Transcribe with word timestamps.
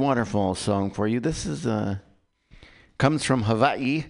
waterfall 0.00 0.54
song 0.54 0.90
for 0.90 1.06
you. 1.06 1.20
This 1.20 1.46
is 1.46 1.66
uh 1.66 1.98
comes 2.98 3.24
from 3.24 3.44
Hawaii. 3.44 4.04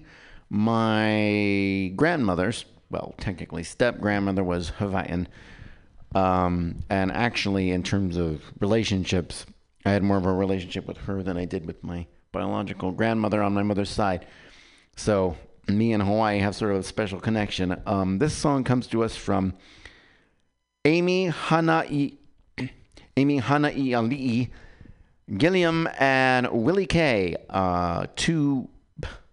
My 0.49 1.93
grandmother's, 1.95 2.65
well, 2.91 3.15
technically 3.19 3.63
step 3.63 4.01
grandmother 4.01 4.43
was 4.43 4.71
Hawaiian. 4.71 5.29
Um, 6.15 6.81
and 6.91 7.13
actually, 7.13 7.71
in 7.71 7.83
terms 7.85 8.17
of 8.17 8.43
relationships, 8.61 9.47
I 9.85 9.91
had 9.91 10.03
more 10.03 10.17
of 10.17 10.27
a 10.27 10.33
relationship 10.33 10.87
with 10.87 10.97
her 10.99 11.23
than 11.23 11.37
I 11.37 11.45
did 11.45 11.67
with 11.67 11.85
my 11.85 12.07
biological 12.33 12.91
grandmother 12.91 13.43
on 13.43 13.55
my 13.55 13.63
mother's 13.63 13.91
side. 13.91 14.27
So, 14.97 15.37
me 15.69 15.93
and 15.93 16.03
Hawaii 16.03 16.39
have 16.41 16.57
sort 16.57 16.73
of 16.73 16.79
a 16.79 16.83
special 16.83 17.21
connection. 17.21 17.81
Um, 17.87 18.19
this 18.19 18.35
song 18.35 18.65
comes 18.65 18.89
to 18.89 19.05
us 19.05 19.15
from 19.15 19.55
Amy 20.85 21.29
Hanai, 21.29 22.17
Amy 23.17 23.41
Hanaiali'i, 23.41 24.51
Gilliom, 25.31 25.93
and 26.01 26.49
Willie 26.51 26.87
K. 26.87 27.37
Uh, 27.49 28.07
two 28.17 28.69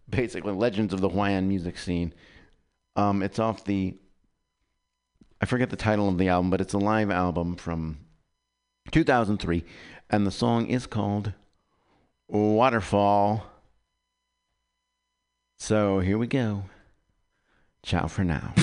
basically 0.10 0.54
legends 0.54 0.94
of 0.94 1.02
the 1.02 1.10
Hawaiian 1.10 1.48
music 1.48 1.78
scene. 1.78 2.14
Um, 2.96 3.22
it's 3.22 3.40
off 3.40 3.64
the 3.66 3.96
I 5.42 5.46
forget 5.46 5.70
the 5.70 5.76
title 5.76 6.10
of 6.10 6.18
the 6.18 6.30
album, 6.30 6.50
but 6.50 6.62
it's 6.62 6.74
a 6.74 6.80
live 6.80 7.12
album 7.12 7.56
from 7.56 8.00
2003, 8.92 9.64
and 10.10 10.26
the 10.26 10.32
song 10.32 10.68
is 10.68 10.88
called 10.88 11.34
Waterfall. 12.28 13.46
So 15.60 16.00
here 16.00 16.18
we 16.18 16.28
go. 16.28 16.64
Ciao 17.84 18.08
for 18.08 18.24
now. 18.24 18.54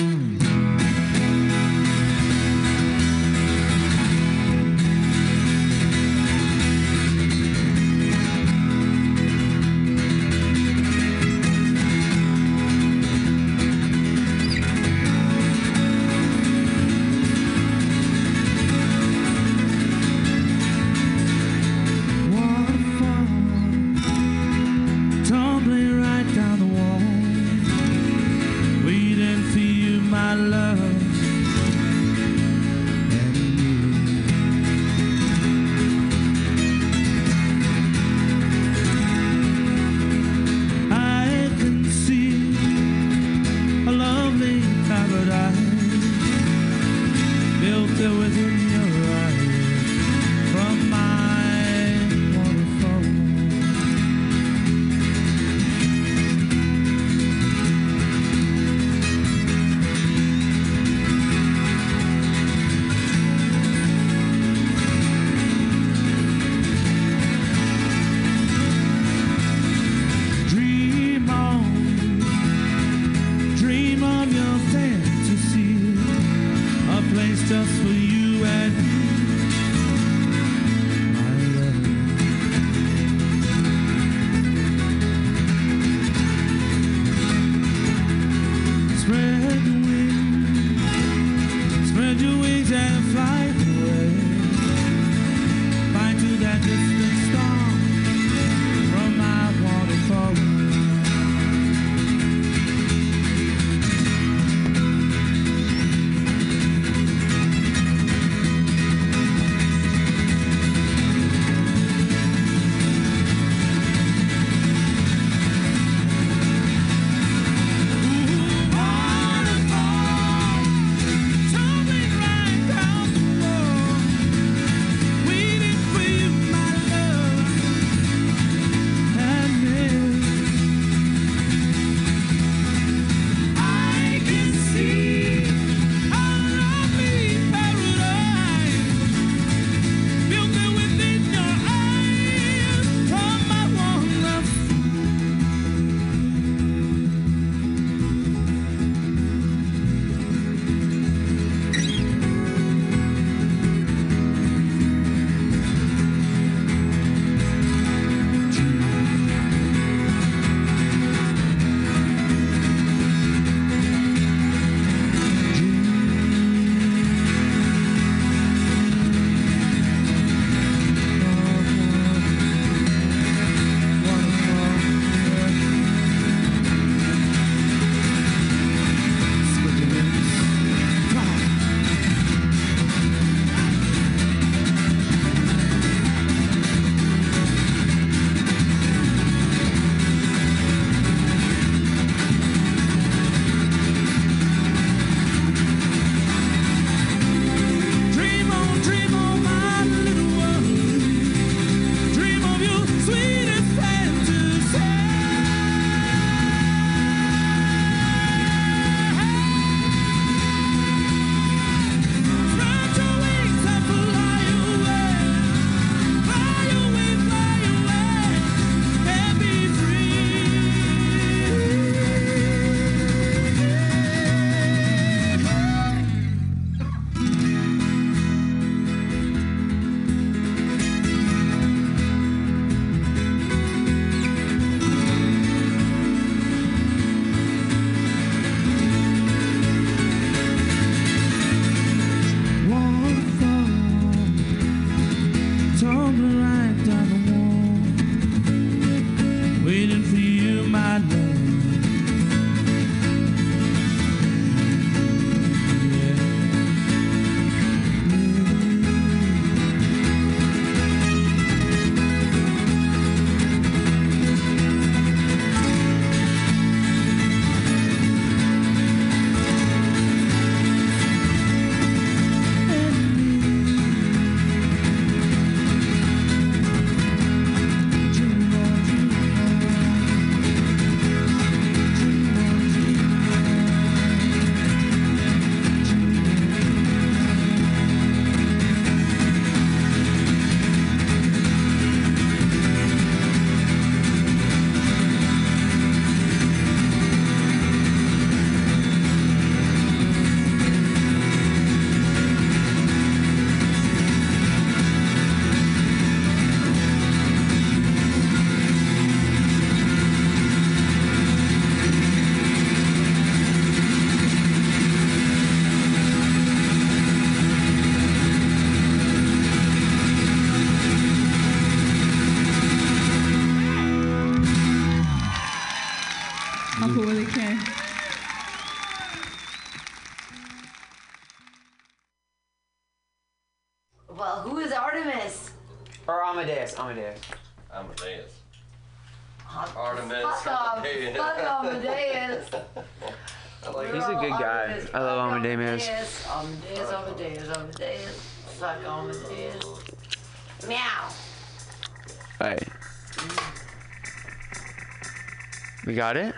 We 355.95 355.99
got 355.99 356.17
it? 356.17 356.35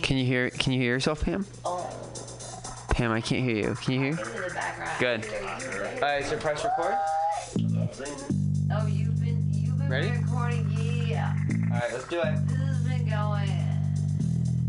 Can 0.00 0.16
you 0.16 0.24
hear 0.24 0.48
can 0.48 0.72
you 0.72 0.80
hear 0.80 0.94
yourself, 0.94 1.22
Pam? 1.22 1.44
Oh, 1.66 1.86
Pam, 2.88 3.12
I 3.12 3.20
can't 3.20 3.44
hear 3.44 3.56
you. 3.56 3.74
Can 3.74 3.92
you 3.92 4.00
hear? 4.00 4.10
in 4.12 4.16
the 4.16 4.54
background. 4.54 4.98
Good. 4.98 5.26
Alright, 5.96 6.24
so 6.24 6.38
press 6.38 6.64
record. 6.64 6.94
Oh, 8.72 8.86
you've 8.86 9.20
been 9.20 9.46
you've 9.52 9.76
been 9.76 9.88
Ready? 9.90 10.08
recording. 10.12 10.66
Yeah. 11.06 11.36
Alright, 11.70 11.92
let's 11.92 12.08
do 12.08 12.22
it. 12.22 12.46
This 12.46 12.56
has 12.56 12.88
been 12.88 13.06
going. 13.06 13.50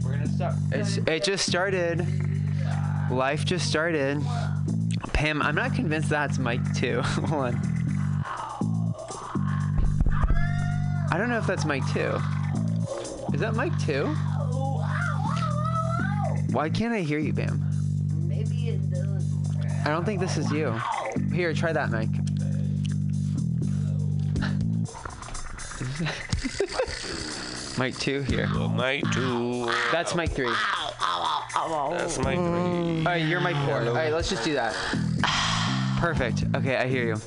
We're 0.04 0.12
gonna 0.12 0.28
start. 0.28 0.56
It's 0.74 0.98
it 0.98 1.24
just 1.24 1.48
started. 1.48 2.06
Life 3.10 3.46
just 3.46 3.66
started. 3.66 4.22
Pam, 5.14 5.42
I'm 5.42 5.56
not 5.56 5.74
convinced 5.74 6.10
that's 6.10 6.38
Mike 6.38 6.74
too. 6.76 7.02
Hold 7.02 7.46
on. 7.46 7.62
I 11.10 11.16
don't 11.18 11.30
know 11.30 11.38
if 11.38 11.48
that's 11.48 11.64
Mike 11.64 11.88
too. 11.94 12.20
Is 13.34 13.42
that 13.42 13.56
Mike 13.56 13.78
too? 13.80 14.06
Why 16.52 16.70
can't 16.70 16.94
I 16.94 17.02
hear 17.02 17.20
you, 17.20 17.34
Bam? 17.34 17.64
Maybe 18.28 18.70
it 18.70 18.90
does. 18.90 19.26
I 19.86 19.90
don't 19.90 20.06
think 20.06 20.20
this 20.20 20.38
is 20.38 20.52
you. 20.52 20.74
Here, 21.34 21.54
try 21.54 21.74
that, 21.74 21.92
Mike. 21.92 22.10
Mike 27.78 27.98
two 28.00 28.22
here. 28.22 28.48
Mike 28.48 29.04
two. 29.12 29.66
That's 29.92 30.16
Mike 30.16 30.32
three. 30.32 30.52
That's 31.68 32.18
Mike 32.20 32.38
three. 32.38 33.00
All 33.00 33.04
right, 33.04 33.26
you're 33.26 33.42
Mike 33.42 33.58
four. 33.66 33.82
All 33.82 33.94
right, 33.94 34.14
let's 34.14 34.30
just 34.30 34.46
do 34.46 34.54
that. 34.54 34.74
Perfect. 36.00 36.46
Okay, 36.56 36.78
I 36.78 36.88
hear 36.88 37.06
you. 37.06 37.18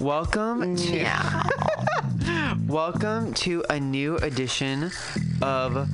Welcome 0.00 0.74
to 0.76 2.54
welcome 2.66 3.32
to 3.34 3.64
a 3.70 3.78
new 3.78 4.16
edition 4.18 4.90
of 5.42 5.88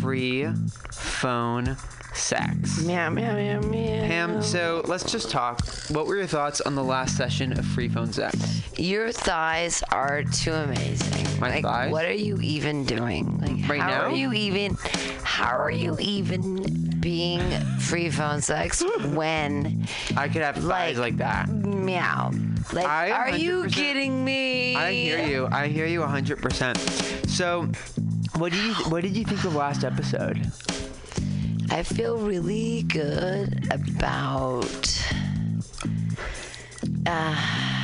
Free 0.00 0.46
Phone 0.92 1.76
Sex. 2.14 2.82
Meow 2.84 3.10
meow 3.10 3.34
meow 3.34 3.60
meow. 3.60 4.06
Pam, 4.06 4.42
so 4.42 4.82
let's 4.86 5.10
just 5.10 5.30
talk. 5.30 5.64
What 5.90 6.06
were 6.06 6.16
your 6.16 6.26
thoughts 6.26 6.60
on 6.60 6.74
the 6.74 6.82
last 6.82 7.16
session 7.16 7.58
of 7.58 7.64
Free 7.64 7.88
Phone 7.88 8.12
Sex? 8.12 8.62
Your 8.78 9.12
thighs 9.12 9.82
are 9.90 10.24
too 10.24 10.52
amazing. 10.52 11.40
My 11.40 11.50
like, 11.50 11.64
thighs? 11.64 11.92
What 11.92 12.04
are 12.04 12.12
you 12.12 12.38
even 12.40 12.84
doing? 12.84 13.38
Like, 13.38 13.68
Right 13.68 13.80
how 13.80 13.88
now? 13.88 14.00
are 14.06 14.10
you 14.10 14.32
even? 14.32 14.76
How 15.22 15.56
are 15.56 15.70
you 15.70 15.96
even 16.00 16.90
being 17.00 17.40
free 17.78 18.10
phone 18.10 18.42
sex 18.42 18.82
when 19.14 19.86
I 20.16 20.28
could 20.28 20.42
have 20.42 20.56
thighs 20.56 20.98
like 20.98 21.16
that. 21.18 21.48
meow? 21.48 22.30
Like, 22.72 22.86
I 22.86 23.10
are 23.10 23.36
you 23.36 23.66
kidding 23.66 24.24
me? 24.24 24.76
I 24.76 24.92
hear 24.92 25.26
you. 25.26 25.48
I 25.50 25.68
hear 25.68 25.86
you 25.86 26.00
100%. 26.00 27.28
So, 27.28 27.68
what 28.36 28.52
did 28.52 28.64
you 28.64 28.74
what 28.90 29.02
did 29.02 29.16
you 29.16 29.24
think 29.24 29.44
of 29.44 29.54
last 29.54 29.84
episode? 29.84 30.50
I 31.70 31.82
feel 31.82 32.18
really 32.18 32.82
good 32.84 33.68
about. 33.72 35.12
Uh, 37.06 37.79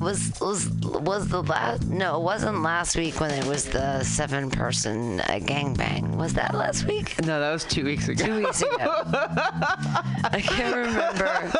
was 0.00 0.32
was 0.40 0.68
was 0.82 1.28
the 1.28 1.42
last? 1.42 1.86
No, 1.86 2.16
it 2.16 2.22
wasn't 2.22 2.62
last 2.62 2.96
week 2.96 3.20
when 3.20 3.30
it 3.30 3.44
was 3.44 3.66
the 3.66 4.02
seven 4.02 4.50
person 4.50 5.20
uh, 5.20 5.38
gangbang. 5.40 6.16
Was 6.16 6.32
that 6.34 6.54
last 6.54 6.86
week? 6.86 7.14
No, 7.24 7.38
that 7.38 7.52
was 7.52 7.64
2 7.64 7.84
weeks 7.84 8.08
ago. 8.08 8.24
Two 8.24 8.36
weeks 8.38 8.62
ago. 8.62 8.76
I 8.80 10.42
can't 10.42 10.74
remember. 10.74 11.52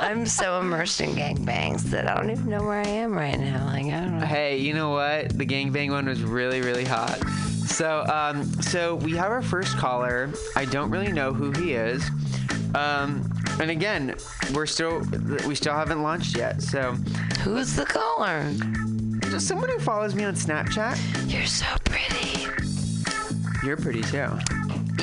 I'm 0.00 0.26
so 0.26 0.60
immersed 0.60 1.00
in 1.00 1.10
gangbangs 1.10 1.82
that 1.90 2.08
I 2.08 2.14
don't 2.14 2.30
even 2.30 2.48
know 2.48 2.62
where 2.62 2.80
I 2.80 2.86
am 2.86 3.12
right 3.12 3.38
now. 3.38 3.66
Like 3.66 3.86
I 3.86 4.00
don't 4.00 4.20
know. 4.20 4.26
Hey, 4.26 4.58
you 4.58 4.72
know 4.72 4.90
what? 4.90 5.36
The 5.36 5.46
gangbang 5.46 5.90
one 5.90 6.06
was 6.06 6.22
really, 6.22 6.60
really 6.60 6.84
hot. 6.84 7.18
So, 7.66 8.04
um, 8.06 8.44
so 8.62 8.94
we 8.94 9.12
have 9.12 9.32
our 9.32 9.42
first 9.42 9.76
caller. 9.76 10.30
I 10.54 10.64
don't 10.64 10.90
really 10.90 11.12
know 11.12 11.32
who 11.32 11.50
he 11.50 11.72
is. 11.72 12.08
Um, 12.74 13.33
and 13.60 13.70
again, 13.70 14.14
we're 14.52 14.66
still 14.66 15.00
we 15.46 15.54
still 15.54 15.74
haven't 15.74 16.02
launched 16.02 16.36
yet. 16.36 16.62
So, 16.62 16.92
Who's 17.42 17.74
the 17.76 17.84
caller? 17.84 18.50
just 19.30 19.48
someone 19.48 19.68
who 19.68 19.78
follows 19.78 20.14
me 20.14 20.24
on 20.24 20.34
Snapchat. 20.34 20.96
You're 21.32 21.46
so 21.46 21.66
pretty. 21.84 22.46
You're 23.66 23.76
pretty 23.76 24.02
too. 24.02 24.28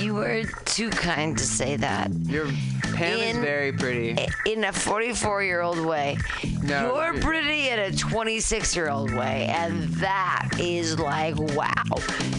You 0.02 0.16
were 0.16 0.44
too 0.66 0.90
kind 0.90 1.38
to 1.38 1.44
say 1.44 1.76
that. 1.78 2.12
Your 2.24 2.48
Pam 2.94 3.20
is 3.20 3.38
very 3.38 3.72
pretty. 3.72 4.18
In 4.46 4.64
a 4.66 4.74
44 4.74 5.44
year 5.44 5.62
old 5.62 5.80
way. 5.80 6.18
No, 6.64 6.96
You're 6.96 7.14
dude. 7.14 7.22
pretty 7.22 7.70
in 7.70 7.80
a 7.80 7.92
26 7.92 8.76
year 8.76 8.90
old 8.90 9.14
way. 9.14 9.46
And 9.50 9.84
that 9.96 10.50
is 10.60 11.00
like, 11.00 11.38
wow. 11.38 11.74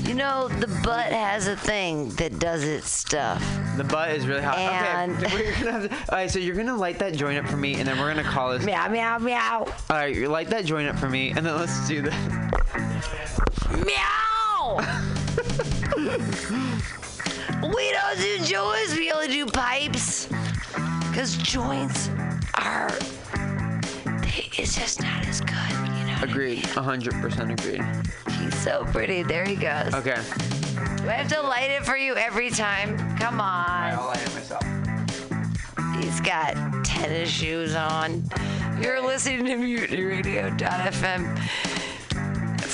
You 0.02 0.14
know, 0.14 0.48
the 0.48 0.66
butt 0.84 1.06
has 1.12 1.46
a 1.46 1.56
thing 1.56 2.10
that 2.16 2.38
does 2.38 2.64
its 2.64 2.90
stuff. 2.90 3.42
The 3.76 3.84
butt 3.84 4.10
is 4.10 4.26
really 4.26 4.42
hot. 4.42 4.58
And- 4.58 5.16
okay, 5.24 5.52
to, 5.62 5.90
all 5.92 6.18
right. 6.18 6.30
So 6.30 6.38
you're 6.38 6.56
gonna 6.56 6.76
light 6.76 6.98
that 6.98 7.14
joint 7.14 7.38
up 7.38 7.46
for 7.50 7.56
me, 7.56 7.74
and 7.76 7.86
then 7.88 7.98
we're 7.98 8.08
gonna 8.12 8.22
call 8.28 8.50
this. 8.52 8.64
Meow, 8.64 8.88
meow, 8.88 9.18
meow. 9.18 9.60
All 9.60 9.96
right, 9.96 10.14
you 10.14 10.28
light 10.28 10.48
that 10.50 10.64
joint 10.66 10.88
up 10.88 10.98
for 10.98 11.08
me, 11.08 11.30
and 11.30 11.46
then 11.46 11.56
let's 11.56 11.88
do 11.88 12.02
this. 12.02 12.14
Meow! 13.86 14.80
we 17.60 17.92
don't 17.92 18.18
do 18.18 18.38
joints, 18.44 18.96
we 18.96 19.12
only 19.12 19.28
do 19.28 19.46
pipes. 19.46 20.28
Because 21.08 21.36
joints 21.36 22.08
are. 22.54 22.90
They, 24.20 24.48
it's 24.58 24.76
just 24.76 25.02
not 25.02 25.26
as 25.26 25.40
good, 25.40 25.70
you 25.98 26.06
know? 26.06 26.16
Agreed. 26.22 26.62
100% 26.64 27.52
agreed. 27.52 27.84
He's 28.38 28.54
so 28.62 28.84
pretty. 28.86 29.22
There 29.22 29.44
he 29.44 29.56
goes. 29.56 29.94
Okay. 29.94 30.20
Do 30.96 31.08
I 31.08 31.12
have 31.12 31.28
to 31.32 31.42
light 31.42 31.70
it 31.70 31.84
for 31.84 31.96
you 31.96 32.16
every 32.16 32.50
time? 32.50 32.96
Come 33.18 33.40
on. 33.40 33.66
I'll 33.68 34.06
light 34.06 34.22
it 34.22 34.34
myself. 34.34 34.64
He's 36.00 36.20
got 36.20 36.54
tennis 36.84 37.28
shoes 37.28 37.74
on. 37.74 38.24
You're 38.80 39.00
listening 39.00 39.44
to 39.46 39.52
MutinyRadio.fm. 39.56 41.38
Fred 41.38 41.91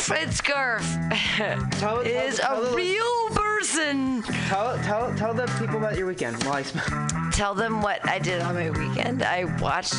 Scarf 0.09 0.83
Tell- 1.79 2.01
is 2.01 2.39
tell- 2.39 2.63
tell 2.63 2.73
a 2.73 2.75
real 2.77 3.29
person. 3.31 4.23
Tell, 4.23 4.79
tell, 4.79 5.15
tell 5.17 5.35
the 5.35 5.47
people 5.59 5.77
about 5.77 5.99
your 5.99 6.07
weekend 6.07 6.43
while 6.45 6.55
I 6.55 6.63
smell. 6.63 7.31
Tell 7.33 7.55
them 7.55 7.83
what 7.83 8.07
I 8.09 8.19
did 8.19 8.41
on 8.41 8.55
my 8.55 8.71
weekend. 8.71 9.23
I 9.23 9.45
watched, 9.61 9.95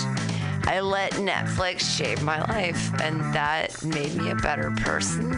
I 0.65 0.79
let 0.81 1.11
Netflix 1.13 1.81
shape 1.81 2.21
my 2.23 2.41
life, 2.45 2.91
and 3.01 3.19
that 3.35 3.83
made 3.83 4.15
me 4.15 4.31
a 4.31 4.35
better 4.35 4.71
person 4.77 5.29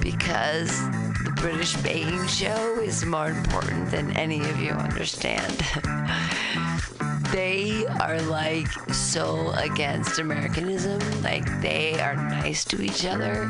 because 0.00 0.70
British 1.44 1.76
Baking 1.82 2.26
Show 2.26 2.80
is 2.80 3.04
more 3.04 3.28
important 3.28 3.90
than 3.90 4.16
any 4.16 4.40
of 4.40 4.58
you 4.58 4.70
understand. 4.70 5.52
they 7.32 7.84
are 8.00 8.18
like 8.22 8.72
so 8.94 9.50
against 9.50 10.18
Americanism. 10.18 10.98
Like 11.20 11.44
they 11.60 12.00
are 12.00 12.16
nice 12.16 12.64
to 12.64 12.80
each 12.80 13.04
other. 13.04 13.46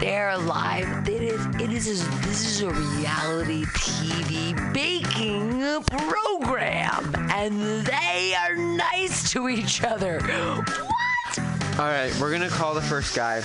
They're 0.00 0.30
alive. 0.30 1.06
It 1.06 1.22
is. 1.22 1.44
It 1.60 1.70
is. 1.70 2.00
A, 2.00 2.10
this 2.26 2.46
is 2.46 2.62
a 2.62 2.70
reality 2.70 3.66
TV 3.66 4.72
baking 4.72 5.60
program, 5.84 7.14
and 7.30 7.84
they 7.84 8.34
are 8.34 8.56
nice 8.56 9.30
to 9.32 9.50
each 9.50 9.84
other. 9.84 10.20
What? 11.74 11.80
All 11.80 11.86
right, 11.86 12.14
we're 12.20 12.30
gonna 12.30 12.48
call 12.48 12.74
the 12.74 12.82
first 12.82 13.14
guy. 13.16 13.40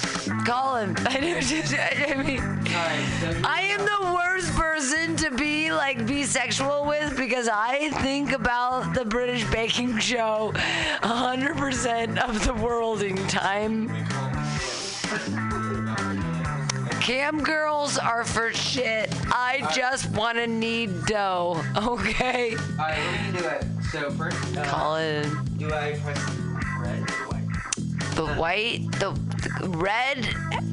Call 0.45 0.75
him. 0.77 0.95
I 1.05 1.19
know. 1.19 1.39
I 1.39 2.23
mean. 2.23 2.39
I 3.43 3.61
am 3.61 3.79
the 3.79 4.13
worst 4.13 4.51
person 4.53 5.15
to 5.17 5.31
be 5.31 5.71
like 5.71 6.05
be 6.05 6.23
sexual 6.23 6.85
with 6.85 7.17
because 7.17 7.49
I 7.51 7.89
think 8.01 8.31
about 8.31 8.93
the 8.93 9.05
British 9.05 9.49
baking 9.51 9.97
show 9.99 10.51
100% 11.01 12.17
of 12.19 12.45
the 12.45 12.53
world 12.53 13.01
in 13.01 13.15
time. 13.27 13.89
Cam 17.01 17.41
girls 17.43 17.97
are 17.97 18.23
for 18.23 18.53
shit. 18.53 19.11
I 19.31 19.67
just 19.73 20.11
want 20.11 20.37
to 20.37 20.45
knead 20.45 21.05
dough. 21.05 21.63
Okay. 21.77 22.55
All 22.55 22.77
right, 22.77 22.97
we're 22.99 23.31
gonna 23.31 23.41
do 23.41 23.47
it. 23.47 23.83
So 23.91 24.11
first, 24.11 24.57
uh, 24.57 24.63
Call 24.65 24.97
it 24.97 25.27
do 25.57 25.73
I 25.73 25.97
press 26.03 26.29
red 26.79 26.99
or 26.99 27.27
white? 27.27 27.38
The 28.19 28.27
white. 28.35 28.85
The, 28.99 29.17
the 29.59 29.69
red 29.69 30.25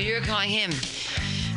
You're 0.00 0.20
calling 0.20 0.50
him. 0.50 0.70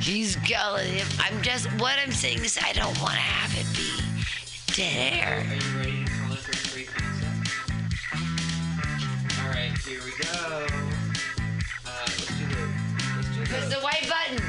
He's 0.01 0.35
gulling. 0.37 0.93
Him. 0.93 1.07
I'm 1.19 1.41
just. 1.41 1.67
What 1.79 1.97
I'm 1.99 2.11
saying 2.11 2.43
is, 2.43 2.59
I 2.61 2.73
don't 2.73 2.99
want 3.01 3.13
to 3.13 3.19
have 3.19 3.51
it 3.57 3.65
be 3.75 4.73
dead 4.73 5.13
air. 5.13 5.39
Are 5.39 5.55
you 5.55 5.77
ready 5.77 6.05
to 6.05 6.11
call 6.11 6.33
us 6.33 6.39
for 6.39 6.55
free 6.55 6.87
All 9.41 9.49
right, 9.49 9.77
here 9.79 10.01
we 10.03 10.11
go. 10.23 10.67
Uh, 11.85 12.05
let's 12.05 12.27
do 12.27 12.45
the. 12.45 12.67
Let's 13.15 13.29
do 13.29 13.45
Push 13.45 13.67
the 13.69 13.81
white 13.81 14.07
button. 14.09 14.39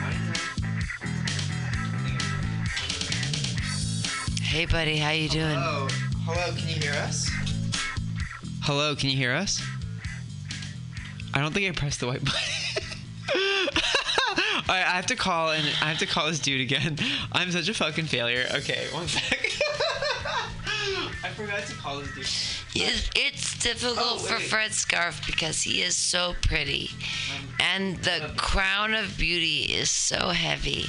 Hey, 4.43 4.67
buddy, 4.67 4.97
how 4.97 5.11
you 5.11 5.29
doing? 5.29 5.57
Hello. 5.57 5.89
Hello, 6.27 6.55
can 6.57 6.69
you 6.69 6.81
hear 6.81 6.93
us? 6.93 7.29
Hello, 8.63 8.95
can 8.97 9.11
you 9.11 9.17
hear 9.17 9.33
us? 9.35 9.61
I 11.35 11.41
don't 11.41 11.53
think 11.53 11.69
I 11.69 11.73
pressed 11.73 12.01
the 12.01 12.07
white 12.07 12.25
button. 12.25 12.63
I 14.67 14.79
have 14.97 15.07
to 15.07 15.17
call 15.17 15.50
and 15.50 15.64
I 15.83 15.91
have 15.91 15.99
to 15.99 16.07
call 16.07 16.26
this 16.29 16.38
dude 16.38 16.61
again. 16.61 16.99
I'm 17.33 17.50
such 17.50 17.69
a 17.69 17.75
fucking 17.75 18.07
failure. 18.07 18.47
Okay, 18.55 18.87
one 18.93 19.09
sec. 19.09 19.38
I 21.23 21.29
forgot 21.31 21.67
to 21.67 21.75
call 21.75 21.99
this 22.00 22.14
dude. 22.14 22.83
It's, 22.83 23.11
it's 23.14 23.59
difficult 23.59 23.99
Oh, 24.00 24.19
for. 24.19 24.41
Fred 24.41 24.73
Scarf 24.73 25.25
because 25.26 25.62
he 25.62 25.83
is 25.83 25.97
so 25.97 26.35
pretty. 26.43 26.91
And 27.61 27.97
the 27.99 28.33
crown 28.37 28.95
of 28.95 29.17
beauty 29.19 29.62
is 29.62 29.91
so 29.91 30.29
heavy. 30.31 30.87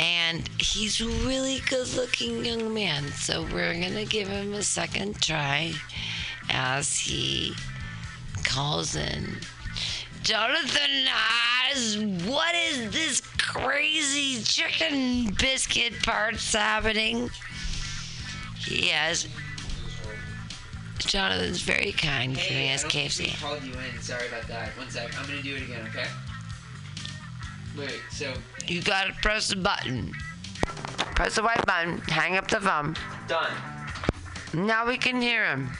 And 0.00 0.48
he's 0.60 1.00
a 1.00 1.06
really 1.26 1.60
good 1.68 1.92
looking 1.94 2.44
young 2.44 2.72
man. 2.72 3.08
So 3.12 3.42
we're 3.42 3.72
going 3.74 3.94
to 3.94 4.04
give 4.04 4.28
him 4.28 4.52
a 4.54 4.62
second 4.62 5.20
try 5.20 5.72
as 6.50 6.96
he 6.98 7.52
calls 8.44 8.94
in. 8.94 9.38
Jonathan 10.22 11.06
Haas, 11.06 11.96
what 12.26 12.54
is 12.54 12.90
this 12.92 13.20
crazy 13.38 14.42
chicken 14.42 15.32
biscuit 15.40 16.02
parts 16.02 16.52
happening? 16.54 17.30
Yes. 18.66 19.26
Jonathan's 20.98 21.62
very 21.62 21.92
kind 21.92 22.34
giving 22.36 22.70
us 22.70 22.84
KFC. 22.84 23.40
called 23.40 23.62
you 23.62 23.72
in. 23.72 24.02
Sorry 24.02 24.28
about 24.28 24.46
that. 24.48 24.76
One 24.76 24.90
sec. 24.90 25.16
I'm 25.18 25.26
gonna 25.26 25.40
do 25.42 25.54
it 25.56 25.62
again. 25.62 25.86
Okay. 25.88 26.06
Wait. 27.78 28.00
So 28.10 28.34
You 28.66 28.82
gotta 28.82 29.14
press 29.22 29.48
the 29.48 29.56
button. 29.56 30.12
Press 31.14 31.36
the 31.36 31.42
white 31.42 31.64
button, 31.66 31.98
hang 32.08 32.36
up 32.36 32.48
the 32.48 32.60
phone. 32.60 32.94
done. 33.26 33.52
Now 34.52 34.86
we 34.86 34.98
can 34.98 35.20
hear 35.22 35.44
him. 35.46 35.70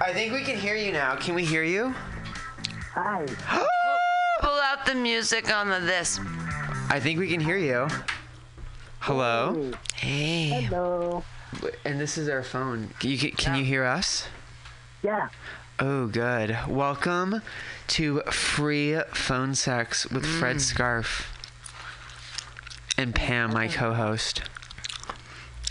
I 0.00 0.12
think 0.12 0.32
we 0.32 0.42
can 0.42 0.56
hear 0.58 0.74
you 0.76 0.92
now. 0.92 1.16
Can 1.16 1.34
we 1.34 1.44
hear 1.44 1.62
you? 1.62 1.94
Hi. 2.96 3.26
Pull 4.40 4.58
out 4.58 4.86
the 4.86 4.94
music 4.94 5.52
on 5.54 5.68
the 5.68 5.80
this. 5.80 6.18
I 6.88 6.98
think 6.98 7.18
we 7.18 7.28
can 7.28 7.40
hear 7.40 7.58
you. 7.58 7.88
Hello. 9.00 9.70
Hey. 9.94 10.62
Hello. 10.62 11.22
And 11.84 12.00
this 12.00 12.16
is 12.16 12.30
our 12.30 12.42
phone. 12.42 12.88
Can 12.98 13.10
you 13.10 13.18
can 13.18 13.54
you 13.54 13.66
hear 13.66 13.84
us? 13.84 14.28
Yeah. 15.02 15.28
Oh, 15.78 16.06
good. 16.06 16.56
Welcome 16.66 17.42
to 17.88 18.22
free 18.30 18.98
phone 19.12 19.54
sex 19.54 20.10
with 20.10 20.24
mm. 20.24 20.38
Fred 20.38 20.62
Scarf 20.62 21.30
and 22.96 23.14
Pam, 23.14 23.52
my 23.52 23.68
co-host. 23.68 24.40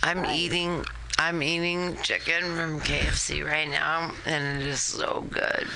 I'm 0.04 0.26
eating 0.28 0.86
I'm 1.18 1.42
eating 1.42 1.98
chicken 2.04 2.44
from 2.56 2.80
KFC 2.82 3.46
right 3.46 3.70
now 3.70 4.12
and 4.26 4.62
it 4.62 4.68
is 4.68 4.82
so 4.82 5.26
good. 5.30 5.68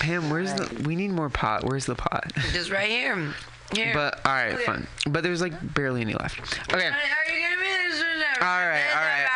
Pam, 0.00 0.28
where's 0.30 0.52
the? 0.54 0.82
We 0.84 0.96
need 0.96 1.10
more 1.12 1.30
pot. 1.30 1.64
Where's 1.64 1.86
the 1.86 1.94
pot? 1.94 2.32
Just 2.52 2.70
right 2.70 2.88
here. 2.88 3.32
Here. 3.72 3.92
But 3.94 4.20
all 4.26 4.32
right, 4.32 4.52
Okay. 4.54 4.64
fun. 4.64 4.86
But 5.08 5.22
there's 5.22 5.40
like 5.40 5.74
barely 5.74 6.00
any 6.00 6.14
left. 6.14 6.40
Okay. 6.72 6.86
Are 6.86 6.90
you 6.90 7.48
gonna 7.48 7.60
be 7.60 7.88
this 7.88 8.00
or 8.02 8.18
no? 8.18 8.46
All 8.46 8.66
right, 8.66 8.84
all 8.94 9.02
right, 9.02 9.26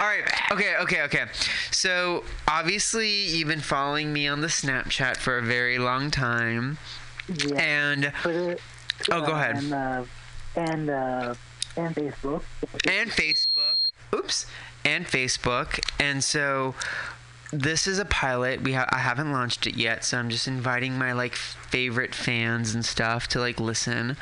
all 0.00 0.06
right. 0.06 0.24
Okay, 0.52 0.76
okay, 0.82 1.02
okay. 1.02 1.24
So 1.70 2.24
obviously 2.48 3.10
you've 3.10 3.48
been 3.48 3.60
following 3.60 4.12
me 4.12 4.28
on 4.28 4.40
the 4.40 4.46
Snapchat 4.48 5.16
for 5.16 5.38
a 5.38 5.42
very 5.42 5.78
long 5.78 6.10
time, 6.10 6.78
Yeah. 7.28 7.60
and 7.60 8.12
Twitter. 8.22 8.56
Oh, 9.10 9.24
go 9.26 9.32
ahead. 9.32 9.56
And 9.56 9.72
uh, 9.74 10.04
and 10.56 10.90
uh, 10.90 11.34
and 11.76 11.94
Facebook. 11.94 12.42
and 12.88 13.10
Facebook. 13.10 13.76
Oops, 14.14 14.46
and 14.84 15.06
Facebook. 15.06 15.80
And 15.98 16.22
so 16.22 16.74
this 17.52 17.86
is 17.86 17.98
a 17.98 18.04
pilot. 18.04 18.62
We 18.62 18.72
ha- 18.74 18.88
I 18.90 18.98
haven't 18.98 19.32
launched 19.32 19.66
it 19.66 19.76
yet, 19.76 20.04
so 20.04 20.18
I'm 20.18 20.28
just 20.30 20.46
inviting 20.48 20.98
my 20.98 21.12
like 21.12 21.34
favorite 21.34 22.14
fans 22.14 22.74
and 22.74 22.84
stuff 22.84 23.28
to 23.28 23.40
like 23.40 23.60
listen. 23.60 24.16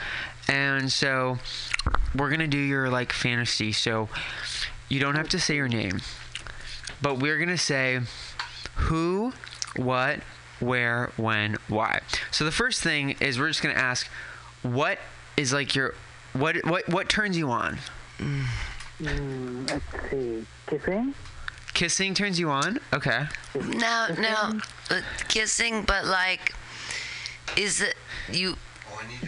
And 0.48 0.90
so 0.90 1.38
we're 2.14 2.30
gonna 2.30 2.46
do 2.46 2.58
your 2.58 2.90
like 2.90 3.12
fantasy. 3.12 3.72
So 3.72 4.08
you 4.88 5.00
don't 5.00 5.16
have 5.16 5.28
to 5.30 5.40
say 5.40 5.56
your 5.56 5.68
name, 5.68 6.00
but 7.00 7.18
we're 7.18 7.38
gonna 7.38 7.58
say 7.58 8.00
who, 8.76 9.32
what, 9.76 10.20
where, 10.60 11.12
when, 11.16 11.56
why. 11.68 12.00
So 12.30 12.44
the 12.44 12.52
first 12.52 12.82
thing 12.82 13.16
is 13.20 13.38
we're 13.38 13.48
just 13.48 13.62
gonna 13.62 13.74
ask, 13.74 14.08
what 14.62 14.98
is 15.36 15.52
like 15.52 15.74
your 15.74 15.94
what 16.32 16.56
what 16.64 16.88
what 16.88 17.08
turns 17.08 17.36
you 17.36 17.50
on? 17.50 17.78
Mm, 18.18 19.70
let's 19.70 20.10
see. 20.10 20.46
Kissing. 20.66 21.14
Kissing 21.74 22.14
turns 22.14 22.38
you 22.38 22.50
on? 22.50 22.78
Okay. 22.92 23.24
Now, 23.54 24.08
now, 24.18 24.52
uh, 24.90 25.00
kissing, 25.28 25.84
but 25.84 26.04
like, 26.04 26.52
is 27.56 27.80
it 27.80 27.94
you? 28.30 28.56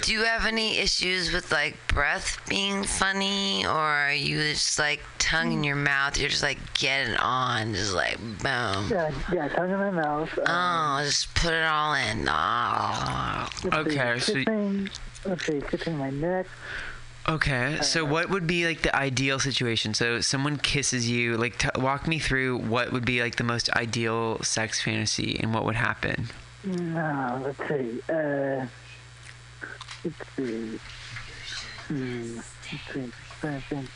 Do 0.03 0.13
you 0.13 0.23
have 0.25 0.47
any 0.47 0.79
issues 0.79 1.33
with 1.33 1.51
like 1.51 1.77
breath 1.89 2.39
being 2.49 2.85
funny, 2.85 3.67
or 3.67 3.71
are 3.73 4.13
you 4.13 4.39
just 4.53 4.79
like 4.79 5.01
tongue 5.19 5.53
in 5.53 5.65
your 5.65 5.75
mouth? 5.75 6.17
You're 6.19 6.29
just 6.29 6.43
like 6.43 6.59
getting 6.75 7.17
on, 7.17 7.75
just 7.75 7.95
like 7.95 8.19
boom. 8.19 8.89
Yeah. 8.91 9.11
Yeah. 9.33 9.49
Tongue 9.49 9.71
in 9.71 9.79
my 9.79 9.91
mouth. 9.91 10.39
Uh, 10.39 10.43
Oh, 11.01 11.05
just 11.05 11.35
put 11.35 11.53
it 11.53 11.65
all 11.65 11.95
in. 11.95 12.29
Oh. 12.29 13.49
let's 13.65 13.77
okay, 13.77 14.19
so- 14.21 14.35
Kissing 15.25 15.97
my 15.99 16.11
neck. 16.11 16.47
Okay. 17.29 17.79
So 17.81 18.05
what 18.05 18.29
would 18.29 18.47
be 18.47 18.67
like 18.67 18.83
the 18.83 18.95
ideal 18.95 19.39
situation? 19.39 19.95
So 19.95 20.21
someone 20.21 20.59
kisses 20.59 21.09
you, 21.09 21.37
like 21.39 21.59
t- 21.59 21.69
walk 21.77 22.07
me 22.07 22.19
through 22.19 22.59
what 22.59 22.93
would 22.93 23.07
be 23.07 23.23
like 23.23 23.37
the 23.37 23.45
most 23.45 23.71
ideal 23.71 24.43
sex 24.43 24.83
fantasy 24.83 25.39
and 25.41 25.55
what 25.55 25.65
would 25.65 25.77
happen. 25.77 26.29
No. 26.65 27.41
Let's 27.45 27.59
see. 27.69 28.01
Uh. 28.13 28.67
Let's 30.05 30.17
see. 30.37 30.79
Hmm. 31.89 32.37
Let's 32.37 32.47
see. 32.93 33.11
Trying 33.41 33.61
to 33.63 33.67
think. 33.69 33.89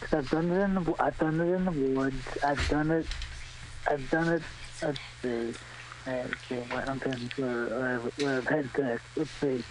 'Cause 0.00 0.12
I've 0.14 0.30
done 0.30 0.50
it 0.50 0.60
in 0.62 0.74
the. 0.74 0.94
I've 1.00 1.18
done 1.18 1.40
it 1.40 1.54
in 1.54 1.64
the 1.64 1.70
woods. 1.98 2.26
I've 2.44 2.68
done 2.68 2.90
it. 2.90 3.06
I've 3.90 4.10
done 4.10 4.28
it. 4.28 4.42
Let's 4.82 4.98
see. 5.22 5.54
Let's 6.06 6.34
see 6.48 6.54
what 6.56 6.88
I'm 6.88 7.00
thinking 7.00 7.28
for 7.30 8.00
where 8.18 8.36
I've 8.38 8.46
had 8.46 8.70
sex. 8.76 9.02
Let's 9.16 9.30
see. 9.30 9.64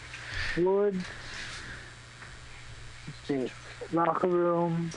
Woods. 0.57 1.03
Let's. 3.29 3.51
Locker 3.91 4.27
room. 4.27 4.91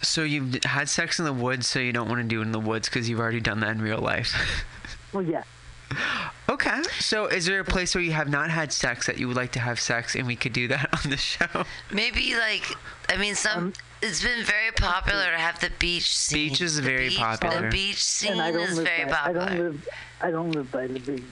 So 0.00 0.22
you've 0.22 0.62
had 0.64 0.88
sex 0.88 1.18
in 1.18 1.24
the 1.24 1.32
woods, 1.32 1.66
so 1.66 1.80
you 1.80 1.92
don't 1.92 2.08
want 2.08 2.22
to 2.22 2.28
do 2.28 2.40
it 2.40 2.44
in 2.44 2.52
the 2.52 2.60
woods 2.60 2.88
because 2.88 3.08
you've 3.08 3.18
already 3.18 3.40
done 3.40 3.60
that 3.60 3.70
in 3.70 3.82
real 3.82 3.98
life. 3.98 4.64
Well, 5.10 5.22
yeah. 5.22 5.42
okay. 6.50 6.82
So 7.00 7.28
is 7.28 7.46
there 7.46 7.60
a 7.60 7.64
place 7.64 7.94
where 7.94 8.04
you 8.04 8.12
have 8.12 8.28
not 8.28 8.50
had 8.50 8.74
sex 8.74 9.06
that 9.06 9.16
you 9.16 9.26
would 9.26 9.38
like 9.38 9.52
to 9.52 9.58
have 9.58 9.80
sex, 9.80 10.14
and 10.14 10.26
we 10.26 10.36
could 10.36 10.52
do 10.52 10.68
that 10.68 10.86
on 11.04 11.10
the 11.10 11.16
show? 11.16 11.64
Maybe 11.90 12.34
like, 12.34 12.64
I 13.08 13.16
mean, 13.16 13.34
some. 13.34 13.58
Um, 13.58 13.72
it's 14.02 14.22
been 14.22 14.44
very 14.44 14.70
popular 14.72 15.24
to 15.32 15.38
have 15.38 15.58
the 15.60 15.70
beach 15.78 16.16
scene. 16.16 16.48
Beach 16.50 16.60
is 16.60 16.76
The 16.76 16.82
very 16.82 17.08
beach- 17.08 17.18
popular. 17.18 17.62
The 17.62 17.68
beach 17.68 18.02
scene 18.04 18.32
And 18.32 18.42
I 18.42 18.50
don't 18.52 18.68
is 18.70 18.76
live 18.76 18.86
very 18.86 19.04
by, 19.04 19.10
I 19.10 19.14
popular. 19.32 19.46
don't 19.46 19.58
live. 19.58 19.88
I 20.20 20.30
don't 20.30 20.50
live 20.52 20.70
by 20.70 20.86
the 20.86 21.00
beach. 21.00 21.22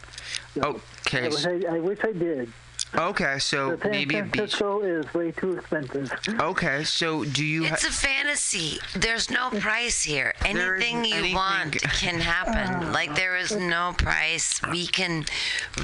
So 0.54 0.80
Okay. 1.06 1.26
I 1.26 1.28
wish 1.28 1.46
I, 1.46 1.74
I 1.76 1.78
wish 1.80 1.98
I 2.04 2.12
did. 2.12 2.52
Okay, 2.94 3.38
so 3.40 3.76
San 3.82 3.90
maybe 3.90 4.16
a 4.16 4.22
beach. 4.22 4.32
Francisco 4.36 4.80
is 4.80 5.12
way 5.12 5.32
too 5.32 5.58
expensive. 5.58 6.10
Okay, 6.40 6.84
so 6.84 7.24
do 7.24 7.44
you? 7.44 7.64
It's 7.64 7.82
Ha- 7.82 7.88
a 7.88 7.92
fantasy. 7.92 8.78
There's 8.94 9.28
no 9.28 9.50
price 9.50 10.02
here. 10.04 10.32
Anything 10.44 11.04
you 11.04 11.14
anything- 11.16 11.34
want 11.34 11.82
can 11.82 12.20
happen. 12.20 12.88
Oh. 12.88 12.92
Like 12.92 13.14
there 13.16 13.36
is 13.36 13.50
no 13.52 13.94
price. 13.98 14.62
We 14.70 14.86
can 14.86 15.24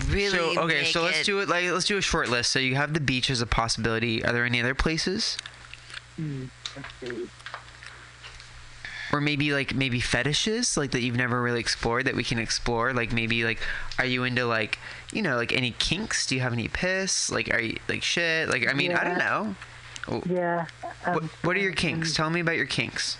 really 0.08 0.54
so 0.54 0.60
okay, 0.62 0.82
make 0.82 0.92
so 0.92 1.02
let's 1.02 1.20
it- 1.20 1.26
do 1.26 1.40
it. 1.40 1.48
Like 1.48 1.68
let's 1.70 1.86
do 1.86 1.98
a 1.98 2.02
short 2.02 2.28
list. 2.28 2.52
So 2.52 2.60
you 2.60 2.76
have 2.76 2.94
the 2.94 3.00
beach 3.00 3.30
as 3.30 3.40
a 3.40 3.46
possibility. 3.46 4.24
Are 4.24 4.32
there 4.32 4.44
any 4.44 4.60
other 4.60 4.74
places? 4.74 5.36
Hmm. 6.16 6.44
Or 9.12 9.20
maybe 9.20 9.52
like 9.52 9.74
maybe 9.74 10.00
fetishes 10.00 10.76
like 10.78 10.92
that 10.92 11.02
you've 11.02 11.16
never 11.16 11.42
really 11.42 11.60
explored 11.60 12.06
that 12.06 12.14
we 12.16 12.24
can 12.24 12.38
explore 12.38 12.94
like 12.94 13.12
maybe 13.12 13.44
like 13.44 13.58
are 13.98 14.06
you 14.06 14.24
into 14.24 14.46
like 14.46 14.78
you 15.12 15.20
know 15.20 15.36
like 15.36 15.52
any 15.52 15.72
kinks 15.72 16.26
do 16.26 16.34
you 16.34 16.40
have 16.40 16.54
any 16.54 16.66
piss 16.68 17.30
like 17.30 17.52
are 17.52 17.60
you 17.60 17.76
like 17.90 18.02
shit 18.02 18.48
like 18.48 18.66
i 18.66 18.72
mean 18.72 18.92
i 18.94 19.04
don't 19.04 19.18
Yeah. 19.18 19.52
know 20.08 20.22
Yeah. 20.34 20.66
what, 21.04 21.16
um, 21.22 21.30
what 21.42 21.56
are 21.56 21.60
your 21.60 21.74
kinks 21.74 22.14
tell 22.14 22.30
me 22.30 22.40
about 22.40 22.56
your 22.56 22.64
kinks 22.66 23.18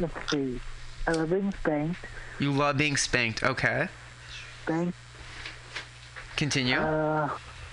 Let's 0.00 0.14
see. 0.30 0.58
I 1.06 1.12
love 1.12 1.28
being 1.30 1.52
spanked. 1.52 2.00
you 2.38 2.50
love 2.50 2.78
being 2.78 2.96
spanked 2.96 3.42
okay 3.42 3.88
Spanked. 4.62 4.96
continue 6.36 6.78
Uh, 6.78 7.28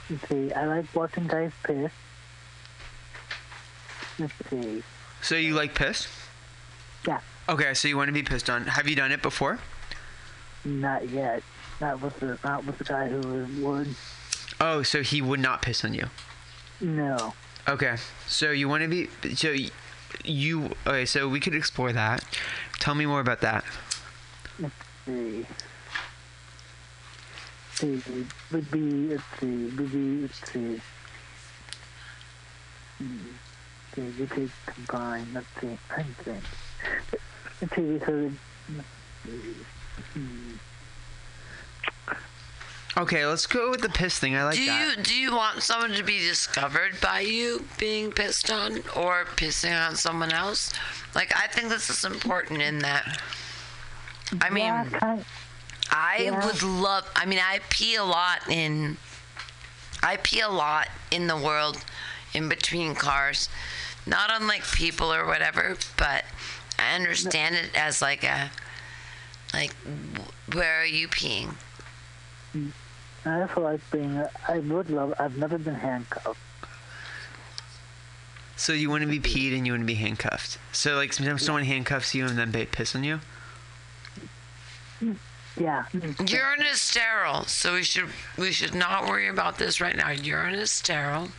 let's 0.09 0.27
see. 0.27 0.51
I 0.51 0.65
like 0.65 0.93
watching 0.93 1.27
guys 1.27 1.51
piss. 1.63 1.91
Let's 4.19 4.33
see. 4.49 4.83
So 5.23 5.35
you 5.35 5.55
like 5.55 5.73
piss 5.73 6.07
Yeah. 7.07 7.19
okay 7.49 7.73
so 7.73 7.87
you 7.87 7.97
want 7.97 8.09
to 8.09 8.13
be 8.13 8.21
pissed 8.23 8.49
on 8.49 8.65
have 8.67 8.87
you 8.87 8.95
done 8.95 9.11
it 9.11 9.21
before 9.23 9.57
Not 10.63 11.09
yet. 11.09 11.41
Not 11.81 11.99
with 12.01 12.19
the 12.19 12.37
not 12.43 12.65
with 12.65 12.77
the 12.77 12.83
guy 12.83 13.09
who 13.09 13.47
would. 13.65 13.95
oh 14.61 14.83
so 14.83 15.01
he 15.01 15.21
would 15.21 15.39
not 15.39 15.61
piss 15.63 15.83
on 15.83 15.93
you 15.95 16.07
No. 16.79 17.33
okay 17.67 17.95
so 18.27 18.51
you 18.51 18.69
want 18.69 18.83
to 18.83 18.89
be 18.89 19.09
so 19.35 19.55
you 20.23 20.69
okay 20.85 21.05
so 21.05 21.27
we 21.27 21.39
could 21.39 21.55
explore 21.55 21.91
that 21.91 22.23
tell 22.79 22.93
me 22.93 23.05
more 23.05 23.19
about 23.21 23.41
that 23.41 23.63
see. 25.05 25.45
See, 27.73 28.01
would 28.51 28.71
be, 28.71 28.79
let's 29.09 29.23
see, 29.39 29.65
would 29.65 29.91
be, 29.91 30.21
let's 30.21 30.51
see. 30.51 30.79
Hmm. 32.99 33.17
See, 33.95 34.01
we 34.19 34.27
could 34.27 34.51
combine, 34.65 35.27
let's 35.33 35.45
see, 35.61 35.77
I 35.95 36.03
think. 36.03 36.43
Let's 37.61 37.75
see, 37.75 37.81
we 37.81 37.99
could, 37.99 38.35
let's. 38.75 38.87
Hmm. 40.13 40.53
okay 42.97 43.25
let's 43.25 43.45
go 43.47 43.69
with 43.69 43.79
the 43.81 43.87
piss 43.89 44.19
thing 44.19 44.35
i 44.35 44.43
like 44.43 44.55
do 44.55 44.65
that 44.65 44.97
you 44.97 45.03
do 45.03 45.15
you 45.15 45.31
want 45.33 45.63
someone 45.63 45.91
to 45.91 46.03
be 46.03 46.19
discovered 46.19 46.99
by 47.01 47.21
you 47.21 47.63
being 47.79 48.11
pissed 48.11 48.51
on 48.51 48.79
or 48.97 49.23
pissing 49.37 49.73
on 49.87 49.95
someone 49.95 50.31
else? 50.31 50.73
Like 51.15 51.31
I 51.35 51.47
think 51.47 51.69
this 51.69 51.89
is 51.89 52.03
important 52.03 52.61
in 52.61 52.79
that. 52.79 53.21
I 54.41 54.49
mean, 54.49 54.65
yeah, 54.65 54.85
kind, 54.91 55.25
I 55.91 56.17
Yeah. 56.23 56.45
would 56.45 56.61
love. 56.63 57.09
I 57.15 57.25
mean, 57.25 57.39
I 57.39 57.59
pee 57.69 57.95
a 57.95 58.03
lot 58.03 58.41
in. 58.49 58.97
I 60.01 60.17
pee 60.17 60.41
a 60.41 60.49
lot 60.49 60.89
in 61.11 61.27
the 61.27 61.37
world, 61.37 61.77
in 62.33 62.49
between 62.49 62.93
cars, 62.95 63.47
not 64.05 64.29
unlike 64.33 64.63
people 64.73 65.11
or 65.13 65.25
whatever. 65.25 65.77
But 65.97 66.25
I 66.79 66.95
understand 66.95 67.55
it 67.55 67.69
as 67.75 68.01
like 68.01 68.23
a, 68.23 68.51
like, 69.53 69.73
where 70.53 70.81
are 70.81 70.85
you 70.85 71.07
peeing? 71.07 71.55
Mm. 72.55 72.71
I 73.25 73.41
also 73.41 73.61
like 73.61 73.79
being, 73.91 74.23
I 74.47 74.59
would 74.59 74.89
love, 74.89 75.13
I've 75.17 75.37
never 75.37 75.57
been 75.57 75.75
handcuffed. 75.75 76.39
So 78.55 78.73
you 78.73 78.89
want 78.89 79.01
to 79.03 79.09
be 79.09 79.19
peed 79.19 79.55
and 79.55 79.65
you 79.65 79.73
want 79.73 79.81
to 79.81 79.87
be 79.87 79.95
handcuffed. 79.95 80.57
So 80.71 80.95
like 80.95 81.13
sometimes 81.13 81.41
mm. 81.41 81.45
someone 81.45 81.63
handcuffs 81.63 82.13
you 82.13 82.25
and 82.25 82.37
then 82.37 82.51
they 82.51 82.65
piss 82.65 82.95
on 82.95 83.03
you. 83.03 83.19
Yeah. 85.59 85.85
Urine 85.93 86.63
is 86.63 86.81
sterile, 86.81 87.43
so 87.43 87.73
we 87.73 87.83
should 87.83 88.09
we 88.37 88.51
should 88.51 88.73
not 88.73 89.05
worry 89.07 89.27
about 89.27 89.57
this 89.57 89.79
right 89.81 89.95
now. 89.95 90.09
Urine 90.09 90.55
is 90.55 90.71
sterile. 90.71 91.29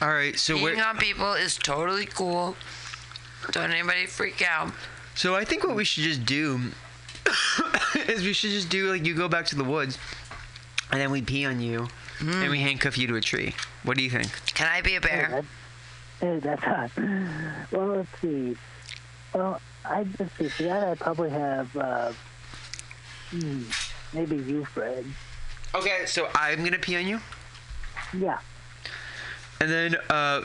All 0.00 0.08
right. 0.08 0.38
So 0.38 0.56
Peeing 0.56 0.62
where? 0.62 0.86
on 0.86 0.98
people 0.98 1.32
is 1.32 1.56
totally 1.56 2.06
cool. 2.06 2.56
Don't 3.52 3.70
anybody 3.70 4.06
freak 4.06 4.42
out. 4.42 4.72
So 5.14 5.34
I 5.34 5.44
think 5.44 5.64
what 5.64 5.76
we 5.76 5.84
should 5.84 6.04
just 6.04 6.24
do 6.26 6.60
is 8.08 8.22
we 8.22 8.32
should 8.32 8.50
just 8.50 8.68
do 8.68 8.90
like 8.90 9.06
you 9.06 9.14
go 9.14 9.28
back 9.28 9.46
to 9.46 9.56
the 9.56 9.64
woods, 9.64 9.98
and 10.90 11.00
then 11.00 11.10
we 11.10 11.22
pee 11.22 11.46
on 11.46 11.60
you, 11.60 11.88
and 12.20 12.50
we 12.50 12.58
handcuff 12.60 12.98
you 12.98 13.06
to 13.08 13.16
a 13.16 13.20
tree. 13.20 13.54
What 13.84 13.96
do 13.96 14.02
you 14.02 14.10
think? 14.10 14.30
Can 14.54 14.68
I 14.68 14.80
be 14.82 14.96
a 14.96 15.00
bear? 15.00 15.42
Hey, 16.20 16.38
that's 16.38 16.62
hot. 16.62 16.90
Well, 17.70 17.86
let's 17.88 18.08
see. 18.20 18.56
Well, 19.34 19.60
I 19.84 20.06
let's 20.18 20.36
see. 20.36 20.48
For 20.48 20.62
that, 20.64 20.88
I 20.88 20.94
probably 20.94 21.30
have 21.30 21.76
uh, 21.76 22.12
hmm, 23.30 23.62
maybe 24.12 24.36
you, 24.36 24.64
Fred. 24.66 25.04
Okay. 25.74 26.04
So 26.06 26.28
I'm 26.34 26.64
gonna 26.64 26.78
pee 26.78 26.96
on 26.96 27.06
you, 27.06 27.20
Yeah. 28.16 28.38
And 29.60 29.70
then 29.70 29.96
uh, 30.10 30.42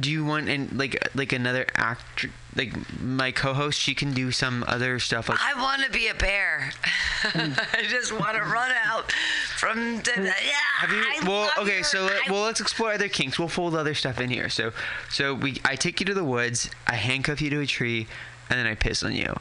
do 0.00 0.10
you 0.10 0.24
want 0.24 0.48
and 0.48 0.72
like 0.78 1.08
like 1.14 1.32
another 1.32 1.66
actor 1.76 2.30
like 2.56 2.72
my 3.00 3.32
co-host? 3.32 3.78
She 3.80 3.94
can 3.94 4.12
do 4.14 4.30
some 4.30 4.64
other 4.68 4.98
stuff 4.98 5.28
like. 5.28 5.38
I 5.40 5.60
want 5.60 5.82
to 5.84 5.90
be 5.90 6.08
a 6.08 6.14
bear. 6.14 6.70
I 7.24 7.84
just 7.88 8.12
want 8.12 8.36
to 8.36 8.42
run 8.42 8.70
out 8.84 9.10
from. 9.56 9.96
The, 9.98 10.12
yeah. 10.16 10.52
Have 10.78 10.90
you? 10.90 10.98
I 11.02 11.20
well, 11.28 11.50
okay. 11.58 11.76
your- 11.76 11.84
So 11.84 12.02
let, 12.04 12.28
I- 12.28 12.32
well, 12.32 12.42
let's 12.42 12.60
explore 12.60 12.92
other 12.92 13.08
kinks. 13.08 13.38
We'll 13.38 13.48
fold 13.48 13.74
other 13.74 13.94
stuff 13.94 14.20
in 14.20 14.30
here. 14.30 14.48
So, 14.48 14.72
so 15.10 15.34
we, 15.34 15.60
I 15.64 15.74
take 15.76 16.00
you 16.00 16.06
to 16.06 16.14
the 16.14 16.24
woods. 16.24 16.70
I 16.86 16.94
handcuff 16.94 17.40
you 17.42 17.50
to 17.50 17.60
a 17.60 17.66
tree, 17.66 18.06
and 18.50 18.58
then 18.58 18.66
I 18.66 18.74
piss 18.74 19.02
on 19.02 19.14
you. 19.14 19.34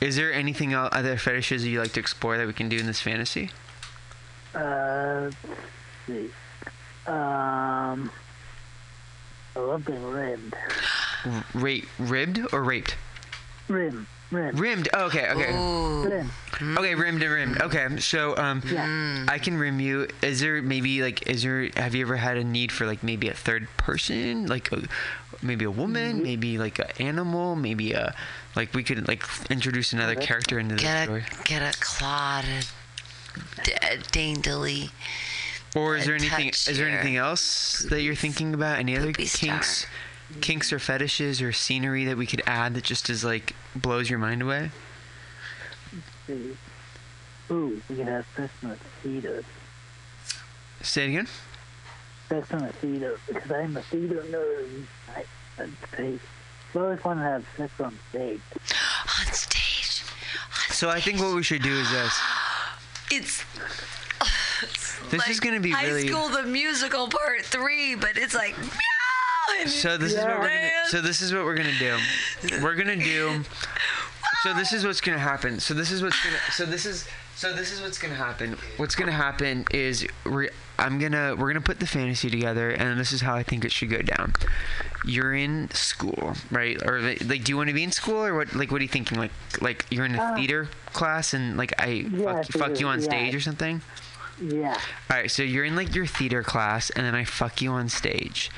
Is 0.00 0.16
there 0.16 0.32
anything 0.32 0.74
else, 0.74 0.90
other 0.92 1.16
fetishes 1.16 1.62
that 1.62 1.68
you 1.70 1.80
like 1.80 1.92
to 1.92 2.00
explore 2.00 2.36
that 2.38 2.46
we 2.46 2.52
can 2.52 2.68
do 2.68 2.76
in 2.78 2.86
this 2.86 3.00
fantasy? 3.00 3.50
Uh, 4.54 5.30
let's 5.30 5.36
see. 6.06 6.30
Um, 7.06 8.10
I 9.58 9.60
love 9.62 9.84
being 9.84 10.04
ribbed. 10.04 10.54
Ra- 11.52 11.80
ribbed 11.98 12.40
or 12.52 12.62
raped? 12.62 12.96
Rim, 13.66 14.06
rim, 14.30 14.56
Rimmed. 14.56 14.88
Oh, 14.94 15.06
okay. 15.06 15.28
Okay. 15.30 15.52
Ooh. 15.52 16.08
rim. 16.08 16.30
Mm-hmm. 16.52 16.78
Okay. 16.78 16.94
Rimmed 16.94 17.22
and 17.22 17.32
rimmed. 17.32 17.62
Okay. 17.62 17.98
So, 17.98 18.36
um, 18.36 18.62
Yeah. 18.64 18.86
Mm. 18.86 19.28
I 19.28 19.38
can 19.38 19.58
rim 19.58 19.80
you. 19.80 20.06
Is 20.22 20.40
there 20.40 20.62
maybe 20.62 21.02
like, 21.02 21.28
is 21.28 21.42
there? 21.42 21.68
Have 21.76 21.94
you 21.94 22.02
ever 22.02 22.16
had 22.16 22.36
a 22.36 22.44
need 22.44 22.70
for 22.70 22.86
like 22.86 23.02
maybe 23.02 23.28
a 23.28 23.34
third 23.34 23.66
person, 23.76 24.46
like 24.46 24.70
a, 24.72 24.82
maybe 25.42 25.64
a 25.64 25.70
woman, 25.72 26.14
mm-hmm. 26.14 26.22
maybe 26.22 26.56
like 26.58 26.78
an 26.78 26.90
animal, 27.00 27.56
maybe 27.56 27.92
a, 27.92 28.14
like 28.54 28.72
we 28.74 28.84
could 28.84 29.08
like 29.08 29.24
introduce 29.50 29.92
another 29.92 30.14
character 30.14 30.58
into 30.58 30.76
the 30.76 30.80
Get 30.82 31.04
story. 31.04 31.24
a 31.40 31.42
get 31.44 31.62
a 31.62 31.78
claw 31.80 32.42
to 32.42 32.66
d- 33.64 33.72
daintily. 34.12 34.90
Or 35.76 35.96
is 35.96 36.06
there 36.06 36.14
anything? 36.14 36.48
Is 36.48 36.78
there 36.78 36.88
anything 36.88 37.16
else 37.16 37.86
that 37.90 38.02
you're 38.02 38.14
thinking 38.14 38.54
about? 38.54 38.78
Any 38.78 38.96
other 38.96 39.12
kinks, 39.12 39.78
star. 39.78 40.40
kinks 40.40 40.72
or 40.72 40.78
fetishes 40.78 41.42
or 41.42 41.52
scenery 41.52 42.04
that 42.06 42.16
we 42.16 42.26
could 42.26 42.42
add 42.46 42.74
that 42.74 42.84
just 42.84 43.10
is 43.10 43.24
like 43.24 43.54
blows 43.76 44.08
your 44.08 44.18
mind 44.18 44.42
away? 44.42 44.70
See. 46.26 46.56
Ooh, 47.50 47.80
we 47.88 47.96
could 47.96 48.08
have 48.08 48.26
sex 48.36 48.52
on 48.62 48.72
a 48.72 48.76
theater. 49.02 49.42
Say 50.82 51.04
it 51.04 51.08
again. 51.08 51.28
Sex 52.28 52.52
on 52.52 52.62
a 52.62 52.72
theater 52.72 53.18
because 53.26 53.50
I'm 53.50 53.76
a 53.76 53.82
theater 53.82 54.22
nerd. 54.28 54.84
I, 55.16 55.24
let's. 55.58 55.72
I 55.98 56.18
always 56.78 57.02
want 57.02 57.18
to 57.18 57.22
have 57.22 57.44
sex 57.56 57.72
on 57.80 57.98
stage. 58.10 58.40
on 58.52 59.32
stage. 59.32 60.02
On 60.68 60.74
So 60.74 60.90
I 60.90 61.00
think 61.00 61.20
what 61.20 61.34
we 61.34 61.42
should 61.42 61.62
do 61.62 61.72
is 61.72 61.90
this. 61.90 62.18
It's. 63.10 63.42
This 65.10 65.20
like 65.20 65.30
is 65.30 65.40
gonna 65.40 65.60
be 65.60 65.70
really. 65.72 65.84
High 65.84 65.86
really. 65.88 66.08
School 66.08 66.28
the 66.28 66.42
Musical 66.44 67.08
Part 67.08 67.44
Three, 67.44 67.94
but 67.94 68.16
it's 68.16 68.34
like 68.34 68.56
meow. 68.58 69.66
So 69.66 69.96
this 69.96 70.12
is 70.12 70.18
what 70.18 70.38
we're 70.38 70.48
gonna. 70.48 70.60
dance. 70.60 70.90
So 70.90 71.00
this 71.00 71.20
is 71.22 71.32
what 71.32 71.44
we're 71.44 71.56
gonna 71.56 71.78
do. 71.78 71.98
We're 72.62 72.74
gonna 72.74 72.96
do. 72.96 73.42
So 74.42 74.54
this 74.54 74.72
is 74.72 74.84
what's 74.84 75.00
gonna 75.00 75.18
happen. 75.18 75.58
So 75.60 75.74
this 75.74 75.90
is 75.90 76.02
what's 76.02 76.22
gonna. 76.22 76.36
So 76.52 76.64
this 76.64 76.86
is. 76.86 77.06
So 77.34 77.52
this 77.52 77.72
is 77.72 77.80
what's 77.80 77.98
gonna 77.98 78.14
happen. 78.16 78.56
What's 78.78 78.96
gonna 78.96 79.12
happen 79.12 79.64
is 79.70 80.04
we're, 80.26 80.50
I'm 80.76 80.98
gonna 80.98 81.36
we're 81.36 81.46
gonna 81.48 81.60
put 81.60 81.78
the 81.78 81.86
fantasy 81.86 82.28
together, 82.30 82.70
and 82.70 82.98
this 82.98 83.12
is 83.12 83.20
how 83.20 83.34
I 83.34 83.44
think 83.44 83.64
it 83.64 83.70
should 83.72 83.90
go 83.90 84.02
down. 84.02 84.34
You're 85.04 85.34
in 85.34 85.70
school, 85.70 86.34
right? 86.50 86.76
Or 86.84 87.00
like, 87.00 87.24
like 87.24 87.44
do 87.44 87.52
you 87.52 87.56
want 87.56 87.68
to 87.68 87.74
be 87.74 87.84
in 87.84 87.92
school, 87.92 88.24
or 88.24 88.34
what? 88.36 88.54
Like, 88.54 88.72
what 88.72 88.80
are 88.80 88.82
you 88.82 88.88
thinking? 88.88 89.18
Like, 89.18 89.30
like 89.60 89.86
you're 89.90 90.04
in 90.04 90.16
a 90.16 90.22
Uh, 90.22 90.34
theater 90.36 90.68
class, 90.92 91.32
and 91.32 91.56
like 91.56 91.72
I 91.78 92.06
yeah, 92.10 92.42
fuck, 92.42 92.46
fuck 92.46 92.80
you 92.80 92.88
on 92.88 92.98
yeah. 92.98 93.04
stage 93.04 93.34
or 93.36 93.40
something. 93.40 93.82
Yeah. 94.40 94.78
All 95.10 95.16
right, 95.16 95.30
so 95.30 95.42
you're 95.42 95.64
in 95.64 95.76
like 95.76 95.94
your 95.94 96.06
theater 96.06 96.42
class, 96.42 96.90
and 96.90 97.04
then 97.04 97.14
I 97.14 97.24
fuck 97.24 97.60
you 97.60 97.70
on 97.70 97.88
stage, 97.88 98.50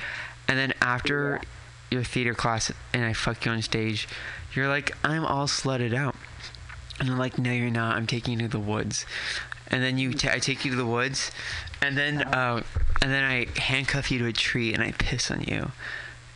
and 0.47 0.57
then 0.57 0.73
after 0.81 1.41
your 1.89 2.03
theater 2.03 2.33
class, 2.33 2.71
and 2.93 3.03
I 3.03 3.13
fuck 3.13 3.45
you 3.45 3.51
on 3.51 3.61
stage, 3.61 4.07
you're 4.53 4.67
like, 4.67 4.91
I'm 5.03 5.25
all 5.25 5.47
slutted 5.47 5.93
out, 5.93 6.15
and 6.99 7.09
I'm 7.09 7.17
like, 7.17 7.37
no, 7.37 7.51
you're 7.51 7.71
not. 7.71 7.95
I'm 7.95 8.07
taking 8.07 8.39
you 8.39 8.47
to 8.47 8.47
the 8.47 8.59
woods, 8.59 9.05
and 9.69 9.81
then 9.81 9.97
you, 9.97 10.13
ta 10.13 10.29
I 10.33 10.39
take 10.39 10.63
you 10.65 10.71
to 10.71 10.77
the 10.77 10.85
woods, 10.85 11.31
and 11.81 11.97
then 11.97 12.21
uh, 12.21 12.61
and 13.01 13.11
then 13.11 13.23
I 13.23 13.47
handcuff 13.59 14.11
you 14.11 14.19
to 14.19 14.27
a 14.27 14.33
tree 14.33 14.73
and 14.73 14.83
I 14.83 14.91
piss 14.91 15.31
on 15.31 15.41
you, 15.41 15.71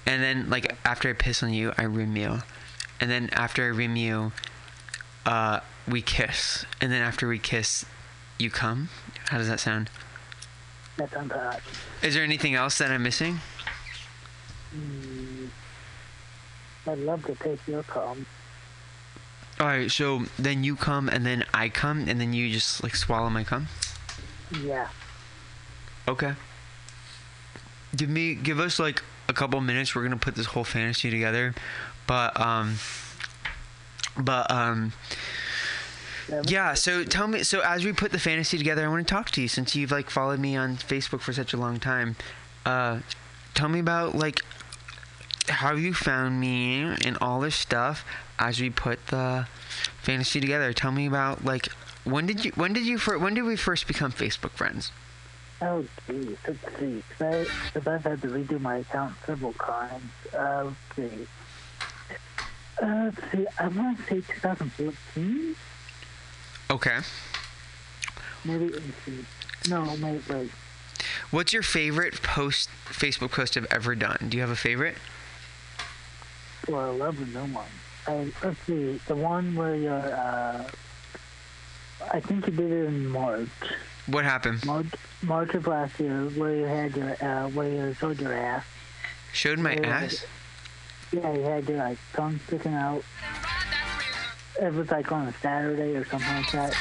and 0.06 0.24
then 0.24 0.50
like 0.50 0.76
after 0.86 1.10
I 1.10 1.14
piss 1.14 1.44
on 1.44 1.54
you, 1.54 1.74
I 1.78 1.84
rim 1.84 2.16
you, 2.18 2.40
and 3.00 3.12
then 3.12 3.30
after 3.32 3.64
I 3.64 3.68
rim 3.68 3.96
you, 3.96 4.32
uh, 5.26 5.60
we 5.88 6.02
kiss, 6.02 6.66
and 6.82 6.92
then 6.92 7.02
after 7.02 7.28
we 7.28 7.38
kiss, 7.38 7.86
you 8.40 8.50
come. 8.50 8.90
How 9.28 9.38
does 9.38 9.48
that 9.48 9.60
sound? 9.60 9.90
That 10.98 11.12
sounds 11.12 11.32
hot. 11.32 11.60
Is 12.02 12.14
there 12.14 12.24
anything 12.24 12.56
else 12.56 12.78
that 12.78 12.92
I'm 12.92 13.04
missing? 13.04 13.40
Mm, 14.76 15.50
I'd 16.88 17.00
love 17.00 17.26
to 17.26 17.36
take 17.36 17.60
your 17.68 17.84
cum. 17.84 18.26
All 19.60 19.68
right, 19.68 19.90
so 19.90 20.24
then 20.38 20.64
you 20.64 20.76
come, 20.76 21.10
and 21.10 21.26
then 21.26 21.46
I 21.54 21.70
come, 21.70 22.08
and 22.08 22.20
then 22.20 22.34
you 22.34 22.52
just 22.52 22.84
like 22.84 22.96
swallow 22.96 23.30
my 23.30 23.44
cum. 23.44 23.68
Yeah. 24.64 24.90
Okay. 26.08 26.34
Give 27.96 28.10
me, 28.10 28.36
give 28.36 28.60
us 28.60 28.80
like 28.80 29.02
a 29.30 29.34
couple 29.34 29.60
minutes. 29.62 29.96
We're 29.96 30.04
gonna 30.04 30.18
put 30.18 30.36
this 30.36 30.48
whole 30.48 30.66
fantasy 30.66 31.10
together, 31.10 31.56
but 32.06 32.40
um, 32.40 32.76
but 34.18 34.50
um, 34.52 34.94
yeah. 36.46 36.74
So 36.74 37.04
tell 37.04 37.28
me. 37.28 37.44
So 37.44 37.62
as 37.62 37.86
we 37.86 37.94
put 37.94 38.12
the 38.12 38.20
fantasy 38.20 38.58
together, 38.58 38.86
I 38.86 38.90
want 38.90 39.08
to 39.08 39.14
talk 39.14 39.32
to 39.32 39.42
you 39.42 39.48
since 39.48 39.76
you've 39.76 39.92
like 39.92 40.10
followed 40.10 40.40
me 40.40 40.56
on 40.56 40.78
Facebook 40.78 41.22
for 41.22 41.34
such 41.34 41.54
a 41.54 41.58
long 41.58 41.80
time. 41.80 42.16
Uh, 42.66 43.00
tell 43.54 43.70
me 43.70 43.80
about 43.80 44.16
like 44.16 44.42
how 45.48 45.76
you 45.76 45.94
found 45.94 46.40
me 46.40 46.82
and 46.82 47.18
all 47.22 47.40
this 47.40 47.56
stuff 47.56 48.04
as 48.40 48.60
we 48.60 48.70
put 48.70 49.08
the 49.08 49.48
fantasy 50.02 50.40
together. 50.40 50.74
Tell 50.74 50.92
me 50.92 51.06
about 51.06 51.46
like 51.46 51.68
when 52.04 52.26
did 52.26 52.46
you 52.46 52.52
when 52.56 52.74
did 52.74 52.86
you 52.86 52.98
fir- 52.98 53.18
when 53.18 53.34
did 53.34 53.44
we 53.44 53.56
first 53.56 53.88
become 53.88 54.12
Facebook 54.12 54.52
friends? 54.52 54.92
Oh, 55.62 55.86
geez. 56.08 56.38
Let's 56.48 56.80
see. 56.80 57.04
Because 57.18 57.48
I've 57.88 58.04
had 58.04 58.22
to 58.22 58.28
redo 58.28 58.60
my 58.60 58.78
account 58.78 59.16
several 59.26 59.54
times. 59.54 60.12
Uh, 60.38 60.66
let's 60.66 60.96
see. 60.96 61.28
Uh, 62.82 63.12
let's 63.16 63.32
see. 63.32 63.48
I 63.58 63.68
want 63.70 63.98
to 64.00 64.04
say 64.04 64.34
2014. 64.34 65.56
Okay. 66.70 66.98
Maybe. 68.44 68.70
Let 68.70 68.84
me 68.84 68.92
see. 69.06 69.26
No, 69.70 69.84
wait, 70.02 70.28
wait. 70.30 70.52
What's 71.32 71.54
your 71.54 71.64
favorite 71.64 72.22
post 72.22 72.70
Facebook 72.86 73.32
post 73.32 73.58
I've 73.58 73.68
ever 73.72 73.96
done? 73.96 74.28
Do 74.30 74.38
you 74.38 74.42
have 74.42 74.50
a 74.52 74.56
favorite? 74.56 74.96
Well, 76.68 76.80
I 76.90 76.94
love 76.96 77.20
the 77.20 77.26
new 77.26 77.54
one. 77.54 77.66
I, 78.08 78.32
let's 78.44 78.60
see. 78.62 79.00
The 79.08 79.16
one 79.16 79.56
where 79.56 79.76
you're, 79.76 79.94
uh, 79.94 80.70
I 82.12 82.20
think 82.20 82.46
you 82.48 82.54
did 82.54 82.72
it 82.72 82.86
in 82.86 83.08
March. 83.08 83.50
What 84.08 84.24
happened? 84.24 84.64
March, 84.66 84.86
March 85.24 85.54
of 85.56 85.66
last 85.68 86.00
year, 86.00 86.26
where 86.36 86.56
you 86.56 86.64
had 86.66 86.96
your, 86.96 87.12
uh, 87.24 87.50
where 87.50 87.70
you 87.70 87.94
showed 87.96 88.20
your 88.20 88.34
ass. 88.34 88.64
Showed 89.34 89.60
my 89.60 89.74
Yeah. 89.74 89.88
ass? 89.88 90.26
Yeah, 91.12 91.34
you 91.34 91.42
had 91.44 91.68
your 91.68 91.78
like 91.78 91.98
tongue 92.14 92.40
sticking 92.48 92.74
out. 92.74 93.04
It 94.62 94.74
was 94.74 94.90
like 94.90 95.12
on 95.12 95.28
a 95.28 95.34
Saturday 95.34 95.96
or 95.96 96.06
something 96.06 96.34
like 96.36 96.52
that. 96.52 96.76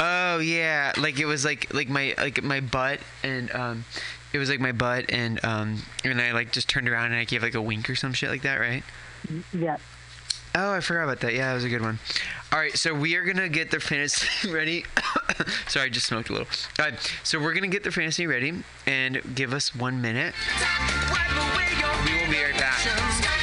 Oh 0.00 0.38
yeah, 0.38 0.92
like 0.96 1.18
it 1.18 1.26
was 1.26 1.44
like 1.44 1.72
like 1.74 1.88
my 1.88 2.14
like 2.18 2.42
my 2.42 2.60
butt 2.60 3.00
and 3.22 3.52
um 3.54 3.84
it 4.32 4.38
was 4.38 4.48
like 4.48 4.60
my 4.60 4.72
butt 4.72 5.06
and 5.08 5.44
um 5.44 5.82
and 6.04 6.20
I 6.20 6.32
like 6.32 6.52
just 6.52 6.68
turned 6.68 6.88
around 6.88 7.06
and 7.06 7.16
I 7.16 7.24
gave 7.24 7.42
like 7.42 7.54
a 7.54 7.62
wink 7.62 7.90
or 7.90 7.96
some 7.96 8.12
shit 8.12 8.30
like 8.30 8.42
that, 8.42 8.56
right? 8.56 8.84
Yeah. 9.52 9.78
Oh, 10.54 10.72
I 10.72 10.80
forgot 10.80 11.04
about 11.04 11.20
that. 11.20 11.34
Yeah, 11.34 11.48
that 11.48 11.54
was 11.54 11.64
a 11.64 11.68
good 11.68 11.82
one. 11.82 11.98
All 12.52 12.58
right, 12.58 12.76
so 12.76 12.94
we 12.94 13.14
are 13.16 13.24
gonna 13.24 13.48
get 13.48 13.70
the 13.70 13.80
fantasy 13.80 14.50
ready. 14.52 14.84
Sorry, 15.68 15.86
I 15.86 15.88
just 15.88 16.06
smoked 16.06 16.30
a 16.30 16.32
little. 16.32 16.48
All 16.78 16.86
right, 16.86 17.12
so 17.22 17.38
we're 17.38 17.54
gonna 17.54 17.68
get 17.68 17.84
the 17.84 17.92
fantasy 17.92 18.26
ready 18.26 18.54
and 18.86 19.20
give 19.34 19.52
us 19.52 19.74
one 19.74 20.00
minute. 20.00 20.34
We 22.04 22.14
will 22.14 22.30
be 22.30 22.42
right 22.42 22.54
back. 22.58 23.37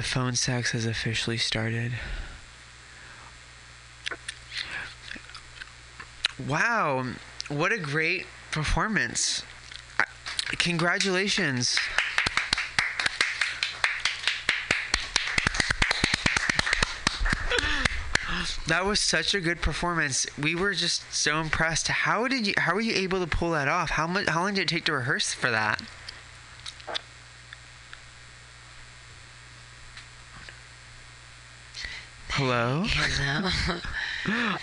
The 0.00 0.06
phone 0.06 0.34
sex 0.34 0.70
has 0.70 0.86
officially 0.86 1.36
started. 1.36 1.92
Wow, 6.48 7.04
what 7.48 7.70
a 7.70 7.76
great 7.76 8.24
performance. 8.50 9.42
Congratulations. 10.52 11.78
That 18.68 18.86
was 18.86 19.00
such 19.00 19.34
a 19.34 19.40
good 19.40 19.60
performance. 19.60 20.26
We 20.38 20.54
were 20.54 20.72
just 20.72 21.12
so 21.12 21.42
impressed. 21.42 21.88
How 21.88 22.26
did 22.26 22.46
you? 22.46 22.54
How 22.56 22.74
were 22.74 22.80
you 22.80 22.94
able 22.94 23.20
to 23.20 23.26
pull 23.26 23.50
that 23.50 23.68
off? 23.68 23.90
How 23.90 24.06
much? 24.06 24.30
How 24.30 24.40
long 24.40 24.54
did 24.54 24.62
it 24.62 24.68
take 24.68 24.86
to 24.86 24.92
rehearse 24.92 25.34
for 25.34 25.50
that? 25.50 25.82
Hello. 32.40 32.84
Hello. 32.86 33.80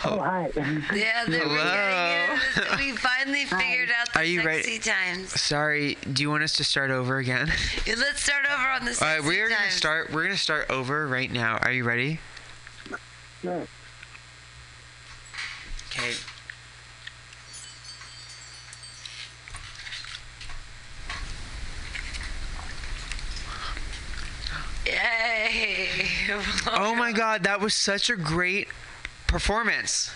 Oh, 0.06 0.20
hi. 0.20 0.50
Yeah, 0.96 1.26
there 1.28 1.48
we 1.48 1.56
Hello. 1.56 2.36
go. 2.56 2.76
We 2.78 2.94
finally 2.98 3.46
figured 3.46 3.90
out 3.96 4.12
the 4.14 4.20
Are 4.20 4.24
you 4.24 4.42
ready? 4.42 4.64
sexy 4.64 4.80
times. 4.90 5.40
Sorry. 5.40 5.96
Do 6.12 6.24
you 6.24 6.30
want 6.32 6.42
us 6.42 6.54
to 6.58 6.64
start 6.64 6.90
over 6.90 7.20
again? 7.20 7.52
Yeah, 7.86 7.94
Let's 8.00 8.24
start 8.24 8.46
over 8.52 8.68
on 8.68 8.84
the 8.86 8.96
sexy 8.96 9.06
right, 9.06 9.24
we're 9.24 9.48
gonna 9.50 9.70
start. 9.70 10.12
We're 10.12 10.24
gonna 10.24 10.38
start 10.38 10.72
over 10.72 11.08
right 11.08 11.32
now. 11.32 11.58
Are 11.58 11.72
you 11.72 11.84
ready? 11.84 12.20
Sure. 13.44 13.68
Okay. 15.92 16.14
Oh 26.68 26.94
my 26.96 27.12
God, 27.12 27.44
that 27.44 27.62
was 27.62 27.74
such 27.74 28.10
a 28.10 28.16
great 28.16 28.68
performance. 29.28 30.12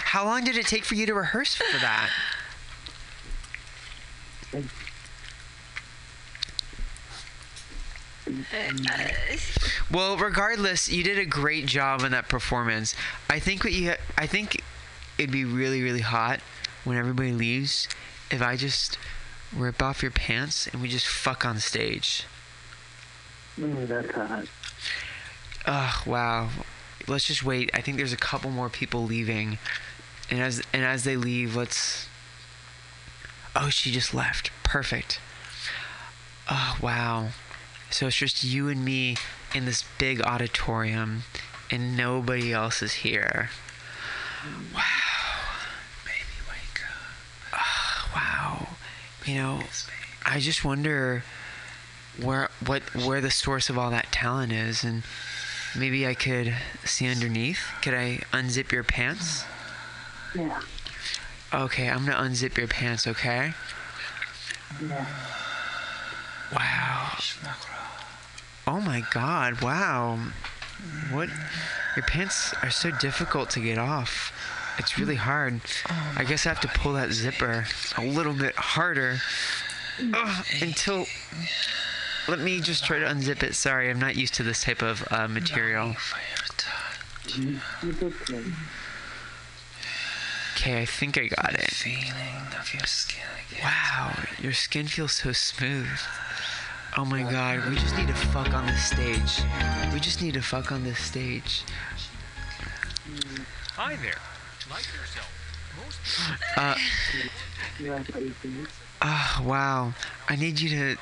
How 0.00 0.24
long 0.24 0.44
did 0.44 0.56
it 0.56 0.66
take 0.66 0.84
for 0.84 0.94
you 0.94 1.06
to 1.06 1.14
rehearse 1.14 1.54
for 1.54 1.78
that? 1.80 2.10
Well, 9.90 10.16
regardless, 10.16 10.90
you 10.90 11.02
did 11.02 11.18
a 11.18 11.24
great 11.24 11.66
job 11.66 12.02
in 12.02 12.12
that 12.12 12.28
performance. 12.28 12.94
I 13.28 13.38
think 13.38 13.64
what 13.64 13.72
you 13.72 13.94
I 14.16 14.26
think 14.26 14.62
it'd 15.18 15.30
be 15.30 15.44
really 15.44 15.82
really 15.82 16.00
hot 16.00 16.40
when 16.84 16.96
everybody 16.96 17.32
leaves 17.32 17.88
if 18.30 18.42
I 18.42 18.56
just 18.56 18.98
rip 19.54 19.82
off 19.82 20.02
your 20.02 20.10
pants 20.10 20.66
and 20.66 20.82
we 20.82 20.88
just 20.88 21.06
fuck 21.06 21.44
on 21.44 21.58
stage. 21.58 22.24
Mm, 23.58 23.88
that's 23.88 24.10
hot. 24.10 24.46
Ugh, 25.66 26.06
wow. 26.06 26.48
Let's 27.06 27.26
just 27.26 27.42
wait. 27.42 27.70
I 27.74 27.80
think 27.80 27.96
there's 27.96 28.12
a 28.12 28.16
couple 28.16 28.50
more 28.50 28.68
people 28.68 29.04
leaving. 29.04 29.58
And 30.30 30.40
as 30.40 30.62
and 30.72 30.84
as 30.84 31.04
they 31.04 31.16
leave, 31.16 31.56
let's 31.56 32.08
Oh, 33.60 33.70
she 33.70 33.90
just 33.90 34.14
left. 34.14 34.50
Perfect. 34.62 35.18
Oh, 36.48 36.76
wow. 36.80 37.30
So 37.90 38.06
it's 38.06 38.16
just 38.16 38.44
you 38.44 38.68
and 38.68 38.84
me 38.84 39.16
in 39.54 39.64
this 39.64 39.84
big 39.98 40.20
auditorium 40.20 41.24
and 41.70 41.96
nobody 41.96 42.52
else 42.52 42.82
is 42.82 42.92
here. 42.94 43.50
Wow. 44.72 44.82
Baby, 46.04 46.38
wake 46.48 46.80
up. 47.52 48.14
wow. 48.14 48.68
You 49.28 49.34
know, 49.34 49.60
I 50.24 50.40
just 50.40 50.64
wonder 50.64 51.22
where 52.18 52.48
what 52.64 52.82
where 52.94 53.20
the 53.20 53.30
source 53.30 53.68
of 53.68 53.76
all 53.76 53.90
that 53.90 54.10
talent 54.10 54.52
is 54.52 54.82
and 54.84 55.02
maybe 55.76 56.06
I 56.06 56.14
could 56.14 56.54
see 56.86 57.06
underneath. 57.06 57.60
Could 57.82 57.92
I 57.92 58.22
unzip 58.32 58.72
your 58.72 58.84
pants? 58.84 59.44
Yeah. 60.34 60.62
Okay, 61.52 61.90
I'm 61.90 62.06
gonna 62.06 62.16
unzip 62.16 62.56
your 62.56 62.68
pants, 62.68 63.06
okay? 63.06 63.52
Yeah. 64.80 65.06
Wow. 66.56 67.18
Oh 68.66 68.80
my 68.80 69.04
god, 69.10 69.60
wow. 69.60 70.18
What 71.10 71.28
your 71.96 72.04
pants 72.04 72.54
are 72.62 72.70
so 72.70 72.90
difficult 72.92 73.50
to 73.50 73.60
get 73.60 73.76
off. 73.76 74.32
It's 74.78 74.98
really 74.98 75.16
hard. 75.16 75.60
I 76.16 76.24
guess 76.24 76.46
I 76.46 76.50
have 76.50 76.60
to 76.60 76.68
pull 76.68 76.92
that 76.94 77.10
zipper 77.12 77.66
a 77.96 78.04
little 78.04 78.32
bit 78.32 78.54
harder. 78.54 79.18
Ugh, 80.14 80.46
until 80.62 81.06
let 82.28 82.38
me 82.38 82.60
just 82.60 82.84
try 82.84 82.98
to 82.98 83.04
unzip 83.06 83.42
it. 83.42 83.54
Sorry, 83.54 83.90
I'm 83.90 83.98
not 83.98 84.16
used 84.16 84.34
to 84.34 84.42
this 84.42 84.62
type 84.62 84.82
of 84.82 85.06
uh, 85.10 85.26
material. 85.28 85.96
Okay. 90.56 90.82
I 90.82 90.84
think 90.84 91.18
I 91.18 91.26
got 91.28 91.54
it. 91.54 91.70
Wow, 93.62 94.12
your 94.40 94.52
skin 94.52 94.86
feels 94.86 95.12
so 95.12 95.32
smooth. 95.32 95.86
Oh 96.96 97.04
my 97.04 97.22
god, 97.22 97.68
we 97.68 97.76
just 97.76 97.96
need 97.96 98.08
to 98.08 98.14
fuck 98.14 98.52
on 98.54 98.66
this 98.66 98.84
stage. 98.84 99.42
We 99.92 100.00
just 100.00 100.22
need 100.22 100.34
to 100.34 100.42
fuck 100.42 100.72
on 100.72 100.84
this 100.84 100.98
stage. 100.98 101.62
Hi 103.76 103.96
there. 103.96 104.18
Like 104.70 104.86
yourself. 104.92 105.30
Most 105.76 106.58
Uh, 106.58 106.74
oh, 109.02 109.42
wow. 109.44 109.94
I 110.28 110.36
need 110.36 110.60
you 110.60 110.68
to 110.70 110.96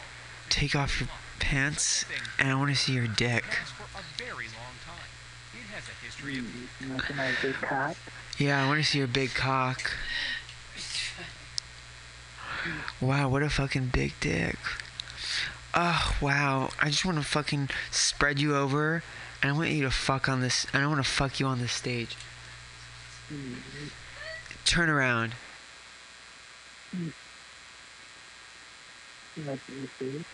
take 0.49 0.77
off 0.77 1.01
your 1.01 1.09
pants 1.41 2.05
and 2.39 2.49
I 2.49 2.55
want 2.55 2.71
to 2.71 2.77
see 2.77 2.93
your 2.93 3.07
dick. 3.07 3.45
Yeah, 8.39 8.65
I 8.65 8.69
want 8.69 8.83
to 8.83 8.87
see 8.87 8.99
your 8.99 9.07
big 9.07 9.35
cock. 9.35 9.93
Wow, 13.01 13.29
what 13.29 13.43
a 13.43 13.51
fucking 13.51 13.89
big 13.93 14.15
dick. 14.21 14.59
Oh, 15.75 16.17
wow. 16.21 16.71
I 16.81 16.91
just 16.91 17.05
want 17.05 17.19
to 17.19 17.25
fucking 17.25 17.71
spread 17.91 18.39
you 18.41 18.57
over 18.57 19.03
and 19.43 19.53
I 19.53 19.57
want 19.57 19.71
you 19.71 19.83
to 19.83 19.91
fuck 19.91 20.29
on 20.29 20.41
this. 20.41 20.67
And 20.73 20.83
I 20.83 20.87
want 20.87 20.99
to 20.99 21.11
fuck 21.11 21.41
you 21.41 21.47
on 21.47 21.59
this 21.59 21.73
stage. 21.73 22.17
Turn 24.65 24.89
around. 24.89 25.35
What 29.45 29.59
you 29.69 29.89
see? 29.99 30.25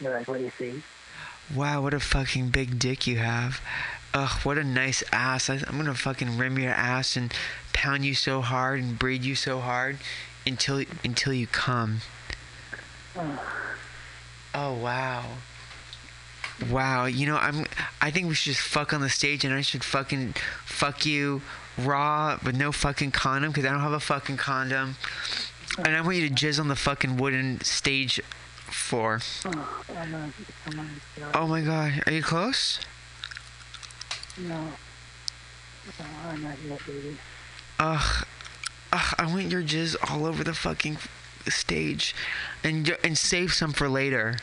You 0.00 0.10
like 0.10 0.28
what 0.28 0.40
you 0.40 0.50
see? 0.58 0.82
Wow, 1.54 1.82
what 1.82 1.94
a 1.94 2.00
fucking 2.00 2.48
big 2.48 2.78
dick 2.78 3.06
you 3.06 3.18
have. 3.18 3.60
Ugh, 4.14 4.40
what 4.42 4.58
a 4.58 4.64
nice 4.64 5.02
ass. 5.12 5.50
I, 5.50 5.62
I'm 5.66 5.76
gonna 5.76 5.94
fucking 5.94 6.38
rim 6.38 6.58
your 6.58 6.72
ass 6.72 7.16
and 7.16 7.32
pound 7.72 8.04
you 8.04 8.14
so 8.14 8.40
hard 8.40 8.80
and 8.80 8.98
breed 8.98 9.22
you 9.22 9.34
so 9.34 9.60
hard 9.60 9.98
until 10.46 10.84
until 11.04 11.32
you 11.32 11.46
come. 11.46 12.00
Oh 14.54 14.74
wow. 14.74 15.24
Wow, 16.70 17.06
you 17.06 17.26
know 17.26 17.36
I'm. 17.36 17.66
I 18.00 18.10
think 18.10 18.28
we 18.28 18.34
should 18.34 18.52
just 18.52 18.66
fuck 18.66 18.92
on 18.92 19.00
the 19.00 19.08
stage, 19.08 19.44
and 19.44 19.54
I 19.54 19.62
should 19.62 19.82
fucking 19.84 20.34
fuck 20.64 21.04
you 21.06 21.42
raw 21.78 22.38
with 22.44 22.56
no 22.56 22.72
fucking 22.72 23.10
condom 23.10 23.50
because 23.50 23.64
I 23.64 23.70
don't 23.70 23.80
have 23.80 23.92
a 23.92 24.00
fucking 24.00 24.36
condom, 24.36 24.96
and 25.78 25.96
I 25.96 26.00
want 26.00 26.16
you 26.16 26.28
to 26.28 26.34
jizz 26.34 26.60
on 26.60 26.68
the 26.68 26.76
fucking 26.76 27.16
wooden 27.16 27.60
stage 27.62 28.20
floor. 28.56 29.20
Oh, 29.44 29.84
I'm 29.96 30.10
not, 30.10 30.30
I'm 30.66 30.76
not, 30.76 30.86
no, 31.34 31.46
my 31.48 31.62
god, 31.62 32.02
are 32.06 32.12
you 32.12 32.22
close? 32.22 32.80
no. 34.38 34.68
No, 35.98 36.06
I'm 36.28 36.42
not 36.42 36.56
yet, 36.66 36.78
baby. 36.86 37.16
Ugh, 37.80 38.24
ugh, 38.92 39.14
I 39.18 39.26
want 39.26 39.50
your 39.50 39.62
jizz 39.62 39.96
all 40.08 40.26
over 40.26 40.44
the 40.44 40.54
fucking 40.54 40.98
stage, 41.48 42.14
and 42.62 42.96
and 43.02 43.18
save 43.18 43.52
some 43.52 43.72
for 43.72 43.88
later. 43.88 44.36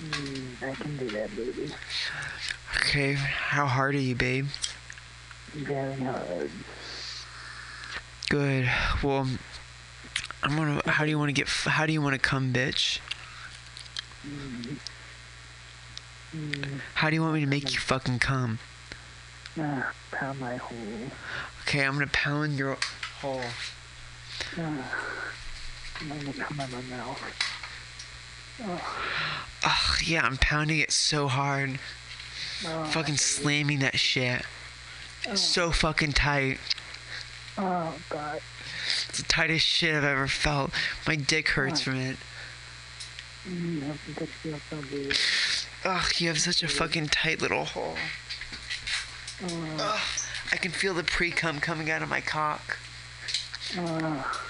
Mm, 0.00 0.62
I 0.62 0.74
can 0.74 0.96
do 0.96 1.08
that, 1.10 1.34
baby. 1.36 1.70
Okay, 2.76 3.12
how 3.14 3.66
hard 3.66 3.94
are 3.94 3.98
you, 3.98 4.14
babe? 4.14 4.46
Very 5.52 5.94
hard. 6.00 6.50
Good. 8.30 8.70
Well, 9.02 9.28
I'm 10.42 10.56
gonna. 10.56 10.80
How 10.86 11.04
do 11.04 11.10
you 11.10 11.18
want 11.18 11.28
to 11.28 11.32
get? 11.32 11.48
How 11.48 11.84
do 11.84 11.92
you 11.92 12.00
want 12.00 12.14
to 12.14 12.18
come, 12.18 12.52
bitch? 12.52 13.00
Mm, 16.34 16.80
How 16.94 17.10
do 17.10 17.16
you 17.16 17.22
want 17.22 17.34
me 17.34 17.40
to 17.40 17.46
make 17.46 17.72
you 17.72 17.78
fucking 17.80 18.20
come? 18.20 18.58
ah, 19.58 19.92
pound 20.12 20.38
my 20.40 20.56
hole. 20.56 20.76
Okay, 21.62 21.84
I'm 21.84 21.94
gonna 21.94 22.06
pound 22.06 22.56
your 22.56 22.78
hole. 23.20 23.42
Ah, 24.56 24.94
I'm 26.00 26.08
gonna 26.08 26.32
come 26.32 26.60
in 26.60 26.70
my 26.70 26.96
mouth. 26.96 27.20
Ugh, 29.64 30.02
yeah, 30.04 30.22
I'm 30.24 30.36
pounding 30.38 30.78
it 30.78 30.90
so 30.90 31.28
hard. 31.28 31.78
Oh, 32.66 32.84
Fucking 32.84 33.16
slamming 33.16 33.80
that 33.80 33.98
shit. 33.98 34.42
So 35.34 35.70
fucking 35.70 36.12
tight. 36.12 36.58
oh 37.58 37.94
God. 38.08 38.40
It's 39.08 39.18
the 39.18 39.24
tightest 39.24 39.66
shit 39.66 39.94
I've 39.94 40.04
ever 40.04 40.26
felt. 40.28 40.70
My 41.06 41.14
dick 41.16 41.48
hurts 41.50 41.82
from 41.82 41.96
it. 41.96 42.16
Mm, 43.48 43.90
I 43.90 43.92
think 43.96 44.18
that 44.18 44.28
feels 44.28 44.62
so. 44.70 45.88
Ugh, 45.90 46.12
you 46.18 46.28
have 46.28 46.38
such 46.40 46.62
a 46.62 46.68
fucking 46.68 47.08
tight 47.08 47.40
little 47.40 47.64
hole. 47.64 47.96
Ugh, 49.44 50.00
I 50.52 50.56
can 50.56 50.70
feel 50.72 50.94
the 50.94 51.04
pre 51.04 51.30
cum 51.30 51.60
coming 51.60 51.90
out 51.90 52.02
of 52.02 52.08
my 52.08 52.20
cock. 52.20 52.78
Ah, 53.78 54.42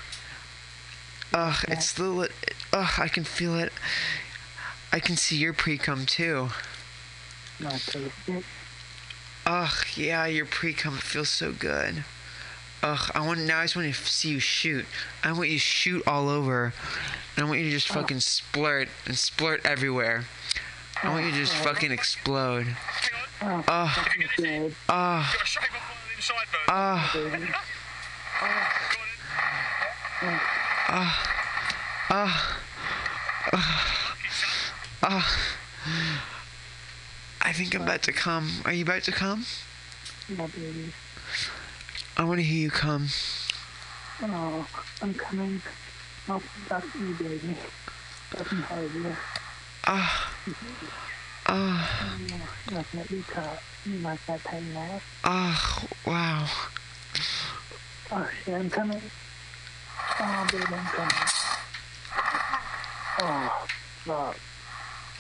Ugh, 1.35 1.65
it's 1.69 1.93
the. 1.93 2.31
Ugh, 2.73 2.93
I 2.99 3.09
can 3.09 3.25
feel 3.25 3.57
it. 3.59 3.73
I 4.93 4.99
can 5.01 5.17
see 5.17 5.37
your 5.37 5.53
pre 5.53 5.79
cum 5.79 6.07
too. 6.07 6.49
Not 7.61 7.73
taste. 7.73 8.45
Ugh, 9.47 9.87
yeah, 9.95 10.27
your 10.27 10.47
pre 10.47 10.73
cum 10.73 10.97
feels 10.99 11.29
so 11.29 11.53
good. 11.53 12.05
Ugh, 12.83 13.11
I 13.15 13.21
want 13.27 13.41
now. 13.41 13.61
I 13.61 13.65
just 13.65 13.77
want 13.77 13.95
to 13.95 14.01
see 14.05 14.31
you 14.31 14.41
shoot. 14.41 14.87
I 15.23 15.33
want 15.33 15.49
you 15.49 15.57
to 15.57 15.61
shoot 15.61 16.03
all 16.07 16.29
over, 16.29 16.73
and 17.37 17.45
I 17.45 17.49
want 17.49 17.61
you 17.61 17.67
to 17.67 17.71
just 17.71 17.91
oh. 17.91 17.95
fucking 17.95 18.19
splurt 18.19 18.89
and 19.07 19.15
splurt 19.15 19.65
everywhere. 19.65 20.25
I 21.03 21.11
want 21.11 21.27
you 21.27 21.31
to 21.31 21.37
just 21.37 21.55
oh. 21.61 21.65
fucking 21.65 21.93
explode. 21.93 22.67
Oh, 23.43 23.65
Ugh, 23.69 23.91
fucking 23.91 24.27
good. 24.37 24.75
ugh, 24.89 25.25
oh, 32.13 32.57
Got 33.53 34.00
ugh. 35.03 35.25
I 37.43 37.53
think 37.53 37.75
I'm 37.75 37.83
about 37.83 38.03
to 38.03 38.13
come. 38.13 38.51
Are 38.65 38.73
you 38.73 38.85
about 38.85 39.03
to 39.05 39.13
come? 39.13 39.45
My 40.29 40.47
baby. 40.47 40.93
I 42.17 42.25
want 42.25 42.39
to 42.39 42.45
hear 42.45 42.63
you 42.63 42.71
come. 42.71 43.09
Oh, 44.23 44.67
I'm 45.01 45.15
coming. 45.15 45.63
Oh, 46.29 46.43
that's 46.69 46.95
you, 46.95 47.15
baby. 47.15 47.57
That's 48.37 48.53
me 48.53 48.61
hard, 48.61 48.91
yeah. 49.03 49.17
Ah, 49.87 50.33
ah, 51.47 52.19
Like 52.71 52.91
that 52.93 53.11
you 53.11 53.23
cut. 53.27 53.63
You 53.87 53.99
like 53.99 54.25
that 54.27 54.45
pain 54.45 54.75
now. 54.75 55.01
ah, 55.25 55.85
wow. 56.07 56.47
Oh, 58.13 58.29
shit, 58.45 58.55
I'm 58.55 58.69
coming. 58.71 59.01
Oh, 60.21 60.47
baby, 60.53 60.65
I'm 60.65 60.85
coming. 60.85 61.11
Oh, 63.23 63.67
fuck. 64.05 64.37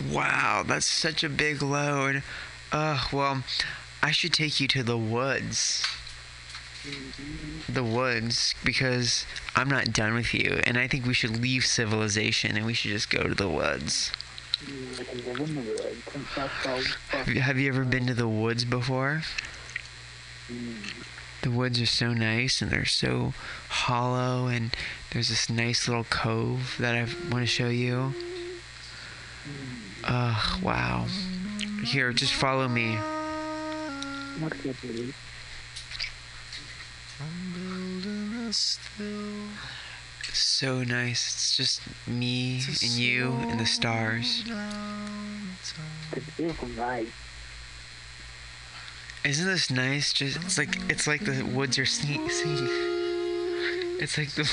Wow, 0.08 0.64
that's 0.66 0.86
such 0.86 1.22
a 1.22 1.28
big 1.28 1.62
load. 1.62 2.22
Ugh, 2.72 3.12
well, 3.12 3.42
I 4.02 4.12
should 4.12 4.32
take 4.32 4.60
you 4.60 4.68
to 4.68 4.82
the 4.82 4.96
woods. 4.96 5.84
The 7.68 7.84
woods, 7.84 8.54
because 8.64 9.26
I'm 9.54 9.68
not 9.68 9.92
done 9.92 10.14
with 10.14 10.32
you, 10.32 10.60
and 10.64 10.78
I 10.78 10.86
think 10.86 11.04
we 11.04 11.12
should 11.12 11.42
leave 11.42 11.66
civilization 11.66 12.56
and 12.56 12.64
we 12.64 12.72
should 12.72 12.92
just 12.92 13.10
go 13.10 13.24
to 13.24 13.34
the 13.34 13.48
woods. 13.48 14.12
Have 17.12 17.58
you 17.58 17.68
ever 17.68 17.84
been 17.84 18.06
to 18.06 18.14
the 18.14 18.28
woods 18.28 18.64
before? 18.64 19.22
The 21.42 21.50
woods 21.50 21.80
are 21.80 21.86
so 21.86 22.12
nice 22.12 22.60
and 22.62 22.70
they're 22.70 22.84
so 22.84 23.34
hollow, 23.68 24.46
and 24.46 24.70
there's 25.12 25.28
this 25.28 25.50
nice 25.50 25.86
little 25.88 26.04
cove 26.04 26.76
that 26.78 26.94
I 26.94 27.02
want 27.30 27.42
to 27.42 27.46
show 27.46 27.68
you. 27.68 28.14
Ugh, 30.04 30.62
wow. 30.62 31.06
Here, 31.84 32.12
just 32.12 32.32
follow 32.34 32.68
me. 32.68 32.96
So 40.32 40.82
nice. 40.84 41.28
It's 41.28 41.56
just 41.56 41.82
me 42.06 42.62
and 42.82 42.90
you 42.92 43.32
and 43.48 43.60
the 43.60 43.66
stars. 43.66 44.44
It's. 45.56 45.74
Isn't 49.22 49.46
this 49.46 49.70
nice? 49.70 50.12
Just 50.12 50.36
it's 50.42 50.56
like 50.56 50.78
it's 50.90 51.06
like 51.06 51.24
the 51.24 51.42
woods 51.42 51.78
are 51.78 51.86
singing. 51.86 52.26
It's 53.98 54.16
like 54.16 54.30
the. 54.30 54.44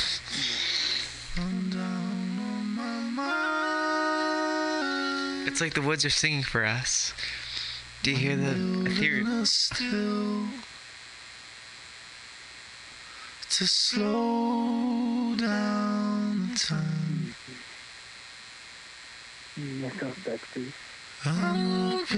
It's 5.47 5.61
like 5.61 5.73
the 5.73 5.81
woods 5.81 6.03
are 6.03 6.09
singing 6.09 6.43
for 6.43 6.65
us. 6.65 7.13
Do 8.03 8.11
you 8.11 8.17
hear 8.17 8.35
the 8.35 8.51
ethereal? 8.85 9.25
to 13.49 13.65
slow 13.65 15.35
down 15.35 16.49
the 16.49 16.59
time. 16.59 17.33
Mm, 19.57 19.81
You're. 19.81 20.73
I'm 21.25 21.93
up 21.93 22.11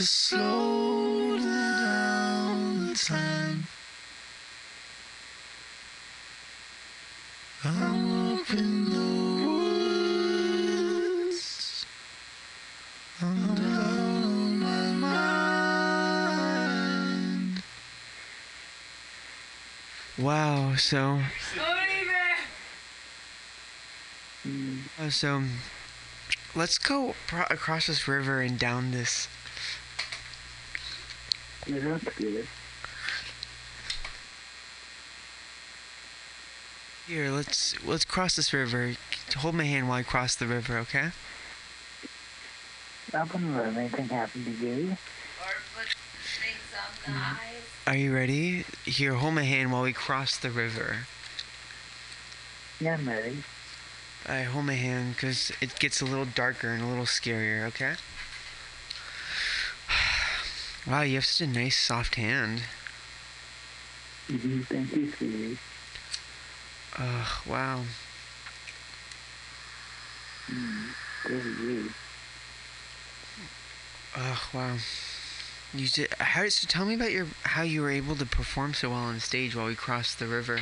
to 0.00 0.06
slow 0.06 1.36
down 1.36 2.86
the 2.86 2.94
time. 2.94 3.64
I'm 7.62 8.38
up 8.38 8.50
in 8.50 8.84
the 8.88 9.08
woods. 11.26 11.84
I'm 13.20 13.54
down 13.54 14.24
on 14.24 14.58
my 14.58 14.92
mind. 16.32 17.62
Wow. 20.18 20.76
So. 20.76 21.20
Mm, 24.48 25.10
so. 25.10 25.42
Let's 26.56 26.78
go 26.78 27.14
across 27.50 27.86
this 27.88 28.08
river 28.08 28.40
and 28.40 28.58
down 28.58 28.92
this. 28.92 29.28
Yeah, 31.70 31.78
that's 31.80 32.16
good. 32.16 32.46
Here, 37.06 37.30
let's 37.30 37.74
let's 37.84 38.04
cross 38.04 38.36
this 38.36 38.52
river. 38.52 38.94
Hold 39.36 39.54
my 39.54 39.64
hand 39.64 39.88
while 39.88 39.98
I 39.98 40.02
cross 40.02 40.34
the 40.34 40.46
river, 40.46 40.78
okay? 40.78 41.10
I 43.12 43.24
wouldn't 43.24 43.56
let 43.56 43.76
anything 43.76 44.08
happen 44.08 44.44
to 44.44 44.50
you. 44.50 44.96
Are 47.86 47.96
you 47.96 48.14
ready? 48.14 48.64
Here, 48.84 49.14
hold 49.14 49.34
my 49.34 49.42
hand 49.42 49.72
while 49.72 49.82
we 49.82 49.92
cross 49.92 50.36
the 50.36 50.50
river. 50.50 51.06
Yeah, 52.80 52.94
I'm 52.94 53.08
ready. 53.08 53.42
I 54.28 54.42
hold 54.42 54.66
my 54.66 54.74
hand 54.74 55.14
because 55.14 55.50
it 55.60 55.78
gets 55.78 56.00
a 56.00 56.04
little 56.04 56.26
darker 56.26 56.68
and 56.68 56.82
a 56.82 56.86
little 56.86 57.04
scarier, 57.04 57.66
okay? 57.68 57.94
Wow, 60.90 61.02
you 61.02 61.14
have 61.14 61.24
such 61.24 61.46
a 61.46 61.50
nice 61.50 61.78
soft 61.78 62.16
hand. 62.16 62.62
Mm-hmm. 64.26 64.62
Thank 64.62 64.96
you, 64.96 65.12
sweetie. 65.12 65.58
Ugh, 66.98 67.46
wow. 67.46 67.82
Good 70.48 71.42
for 71.42 71.62
you. 71.62 71.90
Ugh, 74.16 74.38
wow. 74.52 74.76
You 75.72 75.86
did. 75.86 76.12
How? 76.14 76.48
So 76.48 76.66
tell 76.66 76.84
me 76.84 76.94
about 76.94 77.12
your 77.12 77.28
how 77.44 77.62
you 77.62 77.82
were 77.82 77.90
able 77.92 78.16
to 78.16 78.26
perform 78.26 78.74
so 78.74 78.90
well 78.90 78.98
on 78.98 79.20
stage 79.20 79.54
while 79.54 79.66
we 79.66 79.76
crossed 79.76 80.18
the 80.18 80.26
river. 80.26 80.58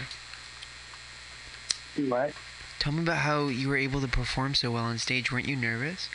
Do 1.97 2.11
what? 2.11 2.35
Tell 2.79 2.93
me 2.93 3.01
about 3.01 3.17
how 3.17 3.47
you 3.47 3.71
were 3.71 3.79
able 3.79 4.03
to 4.03 4.09
perform 4.09 4.55
so 4.55 4.73
well 4.73 4.85
on 4.85 4.99
stage. 4.99 5.33
Weren't 5.33 5.49
you 5.49 5.57
nervous? 5.57 6.11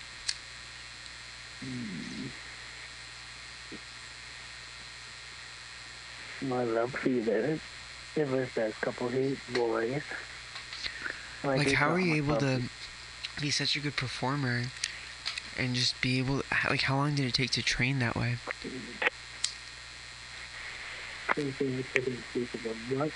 My 6.44 6.64
love 6.64 6.92
for 6.92 7.10
you 7.10 7.24
there. 7.24 7.60
It 8.16 8.28
was 8.28 8.58
a 8.58 8.72
couple 8.82 9.08
these 9.08 9.40
boys. 9.54 10.02
Like, 11.44 11.68
they 11.68 11.74
how 11.74 11.90
are 11.90 12.00
you 12.00 12.16
able 12.16 12.38
to 12.38 12.62
be 13.42 13.50
such 13.50 13.76
a 13.76 13.80
good 13.80 13.96
performer 13.96 14.64
and 15.58 15.74
just 15.74 16.00
be 16.02 16.20
able? 16.20 16.42
Like, 16.70 16.82
how 16.82 16.98
long 16.98 17.16
did 17.16 17.26
it 17.26 17.34
take 17.34 17.52
to 17.52 17.64
train 17.64 18.00
that 18.00 18.16
way? 18.16 18.36
they 21.36 21.52
say 21.52 21.66
you 21.66 21.84
couldn't 21.94 22.24
speak 22.30 22.54
of 22.54 22.64
them. 22.64 23.00
What? 23.00 23.12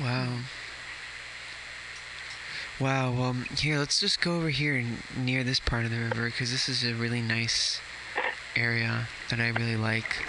Wow. 0.00 0.38
Wow. 2.80 3.10
Well, 3.10 3.32
here, 3.56 3.76
let's 3.78 3.98
just 3.98 4.20
go 4.20 4.36
over 4.36 4.50
here 4.50 4.84
near 5.16 5.42
this 5.42 5.58
part 5.58 5.84
of 5.84 5.90
the 5.90 5.98
river 5.98 6.26
because 6.26 6.52
this 6.52 6.68
is 6.68 6.84
a 6.84 6.94
really 6.94 7.20
nice 7.20 7.80
area 8.54 9.08
that 9.30 9.40
I 9.40 9.48
really 9.48 9.76
like. 9.76 10.24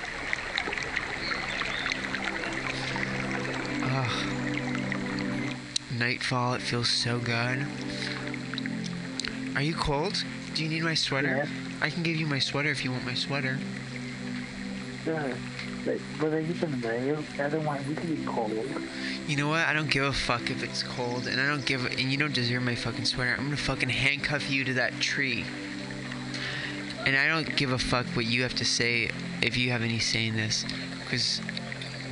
Ugh. 3.83 4.27
Nightfall, 5.99 6.55
it 6.55 6.61
feels 6.61 6.89
so 6.89 7.19
good. 7.19 7.67
Are 9.55 9.61
you 9.61 9.75
cold? 9.75 10.23
Do 10.55 10.63
you 10.63 10.69
need 10.69 10.81
my 10.83 10.95
sweater? 10.95 11.43
Yes. 11.45 11.49
I 11.81 11.91
can 11.91 12.01
give 12.01 12.15
you 12.15 12.25
my 12.25 12.39
sweater 12.39 12.71
if 12.71 12.83
you 12.83 12.91
want 12.91 13.05
my 13.05 13.13
sweater. 13.13 13.59
Sure. 15.03 15.33
But 15.85 16.33
are 16.33 16.39
you 16.39 16.53
gonna? 16.53 17.23
I 17.39 17.49
don't 17.49 17.65
want 17.65 17.85
you 17.87 17.95
to 17.95 18.07
be 18.07 18.25
cold. 18.25 18.51
You 19.27 19.37
know 19.37 19.47
what? 19.47 19.65
I 19.65 19.73
don't 19.73 19.89
give 19.89 20.03
a 20.03 20.13
fuck 20.13 20.49
if 20.49 20.63
it's 20.63 20.83
cold, 20.83 21.27
and 21.27 21.39
I 21.39 21.47
don't 21.47 21.65
give, 21.65 21.85
and 21.85 22.11
you 22.11 22.17
don't 22.17 22.33
deserve 22.33 22.63
my 22.63 22.75
fucking 22.75 23.05
sweater. 23.05 23.35
I'm 23.37 23.45
gonna 23.45 23.57
fucking 23.57 23.89
handcuff 23.89 24.49
you 24.49 24.63
to 24.65 24.73
that 24.73 24.99
tree. 24.99 25.45
And 27.05 27.15
I 27.15 27.27
don't 27.27 27.55
give 27.55 27.71
a 27.71 27.77
fuck 27.77 28.05
what 28.07 28.25
you 28.25 28.43
have 28.43 28.55
to 28.55 28.65
say 28.65 29.09
if 29.41 29.55
you 29.55 29.71
have 29.71 29.81
any 29.81 29.99
say 29.99 30.27
in 30.27 30.35
this, 30.35 30.65
because 31.03 31.41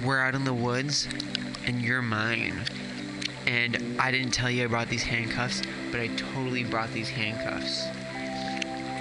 we're 0.04 0.20
out 0.20 0.34
in 0.34 0.46
the 0.46 0.54
woods, 0.54 1.08
and 1.66 1.82
you're 1.82 2.02
mine. 2.02 2.64
And 3.46 4.00
I 4.00 4.12
didn't 4.12 4.32
tell 4.32 4.50
you 4.50 4.64
I 4.64 4.68
brought 4.68 4.90
these 4.90 5.04
handcuffs, 5.04 5.62
but 5.92 6.00
I 6.00 6.08
totally 6.16 6.64
brought 6.64 6.92
these 6.94 7.10
handcuffs. 7.10 7.88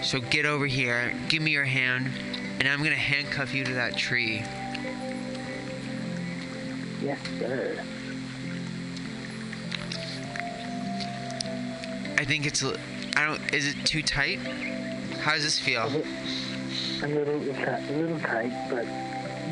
So 0.08 0.20
get 0.20 0.44
over 0.44 0.66
here, 0.66 1.14
give 1.28 1.42
me 1.42 1.50
your 1.50 1.64
hand, 1.64 2.10
and 2.58 2.68
I'm 2.68 2.82
gonna 2.82 2.94
handcuff 2.94 3.54
you 3.54 3.64
to 3.64 3.74
that 3.74 3.96
tree. 3.96 4.42
Yes, 7.06 7.20
sir. 7.38 7.78
I 12.18 12.24
think 12.24 12.46
it's. 12.46 12.64
I 12.64 13.24
don't. 13.24 13.54
Is 13.54 13.68
it 13.68 13.76
too 13.86 14.02
tight? 14.02 14.40
How 15.20 15.34
does 15.34 15.44
this 15.44 15.56
feel? 15.56 15.84
A 15.84 17.06
little, 17.06 17.36
a 17.36 17.92
little 17.92 18.18
tight, 18.18 18.52
but 18.68 18.86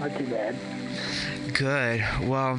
not 0.00 0.18
too 0.18 0.26
bad. 0.26 0.56
Good. 1.52 2.04
Well, 2.28 2.58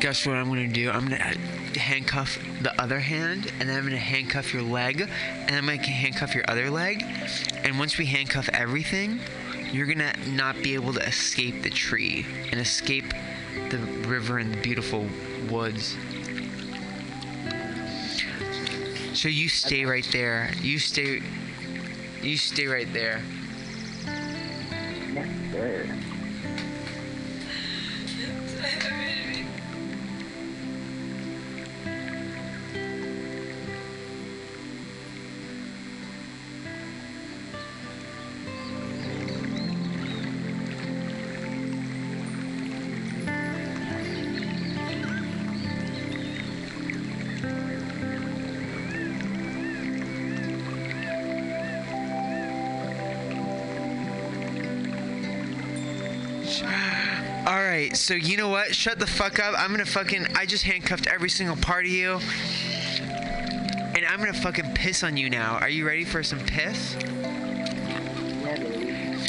guess 0.00 0.24
what 0.24 0.36
I'm 0.36 0.46
gonna 0.46 0.68
do? 0.68 0.88
I'm 0.88 1.08
gonna 1.08 1.34
handcuff 1.76 2.38
the 2.60 2.80
other 2.80 3.00
hand, 3.00 3.50
and 3.58 3.68
then 3.68 3.78
I'm 3.78 3.82
gonna 3.82 3.96
handcuff 3.96 4.54
your 4.54 4.62
leg, 4.62 5.00
and 5.00 5.56
I'm 5.56 5.66
gonna 5.66 5.82
handcuff 5.82 6.36
your 6.36 6.44
other 6.46 6.70
leg. 6.70 7.04
And 7.64 7.80
once 7.80 7.98
we 7.98 8.06
handcuff 8.06 8.48
everything, 8.52 9.18
you're 9.72 9.86
gonna 9.86 10.12
not 10.28 10.54
be 10.62 10.74
able 10.74 10.92
to 10.92 11.00
escape 11.06 11.62
the 11.62 11.70
tree 11.70 12.26
and 12.50 12.60
escape 12.60 13.12
the 13.70 13.78
river 14.06 14.38
and 14.38 14.52
the 14.52 14.60
beautiful 14.60 15.08
woods. 15.50 15.96
So 19.14 19.28
you 19.28 19.48
stay 19.48 19.84
right 19.84 20.06
there. 20.12 20.50
You 20.60 20.78
stay. 20.78 21.22
You 22.22 22.36
stay 22.36 22.66
right 22.66 22.92
there. 22.92 23.22
All 57.44 57.54
right, 57.54 57.96
so 57.96 58.14
you 58.14 58.36
know 58.36 58.50
what? 58.50 58.72
Shut 58.72 59.00
the 59.00 59.06
fuck 59.06 59.40
up. 59.40 59.56
I'm 59.58 59.72
gonna 59.72 59.84
fucking. 59.84 60.28
I 60.36 60.46
just 60.46 60.62
handcuffed 60.62 61.08
every 61.08 61.28
single 61.28 61.56
part 61.56 61.84
of 61.84 61.90
you. 61.90 62.20
And 63.00 64.06
I'm 64.06 64.20
gonna 64.20 64.32
fucking 64.32 64.74
piss 64.74 65.02
on 65.02 65.16
you 65.16 65.28
now. 65.28 65.56
Are 65.56 65.68
you 65.68 65.84
ready 65.84 66.04
for 66.04 66.22
some 66.22 66.38
piss? 66.38 66.94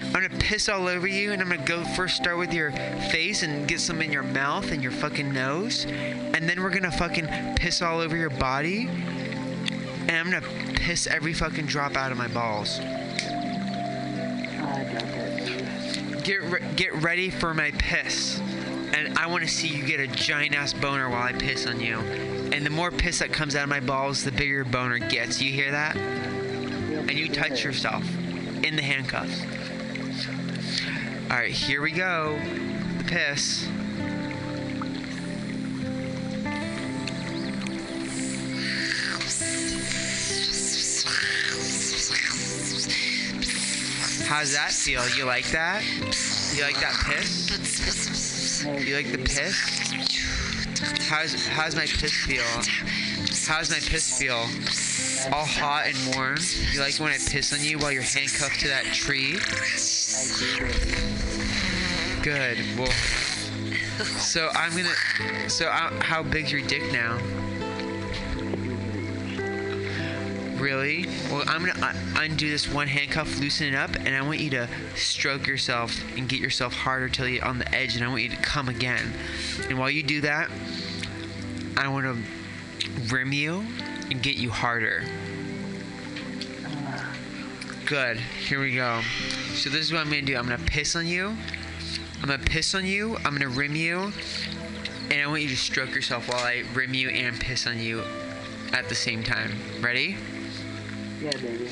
I'm 0.06 0.14
gonna 0.14 0.30
piss 0.38 0.70
all 0.70 0.88
over 0.88 1.08
you, 1.08 1.32
and 1.32 1.42
I'm 1.42 1.50
gonna 1.50 1.66
go 1.66 1.84
first 1.84 2.16
start 2.16 2.38
with 2.38 2.54
your 2.54 2.72
face 3.10 3.42
and 3.42 3.68
get 3.68 3.80
some 3.80 4.00
in 4.00 4.12
your 4.12 4.22
mouth 4.22 4.72
and 4.72 4.84
your 4.84 4.92
fucking 4.92 5.34
nose. 5.34 5.86
And 5.86 6.48
then 6.48 6.62
we're 6.62 6.70
gonna 6.70 6.92
fucking 6.92 7.56
piss 7.56 7.82
all 7.82 8.00
over 8.00 8.16
your 8.16 8.30
body. 8.30 8.88
And 10.08 10.12
I'm 10.12 10.30
gonna 10.30 10.46
piss 10.76 11.08
every 11.08 11.34
fucking 11.34 11.66
drop 11.66 11.98
out 11.98 12.12
of 12.12 12.20
my 12.20 12.28
balls. 12.28 12.80
Get 16.24 16.42
re- 16.44 16.62
get 16.76 16.94
ready 16.96 17.30
for 17.30 17.54
my 17.54 17.72
piss. 17.72 18.40
And 18.94 19.18
I 19.18 19.28
want 19.28 19.44
to 19.44 19.50
see 19.50 19.68
you 19.68 19.84
get 19.84 20.00
a 20.00 20.08
giant 20.08 20.56
ass 20.56 20.72
boner 20.72 21.10
while 21.10 21.24
I 21.24 21.34
piss 21.34 21.66
on 21.66 21.80
you. 21.80 21.98
And 21.98 22.66
the 22.66 22.70
more 22.70 22.92
piss 22.92 23.20
that 23.20 23.34
comes 23.34 23.56
out 23.56 23.64
of 23.64 23.70
my 23.70 23.80
balls, 23.80 24.24
the 24.24 24.32
bigger 24.32 24.54
your 24.54 24.66
boner 24.66 25.00
gets. 25.00 25.42
You 25.42 25.52
hear 25.52 25.72
that? 25.72 25.98
And 25.98 27.12
you 27.12 27.28
touch 27.28 27.64
yourself 27.64 28.04
in 28.64 28.76
the 28.76 28.82
handcuffs. 28.82 29.42
All 31.30 31.38
right, 31.38 31.52
here 31.52 31.82
we 31.82 31.92
go. 31.92 32.40
The 33.00 33.04
piss. 33.04 33.68
How's 44.34 44.54
that 44.54 44.72
feel? 44.72 45.08
You 45.10 45.26
like 45.26 45.46
that? 45.52 45.84
You 46.56 46.64
like 46.64 46.80
that 46.80 46.96
piss? 47.06 48.66
You 48.66 48.96
like 48.96 49.12
the 49.12 49.20
piss? 49.20 49.92
How's 51.08 51.46
how's 51.46 51.76
my 51.76 51.86
piss 51.86 52.26
feel? 52.26 52.42
How's 53.48 53.70
my 53.70 53.78
piss 53.78 54.18
feel? 54.18 54.48
All 55.32 55.46
hot 55.46 55.84
and 55.86 56.16
warm. 56.16 56.38
You 56.72 56.80
like 56.80 56.96
when 56.96 57.12
I 57.12 57.18
piss 57.18 57.54
on 57.54 57.64
you 57.64 57.78
while 57.78 57.92
you're 57.92 58.02
handcuffed 58.02 58.60
to 58.62 58.70
that 58.70 58.86
tree? 58.86 59.34
Good. 62.24 62.58
Well, 62.76 62.92
so 64.18 64.50
I'm 64.56 64.72
gonna. 64.76 65.48
So 65.48 65.68
uh, 65.68 65.92
how 66.02 66.24
big's 66.24 66.52
your 66.52 66.62
dick 66.62 66.92
now? 66.92 67.20
Really? 70.64 71.08
Well, 71.30 71.44
I'm 71.46 71.66
gonna 71.66 71.86
uh, 71.86 71.94
undo 72.22 72.50
this 72.50 72.72
one 72.72 72.88
handcuff, 72.88 73.38
loosen 73.38 73.68
it 73.68 73.76
up, 73.76 73.94
and 73.98 74.16
I 74.16 74.22
want 74.22 74.40
you 74.40 74.50
to 74.52 74.70
stroke 74.96 75.46
yourself 75.46 75.94
and 76.16 76.30
get 76.30 76.40
yourself 76.40 76.74
harder 76.74 77.10
till 77.10 77.28
you're 77.28 77.44
on 77.44 77.60
the 77.60 77.76
edge, 77.76 77.98
and 77.98 78.06
I 78.06 78.08
want 78.08 78.22
you 78.22 78.30
to 78.30 78.38
come 78.38 78.70
again. 78.70 79.12
And 79.68 79.78
while 79.78 79.90
you 79.90 80.04
do 80.04 80.22
that, 80.22 80.50
I 81.76 81.90
want 81.90 82.06
to 82.06 83.14
rim 83.14 83.34
you 83.34 83.66
and 84.10 84.24
get 84.24 84.38
you 84.38 84.52
harder. 84.52 85.04
Good. 87.86 88.16
Here 88.48 88.62
we 88.62 88.74
go. 88.74 89.02
So 89.56 89.70
this 89.70 89.82
is 89.82 89.92
what 89.92 90.00
I'm 90.00 90.10
gonna 90.10 90.22
do. 90.22 90.38
I'm 90.38 90.48
gonna 90.48 90.60
piss 90.60 90.96
on 90.96 91.06
you. 91.06 91.36
I'm 92.22 92.30
gonna 92.30 92.38
piss 92.38 92.74
on 92.74 92.86
you. 92.86 93.18
I'm 93.26 93.34
gonna 93.34 93.50
rim 93.50 93.76
you, 93.76 94.14
and 95.12 95.22
I 95.22 95.28
want 95.28 95.42
you 95.42 95.50
to 95.50 95.58
stroke 95.58 95.94
yourself 95.94 96.30
while 96.30 96.40
I 96.40 96.64
rim 96.74 96.94
you 96.94 97.10
and 97.10 97.38
piss 97.38 97.68
on 97.68 97.80
you 97.80 98.02
at 98.72 98.88
the 98.88 98.96
same 98.96 99.24
time. 99.24 99.52
Ready? 99.82 100.16
Baby. 101.24 101.40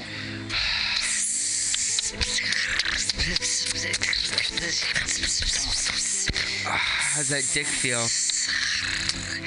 How's 6.64 7.28
that 7.28 7.44
dick 7.54 7.68
feel? 7.68 8.00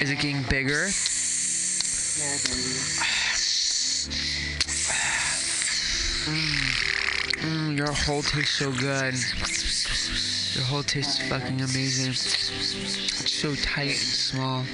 Is 0.03 0.11
it 0.11 0.17
getting 0.17 0.43
bigger? 0.51 0.91
Yeah, 2.21 2.37
baby. 2.45 2.61
Mm, 7.41 7.79
your 7.79 7.93
whole 7.93 8.21
tastes 8.21 8.59
so 8.59 8.73
good. 8.73 9.15
Your 10.55 10.65
whole 10.65 10.83
tastes 10.83 11.17
fucking 11.31 11.63
amazing. 11.63 12.11
It's 12.11 13.33
so 13.33 13.55
tight 13.55 13.89
and 13.89 13.97
small. 13.97 14.65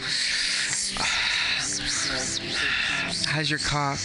How's 3.26 3.48
your 3.48 3.60
cock? 3.60 4.00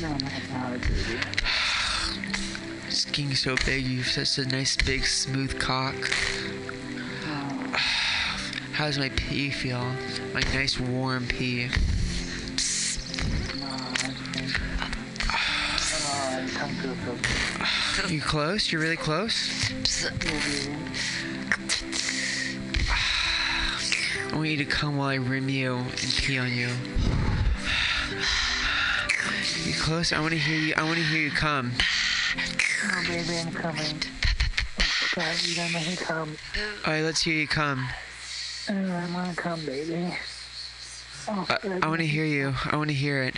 No, 0.00 0.08
not 0.08 0.22
so 3.34 3.56
big. 3.66 3.84
You've 3.84 4.06
such 4.06 4.38
a 4.38 4.46
nice, 4.48 4.74
big, 4.74 5.04
smooth 5.04 5.60
cock. 5.60 5.94
How's 8.72 8.98
my 8.98 9.10
pee 9.10 9.50
feel? 9.50 9.84
My 10.32 10.40
nice, 10.54 10.80
warm 10.80 11.26
pee. 11.26 11.68
Oh, 13.62 13.94
You 18.08 18.22
close? 18.22 18.72
You're 18.72 18.80
really 18.80 18.96
close? 18.96 19.50
I 24.32 24.34
want 24.34 24.48
you 24.48 24.56
to 24.56 24.64
come 24.64 24.96
while 24.96 25.08
I 25.08 25.16
rim 25.16 25.50
you 25.50 25.76
and 25.76 26.14
pee 26.22 26.38
on 26.38 26.50
you. 26.50 26.70
You 29.64 29.74
close? 29.74 30.12
I 30.12 30.20
want 30.20 30.32
to 30.32 30.38
hear 30.38 30.56
you. 30.56 30.74
I 30.76 30.82
want 30.82 30.96
to 30.96 31.02
hear 31.04 31.20
you 31.20 31.30
come. 31.30 31.72
Oh, 32.92 33.04
baby, 33.06 33.38
I'm 33.38 33.52
coming. 33.52 34.02
Oh, 34.80 35.08
God, 35.14 35.42
you 35.42 35.54
don't 35.54 35.72
let 35.72 35.86
me 35.86 35.96
come. 35.96 36.36
All 36.86 36.92
right, 36.92 37.02
let's 37.02 37.22
hear 37.22 37.34
you 37.34 37.46
come. 37.46 37.86
Oh, 38.70 38.74
I 38.74 39.14
want 39.14 39.36
to 39.36 39.36
come, 39.36 39.64
baby. 39.66 40.14
Oh, 41.28 41.46
I, 41.48 41.58
God, 41.62 41.82
I 41.82 41.88
want 41.88 42.00
to 42.00 42.06
hear 42.06 42.24
you. 42.24 42.54
I 42.70 42.76
want 42.76 42.88
to 42.88 42.94
hear 42.94 43.22
it. 43.22 43.36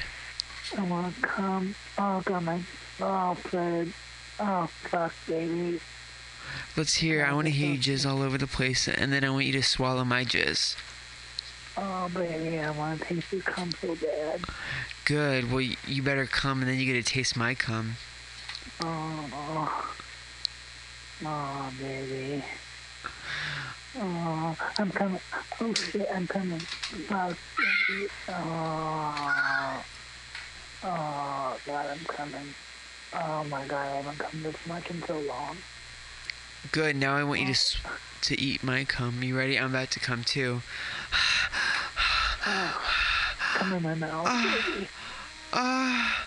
I 0.78 0.82
want 0.84 1.14
to 1.14 1.22
come. 1.22 1.74
Oh, 1.98 2.22
God, 2.24 2.44
my. 2.44 2.60
Oh, 3.00 3.34
Fred. 3.34 3.92
Oh, 4.38 4.66
fuck, 4.66 5.12
baby. 5.26 5.80
Let's 6.76 6.94
hear. 6.94 7.24
I 7.24 7.32
want 7.32 7.46
to 7.46 7.52
hear 7.52 7.72
you 7.72 7.78
jizz 7.78 8.08
all 8.08 8.22
over 8.22 8.38
the 8.38 8.46
place, 8.46 8.86
and 8.86 9.12
then 9.12 9.24
I 9.24 9.30
want 9.30 9.46
you 9.46 9.52
to 9.52 9.62
swallow 9.62 10.04
my 10.04 10.24
jizz. 10.24 10.76
Oh, 11.76 12.10
baby, 12.14 12.60
I 12.60 12.70
want 12.70 13.00
to 13.00 13.06
taste 13.06 13.32
your 13.32 13.42
cum 13.42 13.72
so 13.80 13.96
bad. 13.96 14.40
Good. 15.04 15.50
Well, 15.50 15.60
you 15.60 16.02
better 16.02 16.26
come, 16.26 16.60
and 16.60 16.70
then 16.70 16.78
you 16.78 16.86
get 16.86 17.04
to 17.04 17.12
taste 17.12 17.36
my 17.36 17.54
cum. 17.54 17.96
Oh, 18.80 19.30
oh, 19.32 19.94
oh, 21.24 21.72
baby. 21.80 22.44
Oh, 23.98 24.56
I'm 24.78 24.90
coming. 24.90 25.20
Oh 25.60 25.74
shit, 25.74 26.08
I'm 26.14 26.26
coming. 26.26 26.60
Oh, 27.10 27.34
oh, 28.28 29.84
oh, 30.84 31.58
God, 31.66 31.86
I'm 31.86 32.04
coming. 32.06 32.54
Oh 33.14 33.44
my 33.44 33.66
God, 33.66 33.86
I 33.86 33.96
haven't 33.96 34.18
come 34.18 34.42
this 34.42 34.56
much 34.66 34.90
in 34.90 35.02
so 35.02 35.18
long. 35.20 35.56
Good. 36.70 36.94
Now 36.96 37.16
I 37.16 37.24
want 37.24 37.40
you 37.40 37.52
to 37.52 37.76
to 38.22 38.40
eat 38.40 38.62
my 38.62 38.84
cum. 38.84 39.22
You 39.22 39.36
ready? 39.36 39.58
I'm 39.58 39.70
about 39.70 39.90
to 39.90 40.00
come 40.00 40.22
too. 40.22 40.62
Oh, 42.44 43.01
Come 43.54 43.72
in 43.74 43.82
my 43.82 43.94
mouth, 43.94 44.26
baby. 44.26 44.88
Ah. 45.52 46.26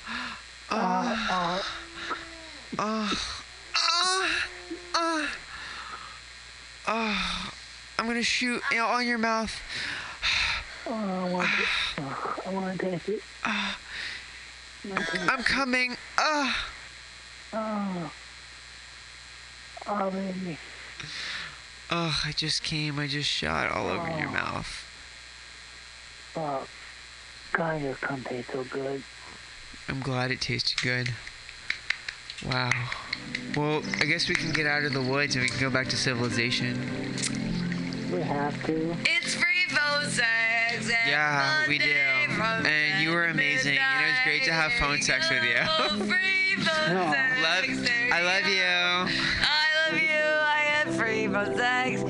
Oh, 0.72 0.76
oh, 1.32 1.72
Ah. 2.78 3.34
Ah. 4.94 5.30
Ah. 6.88 7.54
I'm 7.98 8.08
gonna 8.08 8.22
shoot 8.24 8.62
you 8.72 8.78
know, 8.78 8.88
on 8.88 9.08
your 9.08 9.18
mouth. 9.18 9.52
oh, 10.88 10.94
I 10.94 11.30
want 11.32 11.48
to, 11.48 12.02
oh, 12.04 12.36
I 12.46 12.50
want 12.54 12.80
to 12.80 12.92
taste 12.92 13.10
it. 13.10 13.22
Taste 14.84 15.30
I'm 15.30 15.44
coming. 15.44 15.98
Ah. 16.18 16.68
Oh, 17.54 18.12
oh, 19.88 20.12
baby. 20.12 20.58
Oh, 21.90 22.22
I 22.26 22.32
just 22.34 22.64
came. 22.64 23.00
I 23.00 23.08
just 23.08 23.30
shot 23.30 23.72
all 23.72 23.88
over 23.88 24.10
your 24.20 24.30
mouth. 24.30 24.84
Oh, 26.36 26.68
God, 27.56 27.82
your 27.82 27.94
cum 27.96 28.22
tastes 28.24 28.52
so 28.52 28.66
good. 28.66 29.02
I'm 29.88 30.02
glad 30.02 30.30
it 30.30 30.42
tasted 30.42 30.82
good. 30.82 31.10
Wow. 32.46 32.70
Well, 33.56 33.82
I 34.02 34.06
guess 34.06 34.28
we 34.28 34.36
can 34.36 34.52
get 34.52 34.68
out 34.68 34.84
of 34.84 34.92
the 34.92 35.02
woods 35.02 35.36
and 35.36 35.44
we 35.44 35.48
can 35.48 35.62
go 35.62 35.70
back 35.70 35.88
to 35.90 35.96
civilization. 35.96 36.78
We 38.12 38.20
have 38.22 38.62
to. 38.66 38.94
It's 39.06 39.36
free 39.36 39.66
phone 39.70 40.10
sex. 40.10 40.90
every 40.90 41.10
Yeah, 41.10 41.66
we 41.70 41.78
do. 41.78 41.86
And 41.86 43.02
you 43.02 43.12
were 43.12 43.26
10 43.28 43.36
to 43.36 43.42
amazing. 43.42 43.78
And 43.78 44.06
it 44.06 44.10
was 44.10 44.20
great 44.26 44.44
to 44.44 44.52
have 44.52 44.74
phone 44.74 45.02
sex 45.02 45.30
with 45.30 45.44
you. 45.44 45.56
Oh, 45.62 45.98
free 46.00 46.56
phone 46.56 46.66
sex. 47.14 47.42
Love, 47.42 47.64
I 48.12 48.22
love 48.22 48.48
you. 48.50 49.16
I 49.42 49.90
love 49.90 50.02
you. 50.02 50.10
I 50.10 50.60
had 50.74 50.94
free 50.94 51.28
phone 51.28 51.56
sex. 51.56 52.02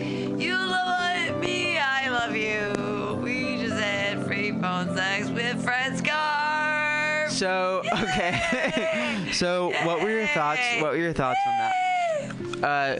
So, 7.35 7.83
okay. 8.01 9.27
so, 9.33 9.73
what 9.83 10.01
were 10.01 10.09
your 10.09 10.27
thoughts? 10.27 10.61
What 10.79 10.91
were 10.91 10.97
your 10.97 11.13
thoughts 11.13 11.39
on 11.45 11.57
that? 11.57 12.63
Uh, 12.63 12.99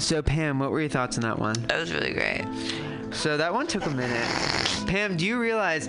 so 0.00 0.22
Pam, 0.22 0.58
what 0.58 0.70
were 0.70 0.80
your 0.80 0.88
thoughts 0.88 1.16
on 1.18 1.22
that 1.22 1.38
one? 1.38 1.54
That 1.68 1.78
was 1.78 1.92
really 1.92 2.12
great. 2.12 2.44
So 3.12 3.36
that 3.36 3.52
one 3.52 3.66
took 3.66 3.86
a 3.86 3.90
minute. 3.90 4.26
Pam, 4.86 5.16
do 5.16 5.26
you 5.26 5.38
realize 5.38 5.88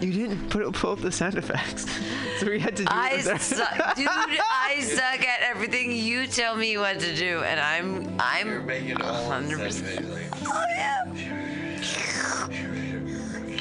you 0.00 0.12
didn't 0.12 0.48
put 0.50 0.72
pull 0.74 0.92
up 0.92 1.00
the 1.00 1.12
sound 1.12 1.36
effects? 1.36 1.86
So 2.36 2.50
we 2.50 2.60
had 2.60 2.76
to 2.76 2.82
do 2.82 2.88
I 2.90 3.12
it. 3.12 3.24
with 3.24 3.40
suck, 3.40 3.96
dude. 3.96 4.06
I 4.10 4.80
suck 4.82 5.26
at 5.26 5.40
everything. 5.40 5.90
You 5.90 6.26
tell 6.26 6.54
me 6.54 6.76
what 6.76 7.00
to 7.00 7.16
do, 7.16 7.42
and 7.42 7.58
I'm 7.58 8.14
I'm 8.20 8.66
making 8.66 8.96
hundred 8.96 9.58
percent. 9.60 10.04
Oh 10.44 10.64
yeah. 10.76 11.04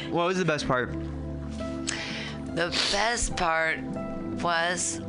What 0.10 0.26
was 0.26 0.38
the 0.38 0.44
best 0.44 0.68
part? 0.68 0.94
The 2.56 2.70
best 2.94 3.36
part 3.36 3.80
was 4.42 5.02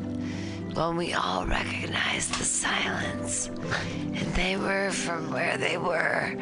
when 0.75 0.97
we 0.97 1.15
all 1.15 1.47
recognized 1.47 2.35
the 2.35 2.45
silence, 2.45 3.47
and 3.47 4.35
they 4.35 4.57
were 4.57 4.91
from 4.91 5.31
where 5.33 5.57
they 5.57 5.79
were, 5.79 6.37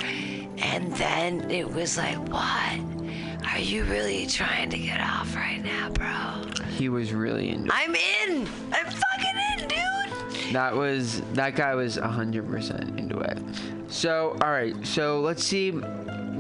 and 0.56 0.92
then 0.96 1.50
it 1.50 1.70
was 1.70 1.98
like, 1.98 2.16
what? 2.28 2.80
Are 3.46 3.58
you 3.58 3.84
really 3.84 4.26
trying 4.26 4.70
to 4.70 4.78
get 4.78 4.98
off 5.00 5.36
right 5.36 5.62
now, 5.62 5.90
bro? 5.90 6.64
He 6.70 6.88
was 6.88 7.12
really 7.12 7.50
into. 7.50 7.70
I'm 7.72 7.94
in. 7.94 8.48
I'm 8.72 8.86
fucking 8.86 9.58
in, 9.58 9.68
dude. 9.68 10.54
That 10.54 10.74
was 10.74 11.20
that 11.34 11.54
guy 11.54 11.74
was 11.74 11.96
hundred 11.96 12.48
percent 12.48 12.98
into 12.98 13.18
it. 13.18 13.38
So 13.88 14.38
all 14.42 14.50
right, 14.50 14.74
so 14.86 15.20
let's 15.20 15.44
see, 15.44 15.70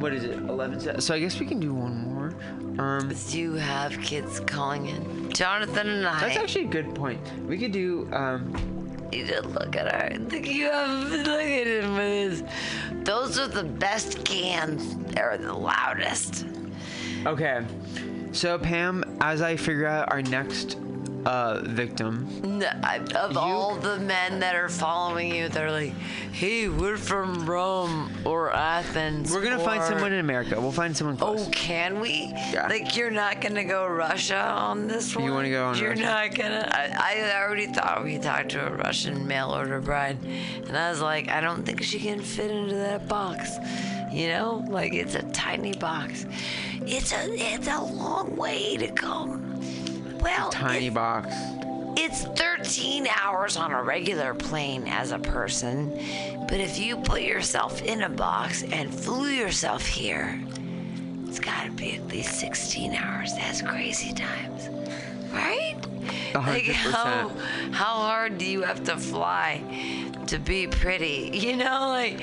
what 0.00 0.12
is 0.12 0.24
it? 0.24 0.38
Eleven. 0.38 1.00
So 1.00 1.14
I 1.14 1.20
guess 1.20 1.38
we 1.38 1.46
can 1.46 1.60
do 1.60 1.74
one 1.74 1.96
more. 1.96 2.34
Um, 2.78 3.12
Do 3.30 3.38
you 3.38 3.54
have 3.54 4.00
kids 4.00 4.40
calling 4.40 4.86
in? 4.86 5.30
Jonathan 5.32 5.88
and 5.88 6.06
I 6.06 6.20
that's 6.20 6.36
actually 6.36 6.66
a 6.66 6.68
good 6.68 6.94
point. 6.94 7.20
We 7.46 7.58
could 7.58 7.72
do 7.72 8.08
um, 8.12 8.52
need 9.10 9.28
to 9.28 9.42
look 9.42 9.76
at 9.76 9.92
our. 9.92 10.18
Look, 10.18 10.46
you 10.46 10.70
have 10.70 11.10
look 11.10 11.26
at 11.28 11.66
him 11.66 11.94
with 11.96 12.40
his. 12.40 12.44
Those 13.04 13.38
are 13.38 13.48
the 13.48 13.64
best 13.64 14.24
cans. 14.24 14.96
They're 15.14 15.38
the 15.38 15.52
loudest. 15.52 16.46
Okay. 17.26 17.64
So 18.32 18.58
Pam, 18.58 19.04
as 19.20 19.40
I 19.42 19.56
figure 19.56 19.86
out 19.86 20.10
our 20.12 20.22
next 20.22 20.76
uh, 21.26 21.60
victim, 21.64 22.28
No, 22.58 22.66
I- 22.82 22.98
of 23.16 23.36
all 23.36 23.76
the 23.76 23.98
men 23.98 24.40
that 24.40 24.54
are 24.54 24.68
following 24.68 25.34
you, 25.34 25.48
they're 25.48 25.70
like, 25.70 25.92
"Hey, 26.32 26.68
we're 26.68 26.96
from 26.96 27.46
Rome 27.46 28.10
or 28.24 28.52
Athens." 28.52 29.32
we're 29.32 29.42
gonna 29.42 29.58
find 29.58 29.82
someone 29.84 30.12
in 30.12 30.20
America. 30.20 30.60
We'll 30.60 30.72
find 30.72 30.96
someone 30.96 31.16
close. 31.16 31.46
Oh, 31.46 31.50
can 31.50 32.00
we? 32.00 32.32
Yeah. 32.52 32.66
Like, 32.68 32.96
you're 32.96 33.10
not 33.10 33.40
gonna 33.40 33.64
go 33.64 33.86
Russia 33.86 34.36
on 34.40 34.86
this 34.86 35.14
one? 35.16 35.24
You 35.24 35.32
wanna 35.32 35.50
go 35.50 35.66
on 35.68 35.78
You're 35.78 35.90
Russia? 35.90 36.02
not 36.02 36.34
gonna. 36.34 36.68
I, 36.70 37.16
I 37.32 37.42
already 37.42 37.66
thought 37.68 38.04
we 38.04 38.18
talked 38.18 38.50
to 38.50 38.66
a 38.66 38.70
Russian 38.70 39.26
mail 39.26 39.50
order 39.50 39.80
bride, 39.80 40.18
and 40.66 40.76
I 40.76 40.90
was 40.90 41.00
like, 41.00 41.28
I 41.28 41.40
don't 41.40 41.64
think 41.64 41.82
she 41.82 41.98
can 41.98 42.20
fit 42.20 42.50
into 42.50 42.74
that 42.74 43.08
box. 43.08 43.56
You 44.12 44.28
know, 44.28 44.64
like 44.68 44.92
it's 44.94 45.14
a 45.16 45.22
tiny 45.32 45.72
box. 45.72 46.26
It's 46.86 47.12
a 47.12 47.24
it's 47.32 47.66
a 47.66 47.82
long 47.82 48.36
way 48.36 48.76
to 48.76 48.88
come. 48.92 49.43
Well, 50.24 50.50
Tiny 50.50 50.86
it's- 50.86 50.94
box. 50.94 51.28
it's 51.96 52.22
13 52.40 53.06
hours 53.22 53.56
on 53.56 53.70
a 53.72 53.82
regular 53.82 54.34
plane 54.34 54.88
as 54.88 55.12
a 55.12 55.18
person, 55.18 55.90
but 56.48 56.58
if 56.60 56.78
you 56.78 56.96
put 56.96 57.22
yourself 57.22 57.82
in 57.82 58.02
a 58.02 58.08
box 58.08 58.62
and 58.64 58.92
flew 58.92 59.28
yourself 59.28 59.84
here, 59.86 60.40
it's 61.28 61.38
gotta 61.38 61.70
be 61.72 61.96
at 61.96 62.06
least 62.08 62.40
16 62.40 62.94
hours. 62.94 63.32
That's 63.34 63.60
crazy 63.62 64.12
times. 64.14 64.68
Right? 65.32 65.76
A 66.34 66.38
Like 66.38 66.64
how 66.64 67.28
how 67.72 67.94
hard 68.08 68.38
do 68.38 68.44
you 68.46 68.62
have 68.62 68.82
to 68.84 68.96
fly 68.96 69.60
to 70.28 70.38
be 70.38 70.66
pretty? 70.66 71.30
You 71.34 71.56
know, 71.56 71.88
like 71.88 72.20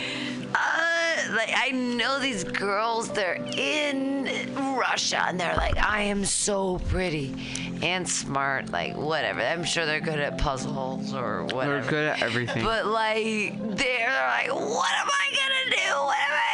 uh, 0.56 1.01
like 1.34 1.52
I 1.56 1.72
know 1.72 2.20
these 2.20 2.44
girls, 2.44 3.10
they're 3.10 3.44
in 3.58 4.26
Russia 4.56 5.24
and 5.28 5.40
they're 5.40 5.56
like, 5.56 5.78
I 5.78 6.02
am 6.04 6.26
so 6.26 6.80
pretty 6.90 7.34
and 7.82 8.08
smart, 8.08 8.70
like 8.72 8.96
whatever. 8.96 9.42
I'm 9.42 9.64
sure 9.64 9.86
they're 9.86 10.00
good 10.00 10.20
at 10.20 10.38
puzzles 10.38 11.14
or 11.14 11.44
whatever. 11.46 11.82
They're 11.82 11.90
good 11.90 12.08
at 12.10 12.22
everything. 12.22 12.64
But 12.64 12.86
like 12.86 13.58
they're 13.76 14.28
like, 14.28 14.54
what 14.54 14.92
am 15.00 15.10
I 15.10 15.28
gonna 15.40 15.76
do? 15.76 15.92
What 16.06 16.18
am 16.28 16.34
I 16.34 16.50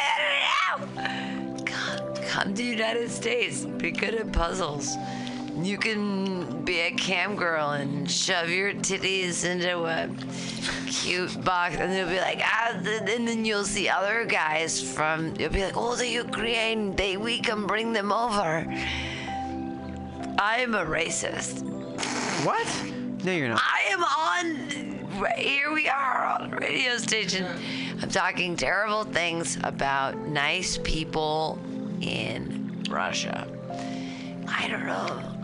gonna 0.96 1.56
do? 1.56 1.64
Come, 1.64 2.14
come 2.28 2.54
to 2.54 2.62
the 2.62 2.64
United 2.64 3.10
States. 3.10 3.64
Be 3.64 3.90
good 3.90 4.14
at 4.14 4.32
puzzles. 4.32 4.96
You 5.62 5.76
can 5.76 6.64
be 6.64 6.80
a 6.80 6.90
cam 6.92 7.34
girl 7.34 7.70
and 7.70 8.08
shove 8.08 8.48
your 8.48 8.72
titties 8.74 9.44
into 9.44 9.84
a 9.84 10.08
cute 10.86 11.44
box, 11.44 11.76
and 11.76 11.92
they'll 11.92 12.08
be 12.08 12.20
like, 12.20 12.40
ah, 12.42 12.74
and 12.74 13.26
then 13.26 13.44
you'll 13.44 13.64
see 13.64 13.88
other 13.88 14.24
guys 14.24 14.80
from. 14.80 15.34
You'll 15.36 15.50
be 15.50 15.64
like, 15.64 15.76
oh, 15.76 15.96
the 15.96 16.08
Ukraine. 16.08 16.94
They 16.94 17.16
we 17.16 17.40
can 17.40 17.66
bring 17.66 17.92
them 17.92 18.12
over. 18.12 18.64
I'm 20.38 20.74
a 20.74 20.84
racist. 20.84 21.64
What? 22.44 22.66
No, 23.24 23.32
you're 23.32 23.48
not. 23.48 23.60
I 23.60 23.80
am 23.90 24.04
on. 24.04 25.20
right 25.20 25.38
Here 25.38 25.72
we 25.72 25.88
are 25.88 26.26
on 26.26 26.52
a 26.52 26.56
radio 26.56 26.98
station. 26.98 27.46
I'm 28.00 28.10
talking 28.10 28.54
terrible 28.54 29.02
things 29.02 29.58
about 29.64 30.16
nice 30.16 30.78
people 30.84 31.58
in 32.00 32.84
Russia. 32.88 33.48
I 34.46 34.68
don't 34.68 34.86
know. 34.86 35.37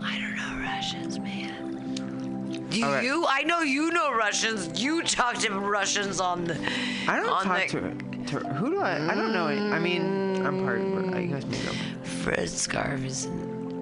I 0.75 0.81
don't 0.81 0.93
Russians, 0.93 1.19
man. 1.19 2.67
Do 2.69 2.83
All 2.83 2.91
right. 2.91 3.03
you? 3.03 3.25
I 3.27 3.43
know 3.43 3.61
you 3.61 3.91
know 3.91 4.13
Russians. 4.13 4.81
You 4.81 5.03
talk 5.03 5.37
to 5.39 5.51
Russians 5.51 6.19
on 6.19 6.43
the. 6.43 6.59
I 7.07 7.17
don't 7.17 7.29
on 7.29 7.45
talk 7.45 7.67
the, 7.69 7.79
to, 7.79 8.39
to. 8.39 8.39
Who 8.55 8.71
do 8.71 8.81
I? 8.81 9.11
I 9.11 9.15
don't 9.15 9.31
know. 9.31 9.47
I 9.47 9.79
mean, 9.79 10.45
I'm 10.45 10.65
part 10.65 10.81
of 10.81 11.15
it. 11.15 11.21
You 11.21 11.27
guys 11.27 11.45
may 11.45 11.63
know. 11.63 11.71
Fred 12.03 12.49
Scarf 12.49 13.05
is. 13.05 13.27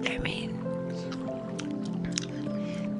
I 0.06 0.18
mean. 0.18 0.60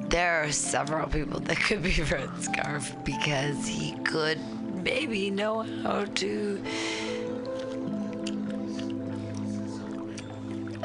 There 0.09 0.43
are 0.43 0.51
several 0.51 1.07
people 1.07 1.39
that 1.41 1.57
could 1.57 1.81
be 1.81 1.91
Fred 2.11 2.29
Scarf 2.41 2.93
because 3.05 3.65
he 3.65 3.93
could 4.03 4.39
maybe 4.83 5.31
know 5.31 5.61
how 5.83 6.03
to. 6.05 6.61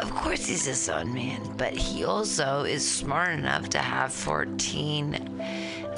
Of 0.03 0.11
course, 0.15 0.47
he's 0.47 0.65
his 0.65 0.89
own 0.89 1.13
man, 1.13 1.41
but 1.57 1.73
he 1.75 2.05
also 2.05 2.65
is 2.65 2.89
smart 2.89 3.31
enough 3.31 3.69
to 3.71 3.79
have 3.79 4.13
14 4.13 5.15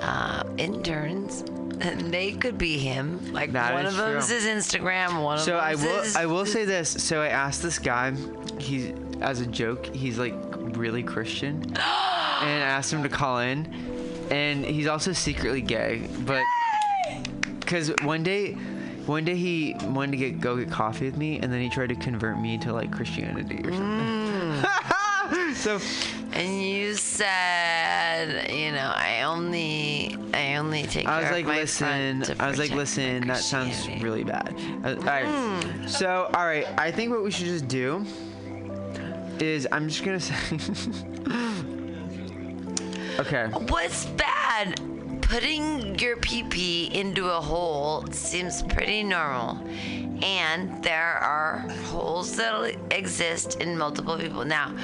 uh, 0.01 0.45
interns. 0.59 1.43
And 1.81 2.13
they 2.13 2.33
could 2.33 2.59
be 2.59 2.79
him. 2.79 3.33
Like 3.33 3.53
That 3.53 3.75
one 3.75 3.87
is 3.87 3.95
of 3.95 3.99
them's 3.99 4.27
true. 4.29 4.37
his 4.37 4.45
Instagram, 4.47 5.23
one 5.23 5.39
of 5.39 5.45
them. 5.45 5.55
So 5.55 5.59
I 5.59 5.75
will 5.75 6.03
I 6.17 6.27
will 6.27 6.47
say 6.47 6.65
this. 6.77 6.89
So 6.91 7.21
I 7.21 7.29
asked 7.29 7.63
this 7.63 7.79
guy, 7.79 8.15
he's 8.59 8.93
as 9.21 9.41
a 9.41 9.47
joke, 9.47 9.87
he's 9.87 10.19
like 10.19 10.35
really 10.77 11.03
Christian, 11.03 11.63
and 11.65 11.75
I 11.77 12.67
asked 12.77 12.93
him 12.93 13.03
to 13.03 13.09
call 13.09 13.39
in, 13.41 13.67
and 14.31 14.65
he's 14.65 14.87
also 14.87 15.13
secretly 15.13 15.61
gay, 15.61 16.09
but 16.21 16.43
because 17.61 17.93
one 18.03 18.23
day. 18.23 18.57
One 19.07 19.25
day 19.25 19.35
he 19.35 19.75
wanted 19.83 20.13
to 20.13 20.17
get 20.17 20.41
go 20.41 20.57
get 20.57 20.71
coffee 20.71 21.07
with 21.07 21.17
me, 21.17 21.41
and 21.41 21.53
then 21.53 21.61
he 21.61 21.69
tried 21.69 21.89
to 21.89 21.97
convert 21.97 22.41
me 22.41 22.57
to 22.59 22.73
like 22.73 22.93
Christianity 22.93 23.57
or 23.65 23.73
something. 23.73 24.63
Mm. 24.63 25.55
so 25.63 25.81
And 26.33 26.63
you 26.63 26.95
said, 26.95 28.51
you 28.51 28.73
know, 28.73 28.93
I 28.95 29.23
only, 29.23 30.17
I 30.33 30.57
only 30.57 30.85
take 30.85 31.07
I 31.07 31.23
was 31.23 31.31
like, 31.31 31.47
listen. 31.47 32.25
I 32.39 32.49
was 32.49 32.59
like, 32.59 32.71
listen. 32.71 33.27
That 33.27 33.39
sounds 33.39 33.89
really 34.01 34.25
bad. 34.25 34.55
Uh, 34.85 34.97
all 34.97 35.03
right. 35.03 35.89
So, 35.89 36.31
all 36.35 36.47
right. 36.47 36.67
I 36.79 36.91
think 36.91 37.11
what 37.11 37.23
we 37.23 37.31
should 37.31 37.47
just 37.47 37.69
do 37.69 38.05
is 39.41 39.67
I'm 39.73 39.89
just 39.89 40.05
gonna 40.05 40.21
say. 40.31 40.35
okay. 43.19 43.47
What's 43.69 44.07
bad? 44.07 44.81
Putting 45.23 45.99
your 45.99 46.17
PP 46.19 46.93
into 46.93 47.27
a 47.31 47.41
hole 47.41 48.05
seems 48.11 48.63
pretty 48.63 49.03
normal. 49.03 49.59
And 50.23 50.83
there 50.85 51.15
are 51.19 51.61
holes 51.87 52.37
that 52.37 52.77
exist 52.91 53.61
in 53.61 53.77
multiple 53.79 54.19
people. 54.19 54.45
Now, 54.45 54.75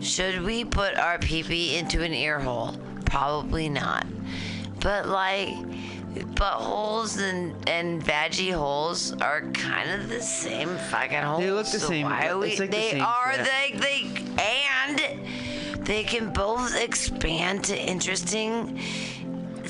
should 0.00 0.42
we 0.42 0.64
put 0.64 0.94
our 0.96 1.18
PP 1.18 1.74
into 1.74 2.02
an 2.02 2.14
ear 2.14 2.38
hole? 2.38 2.76
Probably 3.04 3.68
not. 3.68 4.06
But 4.80 5.08
like 5.08 5.48
buttholes 6.34 7.20
and 7.20 7.68
and 7.68 8.02
veggie 8.02 8.52
holes 8.52 9.12
are 9.20 9.42
kind 9.52 9.90
of 10.00 10.08
the 10.08 10.20
same 10.22 10.68
fucking 10.90 11.18
holes. 11.18 11.40
They 11.40 11.50
look 11.50 11.66
the 11.66 11.78
so 11.80 11.88
same. 11.88 12.06
Why 12.06 12.34
we, 12.34 12.48
like 12.50 12.58
the 12.58 12.66
they 12.68 12.90
same 12.92 13.02
are 13.02 13.34
shit. 13.34 13.44
they 13.44 13.78
they 13.78 14.22
and 14.38 15.84
they 15.84 16.04
can 16.04 16.32
both 16.32 16.74
expand 16.80 17.64
to 17.64 17.78
interesting 17.78 18.80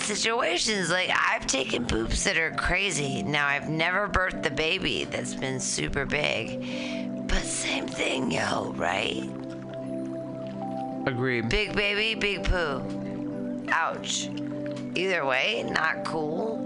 situations. 0.07 0.91
Like 0.91 1.11
I've 1.13 1.47
taken 1.47 1.85
poops 1.85 2.25
that 2.25 2.37
are 2.39 2.53
crazy. 2.53 3.23
Now 3.23 3.47
I've 3.47 3.69
never 3.69 4.09
birthed 4.09 4.43
the 4.43 4.51
baby 4.51 5.05
that's 5.05 5.35
been 5.35 5.61
super 5.61 6.07
big. 6.07 7.27
But 7.29 7.43
same 7.43 7.87
thing, 7.87 8.31
yo, 8.31 8.73
right? 8.77 9.29
Agreed. 11.07 11.49
Big 11.49 11.75
baby, 11.75 12.15
big 12.15 12.45
poo. 12.45 12.83
Ouch. 13.69 14.29
Either 14.95 15.27
way, 15.27 15.69
not 15.69 16.05
cool. 16.05 16.59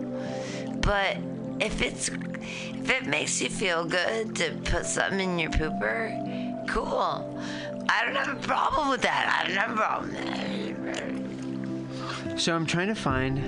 But 0.81 1.17
if 1.61 1.83
it's 1.83 2.09
if 2.09 2.91
it 2.91 3.07
makes 3.07 3.41
you 3.41 3.49
feel 3.49 3.85
good 3.85 4.37
to 4.37 4.53
put 4.65 4.87
something 4.87 5.31
in 5.31 5.39
your 5.39 5.51
pooper, 5.51 6.67
cool. 6.69 7.43
I 7.89 8.05
don't 8.05 8.15
have 8.15 8.37
a 8.37 8.47
problem 8.47 8.89
with 8.89 9.03
that. 9.03 9.41
I 9.43 9.47
don't 9.47 9.57
have 9.57 9.73
a 9.73 9.77
problem 9.77 10.13
with 10.13 10.25
that. 10.25 11.20
So 12.41 12.57
I'm 12.57 12.65
trying 12.65 12.89
to 12.89 12.95
find. 12.95 13.39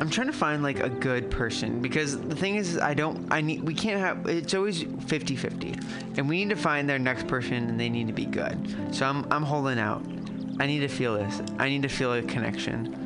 I'm 0.00 0.10
trying 0.10 0.26
to 0.26 0.32
find 0.32 0.60
like 0.60 0.80
a 0.80 0.88
good 0.88 1.30
person 1.30 1.80
because 1.80 2.20
the 2.20 2.34
thing 2.34 2.56
is 2.56 2.78
I 2.78 2.94
don't 2.94 3.32
I 3.32 3.40
need 3.40 3.62
we 3.62 3.74
can't 3.74 4.00
have 4.00 4.26
it's 4.26 4.54
always 4.54 4.82
50-50 4.82 6.18
and 6.18 6.28
we 6.28 6.44
need 6.44 6.50
to 6.50 6.60
find 6.60 6.88
their 6.88 6.98
next 6.98 7.28
person 7.28 7.68
and 7.68 7.78
they 7.78 7.88
need 7.88 8.08
to 8.08 8.12
be 8.12 8.26
good. 8.26 8.58
So 8.92 9.06
I'm 9.06 9.24
I'm 9.30 9.44
holding 9.44 9.78
out. 9.78 10.04
I 10.58 10.66
need 10.66 10.80
to 10.80 10.88
feel 10.88 11.14
this. 11.14 11.40
I 11.60 11.68
need 11.68 11.82
to 11.82 11.88
feel 11.88 12.12
a 12.12 12.20
connection. 12.20 13.00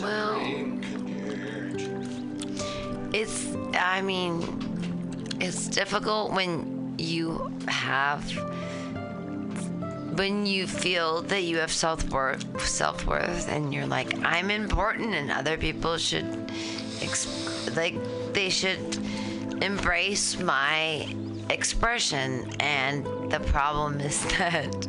Well, 0.00 0.40
it's, 3.12 3.54
I 3.74 4.00
mean, 4.00 4.42
it's 5.38 5.68
difficult 5.68 6.32
when 6.32 6.83
you 7.04 7.52
have, 7.68 8.22
when 10.16 10.46
you 10.46 10.66
feel 10.66 11.22
that 11.22 11.42
you 11.42 11.58
have 11.58 11.72
self 11.72 12.08
worth, 12.10 12.44
self 12.66 13.06
worth, 13.06 13.48
and 13.48 13.72
you're 13.72 13.86
like, 13.86 14.18
I'm 14.24 14.50
important, 14.50 15.14
and 15.14 15.30
other 15.30 15.56
people 15.56 15.96
should, 15.98 16.50
ex- 17.00 17.70
like, 17.76 17.94
they 18.32 18.50
should 18.50 18.98
embrace 19.62 20.38
my 20.38 21.14
expression. 21.50 22.50
And 22.60 23.04
the 23.30 23.40
problem 23.40 24.00
is 24.00 24.22
that 24.38 24.88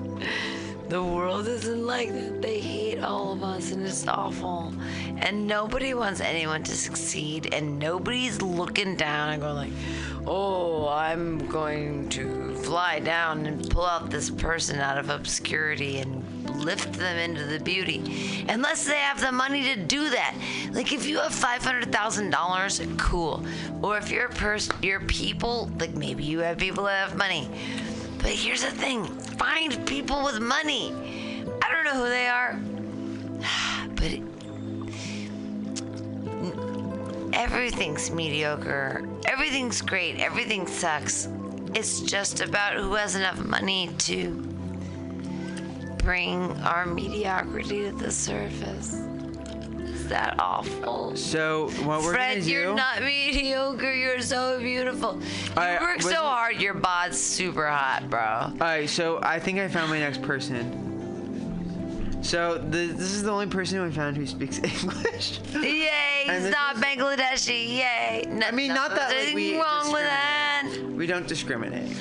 the 0.90 1.04
world 1.04 1.48
isn't 1.48 1.86
like 1.86 2.14
that. 2.14 2.42
They 2.42 2.60
hate 2.60 3.00
all 3.00 3.34
of 3.34 3.44
us, 3.44 3.72
and 3.72 3.86
it's 3.86 4.08
awful. 4.08 4.74
And 5.18 5.48
nobody 5.48 5.94
wants 5.94 6.22
anyone 6.22 6.64
to 6.64 6.76
succeed, 6.76 7.54
and 7.54 7.80
nobody's 7.80 8.42
looking 8.42 8.96
down 8.96 9.30
and 9.30 9.42
going 9.42 9.56
like, 9.56 9.74
"Oh, 10.28 10.88
I'm 10.88 11.48
going 11.48 12.10
to 12.10 12.56
fly 12.64 13.00
down 13.00 13.46
and 13.46 13.70
pull 13.70 13.86
out 13.86 14.10
this 14.10 14.30
person 14.30 14.80
out 14.80 14.98
of 14.98 15.10
obscurity 15.10 16.00
and 16.00 16.24
lift 16.64 16.94
them 16.94 17.18
into 17.18 17.46
the 17.46 17.60
beauty." 17.60 18.46
Unless 18.48 18.86
they 18.86 18.98
have 18.98 19.20
the 19.22 19.32
money 19.32 19.64
to 19.64 19.76
do 19.76 20.10
that. 20.12 20.36
Like 20.72 20.94
if 20.94 21.08
you 21.08 21.20
have 21.20 21.34
five 21.34 21.64
hundred 21.64 21.92
thousand 21.92 22.30
dollars, 22.30 22.80
cool. 22.98 23.44
Or 23.82 23.98
if 23.98 24.12
you're 24.12 24.28
a 24.28 24.30
person, 24.30 24.76
your 24.84 25.00
people, 25.00 25.70
like 25.80 25.96
maybe 25.96 26.24
you 26.24 26.40
have 26.40 26.58
people 26.58 26.84
that 26.84 27.10
have 27.10 27.18
money. 27.18 27.50
But 28.26 28.34
here's 28.34 28.64
the 28.64 28.72
thing 28.72 29.06
find 29.38 29.86
people 29.86 30.24
with 30.24 30.40
money. 30.40 30.92
I 31.62 31.72
don't 31.72 31.84
know 31.84 32.04
who 32.04 32.10
they 32.10 32.26
are, 32.28 32.60
but 33.94 34.06
it, 34.06 34.24
everything's 37.34 38.10
mediocre. 38.10 39.08
Everything's 39.28 39.80
great. 39.80 40.20
Everything 40.20 40.66
sucks. 40.66 41.30
It's 41.76 42.02
just 42.02 42.42
about 42.42 42.78
who 42.78 42.96
has 42.96 43.14
enough 43.14 43.38
money 43.46 43.92
to 44.00 44.32
bring 46.00 46.52
our 46.62 46.88
mediocrity 46.88 47.84
to 47.84 47.92
the 47.92 48.10
surface. 48.10 49.04
Is 50.06 50.10
that 50.12 50.36
awful? 50.38 51.16
So 51.16 51.68
what 51.84 52.04
we're 52.04 52.14
Fred, 52.14 52.34
gonna 52.36 52.42
do? 52.46 52.52
you're 52.52 52.76
not 52.76 53.02
mediocre. 53.02 53.92
You're 53.92 54.22
so 54.22 54.60
beautiful. 54.60 55.16
You 55.20 55.52
I- 55.58 55.80
work 55.82 56.04
so 56.04 56.14
hard. 56.18 56.58
Your 56.62 56.76
bod's 56.76 57.20
super 57.20 57.66
hot, 57.68 58.08
bro. 58.08 58.22
All 58.22 58.52
right, 58.60 58.88
so 58.88 59.20
I 59.24 59.40
think 59.40 59.58
I 59.58 59.68
found 59.68 59.90
my 59.90 59.98
next 59.98 60.22
person. 60.22 60.84
So 62.22 62.60
the, 62.60 62.86
this 62.94 63.14
is 63.14 63.24
the 63.24 63.32
only 63.32 63.48
person 63.48 63.80
who 63.80 63.86
I 63.86 63.90
found 63.90 64.16
who 64.16 64.28
speaks 64.28 64.60
English. 64.84 65.40
Yay, 65.56 65.90
he's 66.26 66.52
not 66.52 66.76
Bangladeshi. 66.76 67.78
Yay. 67.80 68.26
No, 68.30 68.46
I 68.46 68.52
mean, 68.52 68.76
not 68.76 68.92
that, 68.92 69.10
like, 69.10 69.34
we 69.34 69.60
wrong 69.60 69.92
with 69.92 70.04
that. 70.04 70.72
we 70.92 71.08
don't 71.08 71.28
discriminate. 71.28 71.98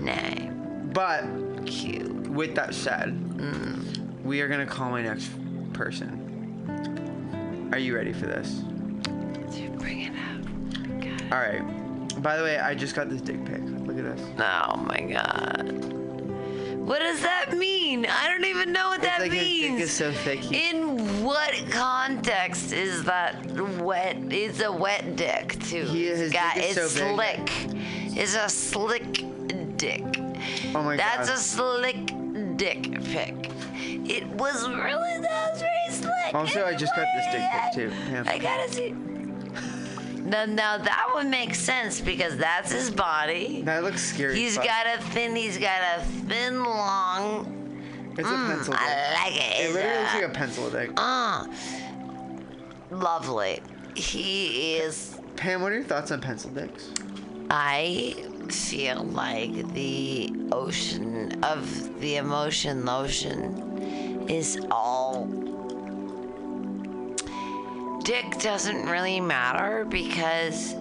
Nah, 0.00 0.50
But 0.92 1.24
cute. 1.66 2.10
with 2.30 2.56
that 2.56 2.74
said, 2.74 3.10
Mm. 3.36 4.22
we 4.24 4.40
are 4.40 4.48
gonna 4.48 4.66
call 4.66 4.90
my 4.90 5.02
next 5.02 5.30
person. 5.72 6.18
Are 7.72 7.78
you 7.78 7.94
ready 7.94 8.12
for 8.12 8.26
this? 8.26 8.48
Dude, 9.54 9.78
bring 9.78 10.02
it 10.02 10.12
out. 10.12 11.32
All 11.32 11.38
right. 11.38 11.62
By 12.22 12.36
the 12.36 12.42
way, 12.42 12.58
I 12.58 12.74
just 12.74 12.94
got 12.94 13.08
this 13.08 13.20
dick 13.20 13.42
pic. 13.44 13.60
Look 13.62 13.96
at 13.98 14.04
this. 14.04 14.20
Oh 14.38 14.76
my 14.76 15.00
god. 15.00 15.92
What 16.86 16.98
does 16.98 17.20
that 17.22 17.56
mean? 17.56 18.06
I 18.06 18.28
don't 18.28 18.44
even 18.44 18.72
know 18.72 18.88
what 18.88 19.00
that 19.02 19.20
like 19.20 19.32
his 19.32 19.42
dick 19.48 19.70
means. 19.70 19.82
is 19.82 19.90
so 19.92 20.12
thick, 20.12 20.40
he- 20.40 20.68
In 20.70 21.22
what 21.24 21.54
context 21.70 22.72
is 22.72 23.04
that 23.04 23.46
wet? 23.80 24.16
It's 24.30 24.60
a 24.60 24.70
wet 24.70 25.16
dick 25.16 25.58
too. 25.64 25.84
He- 25.84 26.06
his 26.06 26.32
got, 26.32 26.54
dick 26.56 26.64
is 26.70 26.76
it's 26.76 26.92
so 26.92 27.16
big. 27.16 27.48
slick. 27.48 27.76
It's 28.18 28.34
a 28.34 28.48
slick 28.48 29.24
dick. 29.78 30.02
Oh 30.74 30.82
my 30.82 30.96
god. 30.96 30.98
That's 30.98 31.30
a 31.30 31.36
slick 31.36 31.96
dick 32.56 33.02
pic. 33.04 33.50
It 34.04 34.26
was 34.26 34.68
really 34.68 35.20
that 35.20 35.50
was 35.52 35.58
slick. 35.60 35.70
Also, 36.34 36.64
I 36.64 36.74
just 36.74 36.94
got 36.96 37.06
this 37.14 37.26
dick 37.32 37.42
pic 37.52 37.72
too. 37.74 37.92
Yeah. 38.10 38.24
I 38.26 38.38
gotta 38.38 38.72
see. 38.72 38.94
Now, 40.22 40.44
now 40.46 40.78
that 40.78 41.10
would 41.14 41.26
make 41.26 41.54
sense 41.54 42.00
because 42.00 42.36
that's 42.36 42.72
his 42.72 42.90
body. 42.90 43.62
That 43.62 43.82
looks 43.82 44.02
scary. 44.02 44.36
He's 44.36 44.56
fuck. 44.56 44.64
got 44.64 44.86
a 44.86 45.02
thin. 45.10 45.34
He's 45.36 45.58
got 45.58 45.80
a 45.98 46.02
thin, 46.02 46.62
long. 46.62 47.58
It's 48.16 48.28
a 48.28 48.32
pencil 48.32 48.72
dick. 48.72 48.82
I 48.82 49.24
like 49.24 49.36
it. 49.36 49.60
It 49.60 49.74
literally 49.74 49.98
looks 49.98 50.14
like 50.14 50.24
a 50.24 50.28
pencil 50.28 50.70
dick. 50.70 50.90
uh, 50.96 51.46
lovely. 52.90 53.60
He 53.94 54.76
is. 54.76 55.18
Pam, 55.36 55.60
what 55.60 55.72
are 55.72 55.76
your 55.76 55.84
thoughts 55.84 56.10
on 56.12 56.20
pencil 56.20 56.50
dicks? 56.50 56.90
I 57.50 58.14
feel 58.48 59.02
like 59.04 59.72
the 59.74 60.32
ocean 60.52 61.42
of 61.44 62.00
the 62.00 62.16
emotion 62.16 62.84
lotion 62.84 64.26
is 64.28 64.58
all. 64.70 65.28
Dick 68.04 68.38
doesn't 68.38 68.86
really 68.86 69.20
matter 69.20 69.84
because, 69.84 70.74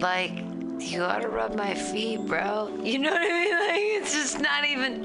like, 0.00 0.32
you 0.78 0.98
gotta 1.00 1.28
rub 1.28 1.54
my 1.54 1.74
feet, 1.74 2.20
bro. 2.26 2.70
You 2.82 2.98
know 2.98 3.10
what 3.10 3.20
I 3.22 3.26
mean? 3.28 3.48
Like, 3.68 4.02
it's 4.02 4.12
just 4.12 4.40
not 4.40 4.64
even. 4.66 5.04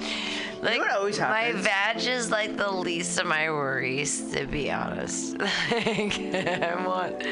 Like, 0.61 0.79
what 0.79 0.91
always 0.91 1.19
my 1.19 1.25
happens? 1.25 1.63
vag 1.65 1.97
is 2.05 2.31
like 2.31 2.55
the 2.55 2.71
least 2.71 3.19
of 3.19 3.25
my 3.25 3.49
worries, 3.49 4.31
to 4.31 4.45
be 4.45 4.71
honest. 4.71 5.37
like, 5.71 6.19
I 6.19 6.75
want. 6.85 7.25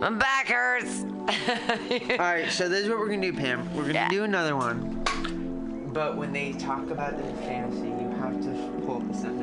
My 0.00 0.10
back 0.10 0.48
hurts. 0.48 1.02
All 2.10 2.16
right, 2.18 2.50
so 2.50 2.68
this 2.68 2.80
is 2.84 2.88
what 2.88 2.98
we're 2.98 3.08
gonna 3.08 3.22
do, 3.22 3.32
Pam. 3.32 3.72
We're 3.74 3.82
gonna 3.82 3.94
Yeah. 3.94 4.08
do 4.08 4.24
another 4.24 4.56
one. 4.56 4.98
But 5.92 6.16
when 6.16 6.32
they 6.32 6.52
talk 6.54 6.90
about 6.90 7.16
the 7.16 7.32
fantasy, 7.42 7.86
you 7.88 8.10
have 8.20 8.40
to 8.42 8.82
pull 8.84 8.96
up 8.96 9.08
the 9.12 9.14
you 9.18 9.41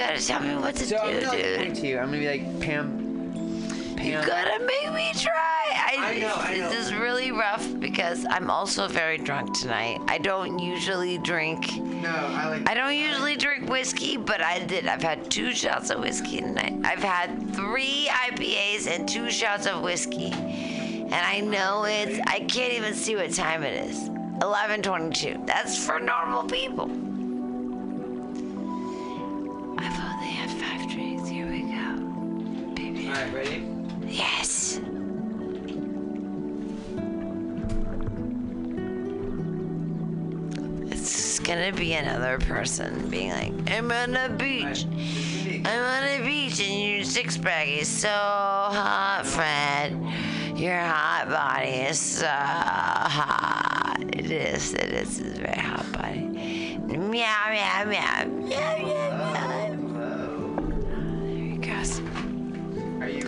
gotta 0.00 0.26
tell 0.26 0.40
me 0.42 0.54
what 0.56 0.74
to 0.76 0.84
So 0.86 0.96
I'm 0.98 1.14
do, 1.14 1.26
gonna 1.26 1.42
dude. 1.42 1.56
point 1.58 1.76
to 1.76 1.86
you. 1.86 1.98
I'm 1.98 2.06
gonna 2.06 2.18
be 2.18 2.26
like, 2.28 2.60
Pam. 2.60 2.96
You 4.00 4.12
gotta 4.12 4.58
make 4.64 4.92
me 4.94 5.10
try. 5.14 5.32
I, 5.72 5.96
I 5.98 6.18
know, 6.20 6.34
I 6.34 6.56
know. 6.56 6.70
This 6.70 6.86
is 6.86 6.94
really 6.94 7.32
rough 7.32 7.68
because 7.80 8.24
I'm 8.30 8.48
also 8.50 8.88
very 8.88 9.18
drunk 9.18 9.58
tonight. 9.58 10.00
I 10.08 10.16
don't 10.16 10.58
usually 10.58 11.18
drink. 11.18 11.76
No, 11.76 12.08
I 12.08 12.48
like. 12.48 12.68
I 12.68 12.72
don't 12.74 12.94
usually 12.96 13.36
drink 13.36 13.68
whiskey, 13.68 14.16
but 14.16 14.40
I 14.40 14.60
did. 14.60 14.86
I've 14.86 15.02
had 15.02 15.30
two 15.30 15.52
shots 15.52 15.90
of 15.90 16.00
whiskey 16.00 16.38
tonight. 16.40 16.74
I've 16.84 17.02
had 17.02 17.54
three 17.54 18.08
IPAs 18.10 18.86
and 18.86 19.06
two 19.06 19.30
shots 19.30 19.66
of 19.66 19.82
whiskey, 19.82 20.32
and 20.32 21.12
I 21.14 21.40
know 21.40 21.84
it's. 21.84 22.18
I 22.26 22.40
can't 22.40 22.72
even 22.72 22.94
see 22.94 23.16
what 23.16 23.32
time 23.34 23.62
it 23.64 23.84
is. 23.90 24.08
11:22. 24.40 25.46
That's 25.46 25.76
for 25.84 26.00
normal 26.00 26.44
people. 26.44 26.88
I've 29.82 29.98
only 30.12 30.28
had 30.28 30.50
five 30.50 30.88
drinks. 30.90 31.28
Here 31.28 31.46
we 31.46 31.62
go, 31.62 31.96
baby. 32.74 33.06
All 33.08 33.14
right, 33.14 33.32
ready? 33.32 33.66
Yes. 34.06 34.80
It's 40.92 41.38
gonna 41.40 41.72
be 41.72 41.94
another 41.94 42.38
person 42.38 43.08
being 43.08 43.30
like, 43.30 43.52
I'm 43.72 43.90
on 43.90 44.12
the 44.12 44.34
beach. 44.36 44.84
I'm 45.64 45.66
on 45.66 46.18
the 46.18 46.24
beach 46.24 46.60
and 46.60 46.96
your 46.96 47.04
six 47.04 47.38
pack 47.38 47.68
is 47.68 47.88
so 47.88 48.08
hot, 48.08 49.22
Fred. 49.24 49.92
Your 50.58 50.78
hot 50.78 51.28
body 51.28 51.70
is 51.70 51.98
so 51.98 52.26
hot. 52.26 53.96
It 54.12 54.30
is, 54.30 54.74
it 54.74 54.92
is, 54.92 55.20
it's 55.20 55.38
a 55.38 55.42
very 55.42 55.58
hot 55.58 55.90
body. 55.92 56.20
Meow, 56.86 57.50
meow, 57.50 57.84
meow, 57.84 57.84
meow, 57.86 58.26
meow, 58.26 59.32
meow. 59.32 59.59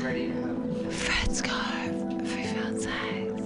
Ready 0.03 0.27
to 0.29 0.35
have? 0.35 0.95
Fred 0.95 1.37
scarf, 1.37 2.29
free 2.29 2.45
found 2.45 2.81
sex. 2.81 3.43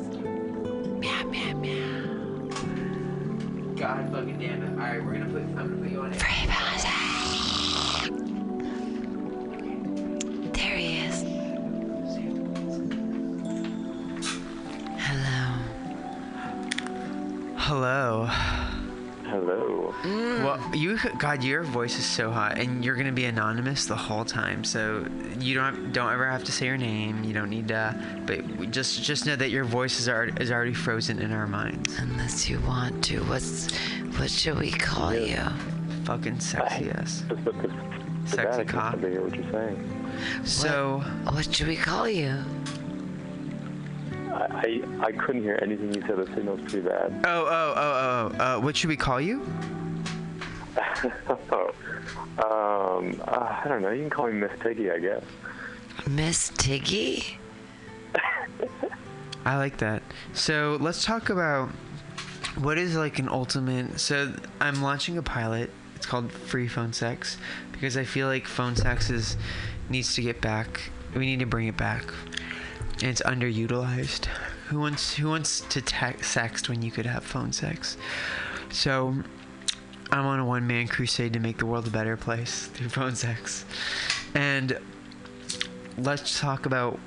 Meow, 1.01 1.25
meow, 1.25 1.55
meow. 1.55 2.49
God 3.77 4.11
fucking 4.11 4.39
damn 4.39 4.63
it! 4.63 4.71
All 4.71 4.77
right, 4.77 5.05
we're 5.05 5.13
gonna 5.19 5.27
put. 5.27 5.43
I'm 5.43 5.55
gonna 5.55 5.77
put 5.83 5.91
you 5.91 6.01
on 6.01 6.13
it. 6.13 6.17
Free 6.17 6.47
found 6.47 6.81
sex. 6.81 7.06
Well, 21.07 21.15
God, 21.19 21.45
your 21.45 21.63
voice 21.63 22.01
is 22.01 22.05
so 22.05 22.33
hot, 22.33 22.59
and 22.59 22.85
you're 22.85 22.97
gonna 22.97 23.13
be 23.13 23.27
anonymous 23.27 23.87
the 23.87 23.95
whole 23.95 24.25
time, 24.25 24.65
so 24.65 25.07
you 25.39 25.55
don't 25.55 25.93
don't 25.93 26.13
ever 26.13 26.29
have 26.29 26.43
to 26.43 26.51
say 26.51 26.67
your 26.67 26.77
name. 26.77 27.23
You 27.23 27.33
don't 27.33 27.49
need 27.49 27.69
to, 27.69 27.95
but 28.27 28.45
we 28.57 28.67
just 28.67 29.05
just 29.05 29.25
know 29.25 29.37
that 29.37 29.51
your 29.51 29.63
voice 29.63 30.01
is 30.01 30.09
already 30.09 30.33
is 30.43 30.51
already 30.51 30.75
frozen 30.75 31.21
in 31.21 31.31
our 31.31 31.47
minds. 31.47 31.97
Unless 32.01 32.49
you 32.49 32.59
want 32.63 33.05
to, 33.05 33.21
what's 33.27 33.73
what 34.19 34.29
should 34.29 34.59
we 34.59 34.73
call 34.73 35.15
you? 35.15 35.39
Fucking 36.03 36.41
sexy 36.41 36.91
ass. 36.91 37.25
Sexy 38.27 38.65
back, 38.65 38.67
cop. 38.67 38.95
I 38.97 39.09
hear 39.11 39.23
what 39.23 39.37
you're 39.37 39.53
saying. 39.53 40.11
So 40.43 41.05
What 41.31 41.55
should 41.55 41.69
we 41.69 41.77
call 41.77 42.09
you? 42.09 42.35
I, 44.33 44.81
I 45.01 45.07
I 45.07 45.13
couldn't 45.13 45.45
hear 45.45 45.57
anything 45.63 45.95
you 45.95 46.01
said. 46.01 46.17
The 46.17 46.27
signal's 46.35 46.63
pretty 46.63 46.81
bad. 46.81 47.21
oh 47.25 47.47
oh 47.47 47.75
oh 47.77 48.33
oh 48.37 48.43
uh, 48.43 48.61
what 48.61 48.77
should 48.77 48.89
we 48.89 48.97
call 48.97 49.21
you? 49.21 49.47
um, 52.39 53.21
uh, 53.27 53.61
I 53.65 53.65
don't 53.67 53.83
know. 53.83 53.91
You 53.91 54.03
can 54.03 54.11
call 54.11 54.27
me 54.27 54.35
Miss 54.35 54.53
Tiggy, 54.61 54.91
I 54.91 54.99
guess. 54.99 55.23
Miss 56.09 56.51
Tiggy? 56.51 57.39
I 59.45 59.57
like 59.57 59.79
that. 59.79 60.03
So 60.33 60.77
let's 60.81 61.05
talk 61.05 61.31
about 61.31 61.71
what 62.59 62.79
is 62.79 62.97
like 62.97 63.19
an 63.19 63.29
ultimate. 63.29 64.01
So 64.01 64.33
I'm 64.61 64.83
launching 64.83 65.19
a 65.19 65.23
pilot. 65.23 65.71
It's 65.95 66.07
called 66.07 66.31
Free 66.33 66.69
Phone 66.69 66.93
Sex 66.93 67.39
because 67.73 67.97
I 67.97 68.05
feel 68.05 68.27
like 68.27 68.47
phone 68.47 68.77
sex 68.77 69.11
is 69.11 69.37
needs 69.89 70.15
to 70.15 70.23
get 70.23 70.41
back. 70.41 70.91
We 71.15 71.27
need 71.27 71.41
to 71.41 71.47
bring 71.47 71.69
it 71.69 71.77
back, 71.77 72.05
and 72.95 73.05
it's 73.05 73.23
underutilized. 73.23 74.27
Who 74.69 74.81
wants 74.81 75.15
Who 75.15 75.29
wants 75.29 75.61
to 75.61 75.81
te- 75.81 76.21
sext 76.21 76.69
when 76.69 76.83
you 76.83 76.91
could 76.91 77.07
have 77.07 77.25
phone 77.25 77.53
sex? 77.53 77.97
So 78.71 79.15
I'm 80.11 80.25
on 80.27 80.39
a 80.39 80.45
one 80.45 80.67
man 80.67 80.89
crusade 80.89 81.33
to 81.35 81.41
make 81.41 81.59
the 81.59 81.67
world 81.67 81.87
a 81.87 81.91
better 81.91 82.17
place 82.17 82.67
through 82.69 82.89
phone 82.91 83.15
sex, 83.15 83.65
and 84.35 84.79
let's 85.99 86.41
talk 86.41 86.67
about 86.67 86.99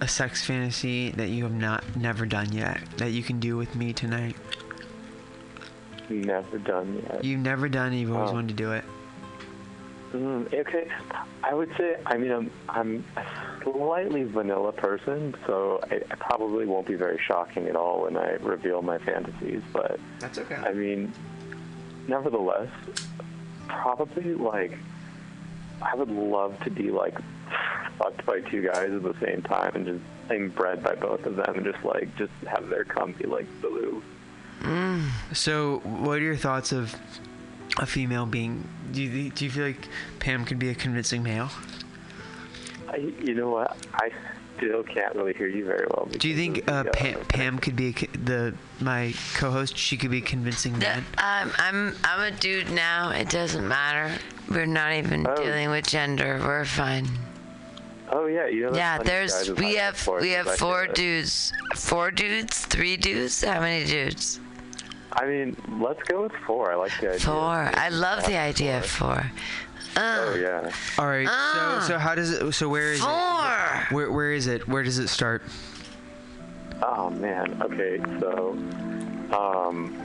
a 0.00 0.08
sex 0.08 0.44
fantasy 0.44 1.10
that 1.12 1.28
you 1.28 1.44
have 1.44 1.52
not 1.54 1.84
never 1.96 2.26
done 2.26 2.52
yet 2.52 2.80
that 2.96 3.10
you 3.10 3.22
can 3.22 3.38
do 3.40 3.56
with 3.56 3.74
me 3.76 3.92
tonight. 3.92 4.36
Never 6.08 6.58
done 6.58 7.02
yet. 7.08 7.24
You've 7.24 7.40
never 7.40 7.68
done 7.68 7.92
it, 7.92 7.96
you've 7.96 8.12
always 8.14 8.30
Oh. 8.30 8.34
wanted 8.34 8.48
to 8.48 8.54
do 8.54 8.72
it. 8.72 8.84
Mm, 10.12 10.52
okay, 10.54 10.86
I 11.42 11.54
would 11.54 11.70
say. 11.76 11.96
I 12.06 12.16
mean, 12.16 12.30
I'm 12.30 12.50
I'm 12.68 13.04
a 13.16 13.24
slightly 13.64 14.22
vanilla 14.22 14.70
person, 14.70 15.34
so 15.44 15.80
I, 15.90 15.96
I 16.08 16.14
probably 16.14 16.66
won't 16.66 16.86
be 16.86 16.94
very 16.94 17.18
shocking 17.26 17.66
at 17.66 17.74
all 17.74 18.02
when 18.02 18.16
I 18.16 18.32
reveal 18.34 18.80
my 18.80 18.98
fantasies. 18.98 19.60
But 19.72 19.98
That's 20.20 20.38
okay. 20.38 20.54
I 20.54 20.72
mean, 20.72 21.12
nevertheless, 22.08 22.68
probably 23.68 24.34
like 24.34 24.78
I 25.82 25.94
would 25.94 26.10
love 26.10 26.58
to 26.64 26.70
be 26.70 26.90
like 26.90 27.18
fucked 27.98 28.24
by 28.26 28.40
two 28.40 28.62
guys 28.62 28.90
at 28.90 29.02
the 29.02 29.14
same 29.24 29.42
time 29.42 29.72
and 29.74 29.86
just 29.86 30.04
and 30.30 30.54
bred 30.54 30.82
by 30.82 30.94
both 30.94 31.24
of 31.26 31.36
them 31.36 31.54
and 31.56 31.64
just 31.64 31.84
like 31.84 32.14
just 32.16 32.32
have 32.46 32.68
their 32.68 32.84
cum 32.84 33.12
be 33.12 33.26
like 33.26 33.46
blue. 33.60 34.02
Mm. 34.62 35.08
So, 35.32 35.80
what 35.84 36.18
are 36.18 36.22
your 36.22 36.36
thoughts 36.36 36.72
of 36.72 36.94
a 37.78 37.86
female 37.86 38.24
being? 38.24 38.66
Do 38.92 39.02
you, 39.02 39.30
do 39.30 39.44
you 39.44 39.50
feel 39.50 39.66
like 39.66 39.88
Pam 40.20 40.44
could 40.44 40.58
be 40.58 40.70
a 40.70 40.74
convincing 40.74 41.22
male? 41.22 41.50
I, 42.88 42.96
you 42.96 43.34
know 43.34 43.50
what? 43.50 43.76
I 43.94 44.10
still 44.56 44.82
can't 44.82 45.14
really 45.14 45.32
hear 45.34 45.48
you 45.48 45.64
very 45.64 45.86
well. 45.90 46.06
Do 46.10 46.28
you 46.28 46.36
think 46.36 46.68
uh, 46.70 46.84
Pam, 46.92 47.20
Pam 47.26 47.58
could 47.58 47.76
be 47.76 47.88
a, 47.88 48.16
the 48.16 48.54
my 48.80 49.14
co-host? 49.34 49.76
She 49.76 49.96
could 49.96 50.10
be 50.10 50.20
convincing 50.20 50.74
The- 50.74 50.80
man. 50.80 51.04
um, 51.18 51.52
I'm 51.58 51.96
I'm 52.04 52.32
a 52.32 52.36
dude 52.36 52.70
now. 52.70 53.10
It 53.10 53.30
doesn't 53.30 53.66
matter. 53.66 54.14
We're 54.48 54.66
not 54.66 54.92
even 54.92 55.26
Oh. 55.26 55.36
dealing 55.36 55.70
with 55.70 55.86
gender. 55.86 56.40
We're 56.42 56.64
fine. 56.64 57.08
Oh 58.10 58.26
yeah, 58.26 58.46
you 58.46 58.62
know. 58.62 58.70
that's 58.70 58.78
Yeah, 58.78 58.98
there's 59.02 59.50
we 59.52 59.74
have 59.74 59.96
support 59.98 60.22
we 60.22 60.30
have 60.30 60.46
four 60.56 60.86
dudes. 60.86 61.52
Four 61.74 62.10
dudes, 62.10 62.58
three 62.66 62.96
dudes. 62.96 63.42
How 63.42 63.60
many 63.60 63.84
dudes? 63.86 64.40
I 65.12 65.26
mean, 65.26 65.56
let's 65.80 66.02
go 66.04 66.22
with 66.24 66.32
four. 66.46 66.72
I 66.72 66.74
like 66.74 66.92
the 67.00 67.08
idea. 67.10 67.20
Four. 67.20 67.70
I 67.74 67.88
love 67.88 68.24
the 68.26 68.36
idea 68.36 68.78
of 68.78 68.86
four. 68.86 69.30
Uh, 69.96 70.00
Oh 70.26 70.34
yeah. 70.34 70.70
All 70.98 71.06
right. 71.06 71.28
so, 71.82 71.88
so 71.94 71.98
how 71.98 72.14
does 72.14 72.30
it? 72.32 72.52
So 72.52 72.68
where 72.68 72.92
is 72.92 73.00
it? 73.00 73.92
Where 73.92 74.10
where 74.10 74.32
is 74.32 74.46
it? 74.46 74.66
Where 74.68 74.82
does 74.82 74.98
it 74.98 75.08
start? 75.08 75.42
Oh 76.82 77.10
man. 77.10 77.60
Okay, 77.62 77.98
so, 78.20 78.50
um, 79.36 79.96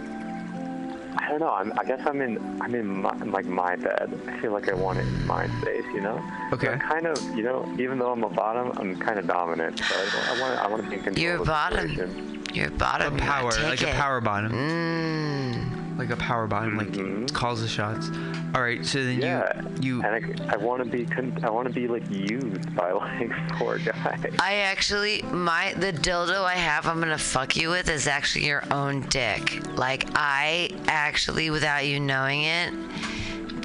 I 1.17 1.27
don't 1.29 1.39
know. 1.39 1.51
I'm, 1.51 1.73
I 1.79 1.83
guess 1.83 2.01
I'm 2.05 2.21
in. 2.21 2.61
I'm 2.61 2.75
in 2.75 3.01
my, 3.01 3.15
like 3.25 3.45
my 3.45 3.75
bed. 3.75 4.13
I 4.27 4.39
feel 4.39 4.51
like 4.51 4.69
I 4.69 4.73
want 4.75 4.99
it 4.99 5.07
in 5.07 5.25
my 5.27 5.47
space. 5.61 5.83
You 5.93 6.01
know. 6.01 6.21
Okay. 6.53 6.69
I'm 6.69 6.79
kind 6.79 7.07
of. 7.07 7.21
You 7.35 7.43
know. 7.43 7.75
Even 7.79 7.97
though 7.99 8.11
I'm 8.11 8.23
a 8.23 8.29
bottom, 8.29 8.71
I'm 8.77 8.95
kind 8.99 9.17
of 9.19 9.27
dominant. 9.27 9.79
So 9.79 9.95
I, 9.95 10.35
I 10.37 10.39
want. 10.41 10.59
I 10.59 10.67
want 10.67 10.83
to 10.83 10.89
be 10.89 10.95
in 10.97 11.03
control. 11.03 11.23
You're 11.23 11.33
of 11.35 11.39
the 11.39 11.45
bottom. 11.45 11.89
situation. 11.89 12.35
You're 12.53 12.67
A 12.67 12.71
bottom. 12.71 13.13
you 13.13 13.19
gotta 13.19 13.31
power, 13.31 13.51
like 13.69 13.81
a 13.81 13.87
power 13.87 14.21
bottom, 14.21 14.51
Mm. 14.51 15.68
Like 15.99 16.09
a 16.09 16.15
power 16.17 16.47
bottom, 16.47 16.77
like 16.77 16.87
Mhm. 16.87 17.31
calls 17.33 17.61
the 17.61 17.67
shots. 17.67 18.09
All 18.55 18.61
right. 18.61 18.83
So 18.85 19.03
then 19.03 19.19
Yeah. 19.21 19.61
you 19.79 19.89
you 19.99 20.03
And 20.03 20.41
I, 20.49 20.53
I 20.53 20.57
want 20.57 20.83
to 20.83 20.89
be. 20.89 21.05
Con- 21.05 21.37
I 21.43 21.49
want 21.49 21.67
to 21.67 21.73
be 21.73 21.87
like 21.87 22.09
used 22.09 22.73
by 22.75 22.91
like 22.93 23.31
four 23.57 23.77
guys. 23.79 24.23
I 24.39 24.55
actually, 24.55 25.21
my 25.23 25.73
the 25.77 25.91
dildo 25.91 26.43
I 26.43 26.53
have, 26.55 26.87
I'm 26.87 26.99
gonna 26.99 27.17
fuck 27.17 27.55
you 27.55 27.69
with 27.69 27.89
is 27.89 28.07
actually 28.07 28.45
your 28.45 28.63
own 28.71 29.01
dick. 29.09 29.61
Like 29.77 30.07
I 30.15 30.69
actually, 30.87 31.49
without 31.49 31.85
you 31.85 31.99
knowing 31.99 32.43
it, 32.43 32.73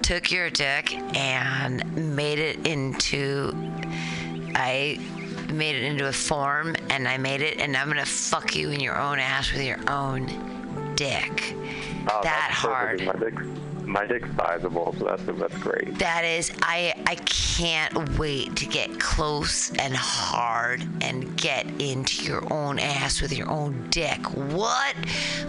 took 0.03 0.31
your 0.31 0.51
dick 0.51 0.93
and 1.17 1.85
made 2.17 2.39
it 2.39 2.67
into 2.67 3.55
I 4.55 4.99
made 5.53 5.77
it 5.77 5.83
into 5.85 6.09
a 6.09 6.13
form 6.13 6.75
and 6.91 7.07
I 7.07 7.17
made 7.19 7.41
it 7.43 7.59
and 7.59 7.77
I'm 7.77 7.89
gonna 7.89 8.05
fuck 8.05 8.55
you 8.57 8.71
in 8.71 8.81
your 8.81 8.99
own 8.99 9.19
ass 9.19 9.53
with 9.53 9.63
your 9.63 9.79
own 9.89 10.93
dick. 10.97 11.55
Oh, 12.07 12.21
that 12.23 12.49
that's 12.49 12.55
hard. 12.55 13.03
My 13.03 13.13
dick's, 13.13 13.43
my 13.87 14.07
dick's 14.07 14.29
sizable, 14.37 14.95
so 14.99 15.05
that's 15.05 15.23
that's 15.23 15.59
great. 15.59 15.99
That 15.99 16.25
is, 16.25 16.53
I 16.63 16.95
I 17.07 17.17
can't 17.17 18.19
wait 18.19 18.57
to 18.57 18.67
get 18.67 18.99
close 19.01 19.71
and 19.79 19.95
hard 19.95 20.87
and 21.03 21.37
get 21.37 21.67
into 21.81 22.25
your 22.25 22.53
own 22.53 22.79
ass 22.79 23.21
with 23.23 23.33
your 23.37 23.51
own 23.51 23.89
dick. 23.91 24.21
What? 24.53 24.95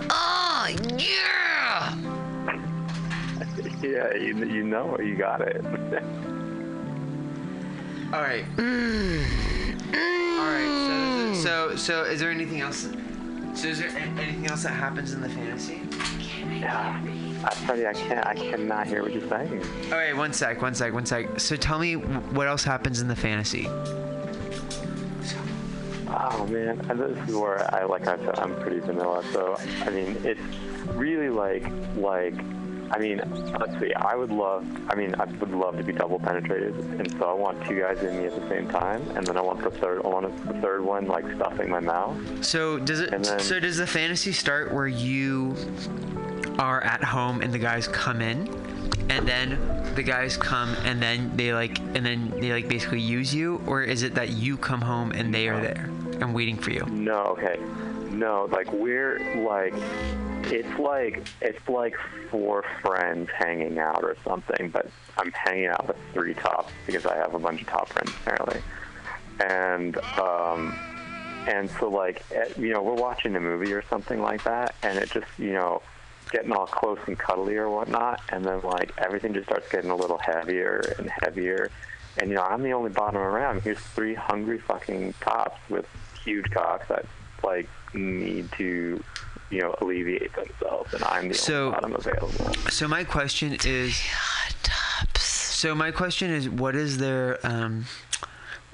Oh 0.09 0.67
yeah! 0.97 1.95
Yeah, 3.81 4.15
you, 4.15 4.35
you 4.45 4.63
know 4.63 4.95
it. 4.95 5.05
You 5.05 5.15
got 5.15 5.41
it. 5.41 5.63
All 8.13 8.21
right. 8.21 8.45
Mm. 8.55 9.23
All 10.39 10.45
right. 10.45 11.35
So, 11.35 11.69
mm. 11.69 11.75
so, 11.75 11.75
so, 11.75 12.03
is 12.03 12.19
there 12.19 12.31
anything 12.31 12.61
else? 12.61 12.87
So, 13.55 13.67
is 13.69 13.79
there 13.79 13.89
anything 13.89 14.47
else 14.47 14.63
that 14.63 14.73
happens 14.73 15.13
in 15.13 15.21
the 15.21 15.29
fantasy? 15.29 15.81
yeah. 16.59 17.01
I 17.43 17.49
tell 17.65 17.77
you, 17.77 17.87
I 17.87 17.93
can't. 17.93 18.25
I 18.25 18.35
cannot 18.35 18.87
hear 18.87 19.01
what 19.01 19.13
you're 19.13 19.27
saying. 19.29 19.63
All 19.85 19.97
right. 19.97 20.15
One 20.15 20.33
sec. 20.33 20.61
One 20.61 20.73
sec. 20.73 20.93
One 20.93 21.05
sec. 21.05 21.39
So, 21.39 21.55
tell 21.55 21.79
me 21.79 21.95
what 21.95 22.47
else 22.47 22.63
happens 22.63 23.01
in 23.01 23.07
the 23.07 23.15
fantasy. 23.15 23.67
Oh 26.07 26.47
man, 26.47 26.77
this 26.97 27.17
is 27.27 27.35
where 27.35 27.73
I 27.73 27.83
like 27.83 28.07
I 28.07 28.17
said 28.17 28.39
I'm 28.39 28.55
pretty 28.61 28.79
vanilla. 28.79 29.23
So 29.33 29.57
I 29.81 29.89
mean, 29.89 30.15
it's 30.23 30.39
really 30.93 31.29
like 31.29 31.65
like 31.95 32.35
I 32.95 32.97
mean, 32.97 33.21
let's 33.59 33.77
see. 33.77 33.93
I 33.93 34.15
would 34.15 34.31
love. 34.31 34.65
I 34.89 34.95
mean, 34.95 35.15
I 35.19 35.25
would 35.25 35.51
love 35.51 35.75
to 35.75 35.83
be 35.83 35.91
double 35.91 36.17
penetrated, 36.17 36.73
and 36.97 37.11
so 37.19 37.25
I 37.29 37.33
want 37.33 37.61
two 37.67 37.81
guys 37.81 38.01
in 38.01 38.17
me 38.17 38.25
at 38.27 38.39
the 38.39 38.47
same 38.47 38.69
time, 38.69 39.01
and 39.17 39.27
then 39.27 39.35
I 39.35 39.41
want 39.41 39.61
the 39.61 39.69
third. 39.69 40.01
I 40.05 40.07
want 40.07 40.47
the 40.47 40.53
third 40.61 40.81
one 40.81 41.05
like 41.05 41.25
stuffing 41.35 41.69
my 41.69 41.81
mouth. 41.81 42.15
So, 42.45 42.79
does 42.79 43.01
it? 43.01 43.11
Then- 43.11 43.39
so, 43.39 43.59
does 43.59 43.75
the 43.75 43.85
fantasy 43.87 44.31
start 44.31 44.73
where 44.73 44.87
you 44.87 45.57
are 46.57 46.81
at 46.85 47.03
home 47.03 47.41
and 47.41 47.53
the 47.53 47.59
guys 47.59 47.85
come 47.89 48.21
in, 48.21 48.47
and 49.09 49.27
then 49.27 49.59
the 49.95 50.03
guys 50.03 50.37
come 50.37 50.73
and 50.85 51.01
then 51.01 51.35
they 51.35 51.53
like 51.53 51.79
and 51.79 52.05
then 52.05 52.29
they 52.39 52.53
like 52.53 52.69
basically 52.69 53.01
use 53.01 53.35
you, 53.35 53.61
or 53.67 53.83
is 53.83 54.03
it 54.03 54.15
that 54.15 54.29
you 54.29 54.55
come 54.55 54.79
home 54.79 55.11
and 55.11 55.33
they 55.33 55.49
are 55.49 55.59
there 55.59 55.89
and 56.21 56.33
waiting 56.33 56.55
for 56.57 56.71
you? 56.71 56.85
No, 56.89 57.23
okay. 57.37 57.59
No, 58.09 58.47
like 58.53 58.71
we're 58.71 59.19
like 59.35 59.73
it's 60.51 60.79
like 60.79 61.23
it's 61.41 61.69
like 61.69 61.95
four 62.29 62.63
friends 62.81 63.29
hanging 63.37 63.77
out 63.79 64.03
or 64.03 64.15
something, 64.23 64.69
but 64.69 64.87
I'm 65.17 65.31
hanging 65.31 65.67
out 65.67 65.87
with 65.87 65.97
three 66.13 66.33
tops 66.33 66.71
because 66.85 67.05
I 67.05 67.15
have 67.17 67.33
a 67.33 67.39
bunch 67.39 67.61
of 67.61 67.67
top 67.67 67.89
friends 67.89 68.11
apparently. 68.21 68.61
And 69.39 69.97
um 70.19 70.77
and 71.47 71.69
so 71.79 71.89
like 71.89 72.23
eh, 72.31 72.49
you 72.57 72.73
know, 72.73 72.81
we're 72.81 72.93
watching 72.93 73.35
a 73.35 73.39
movie 73.39 73.73
or 73.73 73.83
something 73.89 74.21
like 74.21 74.43
that 74.43 74.75
and 74.83 74.97
it 74.97 75.11
just, 75.11 75.27
you 75.37 75.53
know, 75.53 75.81
getting 76.31 76.51
all 76.51 76.65
close 76.65 76.99
and 77.07 77.17
cuddly 77.17 77.55
or 77.55 77.69
whatnot 77.69 78.21
and 78.29 78.43
then 78.43 78.61
like 78.61 78.91
everything 78.97 79.33
just 79.33 79.47
starts 79.47 79.69
getting 79.69 79.89
a 79.89 79.95
little 79.95 80.17
heavier 80.17 80.81
and 80.97 81.09
heavier 81.21 81.69
and 82.17 82.29
you 82.29 82.35
know, 82.35 82.43
I'm 82.43 82.63
the 82.63 82.71
only 82.71 82.91
bottom 82.91 83.21
around. 83.21 83.61
Here's 83.61 83.79
three 83.79 84.13
hungry 84.13 84.59
fucking 84.59 85.13
tops 85.21 85.59
with 85.69 85.85
huge 86.23 86.49
cocks 86.51 86.87
that 86.87 87.05
like 87.43 87.69
need 87.99 88.51
to, 88.53 89.03
you 89.49 89.61
know, 89.61 89.75
alleviate 89.81 90.33
themselves, 90.35 90.93
and 90.93 91.03
I'm 91.03 91.29
the 91.29 91.33
So- 91.33 91.67
only 91.67 91.71
bottom 91.75 91.95
available. 91.95 92.53
So 92.69 92.87
my 92.87 93.03
question 93.03 93.57
is. 93.65 93.99
So 95.17 95.73
my 95.73 95.89
question 95.91 96.29
is, 96.31 96.47
what 96.49 96.75
is 96.75 96.97
their 96.97 97.39
um, 97.45 97.85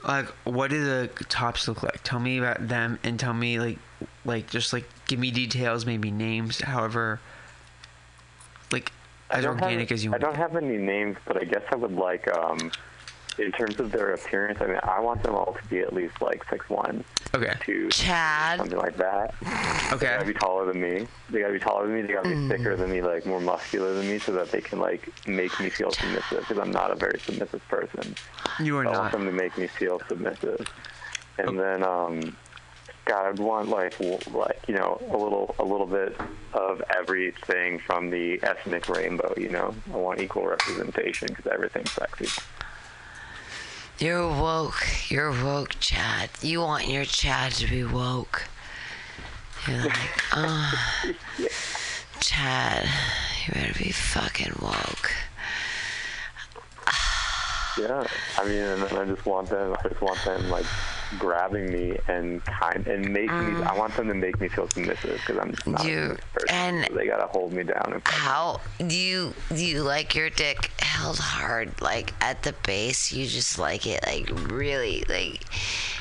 like, 0.04 0.26
what 0.44 0.72
do 0.72 0.84
the 0.84 1.08
tops 1.30 1.68
look 1.68 1.84
like? 1.84 2.00
Tell 2.04 2.20
me 2.20 2.40
about 2.40 2.68
them, 2.68 3.00
and 3.04 3.20
tell 3.20 3.34
me 3.34 3.60
like, 3.60 3.78
like 4.26 4.50
just 4.50 4.74
like 4.74 4.86
give 5.08 5.20
me 5.20 5.32
details, 5.32 5.86
maybe 5.86 6.10
names, 6.12 6.60
however, 6.60 7.22
like 8.72 8.92
I 9.30 9.38
as 9.38 9.44
don't 9.44 9.56
have- 9.58 9.64
organic 9.64 9.92
as 9.92 10.04
you 10.04 10.10
I 10.10 10.14
want. 10.14 10.22
don't 10.24 10.36
have 10.36 10.56
any 10.56 10.78
names, 10.78 11.18
but 11.26 11.38
I 11.38 11.46
guess 11.46 11.62
I 11.72 11.76
would 11.76 11.94
like, 11.96 12.28
um, 12.36 12.72
in 13.42 13.52
terms 13.52 13.80
of 13.80 13.92
their 13.92 14.14
appearance. 14.14 14.60
I 14.62 14.68
mean, 14.68 14.80
I 14.84 15.00
want 15.00 15.24
them 15.24 15.34
all 15.36 15.54
to 15.60 15.68
be 15.68 15.80
at 15.80 15.94
least 15.94 16.22
like 16.22 16.44
six 16.50 16.70
one, 16.70 17.04
Okay. 17.34 17.54
two, 17.66 17.90
Chad. 17.90 18.60
something 18.60 18.78
like 18.78 18.96
that. 18.98 19.34
Okay. 19.94 19.98
They 19.98 20.06
gotta 20.06 20.26
be 20.26 20.34
taller 20.34 20.66
than 20.72 20.82
me. 20.82 21.08
They 21.30 21.40
gotta 21.42 21.54
be 21.54 21.60
taller 21.60 21.88
than 21.88 21.96
me. 21.96 22.02
They 22.04 22.14
gotta 22.14 22.30
be 22.30 22.36
Mm. 22.36 22.50
thicker 22.50 22.76
than 22.76 22.92
me, 22.92 23.02
like 23.02 23.26
more 23.26 23.40
muscular 23.40 23.94
than 23.94 24.08
me, 24.08 24.20
so 24.20 24.32
that 24.34 24.52
they 24.52 24.62
can 24.62 24.80
like 24.80 25.10
make 25.28 25.58
me 25.60 25.70
feel 25.70 25.92
submissive. 25.92 26.40
Because 26.42 26.58
I'm 26.60 26.72
not 26.72 26.92
a 26.92 26.96
very 26.96 27.20
submissive 27.20 27.68
person. 27.68 28.16
You 28.60 28.78
are 28.78 28.86
I 28.86 28.92
want 28.92 29.04
not. 29.04 29.12
them 29.14 29.26
to 29.26 29.32
make 29.32 29.58
me 29.58 29.68
feel 29.68 30.02
submissive. 30.08 30.66
And 31.38 31.60
then, 31.60 31.84
um, 31.84 32.36
God, 33.06 33.26
I'd 33.26 33.40
want 33.40 33.70
like 33.70 33.98
w- 33.98 34.20
like 34.32 34.60
you 34.68 34.76
know 34.76 35.02
a 35.10 35.18
little 35.18 35.56
a 35.58 35.64
little 35.66 35.88
bit 35.88 36.16
of 36.54 36.84
everything 36.96 37.80
from 37.80 38.10
the 38.12 38.40
ethnic 38.44 38.88
rainbow. 38.90 39.34
You 39.38 39.50
know, 39.50 39.74
I 39.94 39.98
want 39.98 40.20
equal 40.22 40.46
representation 40.46 41.30
because 41.30 41.48
everything's 41.48 41.92
sexy. 41.92 42.28
You're 44.02 44.28
woke. 44.28 45.12
You're 45.12 45.30
woke, 45.30 45.76
Chad. 45.80 46.32
You 46.42 46.62
want 46.62 46.88
your 46.88 47.06
Chad 47.06 47.52
to 47.52 47.70
be 47.70 47.84
woke. 47.84 48.48
You're 49.68 49.78
like, 49.78 49.94
oh, 50.34 50.74
Chad, 52.20 52.90
you 53.46 53.54
better 53.54 53.78
be 53.78 53.92
fucking 53.92 54.54
woke. 54.60 55.12
Yeah, 57.78 58.08
I 58.40 58.46
mean, 58.46 58.58
and 58.58 58.82
then 58.82 58.98
I 58.98 59.06
just 59.06 59.24
want 59.28 59.50
them. 59.50 59.76
I 59.78 59.88
just 59.88 60.02
want 60.02 60.18
them 60.26 60.50
like 60.50 60.66
grabbing 61.20 61.72
me 61.72 61.98
and 62.08 62.44
kind 62.46 62.86
and 62.88 63.12
making 63.12 63.56
me. 63.60 63.64
Ah. 63.66 63.74
I 63.74 63.78
want 63.78 63.96
them 63.96 64.08
to 64.08 64.14
make 64.14 64.40
me 64.40 64.48
feel 64.48 64.70
submissive 64.70 65.20
because 65.26 65.38
I'm 65.42 65.52
just 65.52 65.68
not 65.68 65.84
You- 65.86 66.18
a 66.36 66.40
person. 66.40 66.56
and- 66.56 66.86
so 66.88 66.94
they 66.96 67.08
gotta 67.08 67.28
hold 67.28 67.54
me 67.54 67.64
down. 67.64 67.92
And 67.94 68.08
How 68.08 68.62
do 68.80 68.96
you 68.96 69.34
do 69.50 69.64
you 69.66 69.84
like 69.84 70.16
your 70.16 70.30
dick 70.30 70.72
held 70.82 71.20
hard, 71.20 71.80
like 71.82 72.14
at 72.22 72.44
the 72.44 72.54
base? 72.66 73.12
You 73.12 73.26
just 73.28 73.60
like 73.60 73.86
it, 73.88 74.06
like 74.06 74.30
really, 74.52 75.04
like 75.10 75.42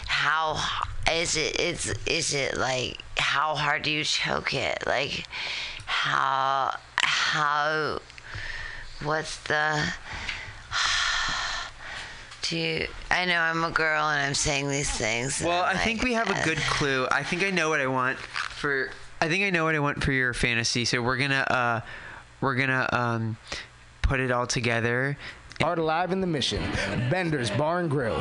how 0.06 0.62
is 1.10 1.36
it? 1.36 1.58
It's 1.60 1.86
is 2.06 2.34
it 2.34 2.56
like 2.56 2.98
how 3.18 3.54
hard 3.54 3.82
do 3.82 3.90
you 3.90 4.04
choke 4.04 4.54
it? 4.54 4.82
Like 4.86 5.24
how 5.86 6.74
how 7.02 7.98
what's 9.02 9.36
the 9.44 9.92
you, 12.52 12.86
I 13.10 13.24
know 13.24 13.38
I'm 13.38 13.64
a 13.64 13.70
girl 13.70 14.04
and 14.08 14.20
I'm 14.20 14.34
saying 14.34 14.68
these 14.68 14.90
things. 14.90 15.42
Well, 15.42 15.64
I'm 15.64 15.76
think 15.76 16.00
like, 16.00 16.04
we 16.04 16.14
have 16.14 16.30
a 16.30 16.44
good 16.44 16.58
clue. 16.58 17.06
I 17.10 17.22
think 17.22 17.42
I 17.42 17.50
know 17.50 17.68
what 17.68 17.80
I 17.80 17.86
want 17.86 18.18
for. 18.18 18.90
I 19.20 19.28
think 19.28 19.44
I 19.44 19.50
know 19.50 19.64
what 19.64 19.74
I 19.74 19.78
want 19.78 20.02
for 20.02 20.12
your 20.12 20.32
fantasy. 20.34 20.84
So 20.84 21.02
we're 21.02 21.16
gonna 21.16 21.46
uh, 21.48 21.80
we're 22.40 22.54
gonna 22.54 22.88
um, 22.92 23.36
put 24.02 24.20
it 24.20 24.30
all 24.30 24.46
together. 24.46 25.16
Art 25.62 25.78
Alive 25.78 26.10
in 26.10 26.20
the 26.20 26.26
Mission, 26.26 26.62
Bender's 27.10 27.50
Bar 27.50 27.80
and 27.80 27.90
Grill. 27.90 28.20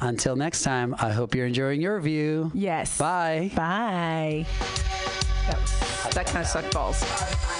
Until 0.00 0.34
next 0.36 0.62
time, 0.62 0.94
I 0.98 1.10
hope 1.10 1.34
you're 1.34 1.46
enjoying 1.46 1.80
your 1.80 2.00
view. 2.00 2.50
Yes. 2.54 2.96
Bye. 2.96 3.50
Bye. 3.54 4.46
That, 5.46 5.60
was, 5.60 6.14
that 6.14 6.26
kind 6.26 6.38
of 6.38 6.46
sucked 6.46 6.72
balls. 6.72 7.59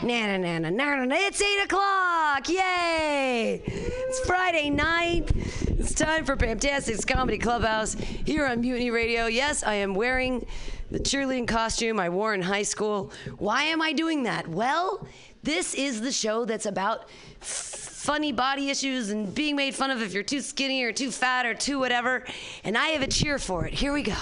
Na, 0.00 0.36
na, 0.36 0.58
na, 0.58 0.70
na, 0.70 1.04
na. 1.04 1.16
It's 1.18 1.42
8 1.42 1.64
o'clock! 1.64 2.48
Yay! 2.48 3.60
It's 3.66 4.20
Friday 4.20 4.70
night. 4.70 5.30
It's 5.66 5.92
time 5.92 6.24
for 6.24 6.36
Pamtastic's 6.36 7.04
Comedy 7.04 7.36
Clubhouse 7.36 7.94
here 7.94 8.46
on 8.46 8.60
Mutiny 8.60 8.92
Radio. 8.92 9.26
Yes, 9.26 9.64
I 9.64 9.74
am 9.74 9.94
wearing 9.94 10.46
the 10.92 11.00
cheerleading 11.00 11.48
costume 11.48 11.98
I 11.98 12.10
wore 12.10 12.32
in 12.32 12.42
high 12.42 12.62
school. 12.62 13.10
Why 13.38 13.64
am 13.64 13.82
I 13.82 13.92
doing 13.92 14.22
that? 14.22 14.46
Well, 14.46 15.04
this 15.42 15.74
is 15.74 16.00
the 16.00 16.12
show 16.12 16.44
that's 16.44 16.66
about 16.66 17.10
funny 17.40 18.30
body 18.30 18.70
issues 18.70 19.10
and 19.10 19.34
being 19.34 19.56
made 19.56 19.74
fun 19.74 19.90
of 19.90 20.00
if 20.00 20.14
you're 20.14 20.22
too 20.22 20.42
skinny 20.42 20.84
or 20.84 20.92
too 20.92 21.10
fat 21.10 21.44
or 21.44 21.54
too 21.54 21.80
whatever. 21.80 22.24
And 22.62 22.78
I 22.78 22.88
have 22.88 23.02
a 23.02 23.08
cheer 23.08 23.38
for 23.38 23.66
it. 23.66 23.74
Here 23.74 23.92
we 23.92 24.02
go. 24.02 24.14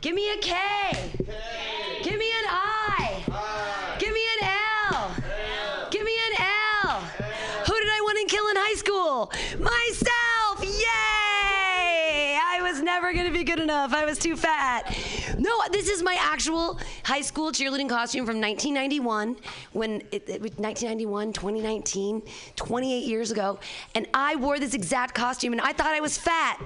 Give 0.00 0.14
me 0.14 0.32
a 0.32 0.36
K. 0.36 0.54
Give 2.04 2.18
me 2.18 2.30
an 2.30 2.46
I. 2.48 3.96
Give 3.98 4.12
me 4.12 4.20
an 4.40 4.48
L. 4.92 5.14
Give 5.90 6.04
me 6.04 6.12
an 6.12 6.46
L. 6.84 7.00
Who 7.00 7.74
did 7.74 7.88
I 7.88 8.00
want 8.02 8.18
to 8.28 8.34
kill 8.34 8.45
in 8.56 8.62
high 8.62 8.74
school? 8.74 9.30
Myself. 9.58 10.64
Yay! 10.64 12.38
I 12.42 12.60
was 12.62 12.80
never 12.80 13.12
to 13.12 13.30
be 13.30 13.44
good 13.44 13.60
enough. 13.60 13.92
I 13.92 14.04
was 14.04 14.18
too 14.18 14.36
fat. 14.36 14.96
No, 15.38 15.50
this 15.70 15.88
is 15.88 16.02
my 16.02 16.16
actual 16.18 16.78
high 17.04 17.20
school 17.20 17.52
cheerleading 17.52 17.88
costume 17.88 18.24
from 18.24 18.40
1991 18.40 19.36
when 19.72 20.02
it, 20.12 20.28
it 20.28 20.40
was 20.40 20.52
1991, 20.56 21.32
2019, 21.32 22.22
28 22.56 23.04
years 23.04 23.30
ago, 23.30 23.58
and 23.94 24.06
I 24.14 24.36
wore 24.36 24.58
this 24.58 24.74
exact 24.74 25.14
costume 25.14 25.52
and 25.52 25.60
I 25.60 25.72
thought 25.72 25.94
I 25.94 26.00
was 26.00 26.16
fat. 26.16 26.60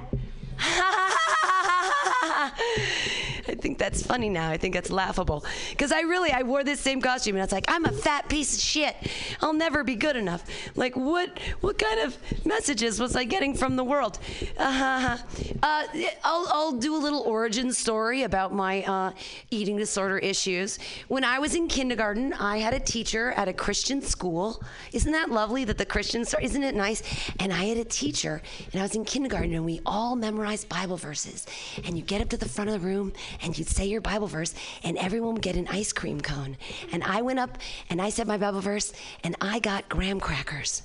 I 3.50 3.54
think 3.54 3.78
that's 3.78 4.04
funny 4.04 4.28
now. 4.28 4.50
I 4.50 4.56
think 4.56 4.74
that's 4.74 4.90
laughable. 4.90 5.44
Because 5.70 5.92
I 5.92 6.00
really, 6.02 6.30
I 6.30 6.42
wore 6.42 6.62
this 6.64 6.80
same 6.80 7.00
costume 7.00 7.34
and 7.36 7.42
I 7.42 7.44
was 7.44 7.52
like, 7.52 7.64
I'm 7.68 7.84
a 7.84 7.92
fat 7.92 8.28
piece 8.28 8.54
of 8.54 8.60
shit. 8.60 8.96
I'll 9.40 9.52
never 9.52 9.82
be 9.82 9.96
good 9.96 10.16
enough. 10.16 10.44
Like, 10.76 10.96
what 10.96 11.38
what 11.60 11.78
kind 11.78 12.00
of 12.00 12.16
messages 12.44 13.00
was 13.00 13.16
I 13.16 13.24
getting 13.24 13.54
from 13.54 13.76
the 13.76 13.84
world? 13.84 14.18
Uh-huh. 14.56 15.16
uh, 15.62 15.84
I'll, 16.24 16.46
I'll 16.48 16.72
do 16.72 16.94
a 16.94 16.98
little 16.98 17.20
origin 17.20 17.72
story 17.72 18.22
about 18.22 18.54
my 18.54 18.82
uh, 18.84 19.12
eating 19.50 19.76
disorder 19.76 20.18
issues. 20.18 20.78
When 21.08 21.24
I 21.24 21.38
was 21.38 21.54
in 21.54 21.68
kindergarten, 21.68 22.32
I 22.34 22.58
had 22.58 22.74
a 22.74 22.80
teacher 22.80 23.32
at 23.32 23.48
a 23.48 23.52
Christian 23.52 24.00
school. 24.02 24.62
Isn't 24.92 25.12
that 25.12 25.30
lovely 25.30 25.64
that 25.64 25.78
the 25.78 25.86
Christians, 25.86 26.34
isn't 26.40 26.62
it 26.62 26.74
nice? 26.74 27.02
And 27.40 27.52
I 27.52 27.64
had 27.64 27.78
a 27.78 27.84
teacher, 27.84 28.42
and 28.72 28.80
I 28.80 28.84
was 28.84 28.94
in 28.94 29.04
kindergarten, 29.04 29.54
and 29.54 29.64
we 29.64 29.80
all 29.84 30.16
memorized 30.16 30.49
Bible 30.56 30.96
verses. 30.96 31.46
And 31.84 31.96
you 31.96 32.02
get 32.02 32.20
up 32.20 32.28
to 32.30 32.36
the 32.36 32.48
front 32.48 32.70
of 32.70 32.80
the 32.80 32.86
room, 32.86 33.12
and 33.42 33.56
you'd 33.56 33.68
say 33.68 33.86
your 33.86 34.00
Bible 34.00 34.26
verse, 34.26 34.54
and 34.82 34.96
everyone 34.98 35.34
would 35.34 35.42
get 35.42 35.56
an 35.56 35.68
ice 35.68 35.92
cream 35.92 36.20
cone. 36.20 36.56
And 36.92 37.02
I 37.04 37.22
went 37.22 37.38
up, 37.38 37.58
and 37.88 38.00
I 38.00 38.10
said 38.10 38.26
my 38.26 38.38
Bible 38.38 38.60
verse, 38.60 38.92
and 39.24 39.36
I 39.40 39.58
got 39.58 39.88
graham 39.88 40.20
crackers. 40.20 40.82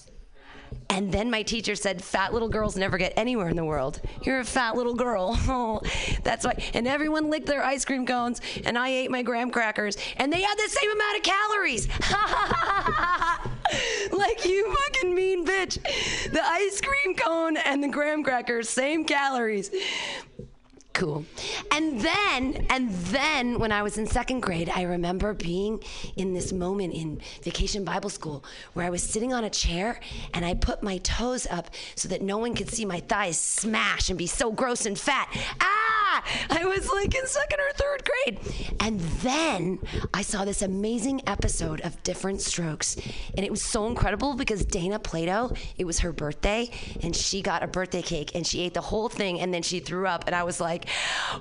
And 0.89 1.11
then 1.11 1.29
my 1.29 1.43
teacher 1.43 1.75
said, 1.75 2.01
Fat 2.01 2.33
little 2.33 2.47
girls 2.47 2.77
never 2.77 2.97
get 2.97 3.13
anywhere 3.17 3.49
in 3.49 3.55
the 3.55 3.65
world. 3.65 4.01
You're 4.23 4.39
a 4.39 4.45
fat 4.45 4.75
little 4.75 4.95
girl. 4.95 5.37
Oh, 5.47 5.81
that's 6.23 6.45
why. 6.45 6.53
And 6.73 6.87
everyone 6.87 7.29
licked 7.29 7.45
their 7.45 7.63
ice 7.63 7.85
cream 7.85 8.05
cones, 8.05 8.41
and 8.65 8.77
I 8.77 8.89
ate 8.89 9.11
my 9.11 9.21
graham 9.21 9.51
crackers, 9.51 9.95
and 10.17 10.33
they 10.33 10.41
had 10.41 10.57
the 10.57 10.69
same 10.69 10.91
amount 10.91 11.17
of 11.17 11.23
calories. 11.23 11.87
like 14.11 14.45
you 14.45 14.73
fucking 14.73 15.13
mean 15.13 15.45
bitch. 15.45 15.81
The 16.31 16.43
ice 16.43 16.81
cream 16.81 17.15
cone 17.15 17.57
and 17.57 17.83
the 17.83 17.87
graham 17.87 18.23
crackers, 18.23 18.69
same 18.69 19.05
calories. 19.05 19.69
Cool. 20.95 21.25
And 21.71 21.99
then, 21.99 22.65
and 22.69 22.89
then 22.89 23.59
when 23.59 23.73
I 23.73 23.83
was 23.83 23.97
in 23.97 24.07
second 24.07 24.39
grade, 24.39 24.71
I 24.73 24.83
remember 24.83 25.33
being 25.33 25.83
in 26.15 26.33
this 26.33 26.53
moment 26.53 26.93
in 26.93 27.19
vacation 27.43 27.83
Bible 27.83 28.09
school 28.09 28.45
where 28.71 28.85
I 28.85 28.89
was 28.89 29.03
sitting 29.03 29.33
on 29.33 29.43
a 29.43 29.49
chair 29.49 29.99
and 30.33 30.45
I 30.45 30.53
put 30.53 30.83
my 30.83 30.99
toes 30.99 31.47
up 31.51 31.69
so 31.95 32.07
that 32.07 32.21
no 32.21 32.37
one 32.37 32.55
could 32.55 32.69
see 32.69 32.85
my 32.85 33.01
thighs 33.01 33.37
smash 33.37 34.07
and 34.07 34.17
be 34.17 34.25
so 34.25 34.53
gross 34.53 34.85
and 34.85 34.97
fat. 34.97 35.27
Ah! 35.59 35.95
I 36.49 36.65
was 36.65 36.89
like 36.89 37.13
in 37.13 37.27
second 37.27 37.59
or 37.59 37.73
third 37.73 38.09
grade. 38.09 38.39
And 38.79 38.99
then 39.21 39.79
I 40.13 40.21
saw 40.21 40.45
this 40.45 40.61
amazing 40.61 41.21
episode 41.27 41.81
of 41.81 42.01
Diff'rent 42.03 42.41
Strokes. 42.41 42.95
And 43.35 43.45
it 43.45 43.51
was 43.51 43.61
so 43.61 43.87
incredible 43.87 44.35
because 44.35 44.65
Dana 44.65 44.99
Plato, 44.99 45.53
it 45.77 45.85
was 45.85 45.99
her 45.99 46.13
birthday, 46.13 46.69
and 47.01 47.15
she 47.15 47.41
got 47.41 47.63
a 47.63 47.67
birthday 47.67 48.01
cake 48.01 48.35
and 48.35 48.45
she 48.45 48.61
ate 48.61 48.73
the 48.73 48.81
whole 48.81 49.09
thing 49.09 49.41
and 49.41 49.53
then 49.53 49.61
she 49.61 49.79
threw 49.79 50.07
up. 50.07 50.23
And 50.27 50.35
I 50.35 50.43
was 50.43 50.61
like, 50.61 50.84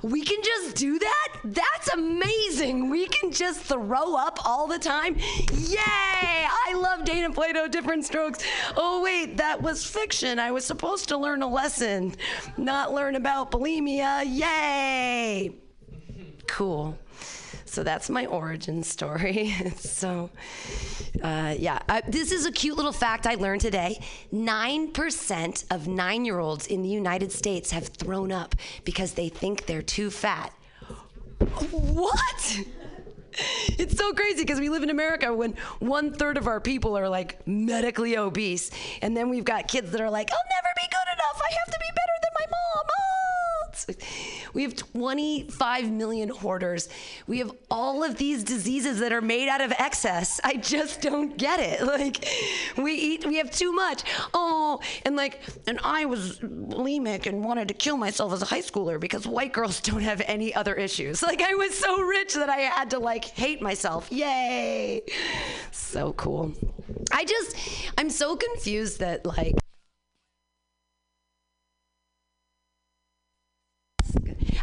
we 0.03 0.22
can 0.22 0.42
just 0.42 0.76
do 0.76 0.99
that? 0.99 1.28
That's 1.45 1.88
amazing. 1.88 2.90
We 2.90 3.07
can 3.07 3.32
just 3.32 3.61
throw 3.61 4.16
up 4.16 4.38
all 4.45 4.66
the 4.66 4.78
time. 4.78 5.16
Yay! 5.16 5.76
I 5.76 6.74
love 6.76 7.05
Dana 7.05 7.30
Plato, 7.30 7.68
Diff'rent 7.68 8.05
Strokes. 8.05 8.45
Oh, 8.76 9.03
wait, 9.03 9.36
that 9.36 9.61
was 9.61 9.84
fiction. 9.84 10.38
I 10.38 10.51
was 10.51 10.64
supposed 10.64 11.09
to 11.09 11.16
learn 11.16 11.42
a 11.42 11.49
lesson, 11.49 12.14
not 12.57 12.92
learn 12.92 13.16
about 13.16 13.51
bulimia. 13.51 14.24
Yay! 14.26 15.55
Cool. 16.47 16.99
So 17.75 17.83
that's 17.83 18.09
my 18.09 18.27
origin 18.27 18.85
story. 18.85 19.53
so, 19.77 20.31
uh, 21.20 21.57
yeah, 21.59 21.81
uh, 21.89 22.03
this 22.07 22.31
is 22.31 22.47
a 22.47 22.53
cute 22.53 22.77
little 22.77 22.93
fact 22.93 23.27
I 23.27 23.35
learned 23.35 23.62
today. 23.62 24.01
9% 24.33 25.64
of 25.72 25.89
nine 25.89 26.25
year 26.25 26.39
olds 26.39 26.68
in 26.68 26.83
the 26.83 26.89
United 26.89 27.33
States 27.33 27.72
have 27.72 27.89
thrown 27.89 28.31
up 28.31 28.55
because 28.85 29.14
they 29.14 29.29
think 29.29 29.66
they're 29.66 29.83
too 29.83 30.11
fat. 30.11 30.53
What? 31.70 32.61
It's 33.66 33.97
so 33.97 34.12
crazy 34.12 34.43
because 34.43 34.61
we 34.61 34.68
live 34.68 34.85
in 34.85 34.91
America 34.91 35.35
when 35.35 35.57
one 35.81 36.12
third 36.12 36.37
of 36.37 36.47
our 36.47 36.61
people 36.61 36.97
are 36.97 37.09
like 37.09 37.45
medically 37.49 38.16
obese, 38.16 38.70
and 39.03 39.16
then 39.16 39.29
we've 39.29 39.45
got 39.45 39.66
kids 39.66 39.91
that 39.91 40.01
are 40.01 40.09
like, 40.09 40.31
I'll 40.31 40.49
never 40.55 40.72
be 40.77 40.87
good 40.87 41.12
enough. 41.12 41.43
I 41.43 41.53
have 41.53 41.75
to 41.75 41.81
be 41.81 41.91
better 41.97 42.16
than 42.22 42.31
my 42.39 42.47
mom. 42.49 42.87
Oh, 42.97 43.54
We 44.53 44.62
have 44.62 44.77
25 44.77 45.91
million 45.91 46.29
hoarders. 46.29 46.89
We 47.27 47.39
have 47.39 47.53
all 47.70 48.05
of 48.05 48.16
these 48.16 48.45
diseases 48.45 49.01
that 49.01 49.12
are 49.12 49.20
made 49.20 49.49
out 49.49 49.61
of 49.61 49.72
excess. 49.72 50.41
I 50.45 50.57
just 50.57 51.01
don't 51.01 51.37
get 51.37 51.61
it. 51.61 51.81
Like, 51.95 52.27
we 52.77 52.93
eat, 52.93 53.25
we 53.25 53.37
have 53.37 53.53
too 53.53 53.72
much. 53.72 54.03
Oh, 54.33 54.81
and 55.05 55.14
like, 55.14 55.41
and 55.68 55.79
I 55.85 56.07
was 56.07 56.41
bulimic 56.41 57.27
and 57.27 57.45
wanted 57.45 57.68
to 57.68 57.75
kill 57.75 57.97
myself 57.97 58.33
as 58.33 58.43
a 58.43 58.47
high 58.47 58.62
schooler 58.62 58.99
because 58.99 59.27
white 59.27 59.53
girls 59.53 59.81
don't 59.81 60.03
have 60.03 60.20
any 60.27 60.53
other 60.55 60.75
issues. 60.75 61.22
Like, 61.22 61.41
I 61.41 61.55
was 61.55 61.79
so 61.79 62.03
rich 62.03 62.35
that 62.35 62.49
I 62.49 62.57
had 62.57 62.91
to 62.91 62.99
like 62.99 63.25
hate 63.27 63.62
myself. 63.62 64.11
Yay! 64.11 65.03
So 65.70 66.14
cool. 66.14 66.53
I 67.12 67.25
just, 67.25 67.57
I'm 67.97 68.11
so 68.11 68.35
confused 68.35 68.99
that 69.01 69.25
like, 69.25 69.55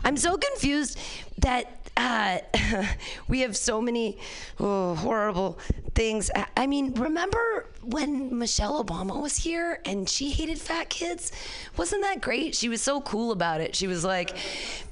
I'm 0.04 0.18
so 0.18 0.38
confused 0.38 0.98
that 1.40 1.82
uh, 1.98 2.40
we 3.28 3.42
have 3.42 3.56
so 3.56 3.82
many 3.82 4.18
oh, 4.60 4.96
horrible 4.96 5.60
things. 5.94 6.32
I- 6.36 6.48
I 6.58 6.68
mean, 6.68 6.94
remember 6.94 7.68
when 7.84 8.38
Michelle 8.38 8.84
Obama 8.84 9.22
was 9.22 9.38
here 9.38 9.82
and 9.86 10.08
she 10.08 10.30
hated 10.32 10.60
fat 10.60 10.90
kids? 10.90 11.32
Wasn't 11.78 12.02
that 12.04 12.22
great? 12.22 12.56
She 12.56 12.70
was 12.70 12.82
so 12.82 13.02
cool 13.02 13.32
about 13.32 13.62
it. 13.62 13.76
She 13.76 13.88
was 13.88 14.04
like, 14.04 14.36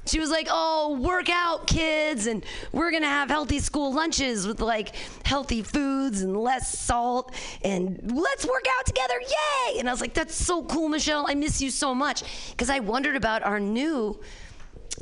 she 0.05 0.19
was 0.19 0.31
like, 0.31 0.47
"Oh, 0.49 0.97
work 0.99 1.29
out, 1.29 1.67
kids, 1.67 2.25
and 2.25 2.43
we're 2.71 2.89
gonna 2.91 3.05
have 3.05 3.29
healthy 3.29 3.59
school 3.59 3.93
lunches 3.93 4.47
with 4.47 4.59
like 4.59 4.95
healthy 5.23 5.61
foods 5.61 6.21
and 6.21 6.35
less 6.35 6.77
salt, 6.79 7.31
and 7.63 8.11
let's 8.11 8.43
work 8.43 8.65
out 8.79 8.87
together, 8.87 9.13
yay!" 9.21 9.79
And 9.79 9.87
I 9.87 9.91
was 9.91 10.01
like, 10.01 10.15
"That's 10.15 10.33
so 10.33 10.63
cool, 10.63 10.89
Michelle. 10.89 11.25
I 11.27 11.35
miss 11.35 11.61
you 11.61 11.69
so 11.69 11.93
much." 11.93 12.23
Because 12.49 12.71
I 12.71 12.79
wondered 12.79 13.15
about 13.15 13.43
our 13.43 13.59
new 13.59 14.19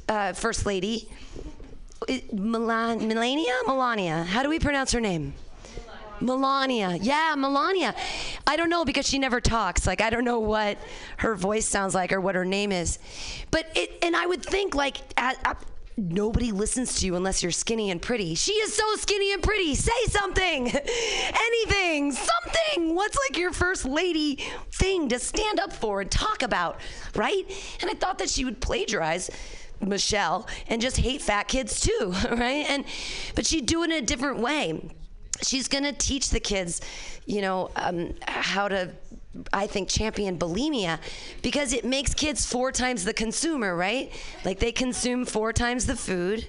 uh, 0.07 0.33
first 0.33 0.65
lady, 0.65 1.09
Milan, 2.31 3.07
Melania, 3.07 3.53
Melania. 3.65 4.23
How 4.23 4.43
do 4.43 4.49
we 4.49 4.59
pronounce 4.59 4.91
her 4.91 5.01
name? 5.01 5.33
Melania. 6.19 6.97
Yeah, 6.99 7.35
Melania. 7.37 7.93
I 8.45 8.55
don't 8.55 8.69
know 8.69 8.85
because 8.85 9.07
she 9.07 9.19
never 9.19 9.39
talks. 9.39 9.85
Like 9.85 10.01
I 10.01 10.09
don't 10.09 10.23
know 10.23 10.39
what 10.39 10.77
her 11.17 11.35
voice 11.35 11.65
sounds 11.65 11.93
like 11.93 12.11
or 12.11 12.19
what 12.21 12.35
her 12.35 12.45
name 12.45 12.71
is. 12.71 12.99
But 13.51 13.67
it 13.75 13.99
and 14.01 14.15
I 14.15 14.25
would 14.25 14.43
think 14.43 14.73
like 14.73 14.97
at, 15.17 15.37
at- 15.45 15.63
nobody 15.97 16.51
listens 16.51 16.99
to 16.99 17.05
you 17.05 17.15
unless 17.15 17.41
you're 17.41 17.51
skinny 17.51 17.91
and 17.91 18.01
pretty. 18.01 18.35
She 18.35 18.53
is 18.53 18.73
so 18.73 18.95
skinny 18.95 19.33
and 19.33 19.41
pretty. 19.41 19.75
Say 19.75 20.05
something. 20.09 20.67
Anything. 21.47 22.11
Something. 22.11 22.95
What's 22.95 23.17
like 23.29 23.37
your 23.37 23.51
first 23.51 23.85
lady 23.85 24.43
thing 24.71 25.09
to 25.09 25.19
stand 25.19 25.59
up 25.59 25.73
for 25.73 26.01
and 26.01 26.09
talk 26.11 26.41
about, 26.43 26.79
right? 27.15 27.43
And 27.81 27.89
I 27.89 27.93
thought 27.93 28.19
that 28.19 28.29
she 28.29 28.45
would 28.45 28.59
plagiarize 28.61 29.29
Michelle 29.81 30.47
and 30.67 30.81
just 30.81 30.97
hate 30.97 31.21
fat 31.21 31.47
kids 31.47 31.79
too, 31.79 32.13
right? 32.31 32.65
And 32.69 32.85
but 33.35 33.45
she'd 33.45 33.65
do 33.65 33.83
it 33.83 33.91
in 33.91 34.03
a 34.03 34.05
different 34.05 34.39
way 34.39 34.81
she's 35.41 35.67
to 35.67 35.91
teach 35.93 36.29
the 36.29 36.39
kids, 36.39 36.81
you 37.25 37.41
know, 37.41 37.69
um, 37.75 38.13
how 38.27 38.67
to, 38.67 38.91
I 39.53 39.67
think, 39.67 39.89
champion 39.89 40.37
bulimia 40.37 40.99
because 41.41 41.73
it 41.73 41.85
makes 41.85 42.13
kids 42.13 42.45
four 42.45 42.71
times 42.71 43.05
the 43.05 43.13
consumer, 43.13 43.75
right? 43.75 44.11
Like 44.43 44.59
they 44.59 44.71
consume 44.71 45.25
four 45.25 45.53
times 45.53 45.85
the 45.85 45.95
food 45.95 46.47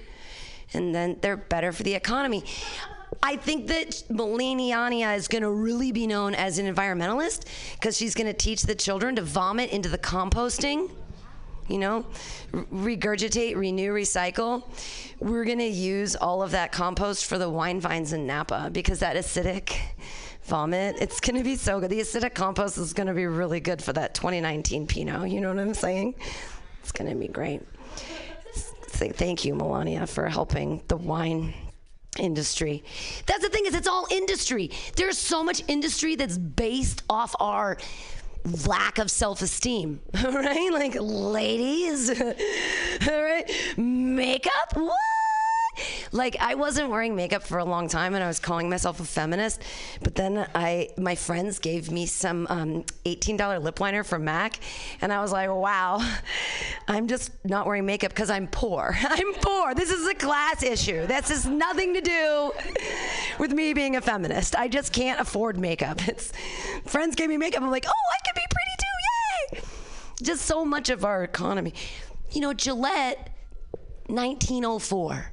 and 0.73 0.93
then 0.93 1.17
they're 1.21 1.37
better 1.37 1.71
for 1.71 1.83
the 1.83 1.93
economy. 1.93 2.43
I 3.23 3.35
think 3.37 3.67
that 3.67 4.03
Melania 4.09 5.11
is 5.13 5.27
going 5.27 5.41
to 5.41 5.51
really 5.51 5.91
be 5.91 6.05
known 6.07 6.35
as 6.35 6.59
an 6.59 6.73
environmentalist 6.73 7.45
because 7.73 7.97
she's 7.97 8.13
going 8.13 8.27
to 8.27 8.33
teach 8.33 8.63
the 8.63 8.75
children 8.75 9.15
to 9.15 9.23
vomit 9.23 9.71
into 9.71 9.89
the 9.89 9.97
composting 9.97 10.91
you 11.69 11.77
know, 11.77 12.05
regurgitate, 12.51 13.55
renew, 13.55 13.93
recycle. 13.93 14.63
We're 15.19 15.45
gonna 15.45 15.63
use 15.63 16.15
all 16.15 16.41
of 16.41 16.51
that 16.51 16.71
compost 16.71 17.25
for 17.25 17.37
the 17.37 17.49
wine 17.49 17.79
vines 17.79 18.13
in 18.13 18.25
Napa 18.25 18.69
because 18.71 18.99
that 18.99 19.15
acidic 19.15 19.75
vomit, 20.43 20.95
it's 20.99 21.19
gonna 21.19 21.43
be 21.43 21.55
so 21.55 21.79
good. 21.79 21.89
The 21.91 21.99
acidic 21.99 22.33
compost 22.33 22.77
is 22.77 22.93
gonna 22.93 23.13
be 23.13 23.27
really 23.27 23.59
good 23.59 23.81
for 23.81 23.93
that 23.93 24.13
2019 24.15 24.87
Pinot. 24.87 25.29
You 25.29 25.41
know 25.41 25.49
what 25.49 25.59
I'm 25.59 25.73
saying? 25.73 26.15
It's 26.81 26.91
gonna 26.91 27.15
be 27.15 27.27
great. 27.27 27.61
Thank 28.53 29.45
you, 29.45 29.55
Melania, 29.55 30.07
for 30.07 30.27
helping 30.27 30.81
the 30.87 30.97
wine 30.97 31.53
industry. 32.17 32.83
That's 33.25 33.43
the 33.43 33.49
thing 33.49 33.65
is 33.65 33.73
it's 33.73 33.87
all 33.87 34.07
industry. 34.11 34.71
There's 34.95 35.17
so 35.17 35.43
much 35.43 35.63
industry 35.67 36.15
that's 36.15 36.37
based 36.37 37.03
off 37.09 37.35
our 37.39 37.77
lack 38.65 38.97
of 38.97 39.11
self-esteem, 39.11 39.99
right? 40.23 40.69
Like 40.71 40.95
ladies, 40.99 42.09
all 42.09 42.33
right? 43.07 43.51
Makeup, 43.77 44.73
what? 44.75 44.93
Like 46.11 46.37
I 46.39 46.55
wasn't 46.55 46.89
wearing 46.89 47.15
makeup 47.15 47.43
for 47.43 47.57
a 47.57 47.65
long 47.65 47.87
time, 47.87 48.15
and 48.15 48.23
I 48.23 48.27
was 48.27 48.39
calling 48.39 48.69
myself 48.69 48.99
a 48.99 49.05
feminist. 49.05 49.61
But 50.01 50.15
then 50.15 50.47
I, 50.55 50.89
my 50.97 51.15
friends 51.15 51.59
gave 51.59 51.91
me 51.91 52.05
some 52.05 52.47
um, 52.49 52.83
$18 53.05 53.61
lip 53.61 53.79
liner 53.79 54.03
from 54.03 54.25
Mac, 54.25 54.59
and 55.01 55.11
I 55.11 55.21
was 55.21 55.31
like, 55.31 55.49
wow, 55.49 55.99
I'm 56.87 57.07
just 57.07 57.31
not 57.45 57.65
wearing 57.65 57.85
makeup 57.85 58.11
because 58.11 58.29
I'm 58.29 58.47
poor. 58.47 58.97
I'm 59.01 59.33
poor. 59.35 59.73
This 59.75 59.91
is 59.91 60.07
a 60.07 60.15
class 60.15 60.63
issue. 60.63 61.05
This 61.07 61.29
has 61.29 61.45
nothing 61.45 61.93
to 61.93 62.01
do 62.01 62.51
with 63.39 63.51
me 63.51 63.73
being 63.73 63.95
a 63.95 64.01
feminist. 64.01 64.55
I 64.55 64.67
just 64.67 64.93
can't 64.93 65.19
afford 65.19 65.57
makeup. 65.57 66.07
It's 66.07 66.31
friends 66.85 67.15
gave 67.15 67.29
me 67.29 67.37
makeup. 67.37 67.61
I'm 67.61 67.71
like, 67.71 67.85
oh, 67.87 67.91
I 67.91 68.17
could 68.27 68.35
be 68.35 68.45
pretty 68.49 68.75
too. 68.79 69.57
Yay! 69.57 70.25
Just 70.25 70.45
so 70.45 70.65
much 70.65 70.89
of 70.89 71.05
our 71.05 71.23
economy. 71.23 71.73
You 72.31 72.41
know, 72.41 72.53
Gillette, 72.53 73.29
1904. 74.07 75.31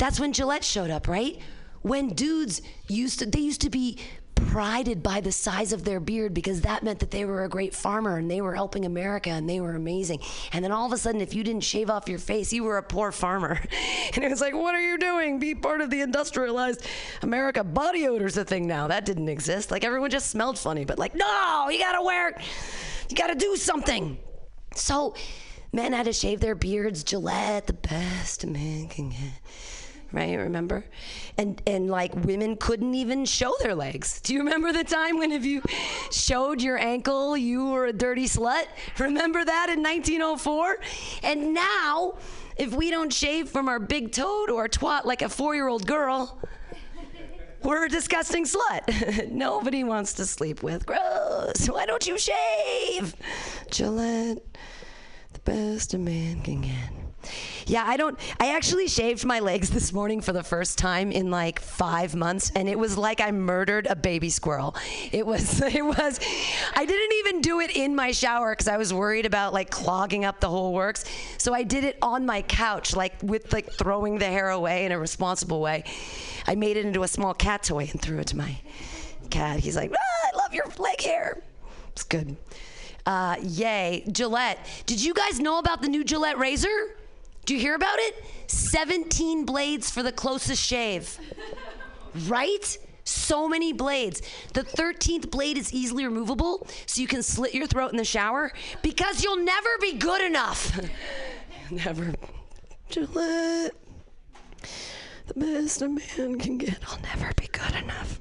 That's 0.00 0.18
when 0.18 0.32
Gillette 0.32 0.64
showed 0.64 0.90
up, 0.90 1.06
right? 1.08 1.38
When 1.82 2.08
dudes 2.08 2.62
used 2.88 3.18
to, 3.18 3.26
they 3.26 3.40
used 3.40 3.60
to 3.60 3.70
be 3.70 3.98
prided 4.34 5.02
by 5.02 5.20
the 5.20 5.30
size 5.30 5.74
of 5.74 5.84
their 5.84 6.00
beard 6.00 6.32
because 6.32 6.62
that 6.62 6.82
meant 6.82 7.00
that 7.00 7.10
they 7.10 7.26
were 7.26 7.44
a 7.44 7.50
great 7.50 7.74
farmer 7.74 8.16
and 8.16 8.30
they 8.30 8.40
were 8.40 8.54
helping 8.54 8.86
America 8.86 9.28
and 9.28 9.46
they 9.46 9.60
were 9.60 9.74
amazing. 9.74 10.20
And 10.54 10.64
then 10.64 10.72
all 10.72 10.86
of 10.86 10.92
a 10.94 10.96
sudden, 10.96 11.20
if 11.20 11.34
you 11.34 11.44
didn't 11.44 11.64
shave 11.64 11.90
off 11.90 12.08
your 12.08 12.18
face, 12.18 12.50
you 12.50 12.64
were 12.64 12.78
a 12.78 12.82
poor 12.82 13.12
farmer. 13.12 13.60
And 14.12 14.24
it 14.24 14.30
was 14.30 14.40
like, 14.40 14.54
what 14.54 14.74
are 14.74 14.80
you 14.80 14.98
doing? 14.98 15.38
Be 15.38 15.54
part 15.54 15.80
of 15.80 15.90
the 15.90 16.00
industrialized 16.00 16.84
America. 17.22 17.62
Body 17.62 18.08
odor's 18.08 18.36
a 18.38 18.44
thing 18.44 18.66
now. 18.66 18.88
That 18.88 19.04
didn't 19.04 19.28
exist. 19.28 19.70
Like 19.70 19.84
everyone 19.84 20.10
just 20.10 20.30
smelled 20.30 20.58
funny, 20.58 20.84
but 20.84 20.98
like, 20.98 21.14
no, 21.14 21.68
you 21.68 21.78
gotta 21.78 22.02
wear, 22.02 22.40
you 23.08 23.16
gotta 23.16 23.36
do 23.36 23.54
something. 23.54 24.18
So 24.74 25.14
men 25.72 25.92
had 25.92 26.06
to 26.06 26.12
shave 26.12 26.40
their 26.40 26.56
beards. 26.56 27.04
Gillette, 27.04 27.68
the 27.68 27.74
best 27.74 28.46
man 28.46 28.88
can 28.88 29.10
get. 29.10 29.40
Right, 30.12 30.36
remember? 30.36 30.84
And 31.38 31.62
and 31.66 31.88
like 31.88 32.12
women 32.14 32.56
couldn't 32.56 32.94
even 32.94 33.24
show 33.24 33.54
their 33.62 33.74
legs. 33.76 34.20
Do 34.20 34.34
you 34.34 34.40
remember 34.40 34.72
the 34.72 34.82
time 34.82 35.18
when 35.18 35.30
if 35.30 35.44
you 35.44 35.62
showed 36.10 36.60
your 36.60 36.78
ankle, 36.78 37.36
you 37.36 37.70
were 37.70 37.86
a 37.86 37.92
dirty 37.92 38.26
slut? 38.26 38.64
Remember 38.98 39.44
that 39.44 39.68
in 39.68 39.82
1904? 39.82 40.78
And 41.22 41.54
now, 41.54 42.18
if 42.56 42.72
we 42.74 42.90
don't 42.90 43.12
shave 43.12 43.48
from 43.48 43.68
our 43.68 43.78
big 43.78 44.10
toe 44.10 44.46
to 44.46 44.56
our 44.56 44.68
twat 44.68 45.04
like 45.04 45.22
a 45.22 45.28
four-year-old 45.28 45.86
girl, 45.86 46.40
we're 47.62 47.86
a 47.86 47.88
disgusting 47.88 48.46
slut. 48.46 49.30
Nobody 49.30 49.84
wants 49.84 50.14
to 50.14 50.26
sleep 50.26 50.62
with. 50.62 50.86
Gross. 50.86 51.68
Why 51.68 51.86
don't 51.86 52.06
you 52.06 52.18
shave? 52.18 53.14
Gillette, 53.70 54.38
the 55.34 55.40
best 55.40 55.94
a 55.94 55.98
man 55.98 56.42
can 56.42 56.62
get. 56.62 56.99
Yeah, 57.66 57.84
I 57.86 57.96
don't. 57.96 58.18
I 58.38 58.54
actually 58.54 58.88
shaved 58.88 59.24
my 59.24 59.40
legs 59.40 59.70
this 59.70 59.92
morning 59.92 60.20
for 60.20 60.32
the 60.32 60.42
first 60.42 60.78
time 60.78 61.12
in 61.12 61.30
like 61.30 61.60
five 61.60 62.14
months, 62.14 62.50
and 62.54 62.68
it 62.68 62.78
was 62.78 62.96
like 62.98 63.20
I 63.20 63.30
murdered 63.30 63.86
a 63.86 63.94
baby 63.96 64.30
squirrel. 64.30 64.74
It 65.12 65.26
was. 65.26 65.60
It 65.70 65.84
was. 65.84 66.18
I 66.74 66.84
didn't 66.84 67.12
even 67.20 67.40
do 67.42 67.60
it 67.60 67.70
in 67.76 67.94
my 67.94 68.10
shower 68.10 68.52
because 68.52 68.66
I 68.66 68.76
was 68.76 68.92
worried 68.92 69.24
about 69.24 69.52
like 69.52 69.70
clogging 69.70 70.24
up 70.24 70.40
the 70.40 70.48
whole 70.48 70.74
works. 70.74 71.04
So 71.38 71.54
I 71.54 71.62
did 71.62 71.84
it 71.84 71.96
on 72.02 72.26
my 72.26 72.42
couch, 72.42 72.96
like 72.96 73.14
with 73.22 73.52
like 73.52 73.72
throwing 73.72 74.18
the 74.18 74.26
hair 74.26 74.50
away 74.50 74.84
in 74.84 74.92
a 74.92 74.98
responsible 74.98 75.60
way. 75.60 75.84
I 76.46 76.56
made 76.56 76.76
it 76.76 76.84
into 76.84 77.02
a 77.04 77.08
small 77.08 77.34
cat 77.34 77.62
toy 77.62 77.88
and 77.90 78.00
threw 78.02 78.18
it 78.18 78.26
to 78.28 78.36
my 78.36 78.58
cat. 79.30 79.60
He's 79.60 79.76
like, 79.76 79.92
ah, 79.92 80.28
I 80.32 80.36
love 80.36 80.52
your 80.52 80.66
leg 80.78 81.00
hair. 81.00 81.42
It's 81.92 82.02
good. 82.02 82.36
Uh, 83.06 83.36
yay, 83.42 84.04
Gillette. 84.10 84.58
Did 84.86 85.02
you 85.02 85.14
guys 85.14 85.40
know 85.40 85.58
about 85.58 85.82
the 85.82 85.88
new 85.88 86.04
Gillette 86.04 86.38
razor? 86.38 86.96
Do 87.50 87.56
you 87.56 87.62
hear 87.62 87.74
about 87.74 87.98
it? 87.98 88.24
17 88.46 89.44
blades 89.44 89.90
for 89.90 90.04
the 90.04 90.12
closest 90.12 90.64
shave. 90.64 91.18
Right? 92.28 92.78
So 93.02 93.48
many 93.48 93.72
blades. 93.72 94.22
The 94.52 94.62
13th 94.62 95.32
blade 95.32 95.58
is 95.58 95.74
easily 95.74 96.04
removable, 96.04 96.68
so 96.86 97.02
you 97.02 97.08
can 97.08 97.24
slit 97.24 97.52
your 97.52 97.66
throat 97.66 97.90
in 97.90 97.96
the 97.96 98.04
shower 98.04 98.52
because 98.82 99.24
you'll 99.24 99.42
never 99.42 99.68
be 99.80 99.94
good 99.94 100.22
enough. 100.22 100.80
never. 101.72 102.14
Gillette. 102.88 103.74
The 105.26 105.34
best 105.34 105.82
a 105.82 105.88
man 105.88 106.38
can 106.38 106.56
get. 106.56 106.78
I'll 106.86 107.00
never 107.00 107.32
be 107.34 107.48
good 107.48 107.74
enough. 107.82 108.20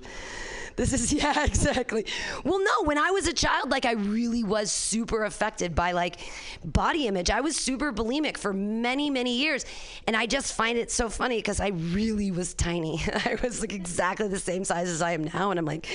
This 0.79 0.93
is 0.93 1.11
yeah, 1.21 1.43
exactly. 1.43 2.05
Well, 2.45 2.59
no, 2.59 2.83
when 2.85 2.97
I 2.97 3.11
was 3.11 3.27
a 3.27 3.33
child, 3.33 3.69
like 3.69 3.85
I 3.85 3.93
really 3.93 4.45
was 4.45 4.71
super 4.71 5.25
affected 5.25 5.75
by 5.75 5.91
like 5.91 6.15
body 6.63 7.05
image. 7.05 7.29
I 7.29 7.41
was 7.41 7.57
super 7.57 7.91
bulimic 7.91 8.37
for 8.37 8.53
many, 8.53 9.09
many 9.09 9.37
years, 9.37 9.65
and 10.07 10.15
I 10.15 10.25
just 10.25 10.53
find 10.53 10.77
it 10.77 10.89
so 10.89 11.09
funny 11.09 11.35
because 11.35 11.59
I 11.59 11.67
really 11.67 12.31
was 12.31 12.53
tiny. 12.53 13.01
I 13.13 13.37
was 13.43 13.59
like 13.59 13.73
exactly 13.73 14.29
the 14.29 14.39
same 14.39 14.63
size 14.63 14.87
as 14.87 15.01
I 15.01 15.11
am 15.11 15.25
now, 15.25 15.51
and 15.51 15.59
I'm 15.59 15.65
like, 15.65 15.85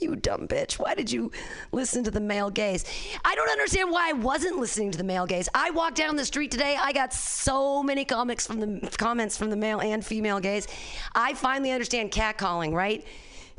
you 0.00 0.16
dumb 0.16 0.48
bitch, 0.48 0.78
why 0.78 0.94
did 0.94 1.12
you 1.12 1.30
listen 1.70 2.02
to 2.04 2.10
the 2.10 2.20
male 2.20 2.48
gaze? 2.48 2.86
I 3.22 3.34
don't 3.34 3.50
understand 3.50 3.90
why 3.90 4.08
I 4.08 4.14
wasn't 4.14 4.56
listening 4.56 4.90
to 4.92 4.98
the 4.98 5.04
male 5.04 5.26
gaze. 5.26 5.50
I 5.54 5.68
walked 5.68 5.96
down 5.96 6.16
the 6.16 6.24
street 6.24 6.50
today, 6.50 6.78
I 6.80 6.92
got 6.92 7.12
so 7.12 7.82
many 7.82 8.06
comics 8.06 8.46
from 8.46 8.60
the 8.60 8.90
comments 8.96 9.36
from 9.36 9.50
the 9.50 9.56
male 9.56 9.80
and 9.80 10.02
female 10.02 10.40
gaze. 10.40 10.66
I 11.14 11.34
finally 11.34 11.72
understand 11.72 12.10
catcalling, 12.10 12.72
right? 12.72 13.04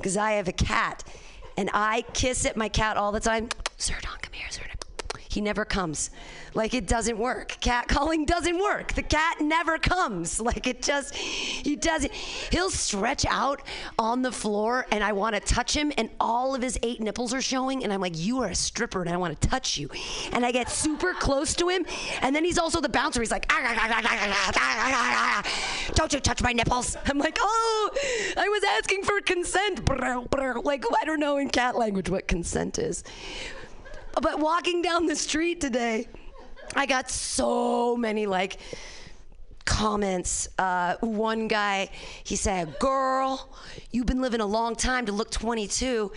Because 0.02 0.18
I 0.18 0.32
have 0.32 0.48
a 0.48 0.54
cat, 0.54 1.04
and 1.56 1.70
I 1.74 2.04
kiss 2.14 2.44
at 2.48 2.58
my 2.58 2.70
cat 2.70 2.98
all 2.98 3.12
the 3.12 3.20
time. 3.20 3.50
Zerdon, 3.78 4.20
come 4.22 4.34
here, 4.34 4.48
Zerdon. 4.50 4.71
He 5.32 5.40
never 5.40 5.64
comes. 5.64 6.10
Like 6.54 6.74
it 6.74 6.88
doesn't 6.88 7.18
work. 7.18 7.56
Cat 7.62 7.88
calling 7.88 8.26
doesn't 8.26 8.60
work. 8.60 8.94
The 8.94 9.02
cat 9.02 9.40
never 9.40 9.78
comes. 9.78 10.42
Like 10.52 10.68
it 10.68 10.82
just, 10.82 11.16
he 11.16 11.78
doesn't. 11.78 12.12
He'll 12.12 12.72
stretch 12.72 13.26
out 13.28 13.62
on 13.98 14.22
the 14.22 14.32
floor 14.32 14.86
and 14.92 15.02
I 15.02 15.14
want 15.14 15.36
to 15.36 15.40
touch 15.40 15.74
him 15.74 15.94
and 15.98 16.10
all 16.20 16.56
of 16.56 16.62
his 16.62 16.78
eight 16.84 17.00
nipples 17.00 17.34
are 17.34 17.42
showing 17.42 17.84
and 17.84 17.94
I'm 17.94 18.02
like, 18.02 18.18
you 18.18 18.42
are 18.42 18.50
a 18.50 18.56
stripper 18.56 19.02
and 19.02 19.10
I 19.10 19.16
want 19.16 19.40
to 19.40 19.48
touch 19.48 19.78
you. 19.78 19.90
And 20.34 20.46
I 20.46 20.52
get 20.52 20.70
super 20.70 21.14
close 21.14 21.54
to 21.56 21.70
him 21.70 21.86
and 22.22 22.36
then 22.36 22.44
he's 22.44 22.58
also 22.58 22.82
the 22.82 22.90
bouncer. 22.90 23.22
He's 23.22 23.32
like, 23.32 23.48
don't 25.94 26.12
you 26.12 26.20
touch 26.20 26.42
my 26.42 26.52
nipples. 26.52 26.98
I'm 27.06 27.20
like, 27.20 27.38
oh, 27.40 27.90
I 28.36 28.50
was 28.50 28.64
asking 28.78 29.04
for 29.04 29.22
consent. 29.22 29.88
Like, 30.66 30.84
I 31.02 31.06
don't 31.06 31.20
know 31.20 31.38
in 31.38 31.50
cat 31.50 31.78
language 31.78 32.10
what 32.10 32.28
consent 32.28 32.78
is. 32.78 33.06
But 34.20 34.40
walking 34.40 34.82
down 34.82 35.06
the 35.06 35.16
street 35.16 35.62
today, 35.62 36.08
I 36.76 36.86
got 36.86 37.10
so 37.10 37.96
many 37.96 38.26
like 38.26 38.58
comments. 39.66 40.50
Uh, 40.58 40.96
one 41.02 41.48
guy, 41.48 41.90
he 42.24 42.36
said, 42.36 42.78
Girl, 42.80 43.50
you've 43.92 44.06
been 44.06 44.22
living 44.22 44.42
a 44.42 44.46
long 44.46 44.76
time 44.76 45.06
to 45.06 45.12
look 45.12 45.32
22. 45.32 46.12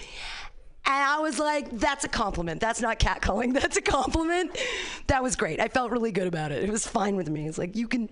And 0.87 0.95
I 0.95 1.19
was 1.21 1.39
like, 1.39 1.71
that's 1.79 2.05
a 2.05 2.09
compliment. 2.09 2.61
That's 2.61 2.81
not 2.83 2.99
catcalling. 2.99 3.55
That's 3.61 3.79
a 3.79 3.81
compliment. 3.81 4.59
That 5.07 5.23
was 5.23 5.35
great. 5.35 5.59
I 5.59 5.69
felt 5.69 5.91
really 5.91 6.13
good 6.13 6.27
about 6.27 6.53
it. 6.53 6.63
It 6.63 6.69
was 6.69 6.87
fine 6.87 7.17
with 7.17 7.31
me. 7.31 7.49
It's 7.49 7.59
like, 7.59 7.75
you 7.75 7.89
can. 7.89 8.11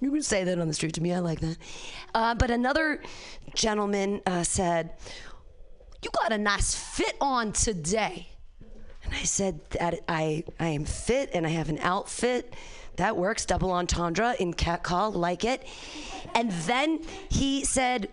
You 0.00 0.10
can 0.10 0.22
say 0.22 0.42
that 0.42 0.58
on 0.58 0.66
the 0.66 0.74
street 0.74 0.94
to 0.94 1.00
me. 1.00 1.12
I 1.12 1.20
like 1.20 1.38
that. 1.38 1.56
Uh, 2.12 2.34
but 2.34 2.50
another 2.50 3.00
gentleman 3.54 4.20
uh, 4.26 4.42
said, 4.42 4.90
You 6.02 6.10
got 6.10 6.32
a 6.32 6.38
nice 6.38 6.74
fit 6.74 7.14
on 7.20 7.52
today. 7.52 8.31
And 9.04 9.14
I 9.14 9.22
said 9.24 9.60
that 9.70 10.00
I, 10.08 10.44
I 10.60 10.68
am 10.68 10.84
fit 10.84 11.30
and 11.34 11.46
I 11.46 11.50
have 11.50 11.68
an 11.68 11.78
outfit. 11.80 12.54
That 12.96 13.16
works. 13.16 13.46
Double 13.46 13.70
entendre 13.72 14.34
in 14.38 14.52
cat 14.54 14.82
call, 14.82 15.12
like 15.12 15.44
it. 15.44 15.66
And 16.34 16.50
then 16.52 17.00
he 17.28 17.64
said, 17.64 18.08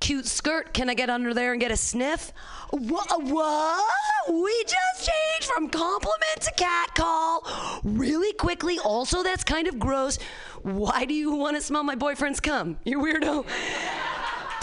cute 0.00 0.26
skirt. 0.26 0.74
Can 0.74 0.90
I 0.90 0.94
get 0.94 1.08
under 1.08 1.32
there 1.32 1.52
and 1.52 1.60
get 1.60 1.70
a 1.70 1.76
sniff? 1.76 2.32
What? 2.70 3.22
what? 3.24 3.84
We 4.30 4.64
just 4.64 5.10
changed 5.10 5.50
from 5.50 5.68
compliment 5.68 6.40
to 6.40 6.52
cat 6.52 6.94
call 6.94 7.46
really 7.82 8.32
quickly. 8.34 8.78
Also, 8.78 9.22
that's 9.22 9.44
kind 9.44 9.66
of 9.66 9.78
gross. 9.78 10.18
Why 10.62 11.04
do 11.04 11.14
you 11.14 11.34
want 11.34 11.56
to 11.56 11.62
smell 11.62 11.82
my 11.82 11.94
boyfriend's 11.94 12.40
cum? 12.40 12.78
You 12.84 13.00
weirdo. 13.00 13.46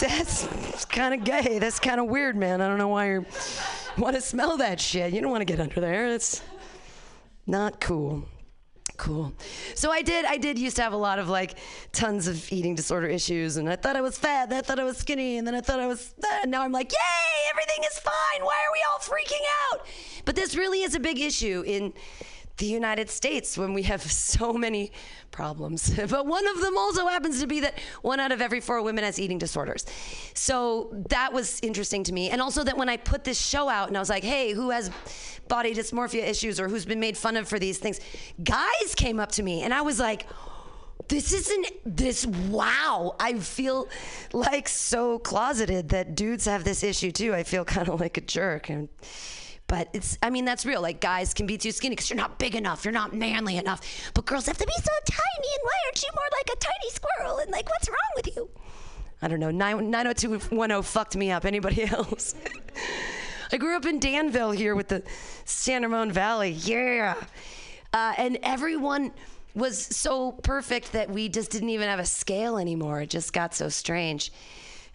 That's 0.02 0.84
kind 0.86 1.14
of 1.14 1.22
gay. 1.22 1.60
That's 1.60 1.78
kind 1.78 2.00
of 2.00 2.06
weird, 2.06 2.36
man. 2.36 2.60
I 2.60 2.66
don't 2.66 2.78
know 2.78 2.88
why 2.88 3.12
you 3.12 3.26
want 3.96 4.16
to 4.16 4.20
smell 4.20 4.56
that 4.56 4.80
shit. 4.80 5.12
You 5.12 5.20
don't 5.20 5.30
want 5.30 5.42
to 5.42 5.44
get 5.44 5.60
under 5.60 5.80
there. 5.80 6.08
It's 6.08 6.42
not 7.46 7.80
cool 7.80 8.26
cool. 9.02 9.32
So 9.74 9.90
I 9.90 10.02
did. 10.02 10.24
I 10.24 10.36
did 10.36 10.58
used 10.58 10.76
to 10.76 10.82
have 10.82 10.92
a 10.92 10.96
lot 10.96 11.18
of 11.18 11.28
like 11.28 11.58
tons 11.90 12.28
of 12.28 12.52
eating 12.52 12.76
disorder 12.76 13.08
issues, 13.08 13.56
and 13.56 13.68
I 13.68 13.74
thought 13.74 13.96
I 13.96 14.00
was 14.00 14.16
fat, 14.16 14.44
and 14.44 14.54
I 14.54 14.60
thought 14.60 14.78
I 14.78 14.84
was 14.84 14.96
skinny, 14.96 15.38
and 15.38 15.46
then 15.46 15.54
I 15.56 15.60
thought 15.60 15.80
I 15.80 15.88
was. 15.88 16.14
And 16.42 16.50
now 16.50 16.62
I'm 16.62 16.72
like, 16.72 16.92
yay, 16.92 17.50
everything 17.50 17.84
is 17.84 17.98
fine. 17.98 18.44
Why 18.44 18.56
are 18.64 18.72
we 18.72 18.80
all 18.90 18.98
freaking 19.00 19.44
out? 19.72 19.86
But 20.24 20.36
this 20.36 20.56
really 20.56 20.82
is 20.82 20.94
a 20.94 21.00
big 21.00 21.18
issue 21.18 21.64
in 21.66 21.92
the 22.58 22.66
United 22.66 23.10
States 23.10 23.56
when 23.56 23.72
we 23.72 23.82
have 23.82 24.02
so 24.02 24.52
many 24.52 24.92
problems. 25.30 25.90
but 26.08 26.26
one 26.26 26.46
of 26.48 26.60
them 26.60 26.76
also 26.76 27.06
happens 27.06 27.40
to 27.40 27.46
be 27.46 27.60
that 27.60 27.78
one 28.02 28.20
out 28.20 28.32
of 28.32 28.40
every 28.40 28.60
four 28.60 28.82
women 28.82 29.04
has 29.04 29.18
eating 29.18 29.38
disorders. 29.38 29.86
So 30.34 31.04
that 31.08 31.32
was 31.32 31.58
interesting 31.62 32.04
to 32.04 32.12
me. 32.12 32.30
And 32.30 32.40
also 32.40 32.62
that 32.64 32.76
when 32.76 32.88
I 32.88 32.96
put 32.96 33.24
this 33.24 33.40
show 33.40 33.68
out 33.68 33.88
and 33.88 33.96
I 33.96 34.00
was 34.00 34.10
like, 34.10 34.24
hey, 34.24 34.52
who 34.52 34.70
has 34.70 34.90
body 35.48 35.74
dysmorphia 35.74 36.28
issues 36.28 36.60
or 36.60 36.68
who's 36.68 36.84
been 36.84 37.00
made 37.00 37.16
fun 37.16 37.36
of 37.36 37.48
for 37.48 37.58
these 37.58 37.78
things, 37.78 38.00
guys 38.42 38.94
came 38.96 39.18
up 39.18 39.32
to 39.32 39.42
me 39.42 39.62
and 39.62 39.72
I 39.72 39.82
was 39.82 39.98
like, 39.98 40.26
this 41.08 41.32
isn't 41.32 41.66
this 41.84 42.24
wow 42.26 43.16
i 43.18 43.34
feel 43.34 43.88
like 44.32 44.68
so 44.68 45.18
closeted 45.18 45.88
that 45.88 46.14
dudes 46.14 46.44
have 46.44 46.64
this 46.64 46.82
issue 46.82 47.10
too 47.10 47.34
i 47.34 47.42
feel 47.42 47.64
kind 47.76 47.88
of 47.88 48.00
like 48.00 48.16
a 48.16 48.20
jerk 48.20 48.68
and 48.68 48.88
but 49.72 49.88
it's 49.94 50.18
i 50.20 50.28
mean 50.28 50.44
that's 50.44 50.66
real. 50.66 50.82
Like 50.82 51.00
guys 51.00 51.32
can 51.32 51.46
be 51.46 51.56
too 51.56 51.72
skinny 51.72 51.94
because 51.94 52.10
you're 52.10 52.18
not 52.18 52.38
big 52.38 52.54
enough 52.54 52.84
you're 52.84 52.92
not 52.92 53.14
manly 53.14 53.56
enough. 53.56 53.80
But 54.12 54.26
girls 54.26 54.44
have 54.44 54.58
to 54.58 54.66
be 54.66 54.72
so 54.74 54.92
tiny 55.06 55.48
and 55.54 55.62
why 55.62 55.72
aren't 55.86 56.02
you 56.02 56.10
more 56.14 56.28
like 56.38 56.50
a 56.54 56.58
tiny 56.60 56.90
squirrel? 56.90 57.38
And 57.38 57.50
like 57.50 57.70
what's 57.70 57.88
wrong 57.88 58.12
with 58.14 58.36
you? 58.36 58.50
I 59.22 59.28
don't 59.28 59.40
know. 59.40 59.50
90210 59.50 60.82
fucked 60.82 61.16
me 61.16 61.30
up. 61.30 61.46
Anybody 61.46 61.84
else? 61.90 62.34
I 63.50 63.56
grew 63.56 63.74
up 63.74 63.86
in 63.86 63.98
danville 63.98 64.50
here 64.50 64.74
with 64.74 64.88
the 64.88 65.02
san 65.46 65.80
ramon 65.84 66.12
valley. 66.12 66.50
Yeah. 66.50 67.14
Uh, 67.94 68.12
and 68.18 68.38
everyone 68.42 69.10
was 69.54 69.78
so 69.78 70.32
perfect 70.32 70.92
that 70.92 71.08
we 71.08 71.30
just 71.30 71.50
didn't 71.50 71.70
even 71.70 71.88
have 71.88 71.98
a 71.98 72.04
scale 72.04 72.58
anymore. 72.58 73.00
It 73.00 73.08
just 73.08 73.32
got 73.32 73.54
so 73.54 73.70
strange 73.70 74.32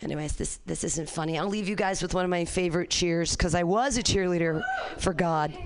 Anyways, 0.01 0.33
this 0.33 0.59
this 0.65 0.83
isn't 0.83 1.09
funny. 1.09 1.39
I'll 1.39 1.47
leave 1.47 1.67
you 1.67 1.75
guys 1.75 2.01
with 2.01 2.13
one 2.13 2.23
of 2.23 2.29
my 2.29 2.45
favorite 2.45 2.89
cheers 2.89 3.35
because 3.35 3.55
I 3.55 3.63
was 3.63 3.97
a 3.97 4.03
cheerleader 4.03 4.61
for 4.99 5.13
God. 5.13 5.57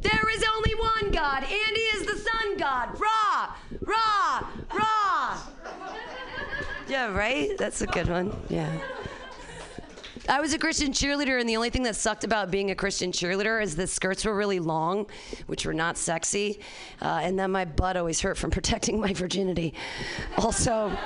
There 0.00 0.30
is 0.30 0.44
only 0.54 0.74
one 0.76 1.10
God, 1.10 1.42
and 1.42 1.76
He 1.76 1.82
is 1.82 2.06
the 2.06 2.16
Sun 2.16 2.58
God. 2.58 3.00
Rah, 3.00 3.54
rah, 3.80 4.48
rah. 4.72 5.38
Yeah, 6.88 7.12
right. 7.12 7.58
That's 7.58 7.82
a 7.82 7.86
good 7.86 8.08
one. 8.08 8.32
Yeah. 8.48 8.78
I 10.28 10.40
was 10.40 10.52
a 10.54 10.58
Christian 10.58 10.92
cheerleader, 10.92 11.40
and 11.40 11.48
the 11.48 11.56
only 11.56 11.70
thing 11.70 11.84
that 11.84 11.94
sucked 11.94 12.24
about 12.24 12.50
being 12.50 12.70
a 12.70 12.74
Christian 12.74 13.12
cheerleader 13.12 13.62
is 13.62 13.76
the 13.76 13.86
skirts 13.86 14.24
were 14.24 14.34
really 14.34 14.58
long, 14.58 15.06
which 15.46 15.66
were 15.66 15.74
not 15.74 15.96
sexy, 15.96 16.60
uh, 17.00 17.20
and 17.22 17.38
then 17.38 17.52
my 17.52 17.64
butt 17.64 17.96
always 17.96 18.20
hurt 18.20 18.36
from 18.36 18.50
protecting 18.52 19.00
my 19.00 19.12
virginity. 19.12 19.74
Also 20.38 20.96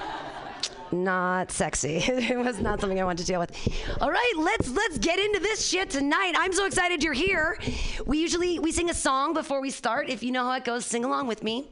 not 0.93 1.51
sexy. 1.51 1.97
it 2.07 2.39
was 2.39 2.61
not 2.61 2.81
something 2.81 3.01
I 3.01 3.05
wanted 3.05 3.23
to 3.25 3.27
deal 3.27 3.41
with. 3.41 3.53
All 4.01 4.11
right, 4.11 4.33
let's 4.37 4.69
let's 4.71 4.99
get 4.99 5.19
into 5.19 5.41
this 5.41 5.67
shit 5.67 5.91
tonight. 5.91 6.33
I'm 6.37 6.53
so 6.53 6.67
excited 6.67 7.03
you're 7.03 7.13
here. 7.13 7.59
We 8.07 8.19
usually 8.19 8.59
we 8.59 8.73
sing 8.73 8.91
a 8.91 8.95
song 8.95 9.35
before 9.35 9.61
we 9.61 9.71
start. 9.71 10.09
If 10.09 10.23
you 10.23 10.33
know 10.33 10.45
how 10.45 10.53
it 10.53 10.65
goes, 10.65 10.87
sing 10.87 11.05
along 11.05 11.27
with 11.27 11.43
me. 11.43 11.71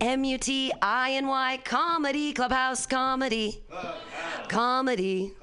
M 0.00 0.24
U 0.24 0.38
T 0.38 0.72
I 0.82 1.12
N 1.12 1.26
Y 1.26 1.60
comedy 1.64 2.32
clubhouse 2.32 2.86
comedy 2.86 3.62
comedy. 4.48 5.34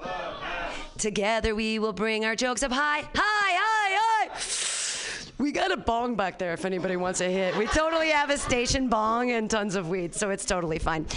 Together 0.97 1.55
we 1.55 1.79
will 1.79 1.93
bring 1.93 2.25
our 2.25 2.35
jokes 2.35 2.63
up 2.63 2.71
high, 2.71 3.01
high, 3.01 3.09
high, 3.15 4.27
high. 4.29 4.80
We 5.41 5.51
got 5.51 5.71
a 5.71 5.77
bong 5.77 6.13
back 6.13 6.37
there 6.37 6.53
if 6.53 6.65
anybody 6.65 6.97
wants 6.97 7.19
a 7.19 7.23
hit. 7.23 7.57
We 7.57 7.65
totally 7.65 8.09
have 8.09 8.29
a 8.29 8.37
station 8.37 8.89
bong 8.89 9.31
and 9.31 9.49
tons 9.49 9.73
of 9.73 9.89
weed, 9.89 10.13
so 10.13 10.29
it's 10.29 10.45
totally 10.45 10.77
fine. 10.77 11.07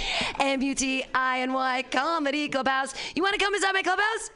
M 0.40 0.62
U 0.62 0.74
T 0.74 1.04
I 1.14 1.40
N 1.40 1.52
Y 1.52 1.84
Comedy 1.90 2.48
Clubhouse. 2.48 2.94
You 3.14 3.22
want 3.22 3.38
to 3.38 3.44
come 3.44 3.54
inside 3.54 3.72
my 3.74 3.82
clubhouse? 3.82 4.30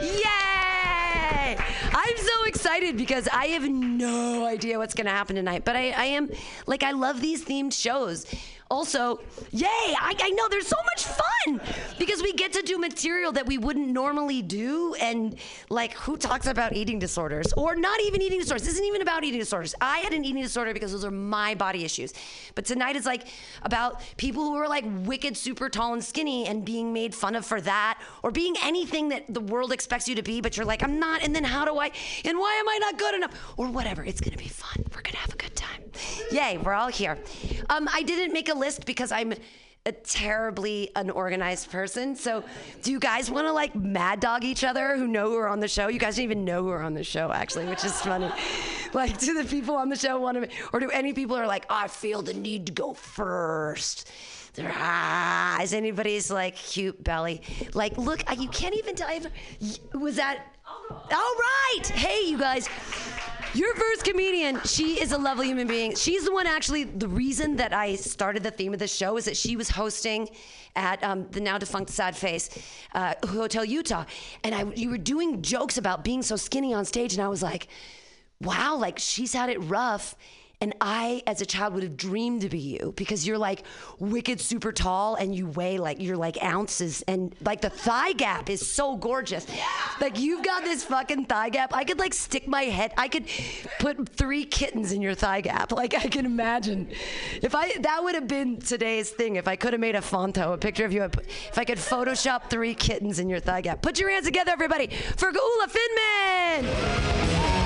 Yay! 0.00 1.56
I'm 1.92 2.16
so 2.16 2.44
excited 2.44 2.96
because 2.96 3.26
I 3.32 3.46
have 3.46 3.68
no 3.68 4.46
idea 4.46 4.78
what's 4.78 4.94
going 4.94 5.06
to 5.06 5.12
happen 5.12 5.34
tonight, 5.34 5.64
but 5.64 5.74
I, 5.74 5.90
I 5.90 6.04
am, 6.04 6.30
like, 6.68 6.84
I 6.84 6.92
love 6.92 7.20
these 7.20 7.44
themed 7.44 7.72
shows 7.72 8.26
also, 8.72 9.20
yay! 9.50 9.66
I, 9.68 10.14
I 10.18 10.30
know 10.30 10.48
there's 10.48 10.66
so 10.66 10.78
much 10.96 11.04
fun 11.04 11.60
because 11.98 12.22
we 12.22 12.32
get 12.32 12.54
to 12.54 12.62
do 12.62 12.78
material 12.78 13.30
that 13.32 13.44
we 13.46 13.58
wouldn't 13.58 13.88
normally 13.88 14.40
do. 14.40 14.94
And 14.94 15.36
like, 15.68 15.92
who 15.92 16.16
talks 16.16 16.46
about 16.46 16.72
eating 16.72 16.98
disorders 16.98 17.52
or 17.52 17.76
not 17.76 18.00
even 18.00 18.22
eating 18.22 18.40
disorders? 18.40 18.62
This 18.62 18.72
isn't 18.74 18.86
even 18.86 19.02
about 19.02 19.24
eating 19.24 19.40
disorders. 19.40 19.74
I 19.82 19.98
had 19.98 20.14
an 20.14 20.24
eating 20.24 20.42
disorder 20.42 20.72
because 20.72 20.90
those 20.90 21.04
are 21.04 21.10
my 21.10 21.54
body 21.54 21.84
issues. 21.84 22.14
But 22.54 22.64
tonight 22.64 22.96
is 22.96 23.04
like 23.04 23.26
about 23.60 24.00
people 24.16 24.42
who 24.44 24.56
are 24.56 24.68
like 24.68 24.84
wicked, 24.86 25.36
super 25.36 25.68
tall 25.68 25.92
and 25.92 26.02
skinny 26.02 26.46
and 26.46 26.64
being 26.64 26.94
made 26.94 27.14
fun 27.14 27.34
of 27.34 27.44
for 27.44 27.60
that 27.60 28.00
or 28.22 28.30
being 28.30 28.54
anything 28.62 29.10
that 29.10 29.24
the 29.28 29.40
world 29.40 29.70
expects 29.70 30.08
you 30.08 30.14
to 30.14 30.22
be, 30.22 30.40
but 30.40 30.56
you're 30.56 30.64
like, 30.64 30.82
I'm 30.82 30.98
not. 30.98 31.22
And 31.22 31.36
then 31.36 31.44
how 31.44 31.66
do 31.66 31.78
I? 31.78 31.90
And 32.24 32.38
why 32.38 32.54
am 32.54 32.68
I 32.70 32.78
not 32.80 32.98
good 32.98 33.14
enough? 33.16 33.52
Or 33.58 33.66
whatever. 33.68 34.02
It's 34.02 34.22
going 34.22 34.32
to 34.32 34.42
be 34.42 34.48
fun. 34.48 34.82
We're 34.94 35.02
going 35.02 35.12
to 35.12 35.18
have 35.18 35.34
a 35.34 35.36
good 35.36 35.54
time. 35.54 35.82
Yay, 36.30 36.58
we're 36.58 36.72
all 36.72 36.88
here. 36.88 37.18
Um, 37.68 37.88
I 37.92 38.02
didn't 38.02 38.32
make 38.32 38.48
a 38.48 38.54
list 38.62 38.86
because 38.86 39.10
I'm 39.10 39.34
a 39.84 39.92
terribly 39.92 40.90
unorganized 40.94 41.70
person. 41.70 42.14
So, 42.14 42.44
do 42.82 42.92
you 42.92 43.00
guys 43.00 43.30
want 43.30 43.48
to 43.48 43.52
like 43.52 43.74
mad 43.74 44.20
dog 44.20 44.44
each 44.44 44.62
other 44.62 44.96
who 44.96 45.08
know 45.08 45.28
who 45.30 45.36
are 45.36 45.48
on 45.48 45.58
the 45.58 45.66
show? 45.66 45.88
You 45.88 45.98
guys 45.98 46.14
don't 46.16 46.24
even 46.24 46.44
know 46.44 46.62
who 46.62 46.70
are 46.70 46.82
on 46.82 46.94
the 46.94 47.02
show, 47.02 47.32
actually, 47.32 47.66
which 47.66 47.84
is 47.84 48.00
funny. 48.00 48.30
Like, 48.94 49.18
do 49.18 49.32
the 49.32 49.48
people 49.48 49.74
on 49.74 49.88
the 49.88 49.96
show 49.96 50.20
want 50.20 50.36
to, 50.36 50.50
or 50.70 50.78
do 50.78 50.90
any 50.90 51.14
people 51.14 51.34
are 51.34 51.46
like, 51.46 51.64
I 51.70 51.88
feel 51.88 52.20
the 52.20 52.34
need 52.34 52.66
to 52.66 52.72
go 52.72 52.92
first? 52.92 54.06
Their 54.52 54.70
ah, 54.70 55.56
eyes, 55.58 55.72
anybody's 55.72 56.30
like 56.30 56.56
cute 56.56 57.02
belly. 57.02 57.40
Like, 57.72 57.96
look, 57.96 58.22
you 58.38 58.50
can't 58.50 58.74
even 58.76 58.94
tell. 58.94 59.08
Was 59.94 60.16
that? 60.16 60.44
All 60.92 61.10
right. 61.10 61.86
Hey, 61.86 62.28
you 62.28 62.38
guys. 62.38 62.68
Your 63.54 63.74
first 63.74 64.04
comedian, 64.04 64.60
she 64.64 64.98
is 64.98 65.12
a 65.12 65.18
lovely 65.18 65.46
human 65.46 65.66
being. 65.66 65.94
She's 65.94 66.24
the 66.24 66.32
one, 66.32 66.46
actually, 66.46 66.84
the 66.84 67.08
reason 67.08 67.56
that 67.56 67.74
I 67.74 67.96
started 67.96 68.42
the 68.42 68.50
theme 68.50 68.72
of 68.72 68.78
the 68.78 68.88
show 68.88 69.18
is 69.18 69.26
that 69.26 69.36
she 69.36 69.56
was 69.56 69.68
hosting 69.68 70.30
at 70.74 71.04
um, 71.04 71.28
the 71.30 71.40
now 71.40 71.58
defunct 71.58 71.90
Sad 71.90 72.16
Face 72.16 72.48
uh, 72.94 73.12
Hotel 73.26 73.62
Utah. 73.62 74.06
And 74.42 74.54
I, 74.54 74.64
you 74.74 74.88
were 74.88 74.96
doing 74.96 75.42
jokes 75.42 75.76
about 75.76 76.02
being 76.02 76.22
so 76.22 76.36
skinny 76.36 76.72
on 76.72 76.86
stage. 76.86 77.12
And 77.12 77.22
I 77.22 77.28
was 77.28 77.42
like, 77.42 77.68
wow, 78.40 78.76
like 78.76 78.98
she's 78.98 79.34
had 79.34 79.50
it 79.50 79.58
rough. 79.58 80.16
And 80.62 80.76
I, 80.80 81.24
as 81.26 81.40
a 81.40 81.46
child, 81.46 81.74
would 81.74 81.82
have 81.82 81.96
dreamed 81.96 82.42
to 82.42 82.48
be 82.48 82.60
you 82.60 82.94
because 82.94 83.26
you're 83.26 83.36
like 83.36 83.64
wicked 83.98 84.40
super 84.40 84.70
tall 84.70 85.16
and 85.16 85.34
you 85.34 85.48
weigh 85.48 85.76
like 85.76 86.00
you're 86.00 86.16
like 86.16 86.40
ounces 86.40 87.02
and 87.08 87.34
like 87.40 87.62
the 87.62 87.68
thigh 87.68 88.12
gap 88.12 88.48
is 88.48 88.64
so 88.64 88.96
gorgeous. 88.96 89.44
Like 90.00 90.20
you've 90.20 90.44
got 90.44 90.62
this 90.62 90.84
fucking 90.84 91.24
thigh 91.24 91.48
gap. 91.48 91.74
I 91.74 91.82
could 91.82 91.98
like 91.98 92.14
stick 92.14 92.46
my 92.46 92.62
head. 92.62 92.92
I 92.96 93.08
could 93.08 93.26
put 93.80 94.08
three 94.10 94.44
kittens 94.44 94.92
in 94.92 95.02
your 95.02 95.16
thigh 95.16 95.40
gap. 95.40 95.72
Like 95.82 95.94
I 95.94 96.06
can 96.06 96.26
imagine. 96.26 96.90
If 97.42 97.56
I 97.56 97.76
that 97.78 98.04
would 98.04 98.14
have 98.14 98.28
been 98.28 98.60
today's 98.60 99.10
thing. 99.10 99.34
If 99.34 99.48
I 99.48 99.56
could 99.56 99.72
have 99.72 99.80
made 99.80 99.96
a 99.96 100.00
fonto, 100.00 100.52
a 100.52 100.56
picture 100.56 100.84
of 100.84 100.92
you. 100.92 101.02
If 101.02 101.58
I 101.58 101.64
could 101.64 101.78
Photoshop 101.78 102.48
three 102.50 102.74
kittens 102.74 103.18
in 103.18 103.28
your 103.28 103.40
thigh 103.40 103.62
gap. 103.62 103.82
Put 103.82 103.98
your 103.98 104.10
hands 104.10 104.26
together, 104.26 104.52
everybody, 104.52 104.86
for 105.16 105.32
Gaula 105.32 105.66
Finman. 105.74 107.61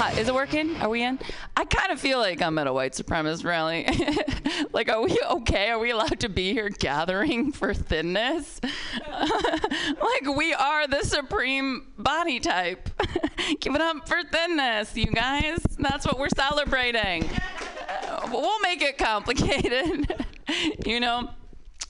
Of 0.00 0.18
is 0.18 0.28
it 0.28 0.34
working? 0.34 0.76
Are 0.76 0.88
we 0.88 1.02
in? 1.02 1.18
I 1.56 1.64
kind 1.64 1.92
of 1.92 2.00
feel 2.00 2.18
like 2.18 2.40
I'm 2.40 2.58
at 2.58 2.66
a 2.66 2.72
white 2.72 2.92
supremacist 2.92 3.44
rally. 3.44 3.86
like, 4.72 4.88
are 4.88 5.02
we 5.02 5.18
okay? 5.30 5.68
Are 5.70 5.78
we 5.78 5.90
allowed 5.90 6.20
to 6.20 6.28
be 6.28 6.52
here 6.52 6.68
gathering 6.68 7.52
for 7.52 7.74
thinness? 7.74 8.60
like, 9.08 10.36
we 10.36 10.54
are 10.54 10.86
the 10.86 11.02
supreme 11.02 11.88
body 11.98 12.40
type. 12.40 12.88
Give 13.60 13.74
it 13.74 13.80
up 13.80 14.08
for 14.08 14.22
thinness, 14.22 14.96
you 14.96 15.06
guys. 15.06 15.58
That's 15.78 16.06
what 16.06 16.18
we're 16.18 16.28
celebrating. 16.30 17.28
We'll 18.30 18.60
make 18.60 18.82
it 18.82 18.96
complicated. 18.96 20.26
you 20.86 21.00
know, 21.00 21.30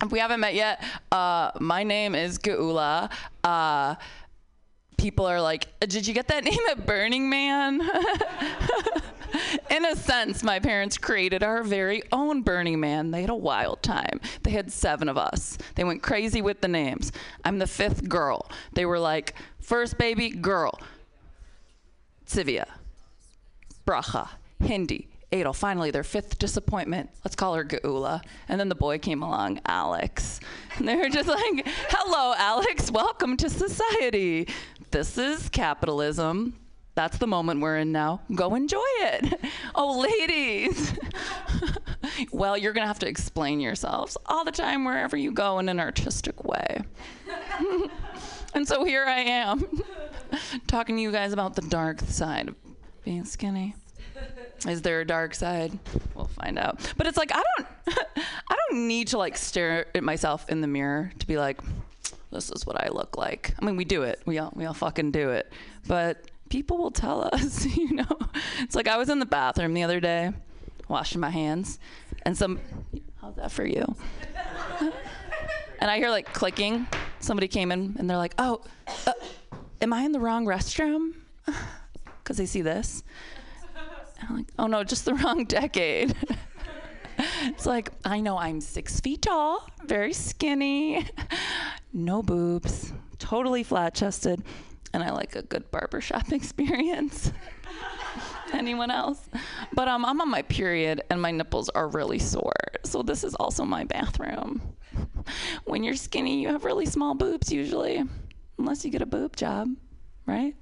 if 0.02 0.10
we 0.10 0.18
haven't 0.18 0.40
met 0.40 0.54
yet, 0.54 0.82
uh, 1.12 1.50
my 1.60 1.84
name 1.84 2.14
is 2.14 2.38
Gaula. 2.38 3.10
Uh, 3.44 3.94
people 5.00 5.26
are 5.26 5.40
like, 5.40 5.66
Did 5.80 6.06
you 6.06 6.14
get 6.14 6.28
that 6.28 6.44
name 6.44 6.60
at 6.70 6.86
Burning 6.86 7.28
Man? 7.30 7.80
In 9.70 9.84
a 9.84 9.96
sense, 9.96 10.42
my 10.42 10.58
parents 10.58 10.98
created 10.98 11.42
our 11.42 11.62
very 11.62 12.02
own 12.12 12.42
Burning 12.42 12.80
Man. 12.80 13.10
They 13.10 13.22
had 13.22 13.30
a 13.30 13.34
wild 13.34 13.82
time. 13.82 14.20
They 14.42 14.50
had 14.50 14.70
seven 14.70 15.08
of 15.08 15.16
us. 15.16 15.56
They 15.76 15.84
went 15.84 16.02
crazy 16.02 16.42
with 16.42 16.60
the 16.60 16.68
names. 16.68 17.12
I'm 17.44 17.58
the 17.58 17.66
fifth 17.66 18.08
girl. 18.08 18.50
They 18.74 18.84
were 18.84 18.98
like, 18.98 19.34
First 19.60 19.96
baby, 19.98 20.30
girl. 20.30 20.78
Sivia, 22.26 22.66
Bracha, 23.86 24.28
Hindi, 24.62 25.08
Adel. 25.32 25.52
Finally, 25.52 25.90
their 25.90 26.04
fifth 26.04 26.38
disappointment. 26.38 27.10
Let's 27.24 27.36
call 27.36 27.54
her 27.54 27.64
Gaula. 27.64 28.22
And 28.48 28.60
then 28.60 28.68
the 28.68 28.74
boy 28.74 28.98
came 28.98 29.22
along, 29.22 29.60
Alex. 29.66 30.40
And 30.76 30.86
they 30.86 30.96
were 30.96 31.08
just 31.08 31.28
like, 31.28 31.66
hello, 31.88 32.34
Alex. 32.36 32.90
Welcome 32.90 33.36
to 33.38 33.50
society. 33.50 34.46
This 34.90 35.18
is 35.18 35.48
capitalism. 35.48 36.56
That's 36.96 37.18
the 37.18 37.28
moment 37.28 37.60
we're 37.60 37.78
in 37.78 37.92
now. 37.92 38.22
Go 38.34 38.54
enjoy 38.54 38.78
it. 38.86 39.40
Oh, 39.72 40.00
ladies. 40.00 40.92
well, 42.32 42.58
you're 42.58 42.72
going 42.72 42.82
to 42.82 42.88
have 42.88 42.98
to 42.98 43.08
explain 43.08 43.60
yourselves 43.60 44.16
all 44.26 44.44
the 44.44 44.50
time 44.50 44.84
wherever 44.84 45.16
you 45.16 45.30
go 45.30 45.60
in 45.60 45.68
an 45.68 45.78
artistic 45.78 46.44
way. 46.44 46.82
and 48.54 48.66
so 48.66 48.84
here 48.84 49.04
I 49.04 49.20
am, 49.20 49.64
talking 50.66 50.96
to 50.96 51.02
you 51.02 51.12
guys 51.12 51.32
about 51.32 51.54
the 51.54 51.62
dark 51.62 52.00
side 52.00 52.48
of 52.48 52.56
being 53.04 53.24
skinny. 53.24 53.76
Is 54.66 54.82
there 54.82 55.00
a 55.00 55.06
dark 55.06 55.34
side? 55.36 55.78
We'll 56.14 56.26
find 56.26 56.58
out. 56.58 56.92
But 56.96 57.06
it's 57.06 57.16
like 57.16 57.30
I 57.32 57.42
don't 57.56 57.68
I 58.26 58.56
don't 58.68 58.88
need 58.88 59.08
to 59.08 59.18
like 59.18 59.36
stare 59.36 59.86
at 59.94 60.02
myself 60.02 60.48
in 60.50 60.60
the 60.60 60.66
mirror 60.66 61.12
to 61.20 61.26
be 61.26 61.38
like 61.38 61.60
this 62.30 62.50
is 62.50 62.66
what 62.66 62.80
I 62.80 62.88
look 62.88 63.16
like. 63.16 63.54
I 63.60 63.64
mean, 63.64 63.76
we 63.76 63.84
do 63.84 64.02
it. 64.02 64.20
We 64.26 64.38
all 64.38 64.52
we 64.54 64.64
all 64.64 64.74
fucking 64.74 65.10
do 65.10 65.30
it. 65.30 65.52
But 65.86 66.30
people 66.48 66.78
will 66.78 66.90
tell 66.90 67.22
us, 67.32 67.64
you 67.66 67.92
know. 67.92 68.18
It's 68.60 68.74
like 68.74 68.88
I 68.88 68.96
was 68.96 69.08
in 69.08 69.18
the 69.18 69.26
bathroom 69.26 69.74
the 69.74 69.82
other 69.82 70.00
day 70.00 70.32
washing 70.88 71.20
my 71.20 71.30
hands 71.30 71.78
and 72.22 72.36
some 72.36 72.58
how's 73.20 73.36
that 73.36 73.52
for 73.52 73.64
you? 73.64 73.94
and 75.80 75.90
I 75.90 75.98
hear 75.98 76.10
like 76.10 76.32
clicking. 76.32 76.86
Somebody 77.20 77.48
came 77.48 77.70
in 77.70 77.96
and 77.98 78.08
they're 78.08 78.16
like, 78.16 78.34
"Oh, 78.38 78.62
uh, 79.06 79.12
am 79.80 79.92
I 79.92 80.02
in 80.02 80.12
the 80.12 80.20
wrong 80.20 80.46
restroom?" 80.46 81.14
Cuz 82.24 82.36
they 82.36 82.46
see 82.46 82.62
this. 82.62 83.02
I'm 84.28 84.36
like, 84.36 84.46
oh 84.58 84.66
no, 84.66 84.84
just 84.84 85.04
the 85.04 85.14
wrong 85.14 85.44
decade. 85.44 86.14
it's 87.44 87.66
like, 87.66 87.90
I 88.04 88.20
know 88.20 88.38
I'm 88.38 88.60
six 88.60 89.00
feet 89.00 89.22
tall, 89.22 89.68
very 89.84 90.12
skinny, 90.12 91.06
no 91.92 92.22
boobs, 92.22 92.92
totally 93.18 93.62
flat 93.62 93.94
chested, 93.94 94.42
and 94.92 95.02
I 95.02 95.10
like 95.10 95.36
a 95.36 95.42
good 95.42 95.70
barbershop 95.70 96.32
experience. 96.32 97.32
Anyone 98.52 98.90
else? 98.90 99.28
But 99.72 99.86
um, 99.86 100.04
I'm 100.04 100.20
on 100.20 100.28
my 100.28 100.42
period 100.42 101.02
and 101.10 101.22
my 101.22 101.30
nipples 101.30 101.68
are 101.68 101.88
really 101.88 102.18
sore. 102.18 102.52
So 102.84 103.02
this 103.02 103.22
is 103.22 103.34
also 103.36 103.64
my 103.64 103.84
bathroom. 103.84 104.60
When 105.64 105.84
you're 105.84 105.94
skinny, 105.94 106.42
you 106.42 106.48
have 106.48 106.64
really 106.64 106.86
small 106.86 107.14
boobs 107.14 107.52
usually, 107.52 108.02
unless 108.58 108.84
you 108.84 108.90
get 108.90 109.02
a 109.02 109.06
boob 109.06 109.36
job, 109.36 109.68
right? 110.26 110.56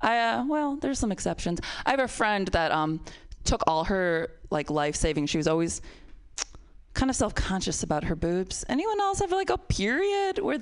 I 0.00 0.18
uh, 0.18 0.44
well, 0.46 0.76
there's 0.76 0.98
some 0.98 1.10
exceptions. 1.10 1.60
I 1.84 1.90
have 1.90 2.00
a 2.00 2.08
friend 2.08 2.46
that 2.48 2.70
um, 2.70 3.04
took 3.44 3.62
all 3.66 3.84
her 3.84 4.32
like 4.50 4.70
life 4.70 4.96
saving. 4.96 5.26
She 5.26 5.38
was 5.38 5.46
always 5.46 5.80
kind 6.94 7.10
of 7.10 7.16
self 7.16 7.34
conscious 7.34 7.82
about 7.82 8.04
her 8.04 8.16
boobs. 8.16 8.64
Anyone 8.68 9.00
else 9.00 9.20
have 9.20 9.32
like 9.32 9.50
a 9.50 9.58
period 9.58 10.38
where 10.38 10.58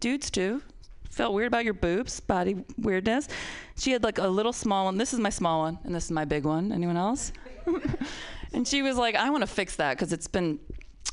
dudes 0.00 0.30
do? 0.30 0.62
Felt 1.10 1.34
weird 1.34 1.48
about 1.48 1.64
your 1.64 1.74
boobs, 1.74 2.20
body 2.20 2.64
weirdness. 2.76 3.28
She 3.76 3.92
had 3.92 4.04
like 4.04 4.18
a 4.18 4.28
little 4.28 4.52
small 4.52 4.84
one. 4.84 4.98
This 4.98 5.12
is 5.12 5.18
my 5.18 5.30
small 5.30 5.60
one, 5.60 5.78
and 5.84 5.94
this 5.94 6.04
is 6.04 6.10
my 6.10 6.24
big 6.24 6.44
one. 6.44 6.70
Anyone 6.70 6.96
else? 6.96 7.32
and 8.52 8.68
she 8.68 8.82
was 8.82 8.96
like, 8.96 9.16
I 9.16 9.30
want 9.30 9.42
to 9.42 9.46
fix 9.46 9.76
that 9.76 9.96
because 9.96 10.12
it's 10.12 10.28
been 10.28 10.60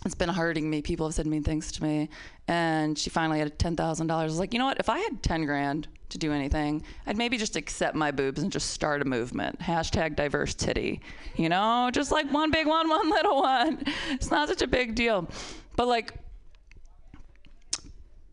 it's 0.06 0.16
been 0.16 0.30
hurting 0.30 0.70
me. 0.70 0.82
People 0.82 1.08
have 1.08 1.16
said 1.16 1.26
mean 1.26 1.44
things 1.44 1.72
to 1.74 1.84
me. 1.84 2.10
And 2.48 2.98
she 2.98 3.10
finally 3.10 3.40
had 3.40 3.58
ten 3.58 3.76
thousand 3.76 4.08
dollars. 4.08 4.24
I 4.24 4.34
was 4.34 4.40
like, 4.40 4.54
you 4.54 4.60
know 4.60 4.66
what? 4.66 4.80
If 4.80 4.90
I 4.90 5.00
had 5.00 5.24
ten 5.24 5.46
grand 5.46 5.88
to 6.10 6.18
do 6.18 6.32
anything, 6.32 6.84
I'd 7.08 7.18
maybe 7.18 7.38
just 7.38 7.56
accept 7.56 7.96
my 7.96 8.12
boobs 8.12 8.42
and 8.42 8.52
just 8.52 8.72
start 8.72 9.02
a 9.02 9.06
movement. 9.06 9.60
Hashtag 9.60 10.16
diverse 10.16 10.54
titty. 10.54 11.02
You 11.36 11.50
know, 11.50 11.90
just 11.92 12.12
like 12.12 12.32
one 12.32 12.52
big 12.52 12.68
one, 12.68 12.90
one 12.90 13.10
little 13.10 13.42
one. 13.42 13.84
It's 14.12 14.32
not 14.32 14.48
such 14.48 14.62
a 14.62 14.68
big 14.68 14.96
deal. 14.96 15.28
But 15.76 15.88
like, 15.88 16.14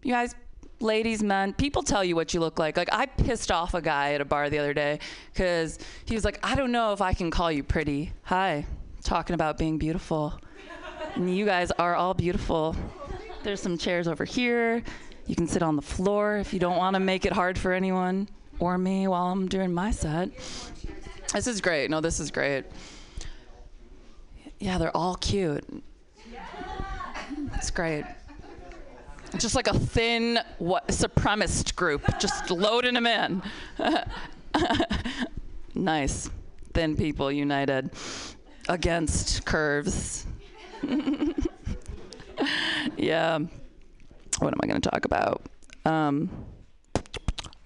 you 0.03 0.13
guys, 0.13 0.35
ladies, 0.81 1.23
men, 1.23 1.55
people 1.55 1.83
tell 1.83 2.05
you 2.05 2.15
what 2.17 2.35
you 2.35 2.41
look 2.41 2.59
like. 2.59 2.77
Like 2.77 2.93
I 2.93 3.07
pissed 3.07 3.51
off 3.51 3.75
a 3.75 3.81
guy 3.81 4.15
at 4.15 4.21
a 4.21 4.25
bar 4.25 4.51
the 4.51 4.59
other 4.59 4.75
day 4.75 4.99
because 5.33 5.79
he 6.05 6.15
was 6.15 6.25
like, 6.25 6.39
I 6.43 6.55
don't 6.55 6.73
know 6.73 6.93
if 6.93 7.01
I 7.01 7.15
can 7.15 7.31
call 7.31 7.51
you 7.51 7.63
pretty. 7.63 8.13
Hi, 8.25 8.67
talking 9.03 9.35
about 9.35 9.59
being 9.59 9.79
beautiful. 9.79 10.39
And 11.15 11.35
you 11.35 11.45
guys 11.45 11.71
are 11.73 11.95
all 11.95 12.15
beautiful. 12.15 12.75
There's 13.43 13.61
some 13.61 13.77
chairs 13.77 14.09
over 14.09 14.25
here. 14.25 14.83
You 15.33 15.37
can 15.37 15.49
sit 15.49 15.63
on 15.63 15.77
the 15.77 15.83
floor 15.83 16.37
if 16.37 16.53
you 16.53 16.61
don't 16.61 16.77
want 16.77 16.93
to 16.93 17.01
make 17.01 17.25
it 17.25 17.33
hard 17.33 17.57
for 17.57 17.73
anyone 17.73 18.29
or 18.59 18.77
me 18.77 19.09
while 19.09 19.29
I'm 19.29 19.49
doing 19.49 19.73
my 19.73 19.91
set. 19.91 20.29
This 21.33 21.47
is 21.47 21.63
great. 21.63 21.89
No, 21.89 22.03
this 22.03 22.21
is 22.21 22.31
great. 22.31 22.67
Yeah, 24.59 24.77
they're 24.77 24.95
all 24.95 25.15
cute. 25.15 25.65
It's 27.55 27.71
great. 27.71 28.05
Just 29.39 29.55
like 29.55 29.69
a 29.69 29.79
thin 29.79 30.39
what, 30.59 30.89
supremacist 30.89 31.77
group, 31.77 32.03
just 32.19 32.51
loading 32.51 32.93
them 32.93 33.07
in. 33.07 33.43
nice. 35.75 36.29
Thin 36.75 36.95
people 36.95 37.33
united 37.33 37.91
against 38.69 39.47
curves. 39.47 40.27
yeah. 42.99 43.39
What 44.43 44.53
am 44.53 44.61
I 44.63 44.67
going 44.67 44.81
to 44.81 44.91
talk 44.91 45.05
about? 45.05 45.43
Um, 45.85 46.31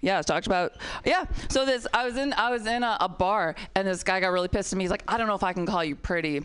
Yeah, 0.01 0.19
I 0.19 0.21
talked 0.21 0.47
about 0.47 0.73
yeah. 1.05 1.25
So 1.49 1.65
this 1.65 1.87
I 1.93 2.05
was 2.05 2.17
in 2.17 2.33
I 2.33 2.51
was 2.51 2.67
in 2.67 2.83
a, 2.83 2.97
a 3.01 3.09
bar 3.09 3.55
and 3.75 3.87
this 3.87 4.03
guy 4.03 4.19
got 4.19 4.29
really 4.29 4.47
pissed 4.47 4.71
at 4.73 4.77
me. 4.77 4.83
He's 4.83 4.91
like, 4.91 5.03
I 5.07 5.17
don't 5.17 5.27
know 5.27 5.35
if 5.35 5.43
I 5.43 5.53
can 5.53 5.65
call 5.65 5.83
you 5.83 5.95
pretty 5.95 6.43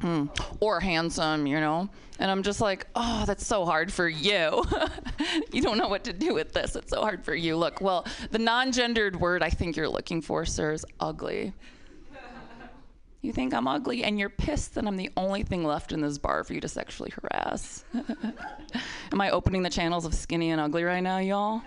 hmm, 0.00 0.26
or 0.58 0.80
handsome, 0.80 1.46
you 1.46 1.60
know. 1.60 1.88
And 2.18 2.30
I'm 2.30 2.42
just 2.42 2.60
like, 2.60 2.86
oh, 2.94 3.24
that's 3.26 3.46
so 3.46 3.64
hard 3.64 3.90
for 3.92 4.08
you. 4.08 4.62
you 5.52 5.62
don't 5.62 5.78
know 5.78 5.88
what 5.88 6.04
to 6.04 6.12
do 6.12 6.34
with 6.34 6.52
this. 6.52 6.76
It's 6.76 6.90
so 6.90 7.00
hard 7.00 7.24
for 7.24 7.34
you. 7.34 7.56
Look, 7.56 7.80
well, 7.80 8.06
the 8.30 8.38
non-gendered 8.38 9.18
word 9.18 9.42
I 9.42 9.48
think 9.48 9.74
you're 9.74 9.88
looking 9.88 10.20
for, 10.20 10.44
sir, 10.44 10.72
is 10.72 10.84
ugly. 10.98 11.54
You 13.22 13.32
think 13.34 13.52
I'm 13.52 13.68
ugly, 13.68 14.02
and 14.02 14.18
you're 14.18 14.30
pissed 14.30 14.74
that 14.74 14.86
I'm 14.86 14.96
the 14.96 15.10
only 15.16 15.42
thing 15.42 15.62
left 15.62 15.92
in 15.92 16.00
this 16.00 16.16
bar 16.16 16.42
for 16.42 16.54
you 16.54 16.60
to 16.62 16.68
sexually 16.68 17.12
harass. 17.20 17.84
Am 19.12 19.20
I 19.20 19.30
opening 19.30 19.62
the 19.62 19.68
channels 19.68 20.06
of 20.06 20.14
skinny 20.14 20.50
and 20.50 20.60
ugly 20.60 20.84
right 20.84 21.02
now, 21.02 21.18
y'all? 21.18 21.60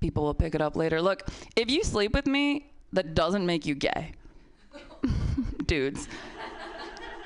People 0.00 0.24
will 0.24 0.34
pick 0.34 0.56
it 0.56 0.60
up 0.60 0.74
later. 0.74 1.00
Look, 1.00 1.28
if 1.54 1.70
you 1.70 1.84
sleep 1.84 2.14
with 2.14 2.26
me, 2.26 2.72
that 2.92 3.14
doesn't 3.14 3.46
make 3.46 3.64
you 3.64 3.76
gay. 3.76 4.12
Dudes. 5.66 6.08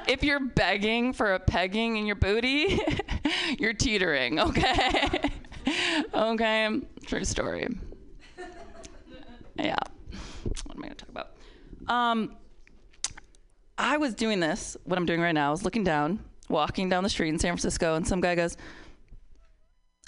If 0.06 0.22
you're 0.22 0.40
begging 0.40 1.12
for 1.14 1.34
a 1.34 1.40
pegging 1.40 1.96
in 1.96 2.06
your 2.06 2.16
booty, 2.16 2.78
you're 3.58 3.74
teetering, 3.74 4.38
okay? 4.38 5.30
okay, 6.14 6.80
true 7.06 7.24
story. 7.24 7.68
Yeah. 9.58 9.76
What 10.64 10.76
am 10.76 10.84
I 10.84 10.88
gonna 10.88 10.94
talk 10.94 11.08
about? 11.08 11.30
Um, 11.88 12.36
I 13.78 13.96
was 13.96 14.14
doing 14.14 14.40
this, 14.40 14.76
what 14.84 14.98
I'm 14.98 15.06
doing 15.06 15.20
right 15.20 15.32
now, 15.32 15.48
I 15.48 15.50
was 15.52 15.62
looking 15.62 15.84
down, 15.84 16.18
walking 16.48 16.88
down 16.88 17.04
the 17.04 17.08
street 17.08 17.28
in 17.28 17.38
San 17.38 17.52
Francisco, 17.52 17.94
and 17.94 18.06
some 18.06 18.20
guy 18.20 18.34
goes, 18.34 18.56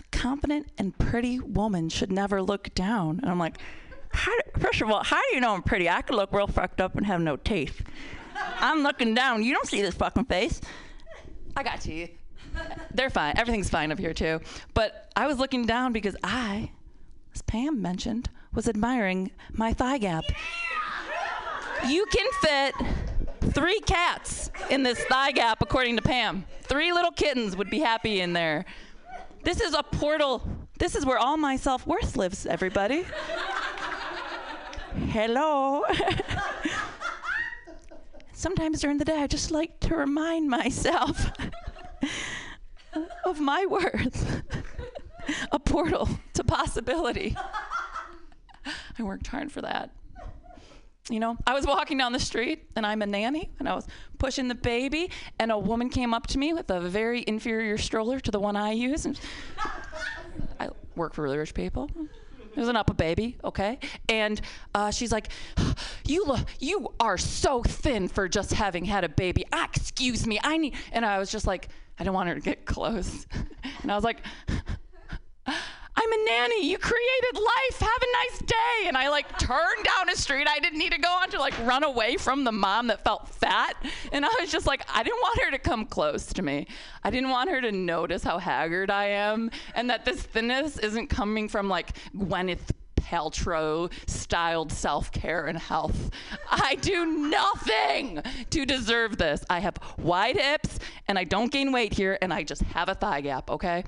A 0.00 0.16
confident 0.16 0.66
and 0.76 0.98
pretty 0.98 1.38
woman 1.38 1.88
should 1.88 2.10
never 2.10 2.42
look 2.42 2.74
down. 2.74 3.20
And 3.22 3.30
I'm 3.30 3.38
like, 3.38 3.58
how, 4.12 4.32
first 4.58 4.80
of 4.80 4.90
all, 4.90 5.04
how 5.04 5.20
do 5.28 5.34
you 5.34 5.40
know 5.40 5.54
I'm 5.54 5.62
pretty? 5.62 5.88
I 5.88 6.02
could 6.02 6.16
look 6.16 6.32
real 6.32 6.48
fucked 6.48 6.80
up 6.80 6.96
and 6.96 7.06
have 7.06 7.20
no 7.20 7.36
teeth. 7.36 7.80
I'm 8.58 8.82
looking 8.82 9.14
down. 9.14 9.44
You 9.44 9.54
don't 9.54 9.66
see 9.66 9.82
this 9.82 9.94
fucking 9.94 10.24
face. 10.24 10.60
I 11.56 11.62
got 11.62 11.80
teeth. 11.80 12.10
They're 12.92 13.10
fine. 13.10 13.38
Everything's 13.38 13.70
fine 13.70 13.92
up 13.92 13.98
here 13.98 14.14
too. 14.14 14.40
But 14.74 15.12
I 15.14 15.28
was 15.28 15.38
looking 15.38 15.64
down 15.64 15.92
because 15.92 16.16
I, 16.24 16.72
as 17.34 17.42
Pam 17.42 17.80
mentioned, 17.80 18.30
was 18.52 18.68
admiring 18.68 19.30
my 19.52 19.72
thigh 19.72 19.98
gap. 19.98 20.24
You 21.86 22.04
can 22.06 22.26
fit 22.40 22.74
three 23.40 23.80
cats 23.80 24.50
in 24.70 24.82
this 24.82 25.02
thigh 25.04 25.32
gap, 25.32 25.58
according 25.60 25.96
to 25.96 26.02
Pam. 26.02 26.44
Three 26.62 26.92
little 26.92 27.10
kittens 27.10 27.56
would 27.56 27.70
be 27.70 27.80
happy 27.80 28.20
in 28.20 28.32
there. 28.32 28.64
This 29.42 29.60
is 29.60 29.74
a 29.74 29.82
portal. 29.82 30.42
This 30.78 30.94
is 30.94 31.04
where 31.04 31.18
all 31.18 31.36
my 31.36 31.56
self 31.56 31.86
worth 31.86 32.16
lives, 32.16 32.46
everybody. 32.46 33.04
Hello. 35.08 35.84
Sometimes 38.32 38.80
during 38.80 38.98
the 38.98 39.04
day, 39.04 39.22
I 39.22 39.26
just 39.26 39.50
like 39.50 39.80
to 39.80 39.94
remind 39.94 40.48
myself 40.48 41.30
of 43.24 43.40
my 43.40 43.66
worth. 43.66 44.42
a 45.52 45.58
portal 45.58 46.08
to 46.34 46.44
possibility. 46.44 47.36
I 48.98 49.02
worked 49.02 49.28
hard 49.28 49.50
for 49.50 49.62
that. 49.62 49.90
You 51.10 51.18
know, 51.18 51.36
I 51.44 51.54
was 51.54 51.66
walking 51.66 51.98
down 51.98 52.12
the 52.12 52.20
street 52.20 52.68
and 52.76 52.86
I'm 52.86 53.02
a 53.02 53.06
nanny 53.06 53.50
and 53.58 53.68
I 53.68 53.74
was 53.74 53.86
pushing 54.18 54.46
the 54.46 54.54
baby 54.54 55.10
and 55.40 55.50
a 55.50 55.58
woman 55.58 55.88
came 55.90 56.14
up 56.14 56.28
to 56.28 56.38
me 56.38 56.52
with 56.52 56.70
a 56.70 56.80
very 56.80 57.24
inferior 57.26 57.76
stroller 57.78 58.20
to 58.20 58.30
the 58.30 58.38
one 58.38 58.54
I 58.54 58.70
use. 58.72 59.06
And 59.06 59.18
I 60.60 60.68
work 60.94 61.14
for 61.14 61.22
really 61.22 61.38
rich 61.38 61.52
people. 61.52 61.90
It 62.54 62.58
was 62.58 62.68
an 62.68 62.76
up 62.76 62.90
a 62.90 62.94
baby, 62.94 63.38
okay? 63.44 63.78
And 64.08 64.40
uh, 64.74 64.90
she's 64.90 65.12
like, 65.12 65.28
"You 66.04 66.24
look, 66.24 66.40
you 66.58 66.92
are 66.98 67.16
so 67.16 67.62
thin 67.62 68.08
for 68.08 68.28
just 68.28 68.52
having 68.52 68.84
had 68.84 69.04
a 69.04 69.08
baby. 69.08 69.44
Ah, 69.52 69.68
excuse 69.72 70.26
me, 70.26 70.40
I 70.42 70.56
need." 70.56 70.74
And 70.90 71.04
I 71.06 71.20
was 71.20 71.30
just 71.30 71.46
like, 71.46 71.68
I 71.98 72.02
didn't 72.02 72.14
want 72.14 72.28
her 72.28 72.34
to 72.34 72.40
get 72.40 72.64
close, 72.64 73.24
and 73.82 73.92
I 73.92 73.94
was 73.94 74.02
like, 74.02 74.22
"I'm 76.00 76.12
a 76.12 76.24
nanny. 76.24 76.70
You 76.70 76.78
created 76.78 77.34
life. 77.34 77.80
Have 77.80 78.02
a 78.02 78.12
nice 78.12 78.38
day." 78.40 78.88
And 78.88 78.96
I 78.96 79.08
like 79.08 79.38
turned 79.38 79.84
down 79.84 80.08
a 80.08 80.16
street 80.16 80.46
I 80.48 80.58
didn't 80.58 80.78
need 80.78 80.92
to 80.92 81.00
go 81.00 81.08
on 81.08 81.30
to 81.30 81.38
like 81.38 81.54
run 81.66 81.84
away 81.84 82.16
from 82.16 82.44
the 82.44 82.52
mom 82.52 82.86
that 82.88 83.04
felt 83.04 83.28
fat. 83.28 83.74
And 84.12 84.24
I 84.24 84.30
was 84.40 84.50
just 84.50 84.66
like, 84.66 84.84
I 84.92 85.02
didn't 85.02 85.20
want 85.20 85.40
her 85.42 85.50
to 85.50 85.58
come 85.58 85.84
close 85.86 86.32
to 86.34 86.42
me. 86.42 86.66
I 87.04 87.10
didn't 87.10 87.30
want 87.30 87.50
her 87.50 87.60
to 87.60 87.72
notice 87.72 88.24
how 88.24 88.38
haggard 88.38 88.90
I 88.90 89.06
am, 89.06 89.50
and 89.74 89.90
that 89.90 90.04
this 90.04 90.22
thinness 90.22 90.78
isn't 90.78 91.08
coming 91.08 91.48
from 91.48 91.68
like 91.68 91.96
Gwyneth 92.16 92.70
Paltrow 93.10 93.90
styled 94.06 94.70
self 94.70 95.10
care 95.10 95.46
and 95.46 95.58
health. 95.58 96.10
I 96.50 96.76
do 96.76 97.06
nothing 97.06 98.22
to 98.50 98.64
deserve 98.64 99.18
this. 99.18 99.44
I 99.50 99.60
have 99.60 99.76
wide 99.98 100.36
hips 100.36 100.78
and 101.08 101.18
I 101.18 101.24
don't 101.24 101.50
gain 101.50 101.72
weight 101.72 101.92
here 101.92 102.18
and 102.22 102.32
I 102.32 102.44
just 102.44 102.62
have 102.62 102.88
a 102.88 102.94
thigh 102.94 103.20
gap, 103.22 103.50
okay? 103.50 103.84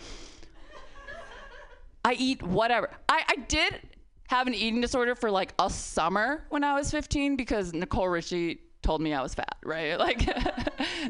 I 2.05 2.15
eat 2.15 2.43
whatever. 2.43 2.91
I, 3.09 3.23
I 3.29 3.37
did 3.49 3.81
have 4.29 4.47
an 4.47 4.55
eating 4.55 4.81
disorder 4.81 5.15
for 5.15 5.31
like 5.31 5.55
a 5.59 5.69
summer 5.71 6.45
when 6.49 6.65
I 6.65 6.75
was 6.75 6.91
15 6.91 7.37
because 7.37 7.73
Nicole 7.73 8.09
Richie 8.09 8.61
told 8.83 9.01
me 9.01 9.15
I 9.15 9.23
was 9.23 9.35
fat, 9.35 9.57
right? 9.65 9.99
Like 9.99 10.27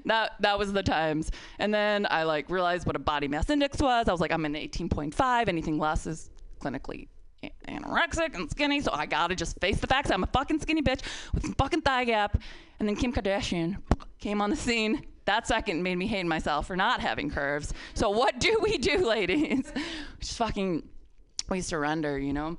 that 0.05 0.32
that 0.40 0.59
was 0.59 0.73
the 0.73 0.82
times. 0.82 1.31
And 1.59 1.73
then 1.73 2.06
I 2.10 2.24
like 2.24 2.51
realized 2.51 2.86
what 2.86 2.97
a 2.97 2.98
body 2.98 3.28
mass 3.28 3.48
index 3.48 3.78
was. 3.78 4.09
I 4.09 4.12
was 4.12 4.20
like 4.20 4.32
I'm 4.32 4.44
an 4.44 4.55
18.5. 4.55 5.48
Anything 5.48 5.78
less 5.78 6.06
is 6.06 6.31
clinically 6.60 7.09
anorexic 7.69 8.35
and 8.35 8.51
skinny, 8.51 8.81
so 8.81 8.93
I 8.93 9.06
gotta 9.06 9.35
just 9.35 9.59
face 9.60 9.78
the 9.81 9.86
facts. 9.86 10.10
I'm 10.10 10.23
a 10.23 10.28
fucking 10.28 10.60
skinny 10.60 10.82
bitch 10.82 11.01
with 11.35 11.44
a 11.44 11.55
fucking 11.55 11.82
thigh 11.82 12.05
gap. 12.05 12.40
And 12.78 12.89
then 12.89 12.97
Kim 12.97 13.12
Kardashian 13.12 13.78
came 14.19 14.40
on 14.40 14.51
the 14.51 14.56
scene. 14.56 15.02
That 15.24 15.47
second 15.47 15.82
made 15.82 15.97
me 15.97 16.07
hate 16.07 16.27
myself 16.27 16.66
for 16.66 16.77
not 16.77 17.01
having 17.01 17.31
curves. 17.31 17.73
So 17.94 18.11
what 18.11 18.40
do 18.40 18.59
we 18.62 18.78
do, 18.78 18.99
ladies? 19.07 19.73
Just 20.20 20.36
fucking 20.36 20.89
we 21.49 21.61
surrender, 21.61 22.19
you 22.19 22.32
know, 22.32 22.57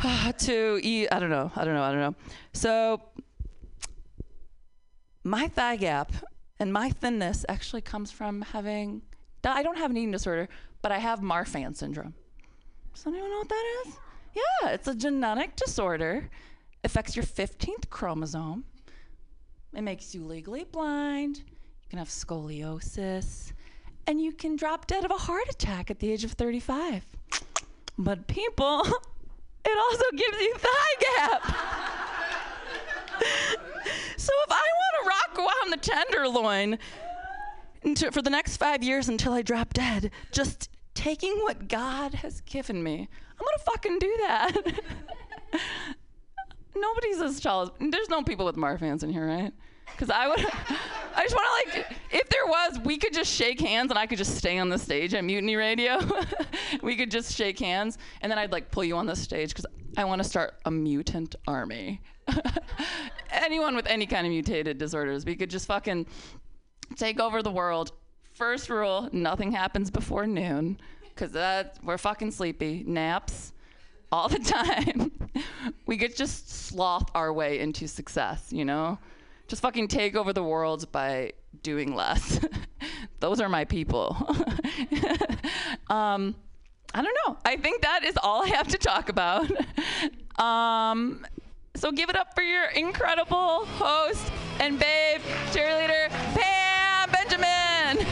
to 0.38 0.80
eat. 0.82 1.08
I 1.12 1.20
don't 1.20 1.30
know. 1.30 1.50
I 1.54 1.64
don't 1.64 1.74
know. 1.74 1.82
I 1.82 1.90
don't 1.92 2.00
know. 2.00 2.14
So 2.52 3.02
my 5.22 5.48
thigh 5.48 5.76
gap 5.76 6.12
and 6.58 6.72
my 6.72 6.90
thinness 6.90 7.44
actually 7.48 7.82
comes 7.82 8.10
from 8.10 8.42
having. 8.42 9.02
I 9.44 9.62
don't 9.62 9.78
have 9.78 9.90
an 9.90 9.96
eating 9.96 10.10
disorder, 10.10 10.48
but 10.82 10.90
I 10.90 10.98
have 10.98 11.20
Marfan 11.20 11.76
syndrome. 11.76 12.14
Does 12.94 13.06
anyone 13.06 13.30
know 13.30 13.38
what 13.38 13.48
that 13.48 13.82
is? 13.86 13.96
Yeah, 14.34 14.70
it's 14.70 14.88
a 14.88 14.94
genetic 14.94 15.54
disorder. 15.54 16.30
Affects 16.82 17.14
your 17.14 17.24
15th 17.24 17.88
chromosome. 17.90 18.64
It 19.74 19.82
makes 19.82 20.14
you 20.14 20.24
legally 20.24 20.64
blind. 20.64 21.42
You 21.86 21.90
can 21.90 21.98
have 22.00 22.08
scoliosis. 22.08 23.52
And 24.08 24.20
you 24.20 24.32
can 24.32 24.56
drop 24.56 24.88
dead 24.88 25.04
of 25.04 25.12
a 25.12 25.14
heart 25.14 25.48
attack 25.48 25.88
at 25.88 26.00
the 26.00 26.10
age 26.10 26.24
of 26.24 26.32
35. 26.32 27.06
But 27.96 28.26
people, 28.26 28.80
it 29.64 29.78
also 29.78 30.04
gives 30.16 30.40
you 30.40 30.54
thigh 30.56 30.94
gap. 31.00 31.44
so 34.16 34.32
if 34.46 34.50
I 34.50 34.66
want 34.80 34.94
to 35.00 35.08
rock 35.08 35.38
around 35.38 35.70
the 35.72 35.76
tenderloin 35.76 36.78
for 38.12 38.20
the 38.20 38.30
next 38.30 38.56
five 38.56 38.82
years 38.82 39.08
until 39.08 39.32
I 39.32 39.42
drop 39.42 39.72
dead, 39.72 40.10
just 40.32 40.70
taking 40.94 41.38
what 41.42 41.68
God 41.68 42.14
has 42.14 42.40
given 42.40 42.82
me, 42.82 43.08
I'm 43.38 43.46
gonna 43.46 43.58
fucking 43.64 43.98
do 44.00 44.16
that. 44.22 44.56
Nobody's 46.74 47.20
as 47.20 47.38
tall 47.40 47.62
as. 47.62 47.70
There's 47.78 48.08
no 48.08 48.24
people 48.24 48.44
with 48.44 48.56
Marfans 48.56 49.04
in 49.04 49.10
here, 49.10 49.26
right? 49.26 49.52
Because 49.92 50.10
I 50.10 50.28
would. 50.28 50.40
I 50.40 51.22
just 51.22 51.34
want 51.34 51.46
to 51.46 51.78
like, 51.78 51.96
if 52.10 52.28
there 52.28 52.46
was, 52.46 52.78
we 52.84 52.98
could 52.98 53.14
just 53.14 53.32
shake 53.32 53.60
hands 53.60 53.90
and 53.90 53.98
I 53.98 54.06
could 54.06 54.18
just 54.18 54.36
stay 54.36 54.58
on 54.58 54.68
the 54.68 54.78
stage 54.78 55.14
at 55.14 55.24
Mutiny 55.24 55.56
Radio. 55.56 55.98
we 56.82 56.94
could 56.94 57.10
just 57.10 57.34
shake 57.34 57.58
hands 57.58 57.96
and 58.20 58.30
then 58.30 58.38
I'd 58.38 58.52
like 58.52 58.70
pull 58.70 58.84
you 58.84 58.96
on 58.96 59.06
the 59.06 59.16
stage 59.16 59.50
because 59.50 59.64
I 59.96 60.04
want 60.04 60.22
to 60.22 60.28
start 60.28 60.54
a 60.66 60.70
mutant 60.70 61.34
army. 61.48 62.02
Anyone 63.30 63.76
with 63.76 63.86
any 63.86 64.04
kind 64.04 64.26
of 64.26 64.30
mutated 64.30 64.76
disorders, 64.76 65.24
we 65.24 65.36
could 65.36 65.48
just 65.48 65.66
fucking 65.66 66.06
take 66.96 67.18
over 67.18 67.42
the 67.42 67.50
world. 67.50 67.92
First 68.32 68.68
rule: 68.68 69.08
nothing 69.12 69.52
happens 69.52 69.90
before 69.90 70.26
noon, 70.26 70.78
because 71.14 71.32
we're 71.82 71.96
fucking 71.96 72.30
sleepy. 72.32 72.84
Naps 72.86 73.52
all 74.12 74.28
the 74.28 74.38
time. 74.38 75.12
we 75.86 75.96
could 75.96 76.14
just 76.14 76.50
sloth 76.50 77.10
our 77.14 77.32
way 77.32 77.60
into 77.60 77.88
success, 77.88 78.48
you 78.52 78.64
know? 78.64 78.98
just 79.48 79.62
fucking 79.62 79.88
take 79.88 80.16
over 80.16 80.32
the 80.32 80.42
world 80.42 80.90
by 80.92 81.32
doing 81.62 81.94
less. 81.94 82.40
Those 83.20 83.40
are 83.40 83.48
my 83.48 83.64
people. 83.64 84.16
um, 85.88 86.34
I 86.94 87.02
don't 87.02 87.16
know. 87.26 87.36
I 87.44 87.56
think 87.56 87.82
that 87.82 88.04
is 88.04 88.16
all 88.22 88.44
I 88.44 88.48
have 88.48 88.68
to 88.68 88.78
talk 88.78 89.08
about. 89.08 89.50
um, 90.38 91.26
so 91.74 91.92
give 91.92 92.08
it 92.08 92.16
up 92.16 92.34
for 92.34 92.42
your 92.42 92.66
incredible 92.70 93.66
host 93.66 94.30
and 94.60 94.78
babe 94.78 95.20
cheerleader, 95.50 96.08
Pam 96.34 97.10
Benjamin. 97.10 98.06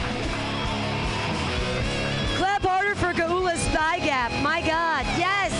Clap 2.37 2.61
harder 2.61 2.95
for 2.95 3.13
Gaula's 3.13 3.63
thigh 3.69 3.99
gap. 3.99 4.31
My 4.43 4.61
God, 4.61 5.05
yes. 5.17 5.51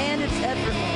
And 0.00 0.20
it's 0.20 0.42
effortless. 0.42 0.89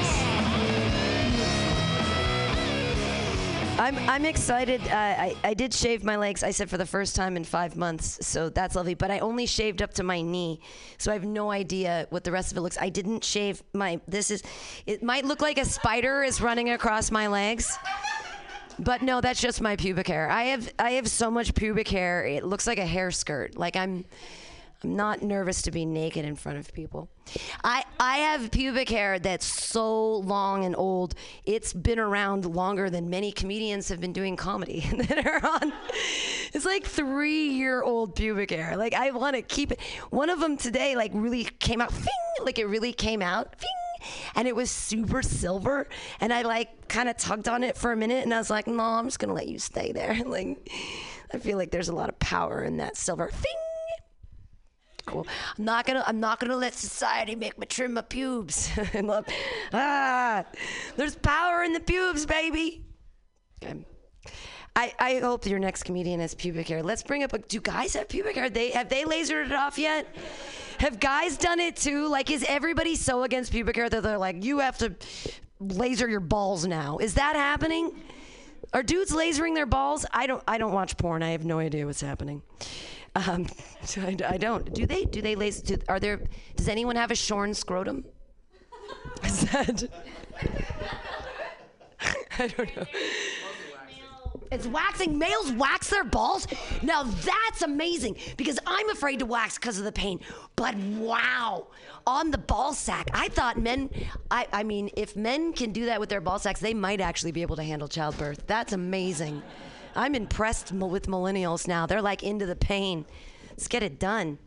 I'm 3.76 3.98
I'm 4.08 4.24
excited. 4.24 4.80
Uh, 4.82 4.94
I 4.94 5.36
I 5.42 5.54
did 5.54 5.74
shave 5.74 6.04
my 6.04 6.16
legs. 6.16 6.44
I 6.44 6.52
said 6.52 6.70
for 6.70 6.76
the 6.76 6.86
first 6.86 7.16
time 7.16 7.36
in 7.36 7.42
five 7.42 7.76
months, 7.76 8.24
so 8.24 8.48
that's 8.48 8.76
lovely. 8.76 8.94
But 8.94 9.10
I 9.10 9.18
only 9.18 9.46
shaved 9.46 9.82
up 9.82 9.92
to 9.94 10.04
my 10.04 10.20
knee, 10.20 10.60
so 10.96 11.10
I 11.10 11.14
have 11.14 11.24
no 11.24 11.50
idea 11.50 12.06
what 12.10 12.22
the 12.22 12.30
rest 12.30 12.52
of 12.52 12.58
it 12.58 12.60
looks. 12.60 12.78
I 12.80 12.88
didn't 12.88 13.24
shave 13.24 13.64
my. 13.72 14.00
This 14.06 14.30
is. 14.30 14.44
It 14.86 15.02
might 15.02 15.24
look 15.24 15.40
like 15.40 15.58
a 15.58 15.64
spider 15.64 16.22
is 16.22 16.40
running 16.40 16.70
across 16.70 17.10
my 17.10 17.26
legs. 17.26 17.76
But 18.78 19.02
no, 19.02 19.20
that's 19.20 19.40
just 19.40 19.60
my 19.60 19.74
pubic 19.76 20.06
hair. 20.06 20.30
I 20.30 20.44
have 20.44 20.72
I 20.78 20.92
have 20.92 21.08
so 21.08 21.30
much 21.30 21.54
pubic 21.54 21.88
hair. 21.88 22.24
It 22.24 22.44
looks 22.44 22.68
like 22.68 22.78
a 22.78 22.86
hair 22.86 23.10
skirt. 23.10 23.56
Like 23.56 23.74
I'm 23.74 24.04
I'm 24.84 24.96
not 24.96 25.22
nervous 25.22 25.62
to 25.62 25.70
be 25.70 25.86
naked 25.86 26.26
in 26.26 26.36
front 26.36 26.58
of 26.58 26.72
people. 26.74 27.08
I 27.64 27.84
I 27.98 28.18
have 28.18 28.50
pubic 28.50 28.90
hair 28.90 29.18
that's 29.18 29.46
so 29.46 30.18
long 30.18 30.66
and 30.66 30.76
old. 30.76 31.14
It's 31.46 31.72
been 31.72 31.98
around 31.98 32.44
longer 32.44 32.90
than 32.90 33.08
many 33.08 33.32
comedians 33.32 33.88
have 33.88 33.98
been 33.98 34.12
doing 34.12 34.36
comedy 34.36 34.80
that 34.96 35.26
are 35.26 35.44
on. 35.46 35.72
It's 36.52 36.66
like 36.66 36.84
three 36.84 37.48
year 37.48 37.82
old 37.82 38.14
pubic 38.14 38.50
hair. 38.50 38.76
Like 38.76 38.92
I 38.92 39.10
want 39.10 39.36
to 39.36 39.42
keep 39.42 39.72
it. 39.72 39.80
One 40.10 40.28
of 40.28 40.38
them 40.38 40.58
today 40.58 40.96
like 40.96 41.12
really 41.14 41.44
came 41.44 41.80
out. 41.80 41.90
Fing, 41.90 42.44
like 42.44 42.58
it 42.58 42.66
really 42.66 42.92
came 42.92 43.22
out. 43.22 43.58
Fing, 43.58 43.70
and 44.34 44.46
it 44.46 44.54
was 44.54 44.70
super 44.70 45.22
silver 45.22 45.88
and 46.20 46.30
i 46.30 46.42
like 46.42 46.88
kind 46.88 47.08
of 47.08 47.16
tugged 47.16 47.48
on 47.48 47.64
it 47.64 47.74
for 47.74 47.90
a 47.90 47.96
minute 47.96 48.22
and 48.22 48.34
i 48.34 48.38
was 48.38 48.50
like 48.50 48.66
no 48.66 48.82
i'm 48.82 49.06
just 49.06 49.18
gonna 49.18 49.32
let 49.32 49.48
you 49.48 49.58
stay 49.58 49.92
there 49.92 50.14
like 50.26 50.70
i 51.32 51.38
feel 51.38 51.56
like 51.56 51.70
there's 51.70 51.88
a 51.88 51.94
lot 51.94 52.10
of 52.10 52.18
power 52.18 52.62
in 52.62 52.76
that 52.76 52.98
silver 52.98 53.30
thing 53.30 53.63
cool 55.14 55.26
i'm 55.56 55.64
not 55.64 55.86
gonna 55.86 56.02
i'm 56.06 56.20
not 56.20 56.40
gonna 56.40 56.56
let 56.56 56.74
society 56.74 57.34
make 57.34 57.58
me 57.58 57.66
trim 57.66 57.94
my 57.94 58.02
pubes 58.02 58.70
ah 59.72 60.44
there's 60.96 61.16
power 61.16 61.62
in 61.62 61.72
the 61.72 61.80
pubes 61.80 62.26
baby 62.26 62.84
okay. 63.62 63.84
I, 64.76 64.92
I 64.98 65.14
hope 65.20 65.46
your 65.46 65.60
next 65.60 65.84
comedian 65.84 66.18
has 66.18 66.34
pubic 66.34 66.66
hair. 66.66 66.82
Let's 66.82 67.04
bring 67.04 67.22
up 67.22 67.32
a. 67.32 67.38
Do 67.38 67.60
guys 67.60 67.94
have 67.94 68.08
pubic 68.08 68.34
hair? 68.34 68.50
They 68.50 68.70
have 68.70 68.88
they 68.88 69.04
lasered 69.04 69.46
it 69.46 69.52
off 69.52 69.78
yet? 69.78 70.12
Have 70.80 70.98
guys 70.98 71.36
done 71.36 71.60
it 71.60 71.76
too? 71.76 72.08
Like, 72.08 72.28
is 72.28 72.44
everybody 72.48 72.96
so 72.96 73.22
against 73.22 73.52
pubic 73.52 73.76
hair 73.76 73.88
that 73.88 74.02
they're 74.02 74.18
like, 74.18 74.42
you 74.42 74.58
have 74.58 74.76
to 74.78 74.96
laser 75.60 76.08
your 76.08 76.18
balls 76.18 76.66
now? 76.66 76.98
Is 76.98 77.14
that 77.14 77.36
happening? 77.36 77.92
Are 78.72 78.82
dudes 78.82 79.12
lasering 79.12 79.54
their 79.54 79.66
balls? 79.66 80.04
I 80.12 80.26
don't. 80.26 80.42
I 80.48 80.58
don't 80.58 80.72
watch 80.72 80.96
porn. 80.96 81.22
I 81.22 81.30
have 81.30 81.44
no 81.44 81.60
idea 81.60 81.86
what's 81.86 82.00
happening. 82.00 82.42
Um, 83.14 83.46
so 83.84 84.02
I, 84.02 84.16
I 84.28 84.36
don't. 84.36 84.72
Do 84.72 84.86
they? 84.86 85.04
Do 85.04 85.22
they 85.22 85.34
lace? 85.34 85.60
Do, 85.60 85.76
are 85.88 86.00
there? 86.00 86.20
Does 86.56 86.68
anyone 86.68 86.96
have 86.96 87.10
a 87.10 87.14
shorn 87.14 87.54
scrotum? 87.54 88.04
I 89.22 89.28
said. 89.28 89.90
I 92.38 92.48
don't 92.48 92.76
know. 92.76 92.84
It's 94.50 94.66
waxing. 94.66 95.18
Males 95.18 95.52
wax 95.52 95.90
their 95.90 96.04
balls. 96.04 96.46
Now 96.82 97.02
that's 97.04 97.62
amazing 97.62 98.16
because 98.36 98.58
I'm 98.66 98.88
afraid 98.90 99.20
to 99.20 99.26
wax 99.26 99.58
because 99.58 99.78
of 99.78 99.84
the 99.84 99.92
pain. 99.92 100.20
But 100.54 100.76
wow, 100.76 101.68
on 102.06 102.30
the 102.30 102.38
ball 102.38 102.72
sack, 102.74 103.08
I 103.14 103.28
thought 103.28 103.58
men. 103.58 103.90
I, 104.30 104.46
I 104.52 104.62
mean, 104.62 104.90
if 104.96 105.16
men 105.16 105.52
can 105.54 105.72
do 105.72 105.86
that 105.86 105.98
with 105.98 106.08
their 106.08 106.20
ball 106.20 106.38
sacks, 106.38 106.60
they 106.60 106.74
might 106.74 107.00
actually 107.00 107.32
be 107.32 107.42
able 107.42 107.56
to 107.56 107.62
handle 107.62 107.88
childbirth. 107.88 108.46
That's 108.46 108.72
amazing. 108.72 109.42
I'm 109.94 110.14
impressed 110.14 110.72
with 110.72 111.06
millennials 111.06 111.68
now. 111.68 111.86
They're 111.86 112.02
like 112.02 112.22
into 112.22 112.46
the 112.46 112.56
pain. 112.56 113.04
Let's 113.50 113.68
get 113.68 113.82
it 113.82 113.98
done. 113.98 114.38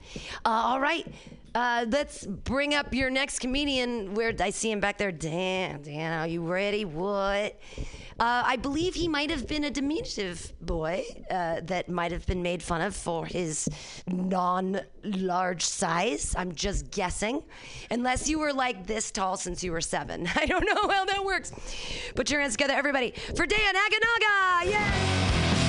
Uh, 0.45 0.49
all 0.49 0.79
right. 0.79 1.07
Uh, 1.55 1.85
let's 1.89 2.25
bring 2.25 2.73
up 2.73 2.93
your 2.93 3.09
next 3.09 3.39
comedian. 3.39 4.13
Where 4.13 4.33
I 4.39 4.49
see 4.51 4.71
him 4.71 4.79
back 4.79 4.97
there. 4.97 5.11
Dan, 5.11 5.81
Dan, 5.81 6.19
are 6.19 6.27
you 6.27 6.41
ready? 6.45 6.85
What? 6.85 7.59
Uh, 8.19 8.41
I 8.45 8.55
believe 8.55 8.95
he 8.95 9.07
might 9.07 9.29
have 9.29 9.47
been 9.47 9.63
a 9.63 9.69
diminutive 9.69 10.53
boy 10.59 11.05
uh, 11.29 11.61
that 11.63 11.87
might 11.87 12.11
have 12.11 12.25
been 12.25 12.41
made 12.41 12.63
fun 12.63 12.81
of 12.81 12.95
for 12.95 13.25
his 13.25 13.69
non 14.07 14.81
large 15.03 15.63
size. 15.63 16.35
I'm 16.35 16.55
just 16.55 16.89
guessing. 16.89 17.43
Unless 17.91 18.27
you 18.27 18.39
were 18.39 18.53
like 18.53 18.87
this 18.87 19.11
tall 19.11 19.37
since 19.37 19.63
you 19.63 19.71
were 19.71 19.81
seven. 19.81 20.27
I 20.35 20.45
don't 20.47 20.65
know 20.65 20.89
how 20.89 21.05
that 21.05 21.23
works. 21.23 21.51
Put 22.15 22.31
your 22.31 22.41
hands 22.41 22.53
together, 22.53 22.73
everybody, 22.73 23.13
for 23.35 23.45
Dan 23.45 23.75
Aganaga! 23.75 24.71
Yay! 24.71 25.66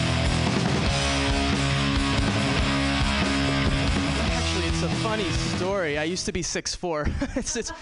It's 4.80 4.92
a 4.92 4.96
funny 5.00 5.28
story. 5.56 5.98
I 5.98 6.04
used 6.04 6.24
to 6.26 6.30
be 6.32 6.40
6'4". 6.40 7.36
it's, 7.36 7.56
it's 7.56 7.72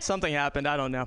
something 0.00 0.32
happened. 0.32 0.66
I 0.66 0.78
don't 0.78 0.90
know. 0.90 1.06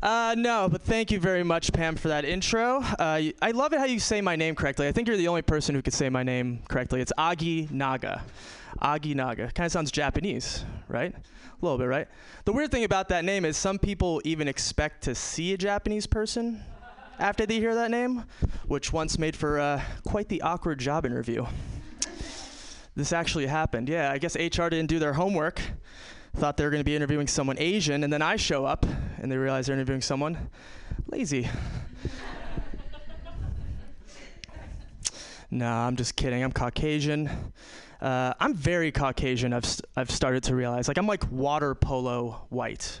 Uh, 0.00 0.36
no, 0.38 0.68
but 0.70 0.80
thank 0.80 1.10
you 1.10 1.18
very 1.18 1.42
much, 1.42 1.72
Pam, 1.72 1.96
for 1.96 2.06
that 2.06 2.24
intro. 2.24 2.80
Uh, 2.80 3.22
I 3.42 3.50
love 3.50 3.72
it 3.72 3.80
how 3.80 3.86
you 3.86 3.98
say 3.98 4.20
my 4.20 4.36
name 4.36 4.54
correctly. 4.54 4.86
I 4.86 4.92
think 4.92 5.08
you're 5.08 5.16
the 5.16 5.26
only 5.26 5.42
person 5.42 5.74
who 5.74 5.82
could 5.82 5.92
say 5.92 6.08
my 6.08 6.22
name 6.22 6.60
correctly. 6.68 7.00
It's 7.00 7.12
Agi 7.18 7.68
Naga. 7.72 8.22
Agi 8.80 9.16
Naga. 9.16 9.50
Kind 9.50 9.66
of 9.66 9.72
sounds 9.72 9.90
Japanese, 9.90 10.64
right? 10.86 11.12
A 11.12 11.20
little 11.60 11.76
bit, 11.76 11.86
right? 11.86 12.06
The 12.44 12.52
weird 12.52 12.70
thing 12.70 12.84
about 12.84 13.08
that 13.08 13.24
name 13.24 13.44
is 13.44 13.56
some 13.56 13.80
people 13.80 14.22
even 14.24 14.46
expect 14.46 15.02
to 15.04 15.16
see 15.16 15.52
a 15.54 15.58
Japanese 15.58 16.06
person 16.06 16.62
after 17.18 17.44
they 17.44 17.58
hear 17.58 17.74
that 17.74 17.90
name, 17.90 18.22
which 18.68 18.92
once 18.92 19.18
made 19.18 19.34
for 19.34 19.58
uh, 19.58 19.82
quite 20.06 20.28
the 20.28 20.42
awkward 20.42 20.78
job 20.78 21.04
interview. 21.04 21.44
This 22.96 23.12
actually 23.12 23.46
happened. 23.46 23.88
Yeah, 23.88 24.12
I 24.12 24.18
guess 24.18 24.36
HR 24.36 24.68
didn't 24.68 24.86
do 24.86 24.98
their 24.98 25.14
homework. 25.14 25.60
Thought 26.36 26.56
they 26.56 26.64
were 26.64 26.70
going 26.70 26.80
to 26.80 26.84
be 26.84 26.96
interviewing 26.96 27.26
someone 27.26 27.56
Asian, 27.58 28.04
and 28.04 28.12
then 28.12 28.22
I 28.22 28.36
show 28.36 28.64
up 28.64 28.86
and 29.18 29.30
they 29.30 29.36
realize 29.36 29.66
they're 29.66 29.74
interviewing 29.74 30.00
someone 30.00 30.50
lazy. 31.08 31.48
nah, 35.50 35.86
I'm 35.86 35.96
just 35.96 36.16
kidding. 36.16 36.44
I'm 36.44 36.52
Caucasian. 36.52 37.30
Uh, 38.00 38.34
I'm 38.38 38.54
very 38.54 38.92
Caucasian. 38.92 39.52
I've, 39.52 39.64
st- 39.64 39.86
I've 39.96 40.10
started 40.10 40.44
to 40.44 40.54
realize. 40.54 40.88
Like, 40.88 40.98
I'm 40.98 41.06
like 41.06 41.30
water 41.32 41.74
polo 41.74 42.46
white. 42.50 43.00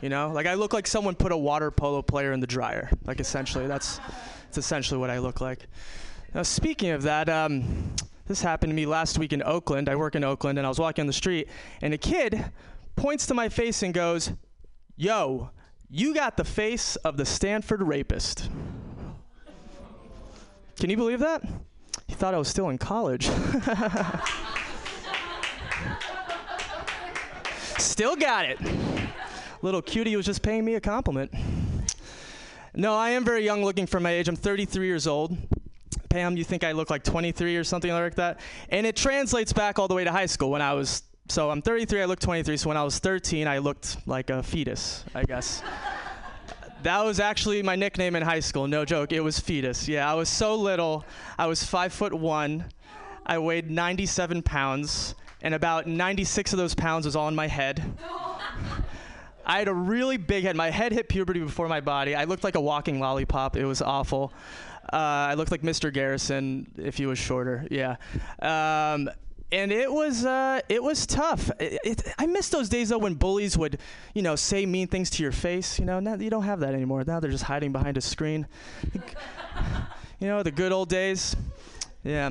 You 0.00 0.08
know? 0.08 0.32
Like, 0.32 0.46
I 0.46 0.54
look 0.54 0.72
like 0.72 0.86
someone 0.86 1.14
put 1.14 1.32
a 1.32 1.36
water 1.36 1.70
polo 1.70 2.02
player 2.02 2.32
in 2.32 2.40
the 2.40 2.46
dryer. 2.46 2.90
Like, 3.04 3.20
essentially, 3.20 3.66
that's, 3.66 4.00
that's 4.46 4.58
essentially 4.58 4.98
what 4.98 5.10
I 5.10 5.18
look 5.18 5.40
like. 5.40 5.66
Now, 6.34 6.42
speaking 6.42 6.90
of 6.90 7.02
that, 7.02 7.28
um, 7.28 7.92
this 8.30 8.40
happened 8.42 8.70
to 8.70 8.74
me 8.76 8.86
last 8.86 9.18
week 9.18 9.32
in 9.32 9.42
Oakland. 9.42 9.88
I 9.88 9.96
work 9.96 10.14
in 10.14 10.22
Oakland, 10.22 10.56
and 10.56 10.64
I 10.64 10.68
was 10.68 10.78
walking 10.78 11.02
on 11.02 11.08
the 11.08 11.12
street, 11.12 11.48
and 11.82 11.92
a 11.92 11.98
kid 11.98 12.44
points 12.94 13.26
to 13.26 13.34
my 13.34 13.48
face 13.48 13.82
and 13.82 13.92
goes, 13.92 14.32
Yo, 14.96 15.50
you 15.88 16.14
got 16.14 16.36
the 16.36 16.44
face 16.44 16.94
of 16.94 17.16
the 17.16 17.24
Stanford 17.24 17.82
rapist. 17.82 18.48
Can 20.78 20.90
you 20.90 20.96
believe 20.96 21.18
that? 21.18 21.42
He 22.06 22.14
thought 22.14 22.32
I 22.32 22.38
was 22.38 22.46
still 22.46 22.68
in 22.68 22.78
college. 22.78 23.24
still 27.78 28.14
got 28.14 28.44
it. 28.44 28.60
Little 29.60 29.82
cutie 29.82 30.14
was 30.14 30.24
just 30.24 30.40
paying 30.40 30.64
me 30.64 30.76
a 30.76 30.80
compliment. 30.80 31.32
No, 32.76 32.94
I 32.94 33.10
am 33.10 33.24
very 33.24 33.44
young 33.44 33.64
looking 33.64 33.88
for 33.88 33.98
my 33.98 34.12
age. 34.12 34.28
I'm 34.28 34.36
33 34.36 34.86
years 34.86 35.08
old. 35.08 35.36
Pam, 36.10 36.36
you 36.36 36.42
think 36.42 36.64
I 36.64 36.72
look 36.72 36.90
like 36.90 37.04
23 37.04 37.56
or 37.56 37.62
something 37.62 37.92
like 37.92 38.16
that? 38.16 38.40
And 38.68 38.84
it 38.84 38.96
translates 38.96 39.52
back 39.52 39.78
all 39.78 39.86
the 39.86 39.94
way 39.94 40.02
to 40.02 40.10
high 40.10 40.26
school 40.26 40.50
when 40.50 40.60
I 40.60 40.74
was. 40.74 41.04
So 41.28 41.50
I'm 41.50 41.62
33, 41.62 42.02
I 42.02 42.04
look 42.06 42.18
23. 42.18 42.56
So 42.56 42.66
when 42.66 42.76
I 42.76 42.82
was 42.82 42.98
13, 42.98 43.46
I 43.46 43.58
looked 43.58 43.96
like 44.08 44.28
a 44.28 44.42
fetus, 44.42 45.04
I 45.14 45.22
guess. 45.22 45.62
that 46.82 47.04
was 47.04 47.20
actually 47.20 47.62
my 47.62 47.76
nickname 47.76 48.16
in 48.16 48.24
high 48.24 48.40
school. 48.40 48.66
No 48.66 48.84
joke. 48.84 49.12
It 49.12 49.20
was 49.20 49.38
fetus. 49.38 49.86
Yeah, 49.86 50.10
I 50.10 50.14
was 50.14 50.28
so 50.28 50.56
little. 50.56 51.04
I 51.38 51.46
was 51.46 51.62
five 51.62 51.92
foot 51.92 52.12
one. 52.12 52.64
I 53.24 53.38
weighed 53.38 53.70
97 53.70 54.42
pounds, 54.42 55.14
and 55.42 55.54
about 55.54 55.86
96 55.86 56.52
of 56.52 56.58
those 56.58 56.74
pounds 56.74 57.06
was 57.06 57.14
all 57.14 57.28
in 57.28 57.36
my 57.36 57.46
head. 57.46 57.84
I 59.46 59.58
had 59.58 59.68
a 59.68 59.74
really 59.74 60.16
big 60.16 60.42
head. 60.42 60.56
My 60.56 60.70
head 60.70 60.90
hit 60.90 61.08
puberty 61.08 61.38
before 61.38 61.68
my 61.68 61.80
body. 61.80 62.16
I 62.16 62.24
looked 62.24 62.42
like 62.42 62.56
a 62.56 62.60
walking 62.60 62.98
lollipop. 62.98 63.56
It 63.56 63.64
was 63.64 63.80
awful. 63.80 64.32
Uh, 64.92 64.96
I 65.30 65.34
looked 65.34 65.50
like 65.50 65.62
Mr. 65.62 65.92
Garrison 65.92 66.70
if 66.76 66.96
he 66.96 67.06
was 67.06 67.18
shorter. 67.18 67.66
Yeah. 67.70 67.96
Um, 68.40 69.08
and 69.52 69.72
it 69.72 69.92
was 69.92 70.24
uh, 70.24 70.60
it 70.68 70.82
was 70.82 71.06
tough. 71.06 71.50
It, 71.58 71.80
it, 71.84 72.14
I 72.18 72.26
miss 72.26 72.48
those 72.48 72.68
days 72.68 72.90
though 72.90 72.98
when 72.98 73.14
bullies 73.14 73.58
would, 73.58 73.78
you 74.14 74.22
know, 74.22 74.36
say 74.36 74.66
mean 74.66 74.86
things 74.86 75.10
to 75.10 75.22
your 75.22 75.32
face. 75.32 75.78
You 75.78 75.84
know, 75.84 76.00
now 76.00 76.14
you 76.14 76.30
don't 76.30 76.44
have 76.44 76.60
that 76.60 76.74
anymore. 76.74 77.04
Now 77.06 77.20
they're 77.20 77.30
just 77.30 77.44
hiding 77.44 77.72
behind 77.72 77.96
a 77.96 78.00
screen. 78.00 78.46
you 80.20 80.28
know, 80.28 80.42
the 80.42 80.50
good 80.52 80.72
old 80.72 80.88
days. 80.88 81.34
Yeah. 82.04 82.30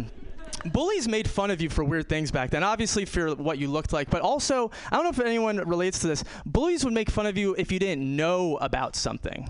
Bullies 0.65 1.07
made 1.07 1.29
fun 1.29 1.51
of 1.51 1.61
you 1.61 1.69
for 1.69 1.83
weird 1.83 2.09
things 2.09 2.31
back 2.31 2.49
then. 2.49 2.63
Obviously 2.63 3.05
for 3.05 3.35
what 3.35 3.57
you 3.57 3.69
looked 3.69 3.93
like, 3.93 4.09
but 4.09 4.21
also 4.21 4.71
I 4.91 4.95
don't 4.95 5.03
know 5.03 5.09
if 5.09 5.19
anyone 5.19 5.57
relates 5.57 5.99
to 5.99 6.07
this. 6.07 6.23
Bullies 6.45 6.83
would 6.83 6.93
make 6.93 7.09
fun 7.09 7.25
of 7.25 7.37
you 7.37 7.55
if 7.57 7.71
you 7.71 7.79
didn't 7.79 8.15
know 8.15 8.57
about 8.57 8.95
something, 8.95 9.49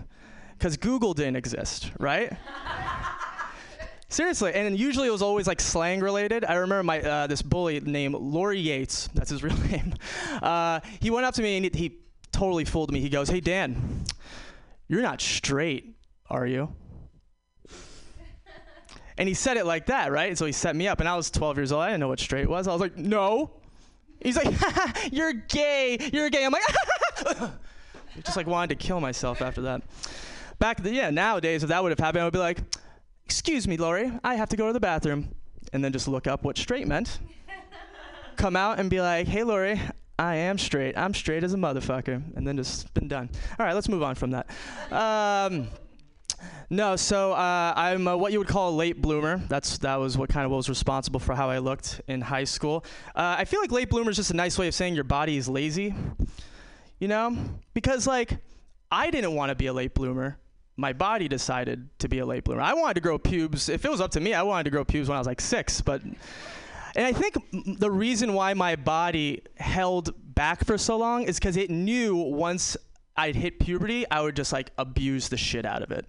because 0.57 0.77
Google 0.77 1.13
didn't 1.13 1.37
exist, 1.37 1.91
right? 1.99 2.31
Seriously, 4.11 4.53
and 4.55 4.77
usually 4.77 5.07
it 5.07 5.11
was 5.11 5.21
always 5.21 5.45
like 5.45 5.61
slang 5.61 5.99
related. 5.99 6.43
I 6.43 6.55
remember 6.55 6.83
my 6.83 7.01
uh, 7.01 7.27
this 7.27 7.43
bully 7.43 7.79
named 7.79 8.15
Laurie 8.15 8.59
Yates. 8.59 9.07
That's 9.13 9.29
his 9.29 9.43
real 9.43 9.57
name. 9.57 9.93
Uh, 10.41 10.79
he 10.99 11.11
went 11.11 11.25
up 11.25 11.35
to 11.35 11.43
me 11.43 11.57
and 11.57 11.65
he, 11.65 11.71
he 11.73 11.97
totally 12.31 12.65
fooled 12.65 12.91
me. 12.91 13.01
He 13.01 13.09
goes, 13.09 13.29
"Hey 13.29 13.39
Dan, 13.39 14.05
you're 14.87 15.03
not 15.03 15.21
straight, 15.21 15.95
are 16.27 16.47
you?" 16.47 16.73
And 19.19 19.27
he 19.27 19.33
said 19.35 19.57
it 19.57 19.65
like 19.65 19.87
that, 19.87 20.13
right? 20.13 20.37
So 20.37 20.45
he 20.45 20.53
set 20.53 20.77
me 20.77 20.87
up, 20.87 21.01
and 21.01 21.09
I 21.09 21.15
was 21.17 21.29
12 21.29 21.57
years 21.57 21.71
old. 21.73 21.83
I 21.83 21.87
didn't 21.89 21.99
know 21.99 22.07
what 22.07 22.21
straight 22.21 22.49
was. 22.49 22.69
I 22.69 22.71
was 22.71 22.79
like, 22.79 22.95
no. 22.95 23.51
He's 24.21 24.37
like, 24.37 24.55
you're 25.11 25.33
gay. 25.33 25.97
You're 26.13 26.29
gay. 26.29 26.45
I'm 26.45 26.53
like, 26.53 26.63
just 28.23 28.37
like 28.37 28.47
wanted 28.47 28.69
to 28.69 28.75
kill 28.75 29.01
myself 29.01 29.41
after 29.41 29.61
that. 29.63 29.81
Back 30.57 30.81
the 30.81 30.93
yeah, 30.93 31.09
nowadays 31.09 31.63
if 31.63 31.69
that 31.69 31.83
would 31.83 31.89
have 31.89 31.99
happened, 31.99 32.21
I 32.21 32.25
would 32.25 32.33
be 32.33 32.39
like, 32.39 32.59
excuse 33.29 33.67
me, 33.67 33.77
Lori, 33.77 34.11
I 34.23 34.33
have 34.33 34.49
to 34.49 34.57
go 34.57 34.65
to 34.65 34.73
the 34.73 34.79
bathroom, 34.79 35.29
and 35.71 35.83
then 35.83 35.93
just 35.93 36.07
look 36.07 36.25
up 36.25 36.43
what 36.43 36.57
straight 36.57 36.87
meant. 36.87 37.19
Come 38.37 38.55
out 38.55 38.79
and 38.79 38.89
be 38.89 39.01
like, 39.01 39.27
hey, 39.27 39.43
Lori, 39.43 39.79
I 40.17 40.33
am 40.37 40.57
straight. 40.57 40.97
I'm 40.97 41.13
straight 41.13 41.43
as 41.43 41.53
a 41.53 41.57
motherfucker, 41.57 42.23
and 42.35 42.47
then 42.47 42.57
just 42.57 42.91
been 42.95 43.07
done. 43.07 43.29
All 43.59 43.67
right, 43.67 43.75
let's 43.75 43.87
move 43.87 44.01
on 44.01 44.15
from 44.15 44.31
that. 44.31 44.49
Um, 44.91 45.67
no, 46.71 46.95
so 46.95 47.33
uh, 47.33 47.73
I'm 47.75 48.07
uh, 48.07 48.15
what 48.15 48.31
you 48.31 48.39
would 48.39 48.47
call 48.47 48.71
a 48.71 48.75
late 48.75 48.99
bloomer. 48.99 49.37
That's 49.47 49.77
that 49.77 49.97
was 49.97 50.17
what 50.17 50.29
kind 50.29 50.45
of 50.45 50.51
was 50.51 50.67
responsible 50.67 51.19
for 51.19 51.35
how 51.35 51.51
I 51.51 51.59
looked 51.59 52.01
in 52.07 52.21
high 52.21 52.45
school. 52.45 52.83
Uh, 53.15 53.35
I 53.37 53.45
feel 53.45 53.61
like 53.61 53.71
late 53.71 53.91
bloomer 53.91 54.09
is 54.09 54.17
just 54.17 54.31
a 54.31 54.35
nice 54.35 54.57
way 54.57 54.67
of 54.67 54.73
saying 54.73 54.95
your 54.95 55.03
body 55.03 55.37
is 55.37 55.47
lazy. 55.47 55.93
You 56.97 57.07
know, 57.07 57.37
because 57.75 58.07
like 58.07 58.39
I 58.91 59.11
didn't 59.11 59.35
want 59.35 59.49
to 59.49 59.55
be 59.55 59.67
a 59.67 59.73
late 59.73 59.93
bloomer. 59.93 60.39
My 60.79 60.93
body 60.93 61.27
decided 61.27 61.89
to 61.99 62.07
be 62.07 62.19
a 62.19 62.25
late 62.25 62.43
bloomer. 62.43 62.61
I 62.61 62.73
wanted 62.73 62.95
to 62.95 63.01
grow 63.01 63.17
pubes. 63.17 63.69
If 63.69 63.85
it 63.85 63.91
was 63.91 64.01
up 64.01 64.11
to 64.11 64.19
me, 64.19 64.33
I 64.33 64.43
wanted 64.43 64.63
to 64.65 64.69
grow 64.69 64.85
pubes 64.85 65.09
when 65.09 65.15
I 65.15 65.19
was 65.19 65.27
like 65.27 65.41
six. 65.41 65.81
But 65.81 66.01
and 66.03 67.05
I 67.05 67.11
think 67.11 67.35
the 67.79 67.91
reason 67.91 68.33
why 68.33 68.53
my 68.53 68.75
body 68.75 69.43
held 69.57 70.13
back 70.35 70.65
for 70.65 70.77
so 70.77 70.97
long 70.97 71.23
is 71.23 71.37
because 71.37 71.57
it 71.57 71.69
knew 71.69 72.15
once 72.15 72.77
I'd 73.15 73.35
hit 73.35 73.59
puberty, 73.59 74.09
I 74.09 74.21
would 74.21 74.35
just 74.35 74.53
like 74.53 74.71
abuse 74.77 75.29
the 75.29 75.37
shit 75.37 75.65
out 75.65 75.83
of 75.83 75.91
it 75.91 76.05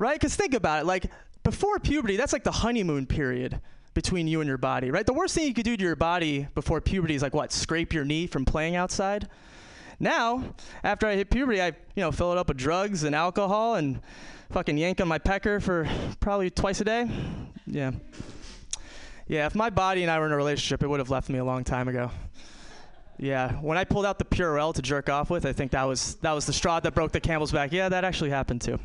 right? 0.00 0.18
Because 0.18 0.34
think 0.34 0.54
about 0.54 0.82
it, 0.82 0.86
like 0.86 1.04
before 1.44 1.78
puberty, 1.78 2.16
that's 2.16 2.32
like 2.32 2.42
the 2.42 2.50
honeymoon 2.50 3.06
period 3.06 3.60
between 3.92 4.26
you 4.26 4.40
and 4.40 4.48
your 4.48 4.58
body, 4.58 4.90
right? 4.90 5.06
The 5.06 5.12
worst 5.12 5.34
thing 5.34 5.46
you 5.46 5.54
could 5.54 5.64
do 5.64 5.76
to 5.76 5.82
your 5.82 5.94
body 5.94 6.48
before 6.54 6.80
puberty 6.80 7.14
is 7.14 7.22
like 7.22 7.34
what? 7.34 7.52
Scrape 7.52 7.92
your 7.92 8.04
knee 8.04 8.26
from 8.26 8.44
playing 8.44 8.76
outside. 8.76 9.28
Now, 10.00 10.54
after 10.82 11.06
I 11.06 11.14
hit 11.14 11.30
puberty, 11.30 11.60
I 11.60 11.66
you 11.94 12.02
know 12.02 12.10
fill 12.10 12.32
it 12.32 12.38
up 12.38 12.48
with 12.48 12.56
drugs 12.56 13.04
and 13.04 13.14
alcohol 13.14 13.74
and 13.74 14.00
fucking 14.50 14.78
yank 14.78 15.00
on 15.00 15.08
my 15.08 15.18
pecker 15.18 15.60
for 15.60 15.86
probably 16.20 16.48
twice 16.48 16.80
a 16.80 16.84
day. 16.84 17.08
Yeah. 17.66 17.92
Yeah, 19.28 19.46
if 19.46 19.54
my 19.54 19.70
body 19.70 20.02
and 20.02 20.10
I 20.10 20.18
were 20.18 20.26
in 20.26 20.32
a 20.32 20.36
relationship, 20.36 20.82
it 20.82 20.88
would 20.88 20.98
have 20.98 21.10
left 21.10 21.28
me 21.28 21.38
a 21.38 21.44
long 21.44 21.62
time 21.62 21.86
ago. 21.86 22.10
Yeah, 23.18 23.52
when 23.60 23.76
I 23.76 23.84
pulled 23.84 24.06
out 24.06 24.18
the 24.18 24.24
Purell 24.24 24.74
to 24.74 24.82
jerk 24.82 25.10
off 25.10 25.28
with, 25.28 25.44
I 25.44 25.52
think 25.52 25.70
that 25.72 25.84
was 25.84 26.14
that 26.16 26.32
was 26.32 26.46
the 26.46 26.54
straw 26.54 26.80
that 26.80 26.94
broke 26.94 27.12
the 27.12 27.20
camel's 27.20 27.52
back. 27.52 27.70
Yeah, 27.70 27.90
that 27.90 28.02
actually 28.02 28.30
happened 28.30 28.62
too. 28.62 28.78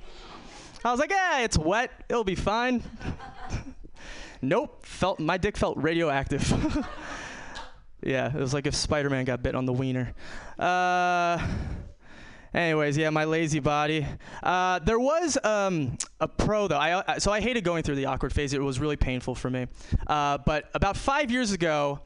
I 0.83 0.91
was 0.91 0.99
like, 0.99 1.09
yeah, 1.09 1.39
it's 1.39 1.57
wet. 1.57 1.91
It'll 2.09 2.25
be 2.25 2.35
fine. 2.35 2.83
nope. 4.41 4.85
Felt 4.85 5.19
my 5.19 5.37
dick 5.37 5.55
felt 5.55 5.77
radioactive. 5.77 6.43
yeah, 8.05 8.27
it 8.27 8.39
was 8.39 8.53
like 8.53 8.67
if 8.67 8.75
Spider-Man 8.75 9.25
got 9.25 9.41
bit 9.41 9.55
on 9.55 9.65
the 9.65 9.73
wiener. 9.73 10.13
Uh, 10.59 11.45
anyways, 12.53 12.95
yeah, 12.95 13.09
my 13.09 13.25
lazy 13.25 13.59
body. 13.59 14.05
Uh, 14.43 14.79
there 14.79 14.99
was 14.99 15.37
um, 15.43 15.97
a 16.19 16.27
pro 16.27 16.67
though. 16.67 16.77
I, 16.77 17.17
so 17.17 17.31
I 17.31 17.41
hated 17.41 17.63
going 17.63 17.81
through 17.81 17.95
the 17.95 18.05
awkward 18.05 18.31
phase. 18.31 18.53
It 18.53 18.61
was 18.61 18.79
really 18.79 18.95
painful 18.95 19.33
for 19.33 19.49
me. 19.49 19.67
Uh, 20.05 20.37
but 20.37 20.69
about 20.75 20.95
five 20.95 21.31
years 21.31 21.51
ago, 21.51 21.99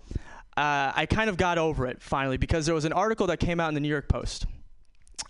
uh, 0.56 0.94
I 0.96 1.06
kind 1.06 1.30
of 1.30 1.36
got 1.36 1.58
over 1.58 1.86
it 1.86 2.02
finally 2.02 2.38
because 2.38 2.66
there 2.66 2.76
was 2.76 2.86
an 2.86 2.94
article 2.94 3.28
that 3.28 3.40
came 3.40 3.60
out 3.60 3.68
in 3.68 3.74
the 3.74 3.82
New 3.82 3.90
York 3.90 4.08
Post 4.08 4.46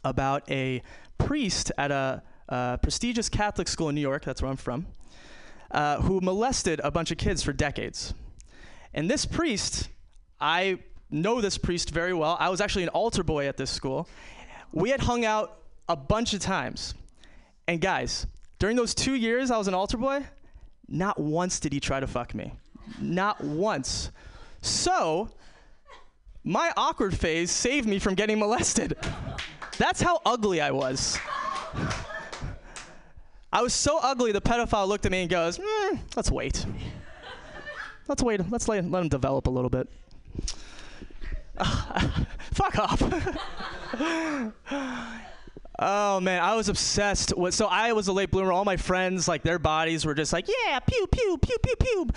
about 0.03 0.49
a 0.51 0.83
priest 1.17 1.71
at 1.77 1.91
a, 1.91 2.21
uh 2.47 2.77
prestigious 2.77 3.27
Catholic 3.27 3.67
school 3.67 3.89
in 3.89 3.95
New 3.95 4.01
York, 4.01 4.23
that's 4.23 4.41
where 4.41 4.49
I'm 4.49 4.57
from, 4.57 4.87
uh, 5.71 6.01
who 6.01 6.21
molested 6.21 6.79
a 6.83 6.91
bunch 6.91 7.11
of 7.11 7.17
kids 7.17 7.43
for 7.43 7.53
decades. 7.53 8.13
And 8.93 9.09
this 9.09 9.25
priest, 9.25 9.89
I 10.39 10.79
know 11.11 11.41
this 11.41 11.57
priest 11.57 11.89
very 11.91 12.13
well. 12.13 12.37
I 12.39 12.49
was 12.49 12.61
actually 12.61 12.83
an 12.83 12.89
altar 12.89 13.23
boy 13.23 13.47
at 13.47 13.57
this 13.57 13.69
school. 13.69 14.07
We 14.71 14.89
had 14.89 15.01
hung 15.01 15.25
out 15.25 15.57
a 15.87 15.95
bunch 15.95 16.33
of 16.33 16.39
times. 16.39 16.93
And 17.67 17.81
guys, 17.81 18.27
during 18.59 18.75
those 18.75 18.93
two 18.93 19.15
years 19.15 19.51
I 19.51 19.57
was 19.57 19.67
an 19.67 19.73
altar 19.73 19.97
boy, 19.97 20.25
not 20.87 21.19
once 21.19 21.59
did 21.59 21.73
he 21.73 21.79
try 21.79 21.99
to 21.99 22.07
fuck 22.07 22.33
me. 22.33 22.53
Not 22.99 23.43
once. 23.43 24.11
So, 24.61 25.29
my 26.43 26.71
awkward 26.75 27.17
phase 27.17 27.51
saved 27.51 27.87
me 27.87 27.99
from 27.99 28.15
getting 28.15 28.39
molested. 28.39 28.97
That's 29.77 30.01
how 30.01 30.21
ugly 30.25 30.61
I 30.61 30.71
was. 30.71 31.17
I 33.51 33.61
was 33.61 33.73
so 33.73 33.99
ugly, 34.01 34.31
the 34.31 34.41
pedophile 34.41 34.87
looked 34.87 35.05
at 35.05 35.11
me 35.11 35.21
and 35.21 35.29
goes, 35.29 35.59
"Hmm, 35.61 35.97
let's 36.15 36.29
wait. 36.29 36.65
Let's 38.07 38.21
wait. 38.21 38.41
Let's 38.49 38.67
let, 38.67 38.83
let 38.89 39.01
him 39.01 39.09
develop 39.09 39.47
a 39.47 39.49
little 39.49 39.69
bit. 39.69 39.87
Fuck 42.53 42.79
off. 42.79 43.01
oh 45.79 46.19
man, 46.19 46.41
I 46.41 46.55
was 46.55 46.69
obsessed 46.69 47.37
with. 47.37 47.53
So 47.53 47.67
I 47.67 47.93
was 47.93 48.07
a 48.07 48.13
late 48.13 48.31
bloomer. 48.31 48.51
All 48.51 48.65
my 48.65 48.77
friends, 48.77 49.27
like 49.27 49.43
their 49.43 49.59
bodies 49.59 50.05
were 50.05 50.13
just 50.13 50.33
like, 50.33 50.47
yeah, 50.47 50.79
pew 50.79 51.07
pew 51.11 51.37
pew 51.37 51.57
pew 51.61 51.75
pew, 51.79 52.07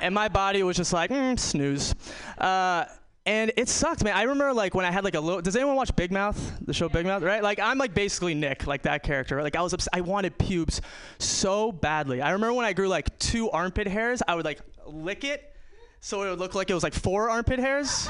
and 0.00 0.14
my 0.14 0.28
body 0.28 0.62
was 0.62 0.76
just 0.76 0.92
like, 0.92 1.10
mm, 1.10 1.38
snooze. 1.38 1.94
Uh, 2.38 2.84
and 3.26 3.52
it 3.56 3.68
sucked, 3.68 4.02
man. 4.02 4.16
I 4.16 4.22
remember 4.22 4.52
like 4.52 4.74
when 4.74 4.86
I 4.86 4.90
had 4.90 5.04
like 5.04 5.14
a 5.14 5.20
little. 5.20 5.42
Does 5.42 5.54
anyone 5.54 5.76
watch 5.76 5.94
Big 5.94 6.10
Mouth? 6.10 6.58
The 6.64 6.72
show 6.72 6.88
Big 6.88 7.04
Mouth, 7.04 7.22
right? 7.22 7.42
Like 7.42 7.60
I'm 7.60 7.78
like 7.78 7.94
basically 7.94 8.34
Nick, 8.34 8.66
like 8.66 8.82
that 8.82 9.02
character. 9.02 9.42
Like 9.42 9.56
I 9.56 9.62
was, 9.62 9.74
obs- 9.74 9.88
I 9.92 10.00
wanted 10.00 10.38
pubes 10.38 10.80
so 11.18 11.70
badly. 11.70 12.22
I 12.22 12.30
remember 12.30 12.54
when 12.54 12.66
I 12.66 12.72
grew 12.72 12.88
like 12.88 13.18
two 13.18 13.50
armpit 13.50 13.86
hairs, 13.86 14.22
I 14.26 14.34
would 14.36 14.44
like 14.44 14.60
lick 14.86 15.24
it, 15.24 15.49
so 16.00 16.22
it 16.22 16.30
would 16.30 16.38
look 16.38 16.54
like 16.54 16.70
it 16.70 16.74
was 16.74 16.82
like 16.82 16.94
four 16.94 17.30
armpit 17.30 17.58
hairs. 17.58 18.08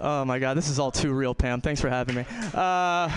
Oh 0.00 0.24
my 0.24 0.38
God, 0.38 0.56
this 0.56 0.68
is 0.68 0.78
all 0.78 0.90
too 0.90 1.12
real, 1.12 1.34
Pam. 1.34 1.60
Thanks 1.60 1.80
for 1.80 1.88
having 1.88 2.14
me. 2.14 2.24
Uh, 2.54 3.08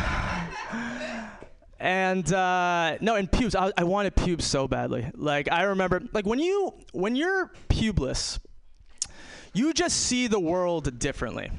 and 1.80 2.32
uh, 2.32 2.98
no, 3.02 3.16
and 3.16 3.32
pubes. 3.32 3.56
I, 3.56 3.72
I 3.78 3.84
wanted 3.84 4.16
pubes 4.16 4.46
so 4.46 4.68
badly. 4.68 5.10
Like 5.16 5.52
I 5.52 5.64
remember, 5.64 6.02
like 6.14 6.26
when 6.26 6.40
you 6.40 6.74
when 6.94 7.16
you're 7.16 7.52
pubeless, 7.70 8.40
you 9.54 9.74
just 9.74 9.98
see 9.98 10.28
the 10.28 10.40
world 10.40 11.00
differently. 11.00 11.52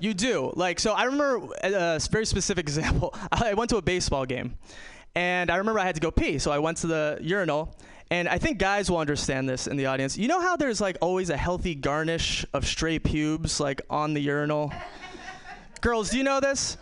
You 0.00 0.14
do. 0.14 0.50
Like, 0.56 0.80
so 0.80 0.92
I 0.92 1.04
remember 1.04 1.54
a, 1.62 1.96
a 1.96 1.98
very 2.10 2.24
specific 2.24 2.64
example. 2.66 3.14
I 3.30 3.54
went 3.54 3.70
to 3.70 3.76
a 3.76 3.82
baseball 3.82 4.24
game, 4.24 4.56
and 5.14 5.50
I 5.50 5.56
remember 5.56 5.78
I 5.78 5.84
had 5.84 5.94
to 5.94 6.00
go 6.00 6.10
pee. 6.10 6.38
So 6.38 6.50
I 6.50 6.58
went 6.58 6.78
to 6.78 6.86
the 6.86 7.18
urinal, 7.20 7.76
and 8.10 8.28
I 8.28 8.38
think 8.38 8.58
guys 8.58 8.90
will 8.90 8.98
understand 8.98 9.48
this 9.48 9.66
in 9.66 9.76
the 9.76 9.86
audience. 9.86 10.18
You 10.18 10.26
know 10.26 10.40
how 10.40 10.56
there's 10.56 10.80
like 10.80 10.96
always 11.00 11.30
a 11.30 11.36
healthy 11.36 11.74
garnish 11.76 12.44
of 12.52 12.66
stray 12.66 12.98
pubes 12.98 13.60
like 13.60 13.80
on 13.88 14.14
the 14.14 14.20
urinal? 14.20 14.72
Girls, 15.80 16.10
do 16.10 16.18
you 16.18 16.24
know 16.24 16.40
this? 16.40 16.76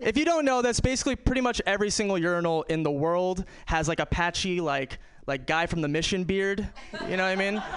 If 0.00 0.18
you 0.18 0.24
don't 0.24 0.44
know 0.44 0.60
this, 0.62 0.80
basically 0.80 1.16
pretty 1.16 1.40
much 1.40 1.62
every 1.64 1.90
single 1.90 2.18
urinal 2.18 2.64
in 2.64 2.82
the 2.82 2.90
world 2.90 3.44
has 3.66 3.88
like 3.88 4.00
a 4.00 4.06
patchy 4.06 4.60
like 4.60 4.98
like 5.26 5.46
guy 5.46 5.66
from 5.66 5.80
the 5.80 5.88
mission 5.88 6.24
beard. 6.24 6.68
You 7.08 7.16
know 7.16 7.24
what 7.24 7.32
I 7.32 7.36
mean? 7.36 7.62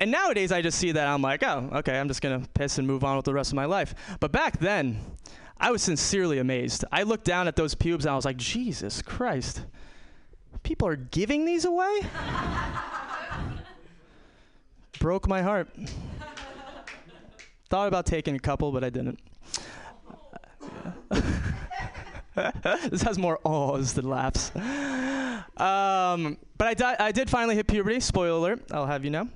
And 0.00 0.12
nowadays, 0.12 0.52
I 0.52 0.62
just 0.62 0.78
see 0.78 0.92
that 0.92 1.08
I'm 1.08 1.22
like, 1.22 1.42
oh, 1.42 1.70
okay, 1.78 1.98
I'm 1.98 2.06
just 2.06 2.22
gonna 2.22 2.42
piss 2.54 2.78
and 2.78 2.86
move 2.86 3.02
on 3.02 3.16
with 3.16 3.24
the 3.24 3.34
rest 3.34 3.50
of 3.50 3.56
my 3.56 3.64
life. 3.64 3.96
But 4.20 4.30
back 4.30 4.60
then, 4.60 5.00
I 5.58 5.72
was 5.72 5.82
sincerely 5.82 6.38
amazed. 6.38 6.84
I 6.92 7.02
looked 7.02 7.24
down 7.24 7.48
at 7.48 7.56
those 7.56 7.74
pubes 7.74 8.04
and 8.04 8.12
I 8.12 8.16
was 8.16 8.24
like, 8.24 8.36
Jesus 8.36 9.02
Christ, 9.02 9.64
people 10.62 10.88
are 10.88 10.96
giving 10.96 11.44
these 11.44 11.64
away? 11.64 12.00
Broke 15.00 15.28
my 15.28 15.42
heart. 15.42 15.68
Thought 17.68 17.88
about 17.88 18.06
taking 18.06 18.34
a 18.34 18.38
couple, 18.38 18.72
but 18.72 18.82
I 18.82 18.90
didn't. 18.90 19.18
this 22.90 23.02
has 23.02 23.18
more 23.18 23.38
awes 23.44 23.94
than 23.94 24.08
laughs. 24.08 24.54
Um, 24.56 26.38
but 26.56 26.68
I, 26.68 26.74
di- 26.74 26.96
I 26.98 27.12
did 27.12 27.28
finally 27.28 27.54
hit 27.54 27.66
puberty. 27.66 28.00
Spoiler 28.00 28.38
alert, 28.38 28.72
I'll 28.72 28.86
have 28.86 29.04
you 29.04 29.10
know 29.10 29.28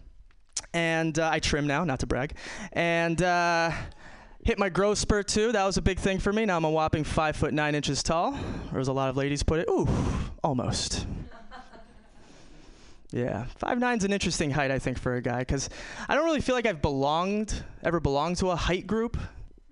and 0.74 1.18
uh, 1.18 1.30
I 1.30 1.38
trim 1.38 1.66
now, 1.66 1.84
not 1.84 2.00
to 2.00 2.06
brag, 2.06 2.34
and 2.72 3.20
uh, 3.22 3.70
hit 4.44 4.58
my 4.58 4.68
growth 4.68 4.98
spurt 4.98 5.28
too. 5.28 5.52
That 5.52 5.64
was 5.64 5.76
a 5.76 5.82
big 5.82 5.98
thing 5.98 6.18
for 6.18 6.32
me. 6.32 6.44
Now 6.44 6.56
I'm 6.56 6.64
a 6.64 6.70
whopping 6.70 7.04
five 7.04 7.36
foot 7.36 7.54
nine 7.54 7.74
inches 7.74 8.02
tall, 8.02 8.38
or 8.72 8.80
as 8.80 8.88
a 8.88 8.92
lot 8.92 9.08
of 9.08 9.16
ladies 9.16 9.42
put 9.42 9.60
it, 9.60 9.68
ooh, 9.68 9.88
almost. 10.42 11.06
Yeah, 13.14 13.44
five 13.58 13.78
nine's 13.78 14.04
an 14.04 14.12
interesting 14.14 14.50
height, 14.50 14.70
I 14.70 14.78
think, 14.78 14.98
for 14.98 15.16
a 15.16 15.20
guy, 15.20 15.40
because 15.40 15.68
I 16.08 16.14
don't 16.14 16.24
really 16.24 16.40
feel 16.40 16.54
like 16.54 16.64
I've 16.64 16.80
belonged, 16.80 17.62
ever 17.82 18.00
belonged 18.00 18.38
to 18.38 18.48
a 18.48 18.56
height 18.56 18.86
group. 18.86 19.18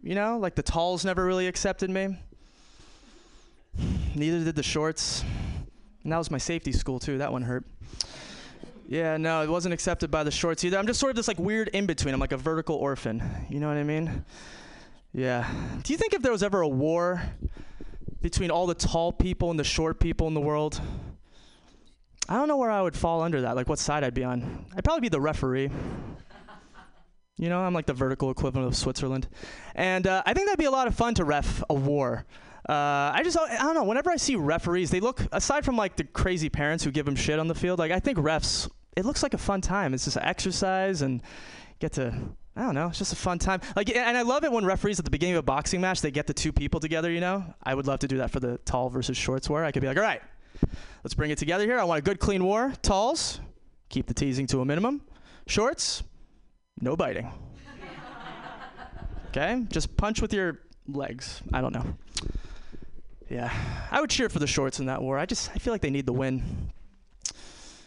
You 0.03 0.15
know, 0.15 0.37
like 0.37 0.57
the 0.57 0.63
talls 0.63 1.07
never 1.07 1.25
really 1.25 1.47
accepted 1.47 1.89
me. 1.89 2.19
Neither 4.15 4.45
did 4.45 4.57
the 4.57 4.63
shorts. 4.63 5.25
And 6.03 6.13
that 6.13 6.19
was 6.19 6.31
my 6.31 6.37
safety 6.37 6.73
school 6.73 6.99
too. 6.99 7.17
That 7.17 7.33
one 7.33 7.41
hurt. 7.41 7.65
Yeah, 8.89 9.17
no, 9.17 9.43
it 9.43 9.49
wasn't 9.49 9.73
accepted 9.73 10.11
by 10.11 10.25
the 10.25 10.31
shorts 10.31 10.65
either. 10.65 10.77
I'm 10.77 10.87
just 10.87 10.99
sort 10.99 11.11
of 11.11 11.17
this 11.17 11.29
like 11.29 11.39
weird 11.39 11.69
in 11.69 11.87
between. 11.87 12.13
I'm 12.13 12.21
like 12.21 12.33
a 12.33 12.37
vertical 12.37 12.77
orphan. 12.77 13.23
You 13.49 13.61
know 13.61 13.69
what 13.69 13.77
I 13.77 13.85
mean? 13.85 14.25
Yeah. 15.13 15.51
Do 15.83 15.93
you 15.93 15.99
think 15.99 16.15
if 16.15 16.23
there 16.23 16.33
was 16.33 16.43
ever 16.43 16.61
a 16.61 16.69
war 16.69 17.23
between 18.23 18.51
all 18.51 18.67
the 18.67 18.75
tall 18.75 19.13
people 19.13 19.51
and 19.51 19.59
the 19.59 19.65
short 19.65 19.99
people 19.99 20.27
in 20.29 20.35
the 20.35 20.41
world. 20.41 20.81
I 22.29 22.35
don't 22.35 22.49
know 22.49 22.59
where 22.59 22.71
I 22.71 22.81
would 22.81 22.97
fall 22.97 23.23
under 23.23 23.41
that, 23.43 23.57
like 23.57 23.69
what 23.69 23.79
side 23.79 24.05
I'd 24.05 24.15
be 24.15 24.25
on. 24.25 24.67
I'd 24.77 24.85
probably 24.85 25.01
be 25.01 25.09
the 25.09 25.21
referee. 25.21 25.71
You 27.39 27.49
know, 27.49 27.61
I'm 27.61 27.73
like 27.73 27.87
the 27.87 27.95
vertical 27.95 28.31
equivalent 28.31 28.69
of 28.69 28.77
Switzerland. 28.77 29.27
And 29.75 30.07
uh, 30.07 30.23
I 30.27 30.35
think 30.35 30.47
that'd 30.47 30.59
be 30.59 30.67
a 30.67 30.71
lot 30.71 30.87
of 30.87 30.95
fun 30.95 31.15
to 31.15 31.25
ref 31.25 31.63
a 31.71 31.75
war. 31.75 32.27
Uh, 32.69 33.13
I 33.15 33.23
just, 33.25 33.39
I 33.39 33.57
don't 33.57 33.75
know, 33.75 33.85
whenever 33.85 34.11
I 34.11 34.17
see 34.17 34.37
referees, 34.37 34.91
they 34.91 35.01
look, 35.01 35.23
aside 35.33 35.65
from 35.65 35.77
like 35.77 35.97
the 35.97 36.05
crazy 36.05 36.51
parents 36.51 36.85
who 36.85 36.91
give 36.91 37.07
them 37.07 37.17
shit 37.17 37.39
on 37.39 37.49
the 37.49 37.55
field, 37.55 37.79
like 37.79 37.91
I 37.91 37.99
think 37.99 38.19
refs, 38.19 38.71
it 38.95 39.07
looks 39.07 39.23
like 39.23 39.33
a 39.33 39.39
fun 39.39 39.63
time. 39.63 39.95
It's 39.95 40.05
just 40.05 40.19
exercise 40.19 41.01
and 41.01 41.23
get 41.79 41.93
to, 41.93 42.15
I 42.57 42.63
don't 42.63 42.75
know, 42.75 42.89
it's 42.89 42.99
just 42.99 43.13
a 43.13 43.17
fun 43.17 43.39
time. 43.39 43.61
Like, 43.77 43.95
and 43.95 44.17
I 44.17 44.23
love 44.23 44.45
it 44.45 44.51
when 44.51 44.65
referees 44.65 44.99
at 44.99 45.05
the 45.05 45.11
beginning 45.11 45.37
of 45.37 45.41
a 45.41 45.43
boxing 45.43 45.81
match, 45.81 46.01
they 46.01 46.11
get 46.11 46.27
the 46.27 46.35
two 46.35 46.53
people 46.53 46.81
together, 46.81 47.11
you 47.11 47.21
know? 47.21 47.45
I 47.63 47.75
would 47.75 47.87
love 47.87 48.01
to 48.01 48.09
do 48.09 48.19
that 48.19 48.31
for 48.31 48.41
the 48.41 48.59
tall 48.59 48.91
versus 48.91 49.17
shorts 49.17 49.49
war. 49.49 49.65
I 49.65 49.71
could 49.73 49.83
be 49.83 49.87
like, 49.89 49.97
all 49.97 50.03
right, 50.03 50.21
let's 51.05 51.15
bring 51.15 51.31
it 51.31 51.39
together 51.39 51.65
here. 51.65 51.79
I 51.79 51.85
want 51.85 52.01
a 52.01 52.03
good, 52.03 52.19
clean 52.19 52.45
war. 52.45 52.73
Talls, 52.83 53.41
keep 53.89 54.07
the 54.07 54.15
teasing 54.15 54.47
to 54.49 54.61
a 54.61 54.65
minimum. 54.65 55.03
Shorts, 55.47 56.03
no 56.81 56.97
biting. 56.97 57.33
Okay? 59.29 59.65
Just 59.71 59.97
punch 59.97 60.21
with 60.21 60.35
your 60.35 60.59
legs. 60.89 61.41
I 61.53 61.61
don't 61.61 61.73
know. 61.73 61.85
Yeah. 63.29 63.53
I 63.93 64.01
would 64.01 64.11
cheer 64.11 64.29
for 64.29 64.41
the 64.41 64.47
shorts 64.49 64.81
in 64.81 64.87
that 64.87 65.01
war. 65.01 65.19
I 65.19 65.25
just 65.25 65.53
I 65.55 65.59
feel 65.59 65.73
like 65.73 65.83
they 65.83 65.91
need 65.91 66.05
the 66.05 66.13
win. 66.13 66.43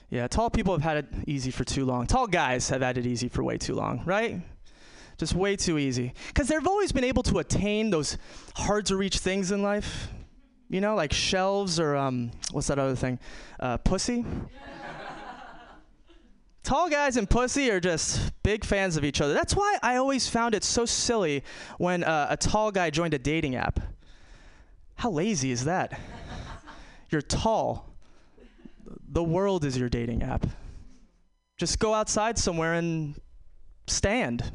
Yeah, 0.09 0.27
tall 0.27 0.49
people 0.49 0.73
have 0.73 0.83
had 0.83 0.97
it 0.97 1.07
easy 1.27 1.51
for 1.51 1.63
too 1.63 1.85
long. 1.85 2.07
Tall 2.07 2.27
guys 2.27 2.69
have 2.69 2.81
had 2.81 2.97
it 2.97 3.05
easy 3.05 3.27
for 3.27 3.43
way 3.43 3.57
too 3.57 3.75
long, 3.75 4.03
right? 4.05 4.41
Just 5.23 5.35
way 5.35 5.55
too 5.55 5.77
easy. 5.77 6.13
Because 6.27 6.49
they've 6.49 6.67
always 6.67 6.91
been 6.91 7.05
able 7.05 7.23
to 7.23 7.39
attain 7.39 7.91
those 7.91 8.17
hard 8.57 8.85
to 8.87 8.97
reach 8.97 9.19
things 9.19 9.51
in 9.51 9.61
life. 9.61 10.09
You 10.69 10.81
know, 10.81 10.95
like 10.95 11.13
shelves 11.13 11.79
or, 11.79 11.95
um, 11.95 12.31
what's 12.51 12.67
that 12.67 12.77
other 12.77 12.97
thing? 12.97 13.19
Uh, 13.57 13.77
pussy. 13.77 14.25
Tall 16.63 16.89
guys 16.89 17.15
and 17.15 17.29
pussy 17.29 17.71
are 17.71 17.79
just 17.79 18.33
big 18.43 18.65
fans 18.65 18.97
of 18.97 19.05
each 19.05 19.21
other. 19.21 19.33
That's 19.33 19.55
why 19.55 19.77
I 19.81 19.95
always 19.95 20.27
found 20.27 20.55
it 20.55 20.65
so 20.65 20.83
silly 20.85 21.41
when 21.77 22.03
uh, 22.03 22.27
a 22.29 22.35
tall 22.35 22.69
guy 22.69 22.89
joined 22.89 23.13
a 23.13 23.19
dating 23.19 23.55
app. 23.55 23.79
How 24.95 25.09
lazy 25.09 25.51
is 25.51 25.63
that? 25.63 25.97
You're 27.11 27.21
tall. 27.21 27.89
The 29.07 29.23
world 29.23 29.63
is 29.63 29.77
your 29.77 29.87
dating 29.87 30.21
app. 30.21 30.45
Just 31.55 31.79
go 31.79 31.93
outside 31.93 32.37
somewhere 32.37 32.73
and 32.73 33.15
stand. 33.87 34.51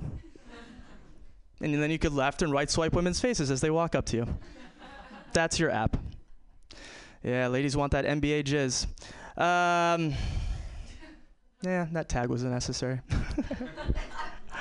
And 1.60 1.82
then 1.82 1.90
you 1.90 1.98
could 1.98 2.12
left 2.12 2.42
and 2.42 2.52
right 2.52 2.70
swipe 2.70 2.92
women's 2.92 3.20
faces 3.20 3.50
as 3.50 3.60
they 3.60 3.70
walk 3.70 3.94
up 3.94 4.06
to 4.06 4.16
you. 4.16 4.26
That's 5.32 5.58
your 5.58 5.70
app. 5.70 5.96
Yeah, 7.22 7.48
ladies 7.48 7.76
want 7.76 7.92
that 7.92 8.04
NBA 8.04 8.44
jizz. 8.44 8.86
Um, 9.40 10.14
yeah, 11.62 11.86
that 11.92 12.08
tag 12.08 12.28
wasn't 12.28 12.52
necessary. 12.52 13.00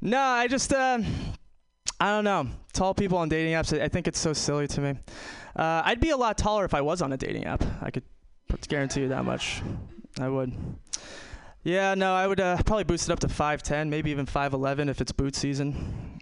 no, 0.00 0.20
I 0.20 0.48
just, 0.48 0.72
uh, 0.72 1.00
I 2.00 2.10
don't 2.10 2.24
know. 2.24 2.48
Tall 2.72 2.94
people 2.94 3.18
on 3.18 3.28
dating 3.28 3.52
apps, 3.52 3.78
I 3.78 3.88
think 3.88 4.08
it's 4.08 4.18
so 4.18 4.32
silly 4.32 4.66
to 4.68 4.80
me. 4.80 4.94
Uh, 5.54 5.82
I'd 5.84 6.00
be 6.00 6.10
a 6.10 6.16
lot 6.16 6.38
taller 6.38 6.64
if 6.64 6.74
I 6.74 6.80
was 6.80 7.02
on 7.02 7.12
a 7.12 7.16
dating 7.16 7.44
app. 7.44 7.62
I 7.82 7.90
could 7.90 8.04
guarantee 8.68 9.02
you 9.02 9.08
that 9.08 9.24
much. 9.24 9.62
I 10.20 10.28
would. 10.28 10.52
Yeah, 11.64 11.94
no, 11.94 12.14
I 12.14 12.26
would 12.26 12.40
uh, 12.40 12.58
probably 12.62 12.84
boost 12.84 13.08
it 13.08 13.12
up 13.12 13.20
to 13.20 13.26
5'10, 13.26 13.88
maybe 13.88 14.10
even 14.10 14.26
5'11 14.26 14.90
if 14.90 15.00
it's 15.00 15.12
boot 15.12 15.34
season. 15.34 16.20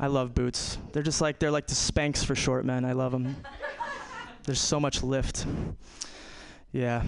I 0.00 0.06
love 0.06 0.34
boots. 0.34 0.78
They're 0.92 1.02
just 1.02 1.20
like, 1.20 1.38
they're 1.38 1.50
like 1.50 1.66
the 1.66 1.74
Spanx 1.74 2.24
for 2.24 2.34
short 2.34 2.64
men. 2.64 2.86
I 2.86 2.92
love 2.92 3.12
them. 3.12 3.36
There's 4.44 4.60
so 4.60 4.80
much 4.80 5.02
lift. 5.02 5.46
Yeah. 6.72 7.02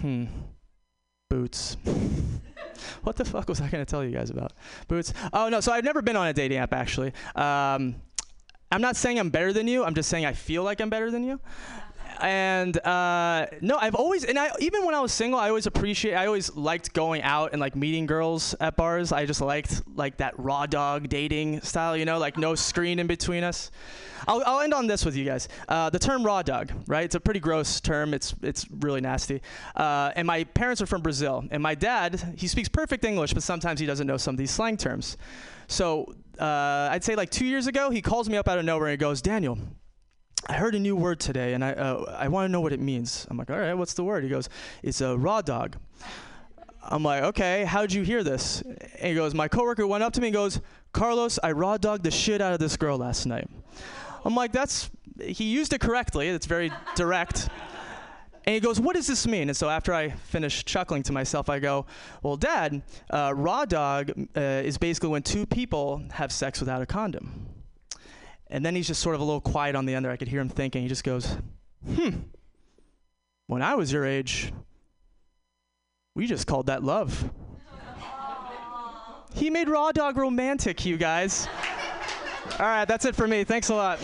Hmm. 0.00 0.24
Boots. 1.30 1.76
what 3.02 3.14
the 3.14 3.24
fuck 3.24 3.48
was 3.48 3.60
I 3.60 3.68
going 3.68 3.84
to 3.84 3.90
tell 3.90 4.04
you 4.04 4.10
guys 4.10 4.30
about? 4.30 4.52
Boots. 4.88 5.12
Oh, 5.32 5.48
no. 5.48 5.60
So 5.60 5.72
I've 5.72 5.84
never 5.84 6.02
been 6.02 6.16
on 6.16 6.26
a 6.26 6.32
dating 6.32 6.58
app, 6.58 6.72
actually. 6.72 7.12
Um, 7.36 7.96
I'm 8.72 8.80
not 8.80 8.96
saying 8.96 9.20
I'm 9.20 9.30
better 9.30 9.52
than 9.52 9.68
you. 9.68 9.84
I'm 9.84 9.94
just 9.94 10.08
saying 10.08 10.26
I 10.26 10.32
feel 10.32 10.64
like 10.64 10.80
I'm 10.80 10.90
better 10.90 11.10
than 11.10 11.22
you. 11.22 11.40
And 12.20 12.76
uh, 12.86 13.46
no, 13.60 13.76
I've 13.76 13.94
always, 13.94 14.24
and 14.24 14.38
I 14.38 14.50
even 14.58 14.84
when 14.84 14.94
I 14.94 15.00
was 15.00 15.12
single, 15.12 15.38
I 15.38 15.48
always 15.48 15.66
appreciate, 15.66 16.14
I 16.14 16.26
always 16.26 16.54
liked 16.54 16.92
going 16.92 17.22
out 17.22 17.52
and 17.52 17.60
like 17.60 17.76
meeting 17.76 18.06
girls 18.06 18.54
at 18.60 18.76
bars. 18.76 19.12
I 19.12 19.26
just 19.26 19.40
liked 19.40 19.82
like 19.94 20.18
that 20.18 20.38
raw 20.38 20.66
dog 20.66 21.08
dating 21.08 21.60
style, 21.62 21.96
you 21.96 22.04
know, 22.04 22.18
like 22.18 22.38
no 22.38 22.54
screen 22.54 22.98
in 22.98 23.06
between 23.06 23.44
us. 23.44 23.70
I'll, 24.26 24.42
I'll 24.46 24.60
end 24.60 24.72
on 24.72 24.86
this 24.86 25.04
with 25.04 25.16
you 25.16 25.24
guys. 25.24 25.48
Uh, 25.68 25.90
the 25.90 25.98
term 25.98 26.24
raw 26.24 26.42
dog, 26.42 26.72
right? 26.86 27.04
It's 27.04 27.14
a 27.14 27.20
pretty 27.20 27.40
gross 27.40 27.80
term. 27.80 28.14
It's 28.14 28.34
it's 28.42 28.66
really 28.70 29.00
nasty. 29.00 29.42
Uh, 29.76 30.12
and 30.16 30.26
my 30.26 30.44
parents 30.44 30.80
are 30.80 30.86
from 30.86 31.02
Brazil, 31.02 31.44
and 31.50 31.62
my 31.62 31.74
dad 31.74 32.34
he 32.36 32.48
speaks 32.48 32.68
perfect 32.68 33.04
English, 33.04 33.34
but 33.34 33.42
sometimes 33.42 33.80
he 33.80 33.86
doesn't 33.86 34.06
know 34.06 34.16
some 34.16 34.34
of 34.34 34.38
these 34.38 34.50
slang 34.50 34.76
terms. 34.76 35.16
So 35.66 36.14
uh, 36.38 36.88
I'd 36.90 37.04
say 37.04 37.16
like 37.16 37.30
two 37.30 37.46
years 37.46 37.66
ago, 37.66 37.90
he 37.90 38.02
calls 38.02 38.28
me 38.28 38.36
up 38.36 38.48
out 38.48 38.58
of 38.58 38.64
nowhere 38.64 38.88
and 38.88 38.92
he 38.92 38.96
goes, 38.96 39.22
Daniel. 39.22 39.58
I 40.46 40.54
heard 40.54 40.74
a 40.74 40.78
new 40.78 40.94
word 40.94 41.20
today, 41.20 41.54
and 41.54 41.64
I 41.64 41.72
uh, 41.72 42.16
I 42.18 42.28
want 42.28 42.46
to 42.46 42.52
know 42.52 42.60
what 42.60 42.72
it 42.72 42.80
means. 42.80 43.26
I'm 43.30 43.36
like, 43.36 43.50
all 43.50 43.58
right, 43.58 43.74
what's 43.74 43.94
the 43.94 44.04
word? 44.04 44.24
He 44.24 44.30
goes, 44.30 44.48
it's 44.82 45.00
a 45.00 45.16
raw 45.16 45.40
dog. 45.40 45.76
I'm 46.82 47.02
like, 47.02 47.22
okay, 47.22 47.64
how'd 47.64 47.92
you 47.92 48.02
hear 48.02 48.22
this? 48.22 48.60
And 48.60 49.08
he 49.08 49.14
goes, 49.14 49.34
my 49.34 49.48
coworker 49.48 49.86
went 49.86 50.04
up 50.04 50.12
to 50.14 50.20
me 50.20 50.28
and 50.28 50.34
goes, 50.34 50.60
Carlos, 50.92 51.38
I 51.42 51.52
raw 51.52 51.78
dogged 51.78 52.04
the 52.04 52.10
shit 52.10 52.42
out 52.42 52.52
of 52.52 52.58
this 52.58 52.76
girl 52.76 52.98
last 52.98 53.24
night. 53.24 53.48
I'm 54.22 54.34
like, 54.34 54.52
that's, 54.52 54.90
he 55.18 55.44
used 55.44 55.72
it 55.72 55.80
correctly. 55.80 56.28
It's 56.28 56.44
very 56.44 56.70
direct. 56.94 57.48
And 58.46 58.52
he 58.52 58.60
goes, 58.60 58.78
What 58.78 58.94
does 58.94 59.06
this 59.06 59.26
mean? 59.26 59.48
And 59.48 59.56
so 59.56 59.70
after 59.70 59.94
I 59.94 60.10
finish 60.10 60.64
chuckling 60.64 61.02
to 61.04 61.12
myself, 61.12 61.48
I 61.48 61.58
go, 61.58 61.86
Well, 62.22 62.36
Dad, 62.36 62.82
uh, 63.08 63.32
raw 63.34 63.64
dog 63.64 64.12
uh, 64.36 64.40
is 64.40 64.76
basically 64.76 65.08
when 65.08 65.22
two 65.22 65.46
people 65.46 66.02
have 66.12 66.30
sex 66.30 66.60
without 66.60 66.82
a 66.82 66.86
condom. 66.86 67.53
And 68.54 68.64
then 68.64 68.76
he's 68.76 68.86
just 68.86 69.02
sort 69.02 69.16
of 69.16 69.20
a 69.20 69.24
little 69.24 69.40
quiet 69.40 69.74
on 69.74 69.84
the 69.84 69.96
end 69.96 70.04
there. 70.04 70.12
I 70.12 70.16
could 70.16 70.28
hear 70.28 70.40
him 70.40 70.48
thinking. 70.48 70.82
He 70.82 70.88
just 70.88 71.02
goes, 71.02 71.38
Hmm, 71.92 72.10
when 73.48 73.62
I 73.62 73.74
was 73.74 73.90
your 73.92 74.06
age, 74.06 74.52
we 76.14 76.28
just 76.28 76.46
called 76.46 76.66
that 76.66 76.84
love. 76.84 77.32
he 79.34 79.50
made 79.50 79.68
Raw 79.68 79.90
Dog 79.90 80.16
romantic, 80.16 80.86
you 80.86 80.96
guys. 80.96 81.48
All 82.60 82.66
right, 82.66 82.84
that's 82.84 83.04
it 83.04 83.16
for 83.16 83.26
me. 83.26 83.42
Thanks 83.42 83.70
a 83.70 83.74
lot. 83.74 83.98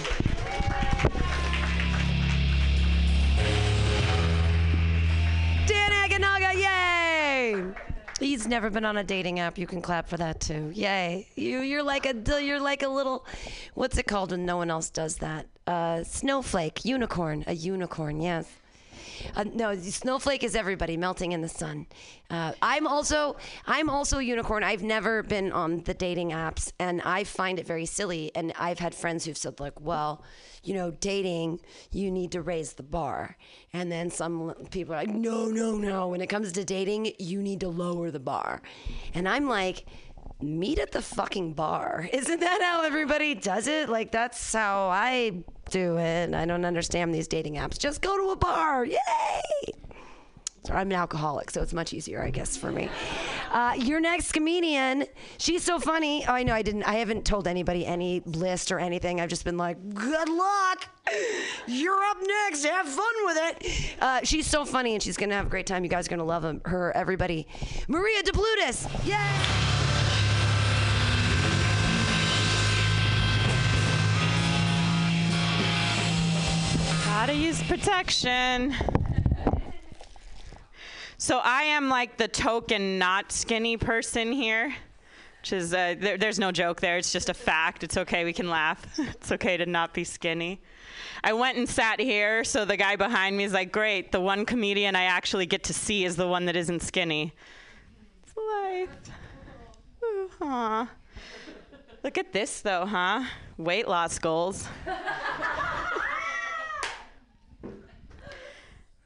Dan 5.68 5.93
Aganaga, 5.93 6.55
yay! 6.56 7.90
He's 8.20 8.47
never 8.47 8.68
been 8.68 8.84
on 8.84 8.98
a 8.98 9.05
dating 9.05 9.40
app. 9.40 9.56
You 9.56 9.66
can 9.66 9.80
clap 9.80 10.06
for 10.06 10.18
that 10.18 10.40
too. 10.40 10.70
Yay! 10.74 11.26
You 11.36 11.60
you're 11.62 11.82
like 11.82 12.05
a 12.06 12.14
you're 12.44 12.60
like 12.60 12.82
a 12.82 12.88
little, 12.88 13.26
what's 13.74 13.97
it 13.97 14.06
called 14.06 14.30
when 14.32 14.44
no 14.44 14.59
one 14.59 14.70
else 14.70 14.90
does 14.90 15.16
that? 15.16 15.47
Uh, 15.66 16.05
snowflake, 16.05 16.84
unicorn, 16.84 17.44
a 17.47 17.55
unicorn. 17.55 18.20
Yes. 18.20 18.47
Uh, 19.34 19.44
no, 19.44 19.76
snowflake 19.76 20.42
is 20.44 20.55
everybody 20.55 20.97
melting 20.97 21.32
in 21.32 21.40
the 21.40 21.48
sun. 21.48 21.86
Uh, 22.30 22.52
I'm 22.62 22.86
also 22.86 23.36
I'm 23.66 23.90
also 23.90 24.18
a 24.18 24.22
unicorn. 24.22 24.62
I've 24.62 24.82
never 24.82 25.22
been 25.22 25.52
on 25.52 25.82
the 25.82 25.94
dating 25.94 26.30
apps, 26.30 26.72
and 26.78 27.02
I 27.02 27.24
find 27.24 27.59
it 27.59 27.66
very 27.66 27.86
silly. 27.86 28.30
And 28.34 28.52
I've 28.59 28.78
had 28.78 28.94
friends 28.94 29.24
who've 29.24 29.36
said 29.36 29.60
like, 29.60 29.80
well, 29.80 30.22
you 30.62 30.74
know, 30.74 30.90
dating, 30.90 31.60
you 31.90 32.10
need 32.10 32.32
to 32.32 32.42
raise 32.42 32.74
the 32.74 32.82
bar. 32.82 33.36
And 33.72 33.90
then 33.90 34.10
some 34.10 34.55
people 34.70 34.94
are 34.94 34.98
like, 34.98 35.09
no, 35.09 35.47
no, 35.47 35.76
no. 35.76 36.09
When 36.09 36.20
it 36.20 36.28
comes 36.28 36.52
to 36.52 36.64
dating, 36.64 37.12
you 37.18 37.42
need 37.42 37.60
to 37.60 37.68
lower 37.68 38.10
the 38.10 38.20
bar. 38.20 38.62
And 39.14 39.28
I'm 39.28 39.48
like, 39.48 39.86
meet 40.43 40.79
at 40.79 40.93
the 40.93 41.03
fucking 41.03 41.55
bar. 41.55 42.09
Isn't 42.12 42.41
that 42.41 42.62
how 42.62 42.83
everybody 42.83 43.35
does 43.35 43.67
it? 43.67 43.89
Like, 43.89 44.11
that's 44.11 44.53
how 44.53 44.89
I 44.89 45.43
do 45.71 45.99
it. 45.99 46.35
I 46.35 46.45
don't 46.47 46.65
understand 46.65 47.15
these 47.15 47.29
dating 47.29 47.55
apps. 47.55 47.79
Just 47.79 48.03
go 48.03 48.17
to 48.17 48.31
a 48.31 48.37
bar. 48.37 48.85
Yay! 48.85 48.99
So 50.65 50.75
I'm 50.75 50.89
an 50.89 50.93
alcoholic, 50.93 51.51
so 51.51 51.62
it's 51.62 51.73
much 51.73 51.95
easier, 51.95 52.23
I 52.23 52.31
guess, 52.31 52.55
for 52.57 52.71
me. 52.71 52.91
Uh, 53.51 53.75
your 53.79 53.99
next 53.99 54.33
comedian, 54.33 55.07
she's 55.39 55.65
so 55.65 55.79
funny. 55.79 56.25
Oh, 56.27 56.35
I 56.35 56.43
know 56.43 56.53
I 56.53 56.61
didn't. 56.61 56.83
I 56.83 56.95
haven't 56.97 57.25
told 57.25 57.49
anybody 57.49 57.87
any 57.87 58.21
list 58.27 58.71
or 58.71 58.79
anything. 58.79 59.21
I've 59.23 59.31
just 59.31 59.45
been 59.45 59.57
like, 59.57 59.77
"Good 59.95 60.29
luck. 60.29 60.87
You're 61.67 62.05
up 62.05 62.19
next. 62.23 62.65
Have 62.67 62.87
fun 62.87 63.15
with 63.25 63.37
it." 63.41 63.97
Uh, 64.01 64.21
she's 64.23 64.47
so 64.47 64.67
funny, 64.67 64.93
and 64.93 65.03
she's 65.03 65.17
gonna 65.17 65.35
have 65.35 65.47
a 65.47 65.51
great 65.51 65.67
time. 65.67 65.83
You 65.83 65.91
guys 65.91 66.07
are 66.07 66.11
gonna 66.11 66.25
love 66.25 66.45
her. 66.67 66.93
Everybody, 66.95 67.49
Maria 67.89 68.23
DePlutis. 68.23 68.87
Yay! 69.07 69.90
Gotta 77.20 77.34
use 77.34 77.62
protection. 77.64 78.74
So 81.18 81.38
I 81.44 81.64
am 81.64 81.90
like 81.90 82.16
the 82.16 82.26
token 82.26 82.98
not 82.98 83.30
skinny 83.30 83.76
person 83.76 84.32
here. 84.32 84.74
which 85.42 85.52
is 85.52 85.74
uh, 85.74 85.97
there, 85.98 86.16
there's 86.16 86.38
no 86.38 86.51
joke 86.51 86.80
there. 86.80 86.97
It's 86.97 87.12
just 87.12 87.28
a 87.28 87.34
fact. 87.34 87.84
It's 87.84 87.98
okay. 87.98 88.24
We 88.24 88.32
can 88.32 88.48
laugh. 88.48 88.86
it's 88.98 89.30
okay 89.32 89.59
to 89.59 89.66
not 89.66 89.92
be 89.92 90.02
skinny. 90.02 90.62
I 91.22 91.34
went 91.34 91.59
and 91.59 91.68
sat 91.68 92.01
here, 92.01 92.42
so 92.42 92.64
the 92.64 92.78
guy 92.78 92.97
behind 92.97 93.36
me 93.36 93.44
is 93.44 93.52
like, 93.52 93.70
"Great, 93.70 94.12
the 94.12 94.20
one 94.20 94.47
comedian 94.47 94.97
I 94.97 95.05
actually 95.05 95.44
get 95.44 95.62
to 95.64 95.74
see 95.74 96.06
is 96.06 96.16
the 96.16 96.26
one 96.26 96.47
that 96.47 96.56
isn't 96.56 96.80
skinny." 96.80 97.34
It's 98.22 98.34
life. 98.34 98.97
Ooh. 100.42 100.88
Look 102.02 102.16
at 102.16 102.32
this 102.32 102.62
though, 102.62 102.86
huh? 102.86 103.24
Weight 103.59 103.88
loss 103.88 104.18
goals. 104.18 104.66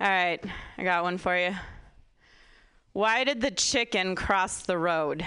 All 0.05 0.11
right, 0.11 0.45
I 0.77 0.85
got 0.85 1.03
one 1.03 1.17
for 1.17 1.35
you. 1.35 1.57
Why 2.93 3.25
did 3.25 3.41
the 3.41 3.51
chicken 3.51 4.15
cross 4.15 4.61
the 4.61 4.77
road? 4.77 5.25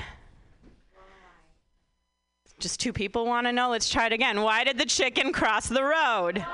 Just 2.60 2.80
two 2.80 2.94
people 2.94 3.26
want 3.26 3.48
to 3.48 3.52
know? 3.52 3.72
Let's 3.72 3.90
try 3.90 4.06
it 4.06 4.14
again. 4.14 4.44
Why 4.44 4.64
did 4.64 4.78
the 4.78 4.86
chicken 4.86 5.34
cross 5.34 5.68
the 5.68 5.82
road? 5.82 6.46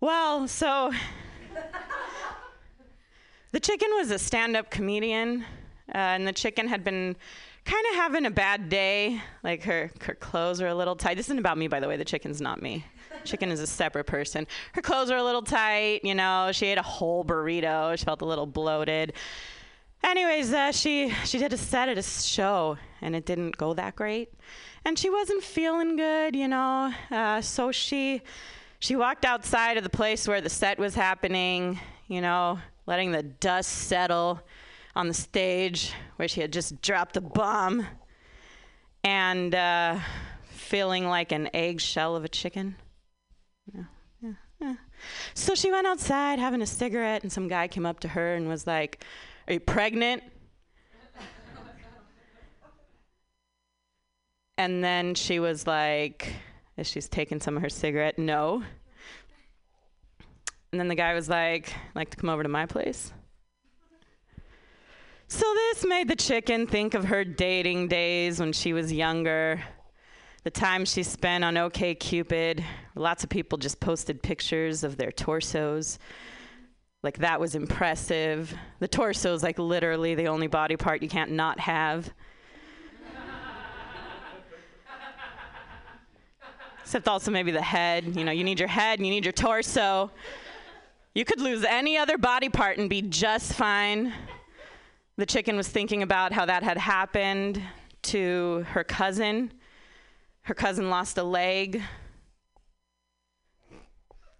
Well, 0.00 0.46
so 0.46 0.92
the 3.50 3.58
chicken 3.58 3.88
was 3.94 4.12
a 4.12 4.18
stand 4.20 4.56
up 4.56 4.70
comedian, 4.70 5.44
uh, 5.94 5.98
and 5.98 6.26
the 6.26 6.32
chicken 6.32 6.68
had 6.68 6.84
been 6.84 7.16
kind 7.64 7.86
of 7.90 7.96
having 7.96 8.26
a 8.26 8.30
bad 8.30 8.68
day. 8.68 9.20
Like 9.42 9.62
her, 9.64 9.90
her 10.02 10.14
clothes 10.14 10.60
are 10.60 10.68
a 10.68 10.74
little 10.74 10.96
tight. 10.96 11.16
This 11.16 11.26
isn't 11.26 11.38
about 11.38 11.58
me, 11.58 11.68
by 11.68 11.80
the 11.80 11.88
way. 11.88 11.96
The 11.96 12.04
chicken's 12.04 12.40
not 12.40 12.62
me. 12.62 12.84
Chicken 13.24 13.50
is 13.50 13.60
a 13.60 13.66
separate 13.66 14.04
person. 14.04 14.46
Her 14.72 14.82
clothes 14.82 15.10
are 15.10 15.16
a 15.16 15.24
little 15.24 15.42
tight. 15.42 16.00
You 16.04 16.14
know, 16.14 16.50
she 16.52 16.66
ate 16.66 16.78
a 16.78 16.82
whole 16.82 17.24
burrito. 17.24 17.98
She 17.98 18.04
felt 18.04 18.22
a 18.22 18.26
little 18.26 18.46
bloated. 18.46 19.14
Anyways, 20.04 20.52
uh, 20.52 20.72
she 20.72 21.12
she 21.24 21.38
did 21.38 21.52
a 21.52 21.56
set 21.56 21.88
at 21.88 21.98
a 21.98 22.02
show, 22.02 22.78
and 23.00 23.16
it 23.16 23.26
didn't 23.26 23.56
go 23.56 23.74
that 23.74 23.96
great, 23.96 24.32
and 24.84 24.96
she 24.96 25.10
wasn't 25.10 25.42
feeling 25.42 25.96
good. 25.96 26.36
You 26.36 26.46
know, 26.46 26.92
uh, 27.10 27.40
so 27.40 27.72
she 27.72 28.22
she 28.78 28.94
walked 28.94 29.24
outside 29.24 29.76
of 29.76 29.82
the 29.82 29.90
place 29.90 30.28
where 30.28 30.40
the 30.40 30.48
set 30.48 30.78
was 30.78 30.94
happening. 30.94 31.80
You 32.06 32.20
know, 32.20 32.60
letting 32.86 33.10
the 33.10 33.24
dust 33.24 33.70
settle 33.70 34.40
on 34.98 35.06
the 35.06 35.14
stage 35.14 35.92
where 36.16 36.26
she 36.26 36.40
had 36.40 36.52
just 36.52 36.82
dropped 36.82 37.16
a 37.16 37.20
bomb 37.20 37.86
and 39.04 39.54
uh, 39.54 39.96
feeling 40.50 41.06
like 41.06 41.30
an 41.30 41.48
eggshell 41.54 42.16
of 42.16 42.24
a 42.24 42.28
chicken. 42.28 42.74
Yeah, 43.72 43.84
yeah, 44.20 44.32
yeah. 44.60 44.74
So 45.34 45.54
she 45.54 45.70
went 45.70 45.86
outside 45.86 46.40
having 46.40 46.62
a 46.62 46.66
cigarette, 46.66 47.22
and 47.22 47.30
some 47.30 47.46
guy 47.46 47.68
came 47.68 47.86
up 47.86 48.00
to 48.00 48.08
her 48.08 48.34
and 48.34 48.48
was 48.48 48.66
like, 48.66 49.04
Are 49.46 49.52
you 49.52 49.60
pregnant? 49.60 50.24
and 54.56 54.82
then 54.82 55.14
she 55.14 55.38
was 55.38 55.64
like, 55.64 56.32
as 56.76 56.88
she's 56.88 57.08
taking 57.08 57.40
some 57.40 57.56
of 57.56 57.62
her 57.62 57.70
cigarette, 57.70 58.18
No. 58.18 58.64
And 60.72 60.80
then 60.80 60.88
the 60.88 60.96
guy 60.96 61.14
was 61.14 61.28
like, 61.28 61.72
Like 61.94 62.10
to 62.10 62.16
come 62.16 62.30
over 62.30 62.42
to 62.42 62.48
my 62.48 62.66
place? 62.66 63.12
So 65.30 65.44
this 65.54 65.84
made 65.84 66.08
the 66.08 66.16
chicken 66.16 66.66
think 66.66 66.94
of 66.94 67.04
her 67.04 67.22
dating 67.22 67.88
days 67.88 68.40
when 68.40 68.54
she 68.54 68.72
was 68.72 68.90
younger. 68.90 69.62
The 70.42 70.50
time 70.50 70.86
she 70.86 71.02
spent 71.02 71.44
on 71.44 71.58
OK 71.58 71.94
Cupid. 71.96 72.64
Lots 72.94 73.24
of 73.24 73.28
people 73.28 73.58
just 73.58 73.78
posted 73.78 74.22
pictures 74.22 74.84
of 74.84 74.96
their 74.96 75.12
torsos. 75.12 75.98
Like 77.02 77.18
that 77.18 77.38
was 77.38 77.54
impressive. 77.54 78.54
The 78.78 78.88
torso 78.88 79.34
is 79.34 79.42
like 79.42 79.58
literally 79.58 80.14
the 80.14 80.28
only 80.28 80.46
body 80.46 80.76
part 80.76 81.02
you 81.02 81.10
can't 81.10 81.32
not 81.32 81.60
have. 81.60 82.10
Except 86.80 87.06
also 87.06 87.30
maybe 87.30 87.50
the 87.50 87.60
head. 87.60 88.16
You 88.16 88.24
know, 88.24 88.32
you 88.32 88.44
need 88.44 88.58
your 88.58 88.68
head 88.68 88.98
and 88.98 89.06
you 89.06 89.12
need 89.12 89.26
your 89.26 89.32
torso. 89.32 90.10
You 91.14 91.26
could 91.26 91.42
lose 91.42 91.64
any 91.64 91.98
other 91.98 92.16
body 92.16 92.48
part 92.48 92.78
and 92.78 92.88
be 92.88 93.02
just 93.02 93.52
fine. 93.52 94.14
The 95.18 95.26
chicken 95.26 95.56
was 95.56 95.66
thinking 95.66 96.04
about 96.04 96.32
how 96.32 96.46
that 96.46 96.62
had 96.62 96.78
happened 96.78 97.60
to 98.02 98.64
her 98.68 98.84
cousin. 98.84 99.52
Her 100.42 100.54
cousin 100.54 100.90
lost 100.90 101.18
a 101.18 101.24
leg 101.24 101.82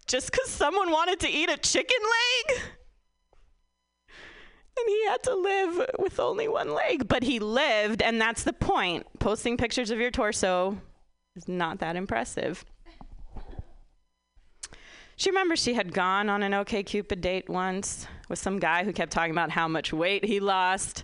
just 0.07 0.31
because 0.31 0.49
someone 0.49 0.89
wanted 0.89 1.19
to 1.19 1.29
eat 1.29 1.49
a 1.49 1.57
chicken 1.57 1.97
leg. 2.01 2.61
And 4.07 4.87
he 4.87 5.05
had 5.07 5.21
to 5.23 5.35
live 5.35 5.89
with 5.99 6.17
only 6.17 6.47
one 6.47 6.73
leg, 6.73 7.09
but 7.09 7.23
he 7.23 7.39
lived, 7.39 8.01
and 8.01 8.19
that's 8.19 8.43
the 8.43 8.53
point. 8.53 9.05
Posting 9.19 9.57
pictures 9.57 9.91
of 9.91 9.99
your 9.99 10.11
torso 10.11 10.79
is 11.35 11.49
not 11.49 11.79
that 11.79 11.97
impressive. 11.97 12.63
She 15.17 15.29
remembers 15.29 15.61
she 15.61 15.73
had 15.73 15.93
gone 15.93 16.29
on 16.29 16.41
an 16.41 16.53
OK 16.53 16.83
Cupid 16.83 17.19
date 17.19 17.49
once 17.49 18.07
with 18.29 18.39
some 18.39 18.59
guy 18.59 18.85
who 18.85 18.93
kept 18.93 19.11
talking 19.11 19.31
about 19.31 19.51
how 19.51 19.67
much 19.67 19.91
weight 19.91 20.23
he 20.23 20.39
lost, 20.39 21.03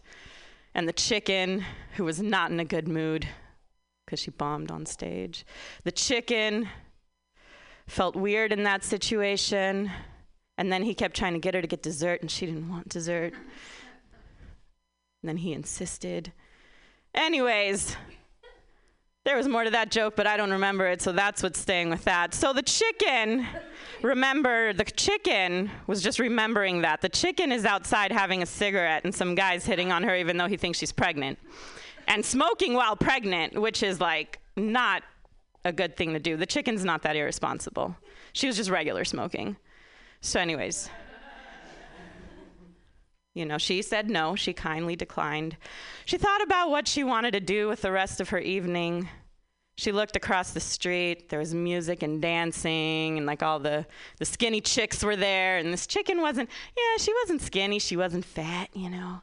and 0.74 0.88
the 0.88 0.94
chicken 0.94 1.66
who 1.96 2.06
was 2.06 2.22
not 2.22 2.52
in 2.52 2.60
a 2.60 2.66
good 2.66 2.88
mood 2.88 3.28
because 4.06 4.20
she 4.20 4.30
bombed 4.32 4.72
on 4.72 4.86
stage. 4.86 5.46
The 5.84 5.92
chicken 5.92 6.70
felt 7.88 8.16
weird 8.16 8.52
in 8.52 8.64
that 8.64 8.84
situation, 8.84 9.92
and 10.58 10.72
then 10.72 10.84
he 10.84 10.94
kept 10.94 11.16
trying 11.16 11.34
to 11.34 11.40
get 11.40 11.56
her 11.56 11.62
to 11.62 11.68
get 11.68 11.82
dessert, 11.82 12.22
and 12.22 12.30
she 12.30 12.46
didn't 12.46 12.70
want 12.70 12.90
dessert. 12.90 13.34
And 15.22 15.30
then 15.30 15.38
he 15.38 15.54
insisted. 15.54 16.32
Anyways, 17.16 17.98
there 19.26 19.36
was 19.36 19.48
more 19.48 19.64
to 19.64 19.72
that 19.72 19.90
joke, 19.90 20.16
but 20.16 20.28
I 20.28 20.38
don't 20.38 20.52
remember 20.52 20.88
it, 20.88 21.02
so 21.02 21.12
that's 21.12 21.42
what's 21.42 21.60
staying 21.60 21.90
with 21.90 22.04
that. 22.06 22.36
So 22.36 22.54
the 22.54 22.62
chicken, 22.62 23.46
remember, 24.04 24.72
the 24.72 24.86
chicken 24.86 25.72
was 25.88 26.04
just 26.04 26.20
remembering 26.20 26.84
that. 26.84 27.02
The 27.02 27.10
chicken 27.10 27.52
is 27.52 27.66
outside 27.66 28.12
having 28.12 28.44
a 28.44 28.46
cigarette, 28.46 29.04
and 29.04 29.14
some 29.14 29.34
guy's 29.34 29.66
hitting 29.66 29.92
on 29.92 30.04
her 30.04 30.16
even 30.16 30.38
though 30.38 30.48
he 30.48 30.58
thinks 30.58 30.78
she's 30.78 30.92
pregnant. 30.92 31.40
And 32.08 32.24
smoking 32.24 32.76
while 32.76 32.96
pregnant, 32.96 33.60
which 33.60 33.82
is 33.82 34.00
like 34.00 34.40
not 34.56 35.02
a 35.66 35.74
good 35.74 35.98
thing 35.98 36.14
to 36.14 36.20
do. 36.20 36.38
The 36.38 36.46
chicken's 36.46 36.86
not 36.86 37.02
that 37.02 37.16
irresponsible. 37.16 37.96
She 38.34 38.46
was 38.46 38.56
just 38.56 38.70
regular 38.70 39.04
smoking. 39.06 39.58
So, 40.22 40.40
anyways, 40.40 40.90
you 43.36 43.46
know, 43.46 43.58
she 43.58 43.82
said 43.82 44.10
no. 44.10 44.36
She 44.36 44.54
kindly 44.54 44.96
declined. 44.96 45.58
She 46.06 46.18
thought 46.18 46.42
about 46.42 46.72
what 46.72 46.88
she 46.88 47.04
wanted 47.04 47.32
to 47.32 47.42
do 47.42 47.68
with 47.68 47.82
the 47.82 47.92
rest 47.92 48.22
of 48.22 48.30
her 48.30 48.40
evening. 48.40 49.10
She 49.78 49.92
looked 49.92 50.16
across 50.16 50.52
the 50.52 50.62
street. 50.62 51.28
There 51.28 51.40
was 51.40 51.54
music 51.54 52.02
and 52.02 52.22
dancing, 52.22 53.18
and 53.18 53.26
like 53.26 53.44
all 53.44 53.60
the, 53.60 53.86
the 54.20 54.26
skinny 54.26 54.62
chicks 54.62 55.04
were 55.04 55.18
there. 55.18 55.58
And 55.58 55.74
this 55.74 55.86
chicken 55.86 56.22
wasn't, 56.22 56.50
yeah, 56.78 56.98
she 56.98 57.14
wasn't 57.22 57.42
skinny. 57.42 57.78
She 57.78 57.98
wasn't 57.98 58.24
fat, 58.24 58.70
you 58.74 58.90
know. 58.90 59.22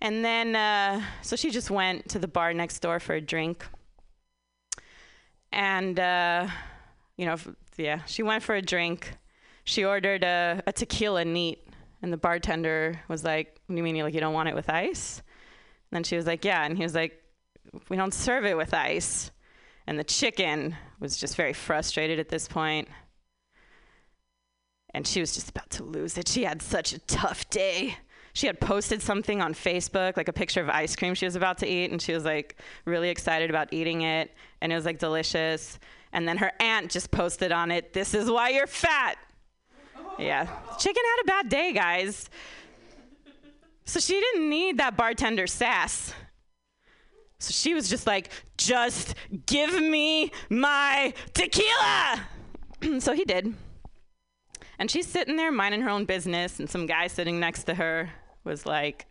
And 0.00 0.24
then, 0.24 0.56
uh, 0.56 1.02
so 1.20 1.36
she 1.36 1.50
just 1.50 1.70
went 1.70 2.08
to 2.08 2.18
the 2.18 2.26
bar 2.26 2.54
next 2.54 2.78
door 2.78 3.00
for 3.00 3.14
a 3.14 3.20
drink. 3.20 3.66
And, 5.52 6.00
uh, 6.00 6.48
you 7.18 7.26
know, 7.26 7.36
yeah, 7.76 8.00
she 8.06 8.22
went 8.22 8.42
for 8.42 8.54
a 8.54 8.62
drink. 8.62 9.12
She 9.64 9.84
ordered 9.84 10.24
a, 10.24 10.62
a 10.66 10.72
tequila 10.72 11.26
neat. 11.26 11.61
And 12.02 12.12
the 12.12 12.16
bartender 12.16 13.00
was 13.08 13.24
like, 13.24 13.60
What 13.66 13.74
do 13.74 13.76
you 13.76 13.82
mean? 13.82 13.96
You 13.96 14.04
like 14.04 14.14
you 14.14 14.20
don't 14.20 14.34
want 14.34 14.48
it 14.48 14.54
with 14.54 14.68
ice? 14.68 15.22
And 15.90 15.96
then 15.96 16.04
she 16.04 16.16
was 16.16 16.26
like, 16.26 16.44
Yeah. 16.44 16.64
And 16.64 16.76
he 16.76 16.82
was 16.82 16.94
like, 16.94 17.22
We 17.88 17.96
don't 17.96 18.12
serve 18.12 18.44
it 18.44 18.56
with 18.56 18.74
ice. 18.74 19.30
And 19.86 19.98
the 19.98 20.04
chicken 20.04 20.76
was 21.00 21.16
just 21.16 21.36
very 21.36 21.52
frustrated 21.52 22.18
at 22.18 22.28
this 22.28 22.46
point. 22.48 22.88
And 24.94 25.06
she 25.06 25.20
was 25.20 25.34
just 25.34 25.50
about 25.50 25.70
to 25.70 25.84
lose 25.84 26.18
it. 26.18 26.28
She 26.28 26.44
had 26.44 26.60
such 26.60 26.92
a 26.92 26.98
tough 27.00 27.48
day. 27.50 27.96
She 28.34 28.46
had 28.46 28.60
posted 28.60 29.02
something 29.02 29.42
on 29.42 29.54
Facebook, 29.54 30.16
like 30.16 30.28
a 30.28 30.32
picture 30.32 30.60
of 30.60 30.68
ice 30.70 30.96
cream 30.96 31.14
she 31.14 31.26
was 31.26 31.36
about 31.36 31.58
to 31.58 31.66
eat, 31.66 31.90
and 31.90 32.00
she 32.00 32.14
was 32.14 32.24
like 32.24 32.56
really 32.86 33.10
excited 33.10 33.50
about 33.50 33.72
eating 33.72 34.02
it, 34.02 34.34
and 34.62 34.72
it 34.72 34.74
was 34.74 34.86
like 34.86 34.98
delicious. 34.98 35.78
And 36.14 36.26
then 36.26 36.38
her 36.38 36.52
aunt 36.60 36.90
just 36.90 37.10
posted 37.10 37.52
on 37.52 37.70
it, 37.70 37.92
This 37.92 38.14
is 38.14 38.30
why 38.30 38.50
you're 38.50 38.66
fat. 38.66 39.16
Yeah. 40.18 40.46
Chicken 40.78 41.02
had 41.04 41.22
a 41.22 41.26
bad 41.26 41.48
day, 41.48 41.72
guys. 41.72 42.28
So 43.84 44.00
she 44.00 44.20
didn't 44.20 44.48
need 44.48 44.78
that 44.78 44.96
bartender 44.96 45.46
sass. 45.46 46.14
So 47.38 47.50
she 47.52 47.74
was 47.74 47.88
just 47.88 48.06
like, 48.06 48.30
just 48.56 49.14
give 49.46 49.80
me 49.80 50.30
my 50.48 51.12
tequila. 51.34 52.20
so 53.00 53.12
he 53.12 53.24
did. 53.24 53.54
And 54.78 54.90
she's 54.90 55.06
sitting 55.06 55.36
there 55.36 55.52
minding 55.52 55.82
her 55.82 55.90
own 55.90 56.04
business, 56.04 56.58
and 56.58 56.68
some 56.68 56.86
guy 56.86 57.06
sitting 57.06 57.38
next 57.38 57.64
to 57.64 57.74
her 57.74 58.10
was 58.44 58.64
like, 58.66 59.06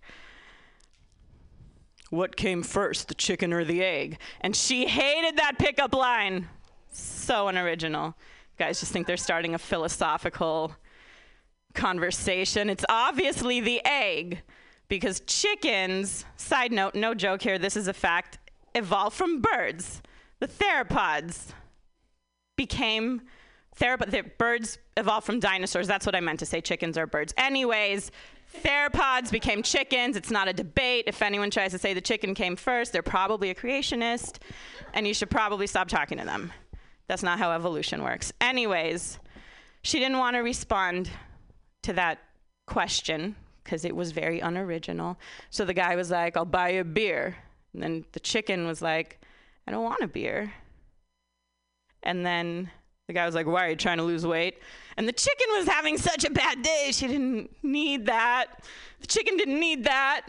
What 2.10 2.36
came 2.36 2.64
first, 2.64 3.07
the 3.07 3.15
chicken 3.15 3.53
or 3.53 3.64
the 3.64 3.84
egg? 3.84 4.18
And 4.41 4.56
she 4.56 4.86
hated 4.86 5.38
that 5.38 5.57
pickup 5.60 5.94
line. 5.94 6.48
So 6.91 7.48
unoriginal. 7.48 8.15
Guys 8.57 8.80
just 8.80 8.91
think 8.91 9.07
they're 9.07 9.18
starting 9.18 9.56
a 9.56 9.60
philosophical 9.60 10.76
conversation. 11.73 12.69
It's 12.69 12.85
obviously 12.89 13.60
the 13.61 13.81
egg. 13.85 14.41
because 14.91 15.22
chickens, 15.22 16.26
side 16.35 16.73
note, 16.73 16.95
no 16.95 17.14
joke 17.14 17.41
here, 17.41 17.57
this 17.57 17.77
is 17.77 17.88
a 17.88 17.93
fact, 17.93 18.39
evolved 18.76 19.15
from 19.15 19.39
birds. 19.39 20.02
The 20.41 20.49
theropods 20.49 21.53
became 22.57 23.22
therapod. 23.80 24.11
The 24.11 24.23
birds 24.38 24.80
evolved 24.98 25.26
from 25.26 25.39
dinosaurs. 25.39 25.88
That's 25.88 26.06
what 26.06 26.14
I 26.14 26.19
meant 26.19 26.39
to 26.39 26.45
say. 26.45 26.60
Chickens 26.60 26.98
are 26.98 27.07
birds. 27.07 27.34
Anyways, 27.38 28.11
theropods 28.65 29.31
became 29.31 29.64
chickens. 29.64 30.18
It's 30.18 30.30
not 30.30 30.49
a 30.49 30.53
debate. 30.53 31.06
If 31.07 31.22
anyone 31.22 31.52
tries 31.52 31.72
to 31.72 31.77
say 31.77 31.93
the 31.93 32.02
chicken 32.02 32.35
came 32.35 32.57
first, 32.57 32.91
they're 32.91 33.02
probably 33.02 33.49
a 33.49 33.56
creationist, 33.56 34.39
and 34.93 35.07
you 35.07 35.14
should 35.14 35.30
probably 35.30 35.68
stop 35.68 35.88
talking 35.88 36.18
to 36.18 36.26
them. 36.26 36.52
That's 37.07 37.23
not 37.23 37.39
how 37.39 37.53
evolution 37.53 38.03
works. 38.03 38.34
Anyways, 38.41 39.19
she 39.84 39.99
didn't 39.99 40.18
want 40.18 40.35
to 40.35 40.41
respond 40.41 41.10
to 41.83 41.93
that 41.93 42.19
question 42.67 43.35
because 43.63 43.85
it 43.85 43.95
was 43.95 44.11
very 44.11 44.39
unoriginal. 44.39 45.17
So 45.49 45.65
the 45.65 45.73
guy 45.73 45.95
was 45.95 46.09
like, 46.09 46.35
I'll 46.35 46.45
buy 46.45 46.69
you 46.69 46.81
a 46.81 46.85
beer. 46.85 47.37
And 47.73 47.81
then 47.81 48.05
the 48.11 48.19
chicken 48.19 48.65
was 48.65 48.81
like, 48.81 49.19
I 49.67 49.71
don't 49.71 49.83
want 49.83 50.01
a 50.01 50.07
beer. 50.07 50.51
And 52.03 52.25
then 52.25 52.69
the 53.07 53.13
guy 53.13 53.25
was 53.25 53.35
like, 53.35 53.45
Why 53.45 53.67
are 53.67 53.69
you 53.69 53.75
trying 53.75 53.97
to 53.97 54.03
lose 54.03 54.25
weight? 54.25 54.57
And 54.97 55.07
the 55.07 55.13
chicken 55.13 55.47
was 55.51 55.67
having 55.67 55.97
such 55.97 56.25
a 56.25 56.31
bad 56.31 56.61
day. 56.61 56.89
She 56.91 57.07
didn't 57.07 57.51
need 57.63 58.07
that. 58.07 58.47
The 58.99 59.07
chicken 59.07 59.37
didn't 59.37 59.59
need 59.59 59.83
that. 59.85 60.27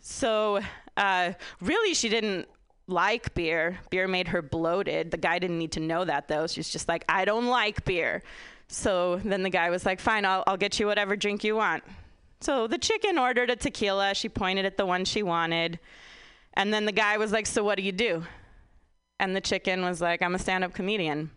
So, 0.00 0.60
uh, 0.96 1.32
really, 1.60 1.94
she 1.94 2.08
didn't 2.08 2.48
like 2.86 3.34
beer. 3.34 3.78
Beer 3.90 4.06
made 4.06 4.28
her 4.28 4.42
bloated. 4.42 5.10
The 5.10 5.16
guy 5.16 5.38
didn't 5.38 5.58
need 5.58 5.72
to 5.72 5.80
know 5.80 6.04
that, 6.04 6.28
though. 6.28 6.46
She's 6.46 6.68
just 6.68 6.88
like, 6.88 7.04
I 7.08 7.24
don't 7.24 7.46
like 7.46 7.84
beer. 7.84 8.22
So 8.68 9.16
then 9.16 9.42
the 9.42 9.50
guy 9.50 9.70
was 9.70 9.86
like, 9.86 10.00
Fine, 10.00 10.24
I'll, 10.24 10.44
I'll 10.46 10.56
get 10.56 10.78
you 10.78 10.86
whatever 10.86 11.16
drink 11.16 11.44
you 11.44 11.56
want. 11.56 11.84
So 12.40 12.66
the 12.66 12.78
chicken 12.78 13.18
ordered 13.18 13.50
a 13.50 13.56
tequila. 13.56 14.14
She 14.14 14.28
pointed 14.28 14.64
at 14.64 14.76
the 14.76 14.86
one 14.86 15.04
she 15.04 15.22
wanted. 15.22 15.78
And 16.54 16.72
then 16.72 16.84
the 16.84 16.92
guy 16.92 17.18
was 17.18 17.32
like, 17.32 17.46
So 17.46 17.62
what 17.62 17.76
do 17.76 17.82
you 17.82 17.92
do? 17.92 18.24
And 19.18 19.34
the 19.34 19.40
chicken 19.40 19.82
was 19.82 20.00
like, 20.00 20.22
I'm 20.22 20.34
a 20.34 20.38
stand 20.38 20.64
up 20.64 20.74
comedian. 20.74 21.30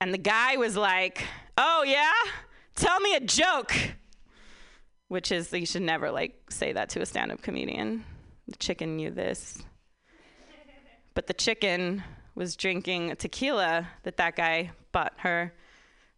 And 0.00 0.14
the 0.14 0.18
guy 0.18 0.56
was 0.56 0.76
like, 0.76 1.24
Oh, 1.58 1.84
yeah? 1.86 2.12
Tell 2.74 3.00
me 3.00 3.14
a 3.14 3.20
joke. 3.20 3.74
Which 5.08 5.32
is, 5.32 5.52
you 5.52 5.66
should 5.66 5.82
never 5.82 6.10
like 6.10 6.50
say 6.50 6.72
that 6.72 6.88
to 6.90 7.00
a 7.00 7.06
stand 7.06 7.32
up 7.32 7.42
comedian. 7.42 8.04
The 8.48 8.56
chicken 8.56 8.96
knew 8.96 9.10
this. 9.10 9.62
But 11.14 11.26
the 11.26 11.34
chicken 11.34 12.02
was 12.34 12.56
drinking 12.56 13.16
tequila 13.16 13.88
that 14.02 14.16
that 14.16 14.36
guy 14.36 14.70
bought 14.92 15.14
her. 15.18 15.52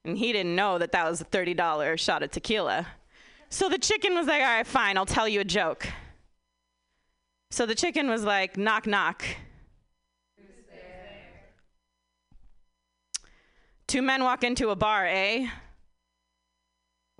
And 0.05 0.19
he 0.19 0.33
didn't 0.33 0.57
know 0.57 0.79
that 0.79 0.93
that 0.93 1.09
was 1.09 1.21
a 1.21 1.25
$30 1.25 1.99
shot 1.99 2.23
of 2.23 2.31
tequila. 2.31 2.87
So 3.49 3.69
the 3.69 3.79
chicken 3.79 4.15
was 4.15 4.27
like, 4.27 4.43
All 4.43 4.49
right, 4.49 4.67
fine, 4.67 4.97
I'll 4.97 5.07
tell 5.07 5.29
you 5.29 5.41
a 5.41 5.45
joke. 5.45 5.89
So 7.53 7.67
the 7.67 7.75
chicken 7.75 8.09
was 8.09 8.25
like, 8.25 8.57
knock, 8.57 8.87
knock. 8.87 9.25
Two 13.87 14.01
men 14.01 14.25
walk 14.25 14.43
into 14.43 14.71
a 14.71 14.75
bar, 14.75 15.07
eh? 15.07 15.47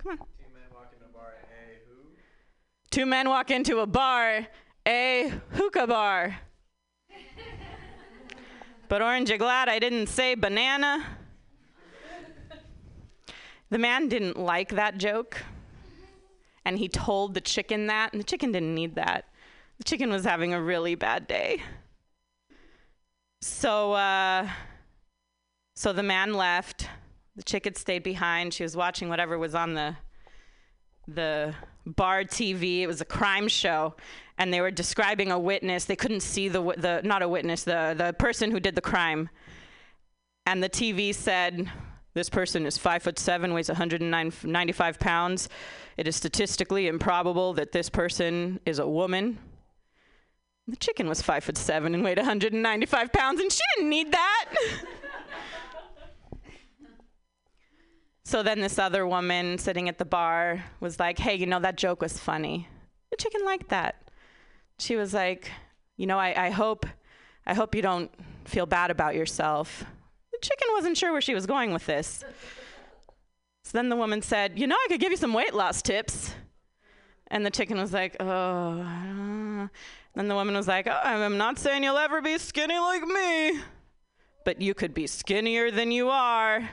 Come 0.03 0.13
on. 0.13 0.17
Two 0.17 0.55
men 0.55 0.71
walk 0.75 0.91
into 0.95 1.05
a 1.05 1.13
bar, 1.13 1.35
eh? 1.43 1.75
Who? 1.87 2.17
Two 2.91 3.05
men 3.05 3.29
walk 3.29 3.51
into 3.51 3.81
a 3.81 3.87
bar, 3.87 4.47
a 4.89 5.33
hookah 5.51 5.87
bar. 5.87 6.39
But 8.93 9.01
aren't 9.01 9.31
you 9.31 9.39
glad 9.39 9.71
I 9.71 9.79
didn't 9.79 10.09
say 10.09 10.35
banana? 10.35 11.03
The 13.71 13.79
man 13.79 14.07
didn't 14.11 14.37
like 14.37 14.75
that 14.75 14.99
joke. 14.99 15.43
And 16.67 16.77
he 16.77 16.91
told 16.91 17.33
the 17.33 17.41
chicken 17.41 17.87
that, 17.87 18.13
and 18.13 18.21
the 18.21 18.25
chicken 18.27 18.53
didn't 18.53 18.75
need 18.75 18.97
that. 18.97 19.25
The 19.79 19.85
chicken 19.85 20.11
was 20.11 20.27
having 20.27 20.53
a 20.53 20.61
really 20.61 20.95
bad 20.95 21.27
day. 21.27 21.63
So, 23.41 23.95
uh, 23.95 24.47
so 25.75 25.95
the 25.95 26.03
man 26.03 26.35
left. 26.35 26.87
The 27.35 27.45
chicken 27.45 27.75
stayed 27.75 28.03
behind. 28.03 28.53
She 28.53 28.63
was 28.63 28.77
watching 28.77 29.09
whatever 29.09 29.39
was 29.39 29.55
on 29.55 29.73
the 29.73 29.97
the 31.09 31.55
bar 31.87 32.25
TV. 32.25 32.81
It 32.81 32.87
was 32.87 33.01
a 33.01 33.05
crime 33.05 33.49
show, 33.49 33.95
and 34.39 34.53
they 34.53 34.61
were 34.61 34.71
describing 34.71 35.31
a 35.31 35.39
witness. 35.39 35.85
They 35.85 35.97
couldn't 35.97 36.21
see 36.21 36.49
the 36.49 36.63
the 36.77 37.01
not 37.05 37.23
a 37.23 37.29
witness, 37.29 37.65
the 37.65 37.95
the 37.97 38.13
person 38.19 38.51
who 38.51 38.61
did 38.61 38.75
the 38.75 38.81
crime. 38.81 39.29
And 40.47 40.63
the 40.63 40.69
TV 40.69 41.15
said, 41.15 41.71
"This 42.15 42.29
person 42.29 42.67
is 42.67 42.79
five 42.79 43.03
foot 43.03 43.19
seven, 43.19 43.55
weighs 43.55 43.69
195 43.69 44.99
pounds. 44.99 45.49
It 45.97 46.09
is 46.09 46.17
statistically 46.17 46.89
improbable 46.89 47.53
that 47.55 47.73
this 47.73 47.89
person 47.89 48.61
is 48.67 48.79
a 48.79 48.89
woman." 48.89 49.39
The 50.69 50.77
chicken 50.77 51.09
was 51.09 51.21
five 51.21 51.43
foot 51.43 51.59
seven 51.59 51.93
and 51.93 52.05
weighed 52.05 52.19
195 52.19 53.13
pounds, 53.13 53.41
and 53.41 53.51
she 53.51 53.63
didn't 53.77 53.91
need 53.91 54.13
that. 54.13 54.55
so 58.25 58.43
then 58.43 58.61
this 58.61 58.79
other 58.79 59.07
woman 59.07 59.59
sitting 59.59 59.89
at 59.89 59.99
the 59.99 60.05
bar 60.05 60.65
was 60.81 61.01
like, 61.01 61.19
hey, 61.19 61.35
you 61.35 61.47
know, 61.47 61.61
that 61.61 61.77
joke 61.77 62.01
was 62.01 62.19
funny. 62.19 62.69
The 63.11 63.17
chicken 63.17 63.45
liked 63.45 63.69
that. 63.71 64.11
She 64.79 64.97
was 64.97 65.13
like, 65.13 65.51
you 65.97 66.07
know, 66.07 66.19
I, 66.19 66.47
I 66.47 66.51
hope 66.51 66.87
I 67.47 67.55
hope 67.55 67.75
you 67.75 67.83
don't 67.83 68.11
feel 68.45 68.67
bad 68.67 68.91
about 68.91 69.15
yourself. 69.15 69.85
The 70.33 70.39
chicken 70.41 70.69
wasn't 70.73 70.97
sure 70.97 71.13
where 71.13 71.21
she 71.21 71.35
was 71.35 71.47
going 71.47 71.73
with 71.73 71.87
this. 71.87 72.25
So 73.65 73.79
then 73.79 73.89
the 73.89 73.97
woman 73.97 74.23
said, 74.23 74.59
you 74.59 74.67
know, 74.67 74.77
I 74.77 74.87
could 74.89 75.01
give 75.01 75.11
you 75.11 75.17
some 75.17 75.33
weight 75.33 75.55
loss 75.55 75.83
tips. 75.83 76.35
And 77.29 77.45
the 77.47 77.51
chicken 77.51 77.79
was 77.79 77.93
like, 77.93 78.17
oh, 78.21 78.81
uh. 78.81 79.69
then 80.15 80.29
the 80.29 80.35
woman 80.35 80.55
was 80.55 80.69
like, 80.69 80.87
oh, 80.87 81.01
I'm 81.03 81.39
not 81.39 81.59
saying 81.59 81.83
you'll 81.83 81.97
ever 81.97 82.21
be 82.21 82.39
skinny 82.39 82.79
like 82.79 83.03
me, 83.03 83.61
but 84.45 84.61
you 84.61 84.75
could 84.75 84.93
be 84.93 85.07
skinnier 85.07 85.71
than 85.71 85.91
you 85.91 86.11
are. 86.11 86.69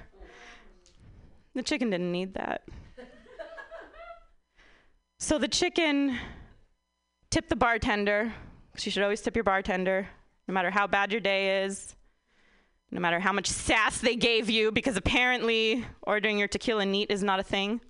The 1.60 1.64
chicken 1.64 1.90
didn't 1.90 2.14
need 2.14 2.36
that. 2.36 2.62
so 5.20 5.38
the 5.38 5.50
chicken 5.50 6.18
tipped 7.30 7.50
the 7.50 7.58
bartender, 7.58 8.34
because 8.72 8.86
you 8.86 8.94
should 8.94 9.04
always 9.04 9.20
tip 9.20 9.36
your 9.36 9.44
bartender, 9.44 10.08
no 10.48 10.54
matter 10.54 10.72
how 10.72 10.88
bad 10.88 11.12
your 11.12 11.20
day 11.20 11.66
is, 11.66 11.98
no 12.92 13.02
matter 13.02 13.20
how 13.20 13.34
much 13.34 13.48
sass 13.48 14.00
they 14.00 14.16
gave 14.16 14.50
you, 14.50 14.72
because 14.72 14.96
apparently 14.96 15.86
ordering 16.04 16.38
your 16.38 16.48
tequila 16.48 16.86
neat 16.86 17.12
is 17.12 17.24
not 17.24 17.42
a 17.42 17.44
thing. 17.44 17.82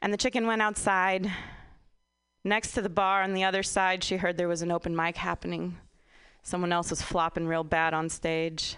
And 0.00 0.12
the 0.12 0.16
chicken 0.16 0.46
went 0.46 0.62
outside 0.62 1.28
Next 2.44 2.70
to 2.74 2.82
the 2.82 2.88
bar 2.88 3.24
on 3.24 3.34
the 3.34 3.42
other 3.42 3.64
side, 3.64 4.04
she 4.04 4.16
heard 4.16 4.36
there 4.36 4.46
was 4.46 4.62
an 4.62 4.70
open 4.70 4.94
mic 4.94 5.16
happening. 5.16 5.76
Someone 6.44 6.72
else 6.72 6.90
was 6.90 7.02
flopping 7.02 7.48
real 7.48 7.64
bad 7.64 7.94
on 7.94 8.08
stage. 8.08 8.76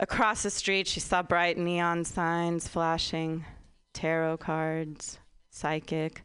Across 0.00 0.42
the 0.42 0.50
street, 0.50 0.88
she 0.88 1.00
saw 1.00 1.22
bright 1.22 1.56
neon 1.56 2.04
signs 2.04 2.66
flashing, 2.66 3.44
tarot 3.92 4.38
cards, 4.38 5.18
psychic. 5.50 6.24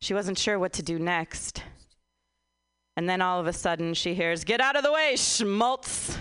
She 0.00 0.12
wasn't 0.12 0.38
sure 0.38 0.58
what 0.58 0.72
to 0.74 0.82
do 0.82 0.98
next. 0.98 1.62
And 2.96 3.08
then 3.08 3.22
all 3.22 3.38
of 3.38 3.46
a 3.46 3.52
sudden, 3.52 3.94
she 3.94 4.14
hears, 4.14 4.44
Get 4.44 4.60
out 4.60 4.76
of 4.76 4.82
the 4.82 4.92
way, 4.92 5.14
schmaltz! 5.16 6.18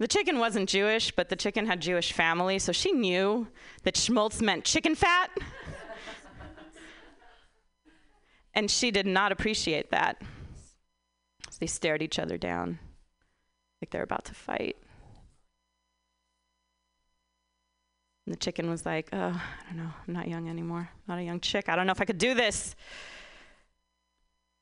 The 0.00 0.08
chicken 0.08 0.40
wasn't 0.40 0.68
Jewish, 0.68 1.12
but 1.12 1.28
the 1.28 1.36
chicken 1.36 1.66
had 1.66 1.80
Jewish 1.80 2.12
family, 2.12 2.58
so 2.58 2.72
she 2.72 2.90
knew 2.90 3.46
that 3.84 3.96
schmaltz 3.96 4.42
meant 4.42 4.64
chicken 4.64 4.94
fat. 4.94 5.30
And 8.56 8.70
she 8.70 8.92
did 8.92 9.06
not 9.06 9.32
appreciate 9.32 9.90
that. 9.90 10.22
So 11.50 11.56
they 11.58 11.66
stared 11.66 12.02
each 12.02 12.20
other 12.20 12.38
down 12.38 12.78
like 13.82 13.90
they're 13.90 14.04
about 14.04 14.24
to 14.26 14.34
fight. 14.34 14.76
And 18.26 18.34
the 18.34 18.38
chicken 18.38 18.70
was 18.70 18.86
like, 18.86 19.08
Oh, 19.12 19.16
I 19.18 19.68
don't 19.68 19.76
know. 19.76 19.90
I'm 20.06 20.14
not 20.14 20.28
young 20.28 20.48
anymore. 20.48 20.88
I'm 20.90 21.14
not 21.14 21.18
a 21.18 21.24
young 21.24 21.40
chick. 21.40 21.68
I 21.68 21.76
don't 21.76 21.86
know 21.86 21.92
if 21.92 22.00
I 22.00 22.04
could 22.04 22.18
do 22.18 22.34
this. 22.34 22.74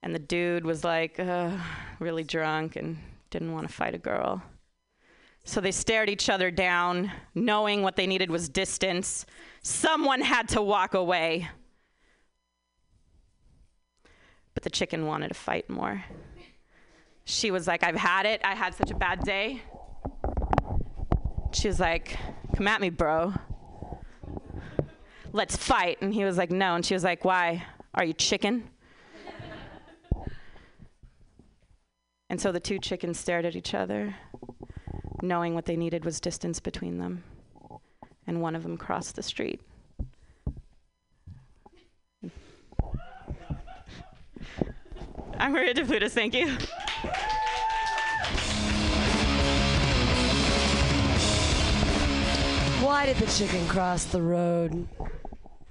And 0.03 0.15
the 0.15 0.19
dude 0.19 0.65
was 0.65 0.83
like, 0.83 1.21
uh, 1.21 1.57
really 2.01 2.25
drunk 2.25 2.75
and 2.75 2.99
didn't 3.31 3.53
want 3.53 3.69
to 3.69 3.73
fight 3.73 3.95
a 3.95 3.99
girl. 3.99 4.43
So 5.45 5.61
they 5.61 5.71
stared 5.73 6.09
each 6.09 6.29
other 6.29 6.51
down, 6.51 7.11
knowing 7.35 7.83
what 7.83 7.97
they 7.97 8.07
needed 8.07 8.31
was 8.31 8.49
distance. 8.49 9.27
Someone 9.63 10.21
had 10.21 10.49
to 10.51 10.63
walk 10.63 10.95
away. 10.95 11.49
But 14.55 14.63
the 14.63 14.71
chicken 14.71 15.07
wanted 15.07 15.29
to 15.29 15.35
fight 15.35 15.71
more. 15.71 16.05
She 17.25 17.51
was 17.51 17.67
like, 17.67 17.85
I've 17.85 17.97
had 17.97 18.27
it. 18.27 18.41
I 18.45 18.55
had 18.55 18.75
such 18.75 18.91
a 18.91 18.95
bad 18.95 19.21
day. 19.21 19.63
She 21.53 21.69
was 21.69 21.79
like, 21.79 22.19
Come 22.57 22.69
at 22.69 22.81
me, 22.81 22.91
bro. 22.91 23.33
Let's 25.33 25.57
fight. 25.57 25.99
And 26.03 26.13
he 26.13 26.25
was 26.25 26.37
like, 26.37 26.51
No. 26.51 26.75
And 26.75 26.85
she 26.85 26.95
was 26.95 27.05
like, 27.05 27.25
Why? 27.25 27.65
Are 27.95 28.05
you 28.05 28.13
chicken? 28.13 28.69
and 32.31 32.41
so 32.41 32.53
the 32.53 32.61
two 32.61 32.79
chickens 32.79 33.19
stared 33.19 33.45
at 33.45 33.57
each 33.57 33.75
other, 33.75 34.15
knowing 35.23 35.55
what 35.55 35.67
they 35.67 35.77
needed 35.77 36.05
was 36.05 36.21
distance 36.21 36.61
between 36.61 36.99
them. 36.99 37.25
and 38.27 38.41
one 38.41 38.55
of 38.55 38.63
them 38.63 38.77
crossed 38.77 39.17
the 39.17 39.23
street. 39.23 39.61
I'm 45.39 45.53
Maria 45.53 45.75
DePlutis, 45.75 46.13
thank 46.13 46.35
you. 46.35 46.57
Why 52.81 53.07
did 53.07 53.17
the 53.17 53.27
chicken 53.27 53.67
cross 53.67 54.05
the 54.05 54.23
road? 54.23 54.87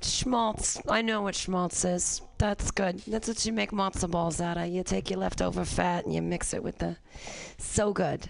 Schmaltz. 0.03 0.81
I 0.87 1.01
know 1.01 1.21
what 1.21 1.35
schmaltz 1.35 1.85
is. 1.85 2.21
That's 2.37 2.71
good. 2.71 2.99
That's 3.07 3.27
what 3.27 3.45
you 3.45 3.53
make 3.53 3.71
matzo 3.71 4.09
balls 4.09 4.41
out 4.41 4.57
of. 4.57 4.67
You 4.67 4.83
take 4.83 5.09
your 5.09 5.19
leftover 5.19 5.65
fat 5.65 6.05
and 6.05 6.13
you 6.13 6.21
mix 6.21 6.53
it 6.53 6.63
with 6.63 6.77
the. 6.79 6.97
So 7.57 7.93
good. 7.93 8.29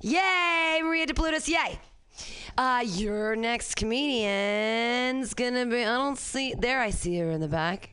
Yay, 0.00 0.80
Maria 0.82 1.06
DePlutis, 1.06 1.48
yay! 1.48 1.78
Uh, 2.56 2.84
your 2.84 3.36
next 3.36 3.76
comedian's 3.76 5.34
gonna 5.34 5.66
be. 5.66 5.82
I 5.82 5.96
don't 5.96 6.18
see. 6.18 6.54
There, 6.54 6.80
I 6.80 6.90
see 6.90 7.18
her 7.18 7.30
in 7.30 7.40
the 7.40 7.48
back. 7.48 7.90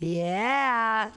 Yeah. 0.00 1.10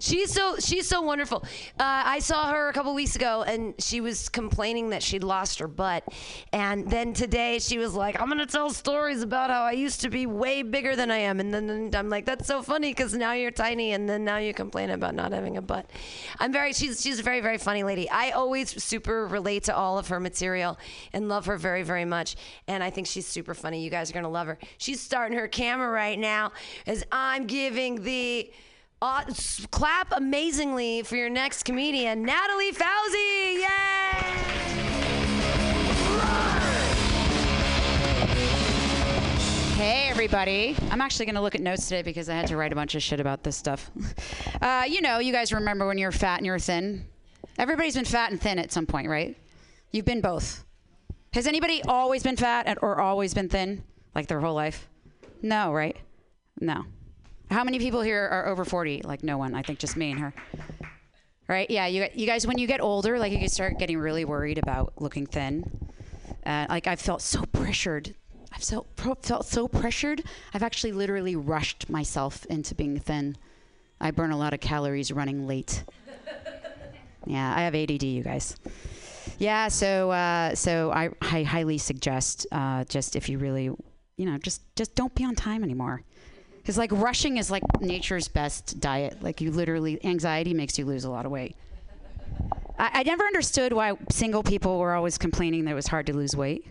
She's 0.00 0.32
so 0.32 0.56
she's 0.58 0.88
so 0.88 1.02
wonderful. 1.02 1.44
Uh, 1.78 2.02
I 2.04 2.18
saw 2.18 2.50
her 2.52 2.68
a 2.68 2.72
couple 2.72 2.94
weeks 2.94 3.16
ago, 3.16 3.42
and 3.42 3.74
she 3.78 4.00
was 4.00 4.28
complaining 4.28 4.90
that 4.90 5.02
she'd 5.02 5.24
lost 5.24 5.58
her 5.58 5.68
butt. 5.68 6.04
And 6.52 6.90
then 6.90 7.12
today, 7.12 7.58
she 7.58 7.78
was 7.78 7.94
like, 7.94 8.20
"I'm 8.20 8.28
gonna 8.28 8.46
tell 8.46 8.70
stories 8.70 9.22
about 9.22 9.50
how 9.50 9.62
I 9.62 9.72
used 9.72 10.00
to 10.02 10.10
be 10.10 10.26
way 10.26 10.62
bigger 10.62 10.96
than 10.96 11.10
I 11.10 11.18
am." 11.18 11.40
And 11.40 11.52
then 11.52 11.70
and 11.70 11.94
I'm 11.94 12.08
like, 12.08 12.24
"That's 12.24 12.46
so 12.46 12.62
funny 12.62 12.90
because 12.90 13.14
now 13.14 13.32
you're 13.32 13.50
tiny, 13.50 13.92
and 13.92 14.08
then 14.08 14.24
now 14.24 14.38
you 14.38 14.52
complain 14.54 14.90
about 14.90 15.14
not 15.14 15.32
having 15.32 15.56
a 15.56 15.62
butt." 15.62 15.90
I'm 16.38 16.52
very 16.52 16.72
she's 16.72 17.00
she's 17.00 17.18
a 17.18 17.22
very 17.22 17.40
very 17.40 17.58
funny 17.58 17.82
lady. 17.82 18.08
I 18.10 18.30
always 18.30 18.82
super 18.82 19.26
relate 19.26 19.64
to 19.64 19.76
all 19.76 19.98
of 19.98 20.08
her 20.08 20.20
material 20.20 20.78
and 21.12 21.28
love 21.28 21.46
her 21.46 21.56
very 21.56 21.82
very 21.82 22.04
much. 22.04 22.36
And 22.66 22.82
I 22.82 22.90
think 22.90 23.06
she's 23.06 23.26
super 23.26 23.54
funny. 23.54 23.82
You 23.82 23.90
guys 23.90 24.10
are 24.10 24.14
gonna 24.14 24.28
love 24.28 24.46
her. 24.46 24.58
She's 24.78 25.00
starting 25.00 25.36
her 25.38 25.48
camera 25.48 25.90
right 25.90 26.18
now 26.18 26.52
as 26.86 27.04
I'm 27.12 27.46
giving 27.46 28.02
the. 28.02 28.50
Uh, 29.02 29.24
clap 29.72 30.12
amazingly 30.12 31.02
for 31.02 31.16
your 31.16 31.28
next 31.28 31.64
comedian, 31.64 32.22
Natalie 32.22 32.70
Fauzi. 32.70 33.54
Yay! 33.54 33.66
Hey, 39.74 40.08
everybody. 40.08 40.76
I'm 40.92 41.00
actually 41.00 41.26
going 41.26 41.34
to 41.34 41.40
look 41.40 41.56
at 41.56 41.60
notes 41.60 41.88
today 41.88 42.02
because 42.02 42.28
I 42.28 42.36
had 42.36 42.46
to 42.46 42.56
write 42.56 42.70
a 42.70 42.76
bunch 42.76 42.94
of 42.94 43.02
shit 43.02 43.18
about 43.18 43.42
this 43.42 43.56
stuff. 43.56 43.90
Uh, 44.62 44.84
you 44.86 45.00
know, 45.00 45.18
you 45.18 45.32
guys 45.32 45.52
remember 45.52 45.88
when 45.88 45.98
you 45.98 46.06
were 46.06 46.12
fat 46.12 46.36
and 46.36 46.46
you 46.46 46.52
were 46.52 46.58
thin? 46.58 47.04
Everybody's 47.58 47.96
been 47.96 48.04
fat 48.04 48.30
and 48.30 48.40
thin 48.40 48.60
at 48.60 48.70
some 48.70 48.86
point, 48.86 49.08
right? 49.08 49.36
You've 49.90 50.04
been 50.04 50.20
both. 50.20 50.64
Has 51.32 51.48
anybody 51.48 51.82
always 51.82 52.22
been 52.22 52.36
fat 52.36 52.78
or 52.80 53.00
always 53.00 53.34
been 53.34 53.48
thin, 53.48 53.82
like 54.14 54.28
their 54.28 54.38
whole 54.38 54.54
life? 54.54 54.88
No, 55.42 55.72
right? 55.72 55.96
No. 56.60 56.84
How 57.52 57.64
many 57.64 57.78
people 57.78 58.00
here 58.00 58.26
are 58.26 58.46
over 58.48 58.64
40? 58.64 59.02
Like 59.04 59.22
no 59.22 59.36
one. 59.36 59.54
I 59.54 59.62
think 59.62 59.78
just 59.78 59.96
me 59.96 60.10
and 60.10 60.20
her. 60.20 60.32
Right? 61.48 61.70
Yeah. 61.70 61.86
You, 61.86 62.06
you 62.14 62.26
guys, 62.26 62.46
when 62.46 62.58
you 62.58 62.66
get 62.66 62.80
older, 62.80 63.18
like 63.18 63.32
you 63.32 63.48
start 63.48 63.78
getting 63.78 63.98
really 63.98 64.24
worried 64.24 64.58
about 64.58 64.94
looking 64.98 65.26
thin. 65.26 65.70
Uh, 66.46 66.66
like 66.68 66.86
I've 66.86 67.00
felt 67.00 67.20
so 67.20 67.44
pressured. 67.52 68.14
I've 68.52 68.64
so, 68.64 68.86
pro- 68.96 69.16
felt 69.16 69.46
so 69.46 69.68
pressured. 69.68 70.22
I've 70.54 70.62
actually 70.62 70.92
literally 70.92 71.36
rushed 71.36 71.90
myself 71.90 72.46
into 72.46 72.74
being 72.74 72.98
thin. 72.98 73.36
I 74.00 74.10
burn 74.10 74.30
a 74.30 74.38
lot 74.38 74.54
of 74.54 74.60
calories 74.60 75.12
running 75.12 75.46
late. 75.46 75.84
Yeah, 77.26 77.54
I 77.54 77.62
have 77.62 77.74
ADD, 77.74 78.02
you 78.02 78.22
guys. 78.22 78.56
Yeah, 79.38 79.68
so 79.68 80.10
uh, 80.10 80.54
so 80.54 80.90
I, 80.90 81.10
I 81.20 81.44
highly 81.44 81.78
suggest 81.78 82.46
uh, 82.50 82.84
just 82.84 83.14
if 83.14 83.28
you 83.28 83.38
really, 83.38 83.64
you 83.64 84.26
know, 84.26 84.38
just 84.38 84.62
just 84.74 84.94
don't 84.94 85.14
be 85.14 85.24
on 85.24 85.34
time 85.34 85.62
anymore. 85.62 86.02
Because 86.62 86.78
like 86.78 86.92
rushing 86.92 87.38
is 87.38 87.50
like 87.50 87.64
nature's 87.80 88.28
best 88.28 88.78
diet. 88.78 89.20
Like 89.20 89.40
you 89.40 89.50
literally, 89.50 90.02
anxiety 90.04 90.54
makes 90.54 90.78
you 90.78 90.84
lose 90.84 91.04
a 91.04 91.10
lot 91.10 91.26
of 91.26 91.32
weight. 91.32 91.56
I, 92.78 93.00
I 93.00 93.02
never 93.02 93.24
understood 93.24 93.72
why 93.72 93.94
single 94.10 94.44
people 94.44 94.78
were 94.78 94.94
always 94.94 95.18
complaining 95.18 95.64
that 95.64 95.72
it 95.72 95.74
was 95.74 95.88
hard 95.88 96.06
to 96.06 96.12
lose 96.12 96.36
weight. 96.36 96.66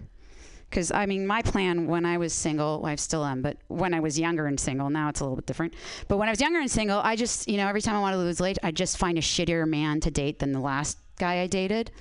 Because 0.70 0.92
I 0.94 1.06
mean, 1.06 1.28
my 1.28 1.42
plan 1.42 1.88
when 1.88 2.06
I 2.06 2.18
was 2.18 2.32
single, 2.32 2.80
well, 2.80 2.92
I 2.94 2.96
still 2.96 3.26
am, 3.26 3.42
but 3.42 3.58
when 3.68 3.94
I 3.94 4.00
was 4.00 4.18
younger 4.18 4.46
and 4.48 4.58
single, 4.58 4.90
now 4.90 5.10
it's 5.10 5.20
a 5.20 5.26
little 5.26 5.36
bit 5.36 5.46
different. 5.46 5.74
But 6.08 6.16
when 6.16 6.30
I 6.30 6.32
was 6.32 6.40
younger 6.40 6.60
and 6.60 6.72
single, 6.72 7.00
I 7.00 7.18
just, 7.18 7.50
you 7.50 7.58
know, 7.58 7.68
every 7.68 7.82
time 7.82 7.96
I 7.96 8.00
wanted 8.00 8.16
to 8.18 8.24
lose 8.24 8.40
weight, 8.40 8.58
I'd 8.64 8.78
just 8.78 8.98
find 8.98 9.18
a 9.18 9.22
shittier 9.22 9.68
man 9.68 10.00
to 10.00 10.10
date 10.10 10.40
than 10.40 10.54
the 10.54 10.62
last 10.62 10.98
guy 11.20 11.42
I 11.42 11.48
dated, 11.48 11.92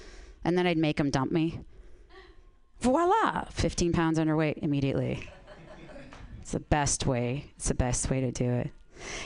and 0.44 0.56
then 0.56 0.68
I'd 0.68 0.78
make 0.78 1.00
him 1.00 1.10
dump 1.10 1.32
me. 1.32 1.58
Voila, 2.78 3.46
15 3.50 3.92
pounds 3.92 4.20
underweight 4.20 4.58
immediately. 4.58 5.28
It's 6.40 6.52
the 6.52 6.60
best 6.60 7.06
way. 7.06 7.52
It's 7.56 7.68
the 7.68 7.74
best 7.74 8.10
way 8.10 8.20
to 8.20 8.30
do 8.30 8.50
it. 8.50 8.70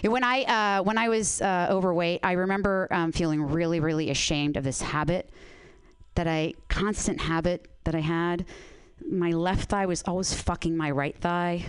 When 0.02 0.22
I 0.22 0.42
uh, 0.42 0.82
when 0.82 0.98
I 0.98 1.08
was 1.08 1.40
uh, 1.40 1.68
overweight, 1.70 2.20
I 2.22 2.32
remember 2.32 2.88
um, 2.90 3.12
feeling 3.12 3.42
really, 3.42 3.80
really 3.80 4.10
ashamed 4.10 4.56
of 4.56 4.64
this 4.64 4.80
habit 4.80 5.30
that 6.14 6.26
I 6.26 6.54
constant 6.68 7.20
habit 7.20 7.68
that 7.84 7.94
I 7.94 8.00
had. 8.00 8.46
My 9.10 9.30
left 9.30 9.70
thigh 9.70 9.86
was 9.86 10.02
always 10.06 10.32
fucking 10.32 10.76
my 10.76 10.90
right 10.90 11.16
thigh. 11.16 11.64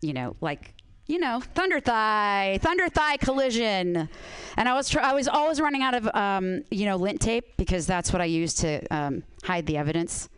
You 0.00 0.12
know, 0.12 0.36
like 0.40 0.74
you 1.06 1.18
know, 1.18 1.40
thunder 1.40 1.80
thigh, 1.80 2.58
thunder 2.62 2.88
thigh 2.88 3.16
collision, 3.16 4.08
and 4.56 4.68
I 4.68 4.74
was 4.74 4.88
tr- 4.88 5.00
I 5.00 5.12
was 5.12 5.26
always 5.26 5.60
running 5.60 5.82
out 5.82 5.94
of 5.94 6.08
um, 6.14 6.62
you 6.70 6.86
know 6.86 6.96
lint 6.96 7.20
tape 7.20 7.56
because 7.56 7.86
that's 7.86 8.12
what 8.12 8.22
I 8.22 8.26
used 8.26 8.58
to 8.58 8.80
um, 8.94 9.24
hide 9.42 9.66
the 9.66 9.76
evidence. 9.76 10.28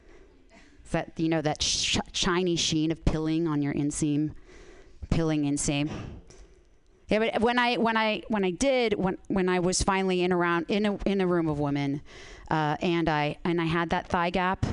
That 0.93 1.12
you 1.16 1.28
know 1.28 1.43
that 1.43 1.62
sh- 1.62 1.98
shiny 2.12 2.56
sheen 2.56 2.90
of 2.90 3.05
pilling 3.05 3.47
on 3.47 3.60
your 3.62 3.74
inseam, 3.74 4.32
pilling 5.10 5.43
inseam. 5.44 5.90
Yeah, 7.09 7.19
but 7.19 7.43
when 7.43 7.59
I 7.59 7.77
when 7.77 7.97
I 7.97 8.23
when 8.28 8.44
I 8.44 8.52
did 8.52 8.94
when 8.94 9.19
when 9.28 9.48
I 9.48 9.59
was 9.59 9.82
finally 9.82 10.23
in 10.23 10.32
around 10.32 10.66
in 10.69 10.86
a 10.86 10.97
in 11.05 11.20
a 11.20 11.27
room 11.27 11.47
of 11.47 11.59
women, 11.59 12.01
uh, 12.51 12.77
and 12.81 13.09
I 13.09 13.36
and 13.44 13.60
I 13.60 13.66
had 13.66 13.90
that 13.90 14.06
thigh 14.06 14.31
gap, 14.31 14.64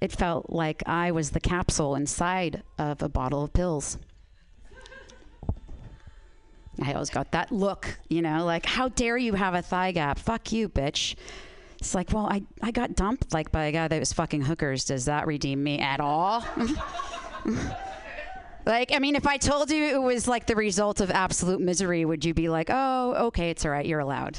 it 0.00 0.10
felt 0.10 0.48
like 0.48 0.82
I 0.86 1.10
was 1.10 1.30
the 1.30 1.40
capsule 1.40 1.94
inside 1.94 2.62
of 2.78 3.02
a 3.02 3.10
bottle 3.10 3.44
of 3.44 3.52
pills. 3.52 3.98
I 6.80 6.94
always 6.94 7.10
got 7.10 7.32
that 7.32 7.52
look, 7.52 7.98
you 8.08 8.22
know, 8.22 8.44
like 8.44 8.64
how 8.64 8.88
dare 8.88 9.18
you 9.18 9.34
have 9.34 9.54
a 9.54 9.62
thigh 9.62 9.92
gap? 9.92 10.18
Fuck 10.18 10.52
you, 10.52 10.68
bitch. 10.68 11.14
It's 11.82 11.96
like, 11.96 12.12
well, 12.12 12.26
I 12.26 12.42
I 12.62 12.70
got 12.70 12.94
dumped 12.94 13.34
like 13.34 13.50
by 13.50 13.64
a 13.64 13.72
guy 13.72 13.88
that 13.88 13.98
was 13.98 14.12
fucking 14.12 14.42
hookers. 14.42 14.84
Does 14.84 15.06
that 15.06 15.26
redeem 15.26 15.62
me 15.62 15.80
at 15.80 15.98
all? 15.98 16.44
Like, 18.64 18.92
I 18.94 19.00
mean, 19.00 19.16
if 19.16 19.26
I 19.26 19.38
told 19.38 19.72
you 19.72 19.82
it 19.82 20.00
was 20.00 20.28
like 20.28 20.46
the 20.46 20.54
result 20.54 21.00
of 21.00 21.10
absolute 21.10 21.60
misery, 21.60 22.04
would 22.04 22.24
you 22.24 22.32
be 22.32 22.48
like, 22.48 22.68
oh, 22.70 23.26
okay, 23.26 23.50
it's 23.50 23.64
all 23.64 23.72
right, 23.72 23.84
you're 23.84 23.98
allowed? 23.98 24.38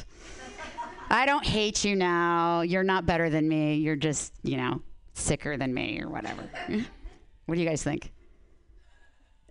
I 1.09 1.25
don't 1.25 1.45
hate 1.45 1.83
you 1.83 1.97
now. 1.97 2.61
You're 2.61 2.85
not 2.85 3.05
better 3.05 3.29
than 3.29 3.49
me. 3.49 3.75
You're 3.75 3.97
just, 3.97 4.31
you 4.41 4.55
know, 4.55 4.81
sicker 5.13 5.57
than 5.57 5.73
me 5.73 6.01
or 6.01 6.09
whatever. 6.09 6.49
what 7.47 7.55
do 7.55 7.61
you 7.61 7.67
guys 7.67 7.83
think? 7.83 8.13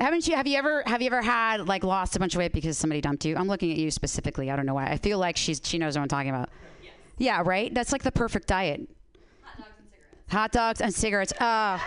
Haven't 0.00 0.26
you 0.26 0.36
have 0.36 0.46
you 0.46 0.56
ever 0.56 0.82
have 0.86 1.02
you 1.02 1.08
ever 1.08 1.20
had 1.20 1.68
like 1.68 1.84
lost 1.84 2.16
a 2.16 2.18
bunch 2.18 2.34
of 2.34 2.38
weight 2.38 2.54
because 2.54 2.78
somebody 2.78 3.02
dumped 3.02 3.26
you? 3.26 3.36
I'm 3.36 3.48
looking 3.48 3.70
at 3.72 3.76
you 3.76 3.90
specifically. 3.90 4.50
I 4.50 4.56
don't 4.56 4.64
know 4.64 4.74
why. 4.74 4.86
I 4.86 4.96
feel 4.96 5.18
like 5.18 5.36
she's 5.36 5.60
she 5.62 5.76
knows 5.76 5.96
what 5.96 6.02
I'm 6.02 6.08
talking 6.08 6.30
about. 6.30 6.48
Yeah, 7.18 7.42
right? 7.44 7.72
That's 7.72 7.92
like 7.92 8.02
the 8.02 8.12
perfect 8.12 8.48
diet. 8.48 8.88
Hot 10.30 10.50
dogs 10.52 10.80
and 10.80 10.92
cigarettes. 10.94 11.32
Uh 11.32 11.78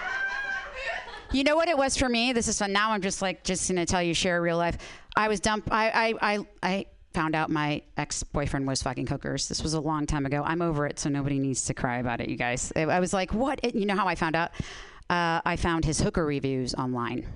you 1.32 1.44
know 1.44 1.56
what 1.56 1.68
it 1.68 1.78
was 1.78 1.98
for 1.98 2.08
me? 2.08 2.32
This 2.34 2.48
is 2.48 2.60
fun. 2.60 2.72
Now 2.72 2.92
I'm 2.92 3.02
just 3.02 3.22
like 3.22 3.44
just 3.44 3.68
gonna 3.68 3.86
tell 3.86 4.02
you, 4.04 4.14
share 4.14 4.42
real 4.42 4.58
life. 4.58 4.78
I 5.16 5.28
was 5.28 5.40
dumped. 5.40 5.70
I 5.72 5.90
I 5.90 6.14
I, 6.36 6.46
I 6.64 6.86
found 7.14 7.36
out 7.36 7.50
my 7.50 7.82
ex 7.98 8.24
boyfriend 8.24 8.68
was 8.68 8.84
fucking 8.84 9.08
hookers. 9.08 9.48
This 9.48 9.64
was 9.64 9.74
a 9.74 9.80
long 9.80 10.06
time 10.06 10.26
ago. 10.26 10.44
I'm 10.46 10.62
over 10.62 10.86
it, 10.86 11.00
so 11.00 11.10
nobody 11.10 11.40
needs 11.40 11.66
to 11.66 11.74
cry 11.74 11.98
about 11.98 12.22
it, 12.22 12.30
you 12.30 12.36
guys. 12.38 12.72
I 12.76 12.82
I 12.84 13.00
was 13.00 13.14
like, 13.14 13.34
what? 13.34 13.60
It- 13.64 13.76
you 13.76 13.86
know 13.86 13.96
how 13.96 14.08
I 14.08 14.16
found 14.16 14.36
out? 14.36 14.52
Uh, 15.10 15.40
I 15.46 15.56
found 15.56 15.86
his 15.86 16.00
hooker 16.00 16.26
reviews 16.26 16.74
online. 16.76 17.28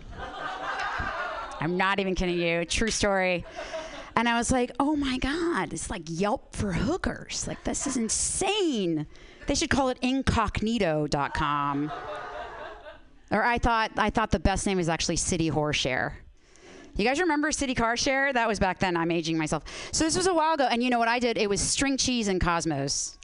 I'm 1.61 1.75
not 1.77 1.99
even 1.99 2.15
kidding 2.15 2.37
you. 2.39 2.65
True 2.65 2.89
story. 2.89 3.45
And 4.19 4.27
I 4.27 4.37
was 4.37 4.51
like, 4.51 4.73
oh 4.81 4.97
my 4.97 5.17
God, 5.17 5.71
it's 5.71 5.89
like 5.89 6.01
Yelp 6.05 6.53
for 6.53 6.73
hookers. 6.73 7.47
Like, 7.47 7.63
this 7.63 7.87
is 7.87 7.95
insane. 7.95 9.07
They 9.47 9.55
should 9.55 9.69
call 9.69 9.87
it 9.87 9.97
incognito.com. 10.01 11.89
Or 13.31 13.43
I 13.45 13.57
thought 13.59 13.91
I 13.95 14.09
thought 14.09 14.31
the 14.31 14.39
best 14.39 14.67
name 14.67 14.75
was 14.75 14.89
actually 14.89 15.15
City 15.15 15.47
Horse 15.47 15.77
Share. 15.77 16.17
You 16.97 17.05
guys 17.05 17.21
remember 17.21 17.49
City 17.53 17.73
Car 17.73 17.95
Share? 17.95 18.33
That 18.33 18.45
was 18.45 18.59
back 18.59 18.79
then. 18.79 18.97
I'm 18.97 19.09
aging 19.09 19.37
myself. 19.37 19.63
So 19.93 20.03
this 20.03 20.17
was 20.17 20.27
a 20.27 20.33
while 20.33 20.55
ago, 20.55 20.67
and 20.69 20.83
you 20.83 20.89
know 20.89 20.99
what 20.99 21.07
I 21.07 21.19
did? 21.19 21.37
It 21.37 21.49
was 21.49 21.61
string 21.61 21.95
cheese 21.95 22.27
and 22.27 22.41
Cosmos. 22.41 23.18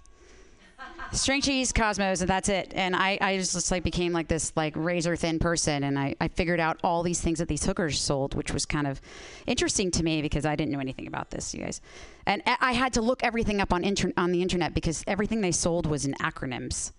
String 1.11 1.41
cheese, 1.41 1.71
Cosmos, 1.71 2.21
and 2.21 2.29
that's 2.29 2.49
it. 2.49 2.73
And 2.75 2.95
I, 2.95 3.17
I 3.21 3.37
just, 3.37 3.71
like 3.71 3.83
became 3.83 4.11
like 4.11 4.27
this 4.27 4.51
like 4.55 4.73
razor 4.75 5.15
thin 5.15 5.39
person, 5.39 5.83
and 5.83 5.97
I, 5.97 6.15
I 6.19 6.27
figured 6.27 6.59
out 6.59 6.79
all 6.83 7.03
these 7.03 7.21
things 7.21 7.39
that 7.39 7.47
these 7.47 7.63
hookers 7.65 7.99
sold, 8.01 8.35
which 8.35 8.51
was 8.51 8.65
kind 8.65 8.85
of 8.85 8.99
interesting 9.47 9.91
to 9.91 10.03
me 10.03 10.21
because 10.21 10.45
I 10.45 10.55
didn't 10.55 10.71
know 10.71 10.79
anything 10.79 11.07
about 11.07 11.29
this, 11.31 11.53
you 11.53 11.61
guys. 11.61 11.79
And 12.25 12.41
I 12.45 12.57
I 12.59 12.71
had 12.73 12.93
to 12.93 13.01
look 13.01 13.23
everything 13.23 13.61
up 13.61 13.71
on 13.71 13.83
inter- 13.83 14.11
on 14.17 14.31
the 14.31 14.41
internet 14.41 14.73
because 14.73 15.03
everything 15.07 15.41
they 15.41 15.51
sold 15.53 15.85
was 15.85 16.05
in 16.05 16.13
acronyms. 16.15 16.91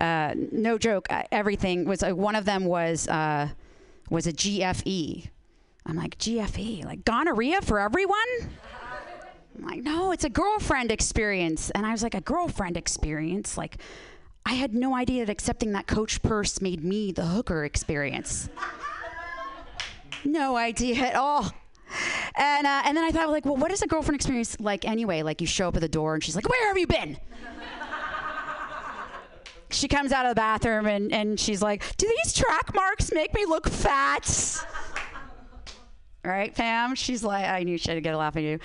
uh, 0.00 0.34
no 0.50 0.76
joke, 0.78 1.06
uh, 1.10 1.22
everything 1.30 1.84
was. 1.84 2.02
Uh, 2.02 2.10
one 2.10 2.34
of 2.34 2.44
them 2.44 2.64
was 2.64 3.06
uh, 3.08 3.48
was 4.10 4.26
a 4.26 4.32
GFE. 4.32 5.28
I'm 5.86 5.96
like 5.96 6.18
GFE, 6.18 6.84
like 6.84 7.04
gonorrhea 7.04 7.60
for 7.62 7.78
everyone. 7.78 8.18
I'm 9.56 9.66
like, 9.66 9.82
no, 9.82 10.12
it's 10.12 10.24
a 10.24 10.30
girlfriend 10.30 10.90
experience. 10.90 11.70
And 11.70 11.86
I 11.86 11.92
was 11.92 12.02
like, 12.02 12.14
a 12.14 12.20
girlfriend 12.20 12.76
experience? 12.76 13.56
Like, 13.56 13.76
I 14.44 14.54
had 14.54 14.74
no 14.74 14.94
idea 14.96 15.24
that 15.24 15.32
accepting 15.32 15.72
that 15.72 15.86
coach 15.86 16.22
purse 16.22 16.60
made 16.60 16.82
me 16.82 17.12
the 17.12 17.26
hooker 17.26 17.64
experience. 17.64 18.48
no 20.24 20.56
idea 20.56 20.96
at 20.96 21.14
all. 21.14 21.52
And 22.36 22.66
uh, 22.66 22.82
and 22.86 22.96
then 22.96 23.04
I 23.04 23.10
thought 23.10 23.28
like, 23.28 23.44
well, 23.44 23.56
what 23.56 23.70
is 23.70 23.82
a 23.82 23.86
girlfriend 23.86 24.16
experience 24.16 24.58
like 24.58 24.86
anyway? 24.86 25.22
Like 25.22 25.42
you 25.42 25.46
show 25.46 25.68
up 25.68 25.76
at 25.76 25.82
the 25.82 25.88
door 25.88 26.14
and 26.14 26.24
she's 26.24 26.34
like, 26.34 26.48
where 26.48 26.68
have 26.68 26.78
you 26.78 26.86
been? 26.86 27.18
she 29.70 29.88
comes 29.88 30.12
out 30.12 30.26
of 30.26 30.30
the 30.30 30.34
bathroom 30.34 30.86
and, 30.86 31.12
and 31.12 31.40
she's 31.40 31.62
like, 31.62 31.82
do 31.96 32.10
these 32.22 32.32
track 32.32 32.74
marks 32.74 33.12
make 33.12 33.34
me 33.34 33.44
look 33.44 33.68
fat? 33.68 34.24
Right, 36.30 36.54
Pam? 36.54 36.94
She's 36.94 37.24
like, 37.24 37.44
I 37.44 37.64
knew 37.64 37.76
she'd 37.76 38.00
get 38.00 38.14
a 38.14 38.16
laugh 38.16 38.36
at 38.36 38.44
you. 38.44 38.60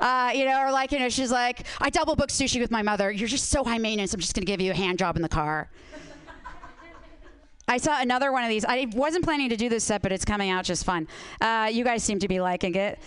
Uh, 0.00 0.32
you 0.34 0.44
know, 0.44 0.60
or 0.60 0.72
like, 0.72 0.90
you 0.90 0.98
know, 0.98 1.08
she's 1.08 1.30
like, 1.30 1.64
I 1.80 1.88
double 1.88 2.16
booked 2.16 2.32
sushi 2.32 2.60
with 2.60 2.72
my 2.72 2.82
mother. 2.82 3.12
You're 3.12 3.28
just 3.28 3.48
so 3.48 3.62
high 3.62 3.78
maintenance. 3.78 4.12
I'm 4.12 4.20
just 4.20 4.34
going 4.34 4.44
to 4.44 4.50
give 4.50 4.60
you 4.60 4.72
a 4.72 4.74
hand 4.74 4.98
job 4.98 5.14
in 5.14 5.22
the 5.22 5.28
car. 5.28 5.70
I 7.68 7.78
saw 7.78 8.00
another 8.00 8.30
one 8.32 8.44
of 8.44 8.48
these. 8.48 8.64
I 8.64 8.86
wasn't 8.92 9.24
planning 9.24 9.48
to 9.50 9.56
do 9.56 9.68
this 9.68 9.84
set, 9.84 10.02
but 10.02 10.12
it's 10.12 10.24
coming 10.24 10.50
out 10.50 10.64
just 10.64 10.84
fun. 10.84 11.08
Uh, 11.40 11.68
you 11.72 11.84
guys 11.84 12.04
seem 12.04 12.18
to 12.20 12.28
be 12.28 12.40
liking 12.40 12.74
it. 12.74 12.98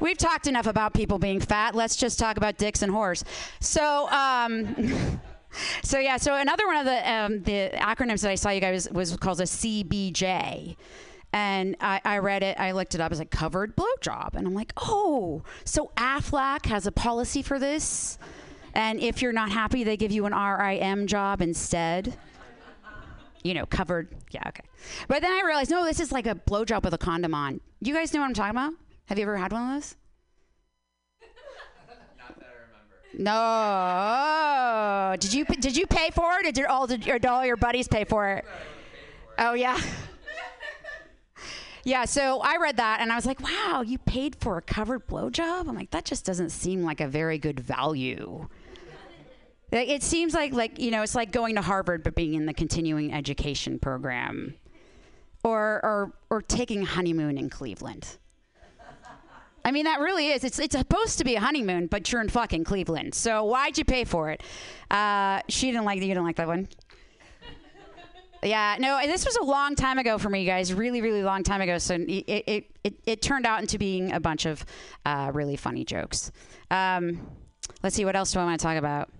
We've 0.00 0.18
talked 0.18 0.46
enough 0.46 0.66
about 0.66 0.92
people 0.92 1.18
being 1.18 1.40
fat. 1.40 1.74
Let's 1.74 1.96
just 1.96 2.18
talk 2.18 2.36
about 2.36 2.56
dicks 2.56 2.82
and 2.82 2.92
whores. 2.92 3.24
So, 3.60 4.08
um, 4.10 5.20
so 5.82 5.98
yeah. 5.98 6.16
So 6.16 6.34
another 6.34 6.66
one 6.66 6.76
of 6.76 6.84
the 6.84 7.12
um, 7.12 7.42
the 7.42 7.70
acronyms 7.74 8.22
that 8.22 8.30
I 8.30 8.34
saw 8.34 8.50
you 8.50 8.60
guys 8.60 8.88
was, 8.88 9.10
was 9.10 9.16
called 9.16 9.40
a 9.40 9.44
CBJ. 9.44 10.76
And 11.34 11.74
I, 11.80 12.00
I 12.04 12.18
read 12.18 12.44
it, 12.44 12.60
I 12.60 12.70
looked 12.70 12.94
it 12.94 13.00
up, 13.00 13.06
it 13.06 13.10
was 13.10 13.18
like 13.18 13.32
covered 13.32 13.74
blowjob. 13.74 14.34
And 14.34 14.46
I'm 14.46 14.54
like, 14.54 14.72
oh, 14.76 15.42
so 15.64 15.90
AFLAC 15.96 16.66
has 16.66 16.86
a 16.86 16.92
policy 16.92 17.42
for 17.42 17.58
this? 17.58 18.18
And 18.72 19.00
if 19.00 19.20
you're 19.20 19.32
not 19.32 19.50
happy, 19.50 19.82
they 19.82 19.96
give 19.96 20.12
you 20.12 20.26
an 20.26 20.32
RIM 20.32 21.08
job 21.08 21.42
instead 21.42 22.16
you 23.42 23.52
know, 23.52 23.66
covered. 23.66 24.08
Yeah, 24.30 24.42
okay. 24.48 24.62
But 25.06 25.22
then 25.22 25.30
I 25.30 25.42
realized, 25.44 25.70
no, 25.70 25.84
this 25.84 26.00
is 26.00 26.10
like 26.10 26.26
a 26.26 26.34
blowjob 26.34 26.82
with 26.82 26.94
a 26.94 26.98
condom 26.98 27.34
on. 27.34 27.60
You 27.80 27.94
guys 27.94 28.14
know 28.14 28.20
what 28.20 28.26
I'm 28.26 28.34
talking 28.34 28.52
about? 28.52 28.72
Have 29.06 29.18
you 29.18 29.24
ever 29.24 29.36
had 29.36 29.52
one 29.52 29.68
of 29.68 29.74
those? 29.74 29.96
Not 32.18 32.38
that 32.40 32.46
I 32.46 32.52
remember. 33.12 33.30
No. 35.10 35.16
Did 35.20 35.34
you 35.34 35.44
did 35.44 35.76
you 35.76 35.86
pay 35.86 36.10
for 36.10 36.38
it? 36.40 36.54
Did 36.54 36.64
all 36.64 36.86
did, 36.86 37.02
did 37.02 37.26
all 37.26 37.44
your 37.44 37.56
buddies 37.56 37.86
pay 37.86 38.04
for 38.04 38.30
it? 38.30 38.46
Oh 39.38 39.52
yeah. 39.52 39.78
Yeah, 41.84 42.06
so 42.06 42.40
I 42.40 42.56
read 42.56 42.78
that 42.78 43.00
and 43.00 43.12
I 43.12 43.14
was 43.14 43.26
like, 43.26 43.40
wow, 43.40 43.82
you 43.84 43.98
paid 43.98 44.36
for 44.36 44.56
a 44.56 44.62
covered 44.62 45.06
blowjob? 45.06 45.68
I'm 45.68 45.74
like, 45.74 45.90
that 45.90 46.06
just 46.06 46.24
doesn't 46.24 46.50
seem 46.50 46.82
like 46.82 47.00
a 47.00 47.06
very 47.06 47.38
good 47.38 47.60
value. 47.60 48.48
It 49.70 50.02
seems 50.02 50.34
like 50.34 50.52
like 50.52 50.78
you 50.78 50.92
know 50.92 51.02
it's 51.02 51.16
like 51.16 51.32
going 51.32 51.56
to 51.56 51.62
Harvard 51.62 52.04
but 52.04 52.14
being 52.14 52.34
in 52.34 52.46
the 52.46 52.54
continuing 52.54 53.12
education 53.12 53.80
program, 53.80 54.54
or 55.42 55.80
or 55.82 56.12
or 56.30 56.42
taking 56.42 56.82
a 56.82 56.86
honeymoon 56.86 57.36
in 57.36 57.50
Cleveland. 57.50 58.18
I 59.64 59.72
mean 59.72 59.84
that 59.84 59.98
really 59.98 60.28
is. 60.28 60.44
It's 60.44 60.60
it's 60.60 60.76
supposed 60.76 61.18
to 61.18 61.24
be 61.24 61.34
a 61.34 61.40
honeymoon, 61.40 61.88
but 61.88 62.12
you're 62.12 62.20
in 62.20 62.28
fucking 62.28 62.62
Cleveland. 62.64 63.14
So 63.16 63.44
why'd 63.44 63.76
you 63.76 63.84
pay 63.84 64.04
for 64.04 64.30
it? 64.30 64.42
Uh, 64.90 65.40
she 65.48 65.72
didn't 65.72 65.86
like 65.86 66.00
you 66.00 66.06
didn't 66.06 66.24
like 66.24 66.36
that 66.36 66.46
one. 66.46 66.68
Yeah, 68.44 68.76
no, 68.78 69.00
this 69.06 69.24
was 69.24 69.36
a 69.36 69.44
long 69.44 69.74
time 69.74 69.98
ago 69.98 70.18
for 70.18 70.28
me, 70.28 70.44
guys. 70.44 70.72
Really, 70.74 71.00
really 71.00 71.22
long 71.22 71.42
time 71.42 71.62
ago. 71.62 71.78
So 71.78 71.94
it 71.94 72.08
it 72.28 72.70
it, 72.84 72.94
it 73.06 73.22
turned 73.22 73.46
out 73.46 73.60
into 73.60 73.78
being 73.78 74.12
a 74.12 74.20
bunch 74.20 74.44
of 74.44 74.64
uh, 75.06 75.30
really 75.32 75.56
funny 75.56 75.84
jokes. 75.84 76.30
Um, 76.70 77.26
let's 77.82 77.96
see, 77.96 78.04
what 78.04 78.16
else 78.16 78.32
do 78.32 78.40
I 78.40 78.44
want 78.44 78.60
to 78.60 78.62
talk 78.62 78.76
about? 78.76 79.10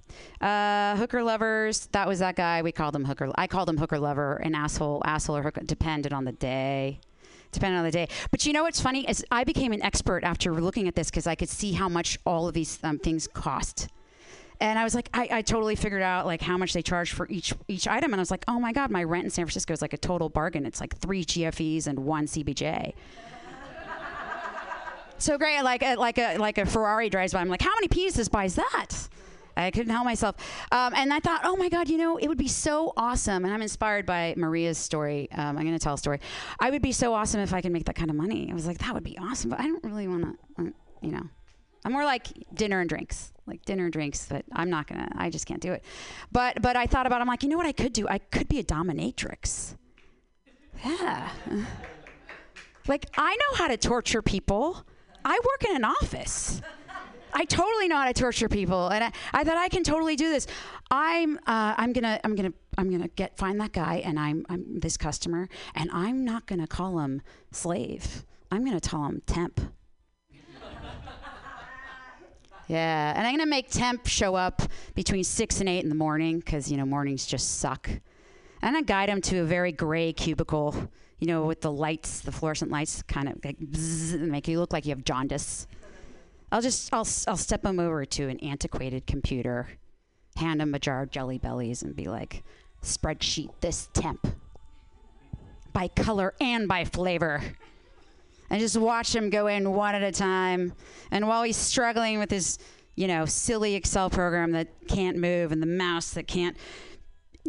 Uh, 0.41 0.97
hooker 0.97 1.23
lovers. 1.23 1.87
That 1.93 2.07
was 2.07 2.19
that 2.19 2.37
guy. 2.37 2.61
We 2.61 2.71
called 2.71 2.95
him 2.95 3.05
hooker. 3.05 3.31
I 3.37 3.47
called 3.47 3.69
him 3.69 3.79
hooker 3.79 3.99
lover, 3.99 4.37
an 4.37 4.55
asshole, 4.55 5.03
asshole 5.07 5.39
or 5.39 5.43
hooker, 5.43 5.63
depended 5.63 6.13
on 6.13 6.25
the 6.25 6.33
day. 6.33 7.01
Depending 7.51 7.79
on 7.79 7.85
the 7.85 7.93
day. 7.93 8.09
But 8.31 8.45
you 8.45 8.53
know 8.53 8.65
what's 8.65 8.81
funny 8.81 9.09
is 9.09 9.25
I 9.31 9.45
became 9.45 9.73
an 9.73 9.81
expert 9.83 10.25
after 10.25 10.53
looking 10.53 10.89
at 10.89 10.97
this 10.97 11.09
because 11.09 11.29
I 11.29 11.37
could 11.37 11.49
see 11.49 11.73
how 11.73 11.89
much 11.89 12.19
all 12.27 12.49
of 12.49 12.55
these 12.55 12.79
um, 12.83 12.99
things 12.99 13.29
cost. 13.29 13.89
And 14.61 14.79
I 14.79 14.85
was 14.85 14.95
like, 14.95 15.11
I, 15.13 15.29
I 15.31 15.43
totally 15.43 15.75
figured 15.75 16.03
out 16.03 16.27
like 16.27 16.41
how 16.41 16.57
much 16.57 16.73
they 16.73 16.83
charge 16.83 17.13
for 17.13 17.29
each 17.29 17.53
each 17.69 17.89
item, 17.89 18.13
and 18.13 18.21
I 18.21 18.23
was 18.23 18.31
like, 18.31 18.45
oh 18.49 18.61
my 18.61 18.73
god, 18.73 18.91
my 18.91 19.03
rent 19.03 19.25
in 19.25 19.31
San 19.31 19.45
Francisco 19.45 19.73
is 19.73 19.83
like 19.83 19.93
a 19.93 19.99
total 19.99 20.29
bargain. 20.29 20.65
It's 20.65 20.81
like 20.81 20.97
three 20.97 21.25
GFEs 21.25 21.87
and 21.87 22.01
one 22.01 22.27
CBJ. 22.27 22.95
so 25.19 25.39
great, 25.39 25.63
like 25.63 25.83
a, 25.83 25.97
like 25.97 26.19
a 26.19 26.39
like 26.39 26.59
a 26.59 26.67
Ferrari 26.67 27.11
drives 27.11 27.33
by. 27.33 27.41
I'm 27.41 27.49
like, 27.49 27.63
how 27.63 27.75
many 27.75 27.89
pieces 27.89 28.29
buys 28.29 28.55
that? 28.55 29.09
I 29.57 29.71
couldn't 29.71 29.93
help 29.93 30.05
myself. 30.05 30.37
Um, 30.73 30.95
and 30.97 31.13
I 31.13 31.21
thought, 31.21 31.43
oh 31.45 31.57
my 31.57 31.69
God, 31.69 31.89
you 31.89 31.97
know, 31.97 32.17
it 32.17 32.29
would 32.29 32.39
be 32.39 32.49
so 32.49 32.93
awesome. 32.97 33.45
And 33.45 33.55
I'm 33.55 33.63
inspired 33.63 34.07
by 34.07 34.35
Maria's 34.37 34.79
story. 34.79 35.29
Um, 35.33 35.57
I'm 35.57 35.65
going 35.65 35.73
to 35.73 35.79
tell 35.79 35.95
a 35.95 35.99
story. 35.99 36.21
I 36.59 36.71
would 36.71 36.83
be 36.83 36.93
so 36.93 37.15
awesome 37.15 37.41
if 37.41 37.53
I 37.55 37.61
could 37.61 37.73
make 37.73 37.85
that 37.85 37.95
kind 37.95 38.11
of 38.11 38.17
money. 38.17 38.49
I 38.51 38.55
was 38.55 38.67
like, 38.67 38.79
that 38.79 38.93
would 38.95 39.05
be 39.05 39.17
awesome. 39.19 39.51
But 39.51 39.61
I 39.61 39.69
don't 39.69 39.85
really 39.85 40.09
want 40.09 40.25
to, 40.25 40.63
um, 40.63 40.75
you 41.03 41.13
know, 41.13 41.29
I'm 41.85 41.93
more 41.93 42.05
like 42.05 42.29
dinner 42.55 42.81
and 42.81 42.89
drinks, 42.89 43.33
like 43.47 43.65
dinner 43.65 43.85
and 43.85 43.93
drinks. 43.93 44.27
But 44.29 44.45
I'm 44.53 44.71
not 44.71 44.87
gonna. 44.87 45.09
I 45.17 45.31
just 45.31 45.47
can't 45.47 45.61
do 45.61 45.73
it. 45.73 45.85
But 46.33 46.63
but 46.63 46.77
I 46.77 46.87
thought 46.87 47.07
about. 47.07 47.21
It, 47.21 47.23
I'm 47.23 47.29
like, 47.29 47.43
you 47.43 47.49
know 47.49 47.57
what 47.57 47.67
I 47.67 47.73
could 47.73 47.93
do? 47.93 48.09
I 48.09 48.19
could 48.19 48.49
be 48.49 48.59
a 48.59 48.65
dominatrix. 48.65 49.77
Yeah. 50.85 51.29
Like 52.87 53.07
I 53.17 53.35
know 53.35 53.57
how 53.57 53.69
to 53.69 53.77
torture 53.77 54.23
people. 54.23 54.85
I 55.25 55.39
work 55.39 55.71
in 55.71 55.77
an 55.77 55.85
office. 55.85 56.61
I 57.37 57.45
totally 57.47 57.89
know 57.89 57.97
how 57.97 58.07
to 58.07 58.13
torture 58.13 58.49
people, 58.49 58.89
and 58.89 59.03
I, 59.03 59.13
I 59.33 59.43
thought 59.43 59.57
I 59.57 59.69
can 59.69 59.83
totally 59.83 60.15
do 60.15 60.31
this. 60.31 60.47
I'm 60.91 61.37
uh, 61.39 61.75
I'm 61.77 61.93
gonna 61.93 62.21
I'm 62.23 62.37
gonna 62.37 62.53
I'm 62.79 62.91
gonna 62.91 63.09
get 63.09 63.37
find 63.37 63.61
that 63.61 63.73
guy, 63.73 64.03
and 64.05 64.19
I'm 64.19 64.47
I'm 64.49 64.79
this 64.79 64.97
customer, 64.97 65.49
and 65.75 65.91
I'm 65.93 66.25
not 66.25 66.47
gonna 66.47 66.69
call 66.69 67.01
him 67.01 67.23
slave. 67.51 68.25
I'm 68.53 68.65
gonna 68.65 68.81
call 68.81 69.07
him 69.07 69.23
temp. 69.27 69.61
Yeah, 72.69 73.13
and 73.17 73.27
I'm 73.27 73.37
gonna 73.37 73.47
make 73.47 73.71
temp 73.71 74.07
show 74.07 74.35
up 74.35 74.63
between 74.95 75.25
six 75.25 75.61
and 75.61 75.69
eight 75.69 75.83
in 75.83 75.89
the 75.89 75.95
morning 75.95 76.39
because 76.39 76.71
you 76.71 76.77
know 76.77 76.87
mornings 76.87 77.27
just 77.27 77.59
suck. 77.59 77.89
And 78.63 78.77
I 78.77 78.81
guide 78.81 79.11
him 79.11 79.21
to 79.23 79.41
a 79.41 79.45
very 79.45 79.73
gray 79.73 80.13
cubicle, 80.13 80.75
you 81.19 81.27
know, 81.27 81.45
with 81.45 81.61
the 81.61 81.71
lights, 81.71 82.21
the 82.21 82.33
fluorescent 82.33 82.71
lights, 82.71 83.03
kind 83.03 83.29
of 83.29 83.45
like 83.45 83.59
bzzz, 83.59 84.19
make 84.21 84.49
you 84.49 84.59
look 84.59 84.73
like 84.73 84.87
you 84.87 84.91
have 84.91 85.05
jaundice. 85.05 85.67
I'll 86.51 86.63
just 86.63 86.93
I'll 86.93 87.07
I'll 87.29 87.37
step 87.37 87.65
him 87.65 87.79
over 87.79 88.05
to 88.05 88.29
an 88.29 88.39
antiquated 88.41 89.07
computer, 89.07 89.69
hand 90.37 90.63
him 90.63 90.75
a 90.75 90.79
jar 90.79 91.03
of 91.03 91.11
Jelly 91.11 91.39
Bellies, 91.39 91.83
and 91.83 91.95
be 91.95 92.05
like, 92.05 92.43
spreadsheet 92.83 93.51
this 93.61 93.89
temp 93.93 94.27
by 95.73 95.89
color 95.89 96.35
and 96.41 96.69
by 96.69 96.85
flavor. 96.85 97.43
And 98.51 98.61
just 98.61 98.77
watch 98.77 99.15
him 99.15 99.31
go 99.31 99.47
in 99.47 99.73
one 99.73 99.95
at 99.95 100.03
a 100.03 100.13
time. 100.13 100.75
And 101.11 101.27
while 101.27 101.43
he's 101.43 101.57
struggling 101.57 102.19
with 102.19 102.31
his, 102.31 102.59
you 102.95 103.09
know, 103.09 103.25
silly 103.27 103.75
Excel 103.75 104.11
program 104.11 104.53
that 104.53 104.69
can't 104.89 105.17
move 105.17 105.53
and 105.53 105.63
the 105.63 105.67
mouse 105.67 106.11
that 106.11 106.27
can't 106.27 106.57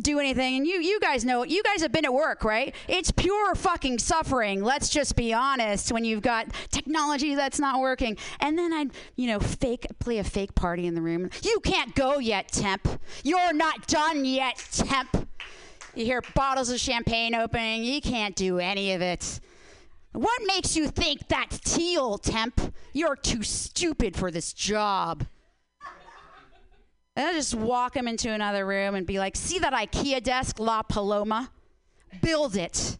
do 0.01 0.19
anything 0.19 0.57
and 0.57 0.67
you 0.67 0.81
you 0.81 0.99
guys 0.99 1.23
know 1.23 1.43
you 1.43 1.63
guys 1.63 1.81
have 1.81 1.91
been 1.91 2.03
at 2.03 2.13
work 2.13 2.43
right? 2.43 2.75
It's 2.87 3.11
pure 3.11 3.55
fucking 3.55 3.99
suffering 3.99 4.61
let's 4.61 4.89
just 4.89 5.15
be 5.15 5.33
honest 5.33 5.91
when 5.91 6.03
you've 6.03 6.21
got 6.21 6.47
technology 6.69 7.35
that's 7.35 7.59
not 7.59 7.79
working. 7.79 8.17
And 8.39 8.57
then 8.57 8.73
i'd 8.73 8.91
you 9.15 9.27
know 9.27 9.39
fake 9.39 9.87
play 9.99 10.17
a 10.17 10.23
fake 10.23 10.53
party 10.53 10.85
in 10.85 10.95
the 10.95 11.01
room. 11.01 11.29
You 11.43 11.59
can't 11.61 11.95
go 11.95 12.19
yet 12.19 12.49
temp. 12.49 12.87
You're 13.23 13.53
not 13.53 13.87
done 13.87 14.25
yet 14.25 14.57
temp. 14.71 15.29
You 15.95 16.03
hear 16.03 16.21
bottles 16.33 16.69
of 16.69 16.79
champagne 16.79 17.33
opening. 17.33 17.85
You 17.85 18.01
can't 18.01 18.35
do 18.35 18.59
any 18.59 18.91
of 18.91 19.01
it 19.01 19.39
what 20.15 20.41
makes 20.45 20.75
you 20.75 20.87
think 20.87 21.27
that's 21.27 21.59
teal 21.59 22.17
temp 22.17 22.73
you're 22.93 23.15
too 23.15 23.43
stupid 23.43 24.15
for 24.15 24.31
this 24.31 24.53
job 24.53 25.25
and 27.15 27.27
I'll 27.27 27.33
just 27.33 27.55
walk 27.55 27.95
him 27.95 28.07
into 28.07 28.29
another 28.29 28.65
room 28.65 28.93
and 28.93 29.07
be 29.07 29.19
like, 29.19 29.37
see 29.37 29.57
that 29.59 29.71
IKEA 29.71 30.21
desk, 30.21 30.59
La 30.59 30.81
Paloma? 30.81 31.49
Build 32.21 32.57
it. 32.57 32.97